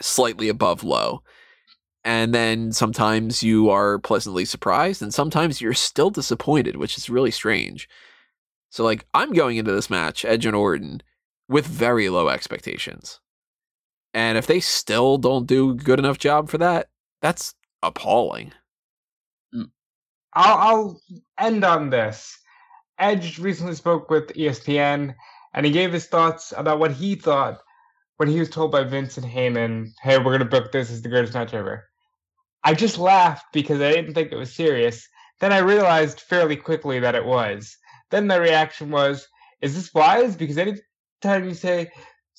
slightly 0.00 0.48
above 0.48 0.84
low. 0.84 1.22
And 2.02 2.34
then 2.34 2.72
sometimes 2.72 3.42
you 3.42 3.68
are 3.68 3.98
pleasantly 3.98 4.44
surprised 4.44 5.02
and 5.02 5.12
sometimes 5.12 5.60
you're 5.60 5.74
still 5.74 6.10
disappointed, 6.10 6.76
which 6.76 6.96
is 6.96 7.10
really 7.10 7.30
strange. 7.30 7.88
So 8.70 8.84
like 8.84 9.04
I'm 9.12 9.32
going 9.32 9.56
into 9.56 9.72
this 9.72 9.90
match, 9.90 10.24
Edge 10.24 10.46
and 10.46 10.56
Orton, 10.56 11.02
with 11.48 11.66
very 11.66 12.08
low 12.08 12.28
expectations. 12.28 13.20
And 14.14 14.38
if 14.38 14.46
they 14.46 14.60
still 14.60 15.18
don't 15.18 15.46
do 15.46 15.70
a 15.70 15.74
good 15.74 15.98
enough 15.98 16.18
job 16.18 16.48
for 16.48 16.58
that, 16.58 16.88
that's 17.20 17.54
appalling. 17.82 18.52
Mm. 19.54 19.70
I'll, 20.32 20.58
I'll 20.58 21.00
end 21.38 21.64
on 21.64 21.90
this. 21.90 22.39
Edge 23.00 23.38
recently 23.38 23.74
spoke 23.74 24.10
with 24.10 24.28
ESPN, 24.34 25.14
and 25.54 25.66
he 25.66 25.72
gave 25.72 25.92
his 25.92 26.06
thoughts 26.06 26.52
about 26.54 26.78
what 26.78 26.92
he 26.92 27.14
thought 27.14 27.58
when 28.18 28.28
he 28.28 28.38
was 28.38 28.50
told 28.50 28.70
by 28.70 28.84
Vincent 28.84 29.26
Heyman, 29.26 29.92
"Hey, 30.02 30.18
we're 30.18 30.32
gonna 30.32 30.44
book 30.44 30.70
this 30.70 30.90
as 30.90 31.00
the 31.00 31.08
greatest 31.08 31.32
match 31.32 31.54
ever." 31.54 31.88
I 32.62 32.74
just 32.74 32.98
laughed 32.98 33.46
because 33.54 33.80
I 33.80 33.92
didn't 33.92 34.12
think 34.12 34.30
it 34.30 34.36
was 34.36 34.54
serious. 34.54 35.08
Then 35.40 35.50
I 35.50 35.58
realized 35.58 36.20
fairly 36.20 36.56
quickly 36.56 36.98
that 37.00 37.14
it 37.14 37.24
was. 37.24 37.74
Then 38.10 38.28
the 38.28 38.38
reaction 38.38 38.90
was, 38.90 39.26
"Is 39.62 39.74
this 39.74 39.94
wise?" 39.94 40.36
Because 40.36 40.58
anytime 40.58 41.48
you 41.48 41.54
say 41.54 41.90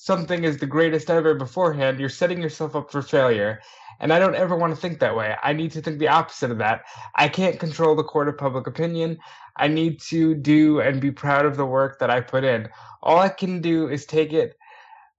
something 0.02 0.42
is 0.42 0.58
the 0.58 0.66
greatest 0.66 1.08
ever 1.10 1.32
beforehand, 1.32 2.00
you're 2.00 2.08
setting 2.08 2.42
yourself 2.42 2.74
up 2.74 2.90
for 2.90 3.02
failure. 3.02 3.60
And 4.00 4.12
I 4.12 4.18
don't 4.18 4.34
ever 4.34 4.56
want 4.56 4.74
to 4.74 4.80
think 4.80 4.98
that 4.98 5.14
way. 5.14 5.36
I 5.44 5.52
need 5.52 5.70
to 5.72 5.80
think 5.80 6.00
the 6.00 6.08
opposite 6.08 6.50
of 6.50 6.58
that. 6.58 6.82
I 7.14 7.28
can't 7.28 7.60
control 7.60 7.94
the 7.94 8.02
court 8.02 8.26
of 8.26 8.36
public 8.36 8.66
opinion. 8.66 9.18
I 9.58 9.68
need 9.68 10.00
to 10.08 10.34
do 10.34 10.80
and 10.80 11.00
be 11.00 11.12
proud 11.12 11.46
of 11.46 11.56
the 11.56 11.66
work 11.66 12.00
that 12.00 12.10
I 12.10 12.20
put 12.20 12.42
in. 12.42 12.68
All 13.00 13.20
I 13.20 13.28
can 13.28 13.60
do 13.60 13.88
is 13.88 14.04
take 14.04 14.32
it 14.32 14.58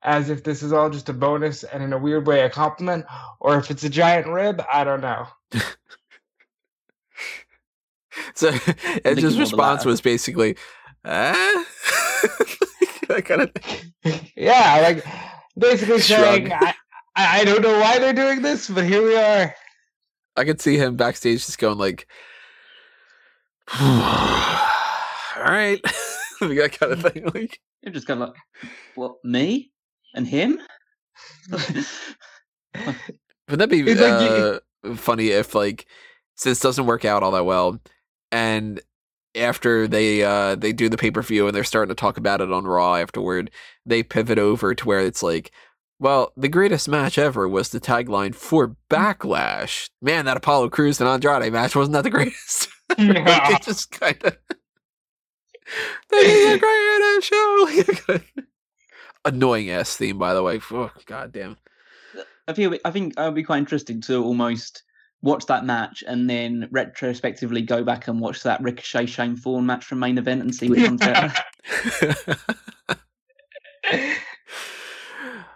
as 0.01 0.30
if 0.30 0.43
this 0.43 0.61
is 0.61 0.73
all 0.73 0.89
just 0.89 1.07
a 1.07 1.14
bonus 1.14 1.64
and 1.64 1.81
in 1.81 1.93
a 1.93 1.97
weird 1.97 2.27
way 2.27 2.41
a 2.41 2.49
compliment, 2.49 3.05
or 3.39 3.57
if 3.57 3.72
it's 3.72 3.85
a 3.85 3.89
giant 3.89 4.27
rib, 4.27 4.61
I 4.72 4.84
don't 4.84 5.01
know. 5.01 5.27
So 8.35 8.51
Edge's 9.05 9.34
more 9.34 9.41
response 9.41 9.85
was 9.85 10.01
basically, 10.01 10.55
ah? 11.05 11.65
that 13.07 13.25
kind 13.25 13.41
of 13.41 13.51
thing. 13.53 14.31
yeah, 14.35 14.80
like 14.81 15.05
basically 15.57 15.99
saying, 15.99 16.47
Shrug. 16.47 16.61
I, 16.61 16.73
I 17.15 17.41
I 17.41 17.43
don't 17.45 17.61
know 17.61 17.80
why 17.80 17.99
they're 17.99 18.13
doing 18.13 18.41
this, 18.41 18.69
but 18.69 18.85
here 18.85 19.03
we 19.03 19.15
are. 19.17 19.53
I 20.35 20.45
could 20.45 20.61
see 20.61 20.77
him 20.77 20.95
backstage 20.95 21.45
just 21.45 21.59
going 21.59 21.77
like, 21.77 22.07
"All 23.80 23.88
right," 25.38 25.80
that 26.41 26.77
kind 26.80 26.93
of 26.93 27.01
thing. 27.01 27.25
Like, 27.34 27.59
You're 27.81 27.93
just 27.93 28.07
kind 28.07 28.21
of 28.23 28.30
like, 28.30 28.71
what 28.95 29.15
me 29.23 29.71
and 30.15 30.27
him? 30.27 30.59
Wouldn't 31.51 32.97
that 33.47 33.69
be 33.69 33.81
It's 33.81 34.01
like 34.01 34.91
uh, 34.91 34.95
funny 34.95 35.30
if 35.30 35.53
like 35.53 35.85
since 36.35 36.57
this 36.57 36.63
doesn't 36.63 36.85
work 36.85 37.05
out 37.05 37.23
all 37.23 37.31
that 37.31 37.45
well, 37.45 37.80
and 38.31 38.81
after 39.35 39.88
they 39.88 40.23
uh 40.23 40.55
they 40.55 40.73
do 40.73 40.89
the 40.89 40.97
pay 40.97 41.11
per 41.11 41.22
view 41.22 41.47
and 41.47 41.55
they're 41.55 41.64
starting 41.64 41.95
to 41.95 41.99
talk 41.99 42.18
about 42.18 42.41
it 42.41 42.51
on 42.51 42.65
Raw 42.65 42.95
afterward, 42.95 43.51
they 43.85 44.03
pivot 44.03 44.39
over 44.39 44.73
to 44.76 44.85
where 44.85 44.99
it's 44.99 45.23
like. 45.23 45.51
Well, 45.99 46.34
the 46.35 46.49
greatest 46.49 46.89
match 46.89 47.18
ever 47.18 47.47
was 47.47 47.69
the 47.69 47.80
tagline 47.80 48.35
for 48.35 48.76
Backlash. 48.89 49.89
Man, 50.01 50.26
that 50.26 50.35
Apollo 50.35 50.69
Crews 50.69 50.99
and 50.99 51.07
Andrade 51.07 51.53
match 51.53 51.77
wasn't 51.77 51.93
that 51.93 52.01
the 52.01 52.10
greatest? 52.10 52.68
like, 52.97 52.99
it 52.99 53.61
just 53.61 53.91
kind 53.91 54.18
of. 54.23 54.35
this 56.10 56.27
is 56.27 56.51
the 56.51 56.60
greatest 56.60 58.26
show. 58.38 58.43
Annoying 59.26 59.69
ass 59.69 59.95
theme, 59.95 60.18
by 60.18 60.34
the 60.34 60.43
way. 60.43 60.60
Oh, 60.72 60.91
God 61.05 61.31
damn. 61.31 61.57
I 62.47 62.53
feel 62.53 62.76
I 62.84 62.91
think 62.91 63.14
it 63.18 63.22
would 63.22 63.35
be 63.35 63.43
quite 63.43 63.60
interesting 63.60 64.01
to 64.01 64.23
almost 64.23 64.84
watch 65.23 65.45
that 65.47 65.65
match 65.65 66.03
and 66.05 66.29
then 66.29 66.67
retrospectively 66.69 67.61
go 67.63 67.83
back 67.83 68.07
and 68.07 68.19
watch 68.19 68.43
that 68.43 68.61
Ricochet 68.61 69.07
Shane 69.07 69.35
Thorne 69.37 69.65
match 69.65 69.85
from 69.85 69.99
main 69.99 70.17
event 70.19 70.41
and 70.41 70.53
see 70.53 70.69
which 70.69 70.83
one's 70.83 70.99
better. 70.99 71.33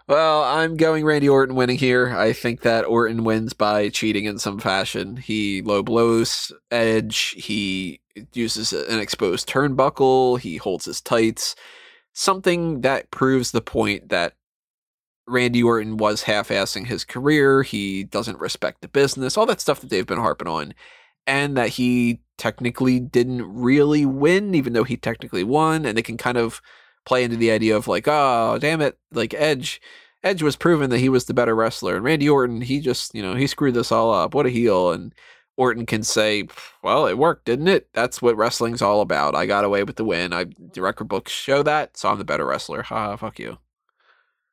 well, 0.08 0.42
I'm 0.44 0.78
going 0.78 1.04
Randy 1.04 1.28
Orton 1.28 1.56
winning 1.56 1.78
here. 1.78 2.16
I 2.18 2.32
think 2.32 2.62
that 2.62 2.86
Orton 2.86 3.26
wins 3.26 3.52
by 3.52 3.90
cheating 3.90 4.24
in 4.24 4.40
some 4.40 4.58
fashion. 4.58 5.18
He 5.18 5.62
low 5.62 5.84
blows 5.84 6.54
Edge. 6.72 7.36
He 7.38 8.00
uses 8.34 8.72
an 8.72 9.00
exposed 9.00 9.50
turnbuckle. 9.50 10.40
He 10.40 10.56
holds 10.56 10.86
his 10.86 11.02
tights. 11.02 11.56
Something 12.14 12.82
that 12.82 13.12
proves 13.12 13.52
the 13.52 13.62
point 13.62 14.10
that 14.10 14.37
Randy 15.28 15.62
Orton 15.62 15.98
was 15.98 16.24
half 16.24 16.50
assing 16.50 16.88
his 16.88 17.04
career. 17.04 17.64
He 17.64 18.04
doesn't 18.04 18.40
respect 18.40 18.82
the 18.82 18.88
business, 18.88 19.38
all 19.38 19.46
that 19.48 19.62
stuff 19.62 19.82
that 19.82 19.90
they've 19.90 20.06
been 20.06 20.20
harping 20.20 20.48
on. 20.48 20.74
And 21.26 21.58
that 21.58 21.70
he 21.70 22.22
technically 22.38 23.00
didn't 23.00 23.44
really 23.54 24.06
win, 24.06 24.56
even 24.56 24.74
though 24.74 24.86
he 24.86 24.96
technically 24.96 25.44
won. 25.44 25.86
And 25.86 25.98
they 25.98 26.02
can 26.02 26.18
kind 26.18 26.38
of 26.38 26.62
play 27.06 27.24
into 27.24 27.36
the 27.36 27.52
idea 27.52 27.76
of 27.76 27.88
like, 27.88 28.08
oh, 28.08 28.58
damn 28.60 28.82
it, 28.82 28.98
like 29.12 29.34
Edge. 29.34 29.82
Edge 30.24 30.42
was 30.42 30.56
proven 30.56 30.90
that 30.90 31.00
he 31.00 31.10
was 31.10 31.26
the 31.26 31.34
better 31.34 31.56
wrestler. 31.56 31.96
And 31.98 32.06
Randy 32.06 32.30
Orton, 32.30 32.62
he 32.62 32.80
just, 32.80 33.14
you 33.14 33.22
know, 33.22 33.36
he 33.36 33.48
screwed 33.48 33.74
this 33.74 33.92
all 33.92 34.14
up. 34.14 34.34
What 34.34 34.46
a 34.46 34.50
heel. 34.50 34.92
And 34.92 35.14
Orton 35.58 35.86
can 35.86 36.04
say, 36.04 36.48
well, 36.84 37.08
it 37.08 37.18
worked, 37.18 37.46
didn't 37.46 37.68
it? 37.68 37.90
That's 37.94 38.22
what 38.22 38.38
wrestling's 38.38 38.82
all 38.82 39.02
about. 39.02 39.36
I 39.36 39.46
got 39.46 39.66
away 39.66 39.84
with 39.84 39.96
the 39.98 40.06
win. 40.06 40.34
I 40.34 40.46
the 40.74 40.82
record 40.82 41.08
books 41.08 41.32
show 41.32 41.64
that, 41.64 41.98
so 41.98 42.10
I'm 42.10 42.18
the 42.18 42.24
better 42.26 42.46
wrestler. 42.46 42.84
Ha, 42.84 43.16
fuck 43.16 43.40
you. 43.40 43.58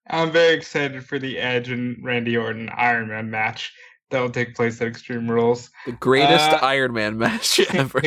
I'm 0.09 0.31
very 0.31 0.55
excited 0.55 1.05
for 1.05 1.19
the 1.19 1.39
Edge 1.39 1.71
and 1.71 1.97
Randy 2.03 2.37
Orton 2.37 2.69
Iron 2.71 3.09
Man 3.09 3.31
match 3.31 3.73
that 4.11 4.21
will 4.21 4.31
take 4.31 4.55
place 4.55 4.81
at 4.81 4.89
Extreme 4.89 5.31
Rules. 5.31 5.71
The 5.87 5.93
greatest 5.93 6.51
uh, 6.51 6.59
Iron 6.63 6.93
Man 6.93 7.19
match 7.19 7.61
ever. 7.75 8.03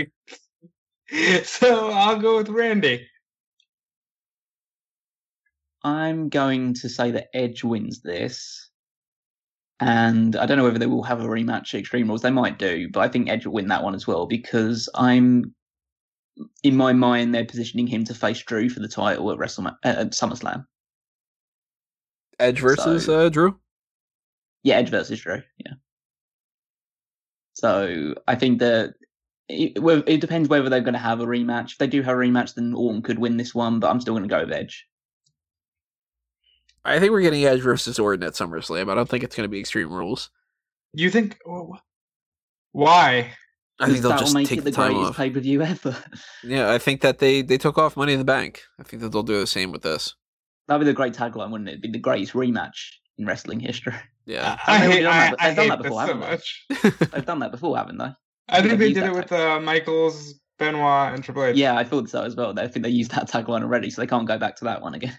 so 1.44 1.92
I'll 1.92 2.20
go 2.20 2.38
with 2.38 2.50
Randy. 2.50 3.08
I'm 5.84 6.30
going 6.30 6.74
to 6.76 6.90
say 6.90 7.12
that 7.12 7.28
Edge 7.34 7.64
wins 7.64 8.02
this. 8.02 8.70
And 9.80 10.36
I 10.36 10.46
don't 10.46 10.58
know 10.58 10.64
whether 10.64 10.80
they 10.80 10.88
will 10.88 11.04
have 11.04 11.22
a 11.22 11.28
rematch 11.28 11.74
at 11.74 11.82
Extreme 11.82 12.08
Rules. 12.08 12.24
They 12.24 12.32
might 12.32 12.58
do, 12.58 12.90
but 12.92 13.02
I 13.02 13.08
think 13.08 13.30
Edge 13.30 13.46
will 13.46 13.54
win 13.54 13.68
that 13.68 13.84
one 13.84 13.94
as 13.94 14.08
well 14.08 14.26
because 14.26 14.90
I'm, 14.96 15.54
in 16.64 16.76
my 16.76 16.94
mind, 16.94 17.34
they're 17.34 17.46
positioning 17.46 17.86
him 17.86 18.04
to 18.06 18.16
face 18.16 18.42
Drew 18.42 18.70
for 18.70 18.80
the 18.80 18.88
title 18.88 19.32
at 19.32 19.38
WrestleMania 19.38 19.78
at 19.84 20.12
SummerSlam. 20.12 20.66
Edge 22.40 22.60
versus 22.60 23.06
so, 23.06 23.26
uh, 23.26 23.30
Drew. 23.30 23.60
Yeah, 24.64 24.76
Edge 24.76 24.90
versus 24.90 25.20
Drew. 25.20 25.42
Yeah. 25.58 25.74
So 27.54 28.16
I 28.28 28.36
think 28.36 28.60
that 28.60 28.94
it, 29.50 29.74
it 30.08 30.22
depends 30.22 30.50
whether 30.50 30.70
they're 30.70 30.82
going 30.82 30.94
to 30.94 31.00
have 31.00 31.20
a 31.22 31.26
rematch. 31.26 31.72
If 31.72 31.78
they 31.78 31.88
do 31.88 32.02
have 32.02 32.16
a 32.16 32.20
rematch, 32.20 32.54
then 32.54 32.74
Orton 32.74 33.02
could 33.02 33.20
win 33.20 33.38
this 33.38 33.56
one, 33.56 33.80
but 33.80 33.90
I'm 33.90 34.00
still 34.00 34.14
going 34.14 34.28
to 34.28 34.30
go 34.30 34.42
with 34.42 34.54
Edge. 34.54 34.86
I 36.86 37.00
think 37.00 37.12
we're 37.12 37.22
getting 37.22 37.44
Edge 37.46 37.62
versus 37.62 38.00
Orton 38.00 38.26
at 38.28 38.34
SummerSlam. 38.34 38.92
I 38.92 38.96
don't 38.96 39.10
think 39.10 39.24
it's 39.24 39.36
going 39.36 39.46
to 39.46 39.52
be 39.52 39.60
Extreme 39.60 39.92
Rules. 39.92 40.30
You 40.94 41.10
think? 41.10 41.38
Why? 42.72 43.34
I 43.80 43.88
think 43.88 44.00
they'll 44.00 44.18
just 44.18 44.34
make 44.34 44.48
take 44.48 44.60
it 44.60 44.64
the, 44.64 44.72
the 44.72 44.76
time 44.76 44.94
greatest 44.94 45.10
off. 45.12 45.18
pay 45.18 45.30
per 45.30 45.40
view 45.40 45.62
ever. 45.62 45.96
Yeah, 46.44 46.72
I 46.72 46.78
think 46.78 47.02
that 47.02 47.20
they 47.20 47.42
they 47.42 47.58
took 47.58 47.78
off 47.78 47.98
Money 47.98 48.14
in 48.14 48.20
the 48.20 48.26
Bank. 48.26 48.64
I 48.80 48.84
think 48.84 49.02
that 49.02 49.10
they'll 49.10 49.24
do 49.24 49.40
the 49.40 49.48
same 49.48 49.72
with 49.72 49.84
this. 49.84 50.16
That'd 50.68 50.82
be 50.82 50.86
the 50.86 50.94
great 50.94 51.14
tagline, 51.14 51.52
wouldn't 51.52 51.70
it? 51.70 51.74
It'd 51.74 51.82
be 51.82 51.92
the 51.92 52.00
greatest 52.00 52.34
rematch 52.34 52.76
in 53.18 53.26
wrestling 53.26 53.60
history. 53.60 53.94
Yeah, 54.26 54.58
I, 54.68 54.80
hate, 54.80 55.04
done 55.04 55.04
that, 55.04 55.36
I, 55.40 55.48
they've 55.48 55.56
done 55.56 55.68
that 55.70 55.82
before, 55.84 56.02
so 56.02 56.08
haven't 56.08 56.20
much. 56.20 56.66
they? 56.70 56.90
They've 57.14 57.26
done 57.26 57.40
that 57.40 57.52
before, 57.52 57.78
haven't 57.78 57.98
they? 57.98 58.12
I 58.50 58.58
think 58.60 58.72
They've 58.72 58.80
they 58.80 58.88
used 58.88 59.00
did 59.00 59.06
it 59.08 59.14
with 59.14 59.32
uh, 59.32 59.62
Michaels, 59.62 60.34
Benoit, 60.60 61.14
and 61.14 61.24
Triple 61.24 61.46
H. 61.46 61.56
Yeah, 61.56 61.78
I 61.78 61.86
thought 61.86 62.10
so 62.10 62.24
as 62.24 62.36
well. 62.36 62.58
I 62.60 62.68
think 62.68 62.84
they 62.84 62.90
used 62.90 63.12
that 63.12 63.30
tagline 63.30 63.62
already, 63.62 63.90
so 63.90 64.02
they 64.02 64.08
can't 64.08 64.28
go 64.28 64.38
back 64.38 64.58
to 64.58 64.66
that 64.66 64.82
one 64.82 64.96
again. 64.96 65.18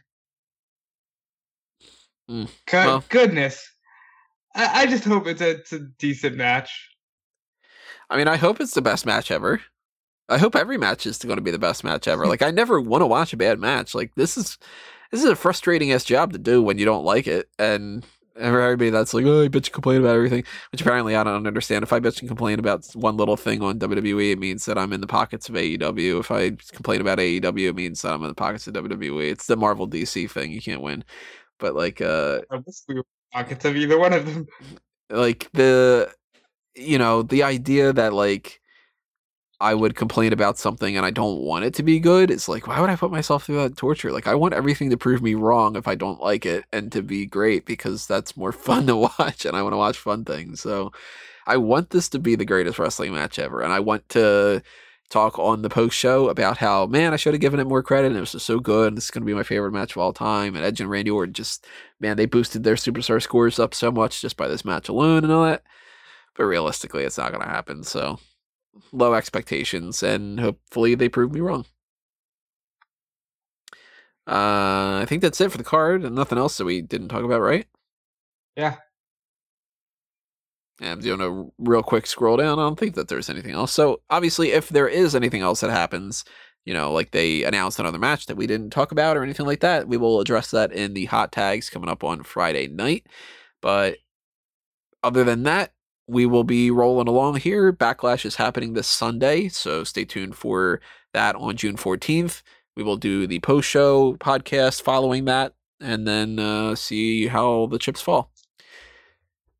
Good, 2.29 2.49
Well- 2.73 3.05
goodness. 3.09 3.66
I, 4.55 4.83
I 4.83 4.87
just 4.87 5.05
hope 5.05 5.27
it's 5.27 5.41
a, 5.41 5.51
it's 5.51 5.73
a 5.73 5.79
decent 5.99 6.37
match. 6.37 6.91
I 8.11 8.16
mean, 8.16 8.29
I 8.29 8.37
hope 8.37 8.61
it's 8.61 8.75
the 8.75 8.83
best 8.83 9.07
match 9.07 9.31
ever. 9.31 9.61
I 10.29 10.39
hope 10.39 10.57
every 10.57 10.77
match 10.79 11.07
is 11.07 11.19
going 11.19 11.37
to 11.37 11.43
be 11.43 11.51
the 11.51 11.59
best 11.59 11.85
match 11.85 12.07
ever. 12.09 12.27
Like, 12.27 12.43
I 12.43 12.51
never 12.51 12.81
want 12.81 13.03
to 13.03 13.07
watch 13.07 13.33
a 13.33 13.37
bad 13.37 13.59
match. 13.59 13.95
Like, 13.95 14.15
this 14.15 14.37
is 14.37 14.59
this 15.10 15.22
is 15.22 15.30
a 15.30 15.36
frustrating 15.36 15.93
ass 15.93 16.05
job 16.05 16.32
to 16.32 16.39
do 16.39 16.62
when 16.62 16.78
you 16.78 16.85
don't 16.85 17.05
like 17.05 17.26
it. 17.26 17.48
And 17.59 18.05
everybody 18.39 18.90
that's 18.90 19.14
like, 19.14 19.24
oh, 19.26 19.44
I 19.44 19.48
bet 19.48 19.66
you 19.66 19.72
complain 19.72 20.01
about 20.01 20.14
everything, 20.14 20.44
which 20.72 20.80
apparently 20.80 21.16
I 21.16 21.24
don't 21.24 21.47
understand. 21.47 21.82
If 21.82 21.93
I 21.93 22.01
bitch 22.01 22.20
and 22.20 22.28
complain 22.28 22.59
about 22.59 22.86
one 22.94 23.16
little 23.16 23.36
thing 23.36 23.62
on 23.62 23.78
WWE, 23.78 24.32
it 24.32 24.39
means 24.39 24.64
that 24.66 24.78
I'm 24.78 24.93
in 24.93 25.01
the 25.01 25.06
pockets 25.06 25.48
of 25.48 25.55
AEW. 25.55 26.20
If 26.20 26.30
I 26.30 26.51
complain 26.72 27.01
about 27.01 27.18
AEW, 27.18 27.68
it 27.68 27.74
means 27.74 28.02
that 28.02 28.12
I'm 28.12 28.22
in 28.22 28.28
the 28.28 28.35
pockets 28.35 28.66
of 28.66 28.74
WWE. 28.74 29.30
It's 29.30 29.47
the 29.47 29.56
Marvel 29.56 29.89
DC 29.89 30.30
thing. 30.30 30.52
You 30.52 30.62
can't 30.62 30.82
win. 30.82 31.05
But 31.59 31.74
like, 31.74 32.01
uh, 32.01 32.43
I 32.51 32.56
wish 32.56 32.76
we 32.89 32.97
were 32.97 33.05
pockets 33.32 33.64
of 33.64 33.76
either 33.76 33.98
one 33.98 34.12
of 34.12 34.26
them. 34.26 34.47
like 35.10 35.51
the 35.52 36.10
you 36.74 36.98
know 36.98 37.22
the 37.22 37.43
idea 37.43 37.93
that 37.93 38.12
like 38.12 38.57
i 39.60 39.74
would 39.74 39.94
complain 39.94 40.32
about 40.32 40.59
something 40.59 40.97
and 40.97 41.05
i 41.05 41.10
don't 41.10 41.40
want 41.40 41.64
it 41.64 41.74
to 41.74 41.82
be 41.82 41.98
good 41.98 42.30
it's 42.30 42.48
like 42.48 42.66
why 42.66 42.80
would 42.80 42.90
i 42.90 42.97
put 42.97 43.10
myself 43.10 43.44
through 43.44 43.56
that 43.56 43.76
torture 43.76 44.12
like 44.12 44.26
i 44.26 44.35
want 44.35 44.55
everything 44.55 44.90
to 44.90 44.97
prove 44.97 45.22
me 45.22 45.35
wrong 45.35 45.76
if 45.76 45.89
i 45.89 45.94
don't 45.94 46.20
like 46.20 46.47
it 46.47 46.64
and 46.72 46.93
to 46.93 47.02
be 47.02 47.26
great 47.26 47.64
because 47.64 48.06
that's 48.06 48.36
more 48.36 48.52
fun 48.66 48.86
to 48.86 48.97
watch 48.97 49.44
and 49.44 49.56
i 49.56 49.62
want 49.62 49.72
to 49.72 49.78
watch 49.78 49.98
fun 49.98 50.24
things 50.24 50.60
so 50.60 50.93
i 51.47 51.56
want 51.56 51.90
this 51.90 52.09
to 52.09 52.18
be 52.18 52.35
the 52.35 52.44
greatest 52.44 52.78
wrestling 52.78 53.12
match 53.12 53.39
ever 53.39 53.60
and 53.60 53.72
i 53.72 53.80
want 53.80 54.09
to 54.09 54.62
talk 55.10 55.39
on 55.39 55.62
the 55.62 55.70
post 55.70 55.97
show 55.97 56.28
about 56.28 56.59
how 56.59 56.85
man 56.86 57.14
i 57.14 57.16
should 57.16 57.32
have 57.32 57.40
given 57.40 57.59
it 57.59 57.66
more 57.66 57.82
credit 57.82 58.09
and 58.09 58.16
it 58.16 58.20
was 58.20 58.32
just 58.32 58.44
so 58.44 58.60
good 58.60 58.89
and 58.89 58.97
this 58.97 59.05
is 59.05 59.10
going 59.10 59.22
to 59.22 59.26
be 59.26 59.32
my 59.32 59.43
favorite 59.43 59.72
match 59.72 59.93
of 59.93 59.98
all 59.98 60.12
time 60.12 60.55
and 60.55 60.64
edge 60.64 60.82
and 60.82 60.90
randy 60.90 61.10
orton 61.10 61.32
just 61.32 61.66
man, 62.01 62.16
they 62.16 62.26
boosted 62.26 62.64
their 62.64 62.74
superstar 62.74 63.20
scores 63.20 63.59
up 63.59 63.74
so 63.74 63.90
much 63.90 64.20
just 64.20 64.36
by 64.36 64.48
this 64.48 64.64
match 64.64 64.89
alone 64.89 65.24
and 65.24 65.32
all 65.32 65.44
that. 65.44 65.62
But 66.36 66.44
realistically, 66.44 67.05
it's 67.05 67.18
not 67.18 67.32
going 67.32 67.43
to 67.43 67.51
happen. 67.51 67.82
So 67.82 68.20
low 68.93 69.15
expectations, 69.15 70.03
and 70.03 70.41
hopefully 70.41 70.95
they 70.95 71.09
prove 71.09 71.33
me 71.33 71.41
wrong. 71.41 71.65
Uh, 74.27 75.01
I 75.01 75.07
think 75.09 75.23
that's 75.23 75.41
it 75.41 75.51
for 75.51 75.59
the 75.59 75.65
card, 75.65 76.05
and 76.05 76.15
nothing 76.15 76.39
else 76.39 76.59
that 76.59 76.65
we 76.65 76.83
didn't 76.83 77.09
talk 77.09 77.25
about, 77.25 77.41
right? 77.41 77.67
Yeah. 78.57 78.77
And 80.81 80.91
I'm 80.91 81.01
doing 81.01 81.21
a 81.21 81.51
real 81.59 81.83
quick 81.83 82.07
scroll 82.07 82.37
down. 82.37 82.59
I 82.59 82.63
don't 82.63 82.79
think 82.79 82.95
that 82.95 83.09
there's 83.09 83.31
anything 83.31 83.53
else. 83.53 83.73
So 83.73 84.03
obviously, 84.11 84.53
if 84.53 84.69
there 84.69 84.89
is 84.89 85.17
anything 85.17 85.43
else 85.43 85.61
that 85.61 85.71
happens, 85.71 86.25
you 86.65 86.75
know, 86.75 86.93
like 86.93 87.13
they 87.13 87.45
announced 87.45 87.79
another 87.79 87.99
match 87.99 88.27
that 88.27 88.37
we 88.37 88.47
didn't 88.47 88.71
talk 88.71 88.93
about 88.93 89.17
or 89.17 89.23
anything 89.23 89.47
like 89.47 89.61
that, 89.61 89.89
we 89.89 89.97
will 89.97 90.21
address 90.21 90.51
that 90.51 90.73
in 90.73 90.95
the 90.95 91.07
hot 91.07 91.33
tags 91.33 91.71
coming 91.71 91.89
up 91.89 92.05
on 92.05 92.23
Friday 92.23 92.69
night. 92.69 93.07
But 93.63 93.97
other 95.03 95.25
than 95.25 95.45
that, 95.45 95.73
we 96.09 96.26
will 96.26 96.44
be 96.44 96.70
rolling 96.70 97.06
along 97.06 97.36
here. 97.36 97.72
Backlash 97.72 98.24
is 98.24 98.36
happening 98.36 98.72
this 98.72 98.89
Sunday, 98.89 99.48
so 99.48 99.85
stay 99.85 100.05
tuned 100.05 100.35
for 100.35 100.80
that 101.12 101.36
on 101.36 101.56
June 101.56 101.76
14th. 101.76 102.43
We 102.76 102.82
will 102.82 102.97
do 102.97 103.26
the 103.26 103.40
post 103.40 103.68
show 103.68 104.14
podcast 104.14 104.82
following 104.82 105.26
that 105.26 105.55
and 105.80 106.09
then 106.09 106.39
uh, 106.39 106.74
see 106.74 107.26
how 107.26 107.66
the 107.66 107.78
chips 107.78 108.01
fall. 108.01 108.30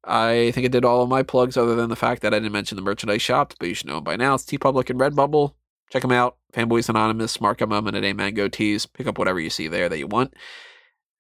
I 0.05 0.53
think 0.55 0.65
I 0.65 0.69
did 0.69 0.85
all 0.85 1.03
of 1.03 1.09
my 1.09 1.23
plugs 1.23 1.57
other 1.57 1.75
than 1.75 1.91
the 1.91 1.97
fact 1.97 2.23
that 2.23 2.33
I 2.33 2.39
didn't 2.39 2.53
mention 2.53 2.77
the 2.77 2.83
merchandise 2.83 3.21
shop, 3.21 3.53
but 3.59 3.69
you 3.69 3.75
should 3.75 3.89
know 3.89 3.97
them 3.97 4.05
by 4.05 4.17
now. 4.17 4.35
It's 4.35 4.45
TeePublic 4.45 4.89
and 4.89 4.99
Redbubble. 4.99 5.53
Check 5.91 6.03
them 6.03 6.13
out. 6.13 6.37
Fanboys 6.53 6.89
Anonymous, 6.89 7.41
Markham 7.41 7.71
Mum, 7.71 7.87
and 7.89 7.97
a 7.97 8.13
Mango 8.15 8.49
Tees. 8.49 8.87
Pick 8.87 9.07
up 9.07 9.19
whatever 9.19 9.39
you 9.39 9.51
see 9.51 9.69
there 9.69 9.89
that 9.89 9.99
you 9.99 10.07
want. 10.07 10.35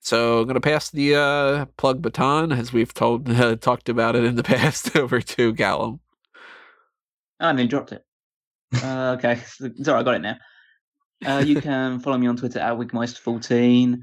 So 0.00 0.40
I'm 0.40 0.44
going 0.44 0.54
to 0.54 0.60
pass 0.60 0.90
the 0.90 1.16
uh, 1.16 1.64
plug 1.76 2.00
baton, 2.00 2.52
as 2.52 2.72
we've 2.72 2.94
told 2.94 3.28
uh, 3.28 3.56
talked 3.60 3.88
about 3.88 4.16
it 4.16 4.24
in 4.24 4.36
the 4.36 4.42
past, 4.44 4.96
over 4.96 5.20
to 5.20 5.54
Callum. 5.54 6.00
And 7.40 7.58
then 7.58 7.68
dropped 7.68 7.92
it. 7.92 8.04
Uh, 8.82 9.16
okay, 9.18 9.36
sorry, 9.82 10.00
I 10.00 10.02
got 10.02 10.14
it 10.14 10.22
now. 10.22 10.36
Uh, 11.26 11.42
you 11.44 11.60
can 11.60 11.98
follow 12.00 12.18
me 12.18 12.26
on 12.26 12.36
Twitter 12.36 12.60
at 12.60 12.76
Wigmeister14. 12.78 13.98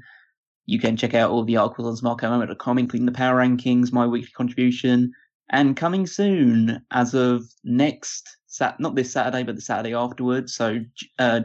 You 0.66 0.80
can 0.80 0.96
check 0.96 1.14
out 1.14 1.30
all 1.30 1.44
the 1.44 1.56
articles 1.56 2.02
on 2.02 2.16
smarkoutmoment.com, 2.16 2.78
including 2.78 3.06
the 3.06 3.12
power 3.12 3.40
rankings, 3.40 3.92
my 3.92 4.06
weekly 4.06 4.32
contribution, 4.32 5.12
and 5.50 5.76
coming 5.76 6.06
soon 6.06 6.84
as 6.90 7.14
of 7.14 7.44
next 7.64 8.36
sat 8.46 8.80
not 8.80 8.94
this 8.94 9.12
Saturday, 9.12 9.44
but 9.44 9.54
the 9.54 9.60
Saturday 9.60 9.94
afterwards. 9.94 10.54
So 10.54 10.80
uh, 11.18 11.42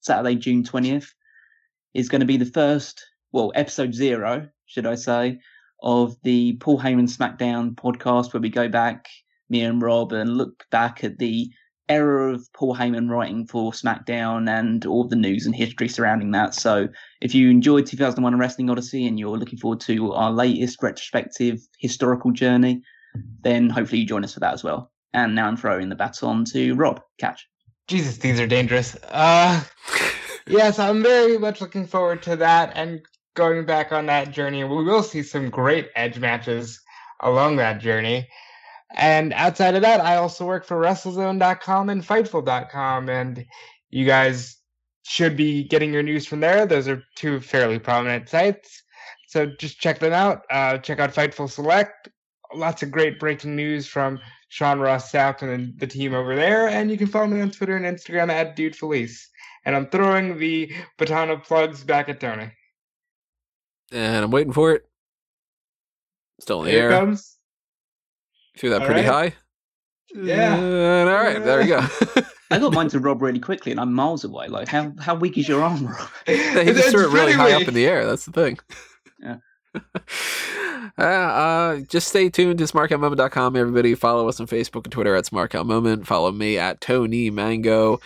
Saturday, 0.00 0.34
June 0.36 0.64
twentieth, 0.64 1.12
is 1.94 2.08
going 2.08 2.20
to 2.20 2.26
be 2.26 2.36
the 2.36 2.46
first, 2.46 3.04
well, 3.32 3.52
episode 3.54 3.94
zero, 3.94 4.48
should 4.66 4.86
I 4.86 4.94
say, 4.94 5.40
of 5.82 6.16
the 6.22 6.54
Paul 6.54 6.78
Heyman 6.80 7.08
SmackDown 7.08 7.74
podcast, 7.74 8.32
where 8.32 8.40
we 8.40 8.50
go 8.50 8.68
back, 8.68 9.08
me 9.48 9.62
and 9.62 9.80
Rob, 9.80 10.12
and 10.12 10.36
look 10.36 10.64
back 10.70 11.04
at 11.04 11.18
the 11.18 11.50
era 11.90 12.32
of 12.32 12.50
Paul 12.52 12.76
Heyman 12.76 13.10
writing 13.10 13.46
for 13.46 13.72
SmackDown 13.72 14.48
and 14.48 14.86
all 14.86 15.04
the 15.04 15.16
news 15.16 15.44
and 15.44 15.54
history 15.54 15.88
surrounding 15.88 16.30
that. 16.30 16.54
So 16.54 16.88
if 17.20 17.34
you 17.34 17.50
enjoyed 17.50 17.86
2001 17.86 18.38
Wrestling 18.38 18.70
Odyssey 18.70 19.06
and 19.06 19.18
you're 19.18 19.36
looking 19.36 19.58
forward 19.58 19.80
to 19.80 20.12
our 20.12 20.30
latest 20.30 20.80
retrospective 20.82 21.60
historical 21.80 22.30
journey, 22.30 22.82
then 23.42 23.68
hopefully 23.68 24.02
you 24.02 24.06
join 24.06 24.22
us 24.22 24.34
for 24.34 24.40
that 24.40 24.54
as 24.54 24.62
well. 24.62 24.92
And 25.12 25.34
now 25.34 25.48
I'm 25.48 25.56
throwing 25.56 25.88
the 25.88 25.96
baton 25.96 26.44
to 26.46 26.74
Rob. 26.74 27.02
Catch. 27.18 27.48
Jesus, 27.88 28.18
these 28.18 28.38
are 28.38 28.46
dangerous. 28.46 28.96
Uh, 29.10 29.60
yes, 30.46 30.78
I'm 30.78 31.02
very 31.02 31.38
much 31.38 31.60
looking 31.60 31.88
forward 31.88 32.22
to 32.22 32.36
that 32.36 32.70
and 32.76 33.02
going 33.34 33.64
back 33.64 33.92
on 33.92 34.06
that 34.06 34.30
journey. 34.32 34.64
We 34.64 34.84
will 34.84 35.02
see 35.02 35.22
some 35.22 35.50
great 35.50 35.88
edge 35.94 36.18
matches 36.18 36.80
along 37.20 37.56
that 37.56 37.80
journey. 37.80 38.28
And 38.96 39.32
outside 39.34 39.76
of 39.76 39.82
that, 39.82 40.00
I 40.00 40.16
also 40.16 40.44
work 40.44 40.64
for 40.64 40.80
WrestleZone.com 40.80 41.90
and 41.90 42.02
Fightful.com, 42.02 43.08
and 43.08 43.46
you 43.90 44.04
guys 44.04 44.56
should 45.04 45.36
be 45.36 45.64
getting 45.64 45.92
your 45.92 46.02
news 46.02 46.26
from 46.26 46.40
there. 46.40 46.66
Those 46.66 46.88
are 46.88 47.02
two 47.14 47.40
fairly 47.40 47.78
prominent 47.78 48.28
sites. 48.28 48.82
So 49.28 49.46
just 49.46 49.80
check 49.80 50.00
them 50.00 50.12
out. 50.12 50.42
Uh, 50.50 50.78
check 50.78 50.98
out 50.98 51.14
Fightful 51.14 51.48
Select. 51.48 52.08
Lots 52.52 52.82
of 52.82 52.90
great 52.90 53.20
breaking 53.20 53.54
news 53.54 53.86
from 53.86 54.18
Sean 54.48 54.80
Ross 54.80 55.10
Sapp 55.10 55.42
and 55.42 55.78
the 55.78 55.86
team 55.86 56.14
over 56.14 56.34
there. 56.34 56.68
And 56.68 56.90
you 56.90 56.98
can 56.98 57.06
follow 57.06 57.28
me 57.28 57.40
on 57.40 57.52
Twitter 57.52 57.76
and 57.76 57.84
Instagram 57.84 58.28
at 58.28 58.56
Dude 58.56 58.74
Felice. 58.74 59.30
And 59.64 59.76
I'm 59.76 59.86
throwing 59.86 60.38
the 60.38 60.72
baton 60.98 61.30
of 61.30 61.44
plugs 61.44 61.84
back 61.84 62.08
at 62.08 62.18
Tony. 62.18 62.50
And 63.92 64.24
I'm 64.24 64.30
waiting 64.30 64.52
for 64.52 64.72
it. 64.72 64.86
Still 66.40 66.60
in 66.60 66.66
the 66.66 66.70
Here 66.72 66.90
air. 66.90 66.98
comes. 67.00 67.36
Threw 68.58 68.70
that 68.70 68.82
All 68.82 68.86
pretty 68.86 69.06
right. 69.08 69.32
high. 69.32 69.34
Yeah. 70.14 70.56
And 70.56 71.08
all 71.08 71.16
right, 71.16 71.42
there 71.44 71.60
we 71.60 71.66
go. 71.66 71.86
I 72.50 72.58
got 72.58 72.72
mine 72.72 72.88
to 72.88 72.98
Rob 72.98 73.22
really 73.22 73.38
quickly, 73.38 73.70
and 73.70 73.80
I'm 73.80 73.92
miles 73.92 74.24
away. 74.24 74.48
Like, 74.48 74.66
how 74.68 74.92
how 74.98 75.14
weak 75.14 75.38
is 75.38 75.48
your 75.48 75.62
arm, 75.62 75.86
Rob? 75.86 76.08
he 76.26 76.36
just 76.36 76.90
threw 76.90 77.08
it 77.08 77.12
really 77.12 77.32
high 77.32 77.52
up 77.52 77.68
in 77.68 77.74
the 77.74 77.86
air. 77.86 78.04
That's 78.04 78.24
the 78.24 78.32
thing. 78.32 78.58
Yeah. 79.22 79.36
uh, 80.98 81.02
uh, 81.02 81.80
just 81.88 82.08
stay 82.08 82.28
tuned 82.28 82.58
to 82.58 82.64
smarkoutmoment.com. 82.64 83.54
Everybody 83.54 83.94
follow 83.94 84.28
us 84.28 84.40
on 84.40 84.48
Facebook 84.48 84.84
and 84.84 84.92
Twitter 84.92 85.14
at 85.14 85.26
smarkoutmoment. 85.26 86.06
Follow 86.06 86.32
me 86.32 86.58
at 86.58 86.80
Tony 86.80 87.30
Mango. 87.30 88.00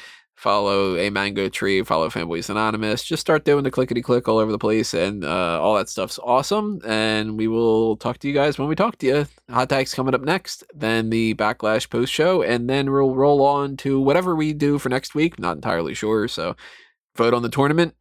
Follow 0.44 0.98
a 0.98 1.08
mango 1.08 1.48
tree. 1.48 1.82
Follow 1.82 2.10
Fanboys 2.10 2.50
Anonymous. 2.50 3.02
Just 3.02 3.22
start 3.22 3.46
doing 3.46 3.64
the 3.64 3.70
clickety 3.70 4.02
click 4.02 4.28
all 4.28 4.36
over 4.36 4.52
the 4.52 4.58
place, 4.58 4.92
and 4.92 5.24
uh, 5.24 5.58
all 5.58 5.74
that 5.76 5.88
stuff's 5.88 6.18
awesome. 6.22 6.82
And 6.84 7.38
we 7.38 7.48
will 7.48 7.96
talk 7.96 8.18
to 8.18 8.28
you 8.28 8.34
guys 8.34 8.58
when 8.58 8.68
we 8.68 8.74
talk 8.74 8.98
to 8.98 9.06
you. 9.06 9.26
Hot 9.48 9.70
tags 9.70 9.94
coming 9.94 10.14
up 10.14 10.20
next, 10.20 10.62
then 10.74 11.08
the 11.08 11.32
backlash 11.32 11.88
post 11.88 12.12
show, 12.12 12.42
and 12.42 12.68
then 12.68 12.92
we'll 12.92 13.14
roll 13.14 13.42
on 13.42 13.78
to 13.78 13.98
whatever 13.98 14.36
we 14.36 14.52
do 14.52 14.78
for 14.78 14.90
next 14.90 15.14
week. 15.14 15.38
Not 15.38 15.56
entirely 15.56 15.94
sure, 15.94 16.28
so 16.28 16.56
vote 17.16 17.32
on 17.32 17.40
the 17.40 17.48
tournament 17.48 17.94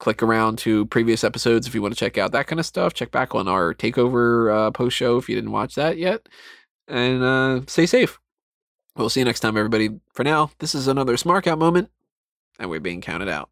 click 0.00 0.22
around 0.22 0.58
to 0.58 0.84
previous 0.86 1.24
episodes 1.24 1.66
if 1.66 1.74
you 1.74 1.80
want 1.80 1.94
to 1.94 1.98
check 1.98 2.18
out 2.18 2.32
that 2.32 2.46
kind 2.46 2.60
of 2.60 2.66
stuff. 2.66 2.92
Check 2.92 3.10
back 3.10 3.34
on 3.34 3.48
our 3.48 3.72
takeover 3.72 4.54
uh, 4.54 4.70
post 4.70 4.98
show 4.98 5.16
if 5.16 5.30
you 5.30 5.34
didn't 5.34 5.52
watch 5.52 5.76
that 5.76 5.96
yet. 5.96 6.28
And 6.88 7.22
uh, 7.22 7.62
stay 7.66 7.86
safe. 7.86 8.19
We'll 9.00 9.08
see 9.08 9.20
you 9.20 9.24
next 9.24 9.40
time, 9.40 9.56
everybody. 9.56 9.98
For 10.12 10.24
now, 10.24 10.50
this 10.58 10.74
is 10.74 10.86
another 10.86 11.16
Smark 11.16 11.46
Out 11.46 11.58
moment, 11.58 11.90
and 12.58 12.68
we're 12.68 12.80
being 12.80 13.00
counted 13.00 13.28
out. 13.28 13.48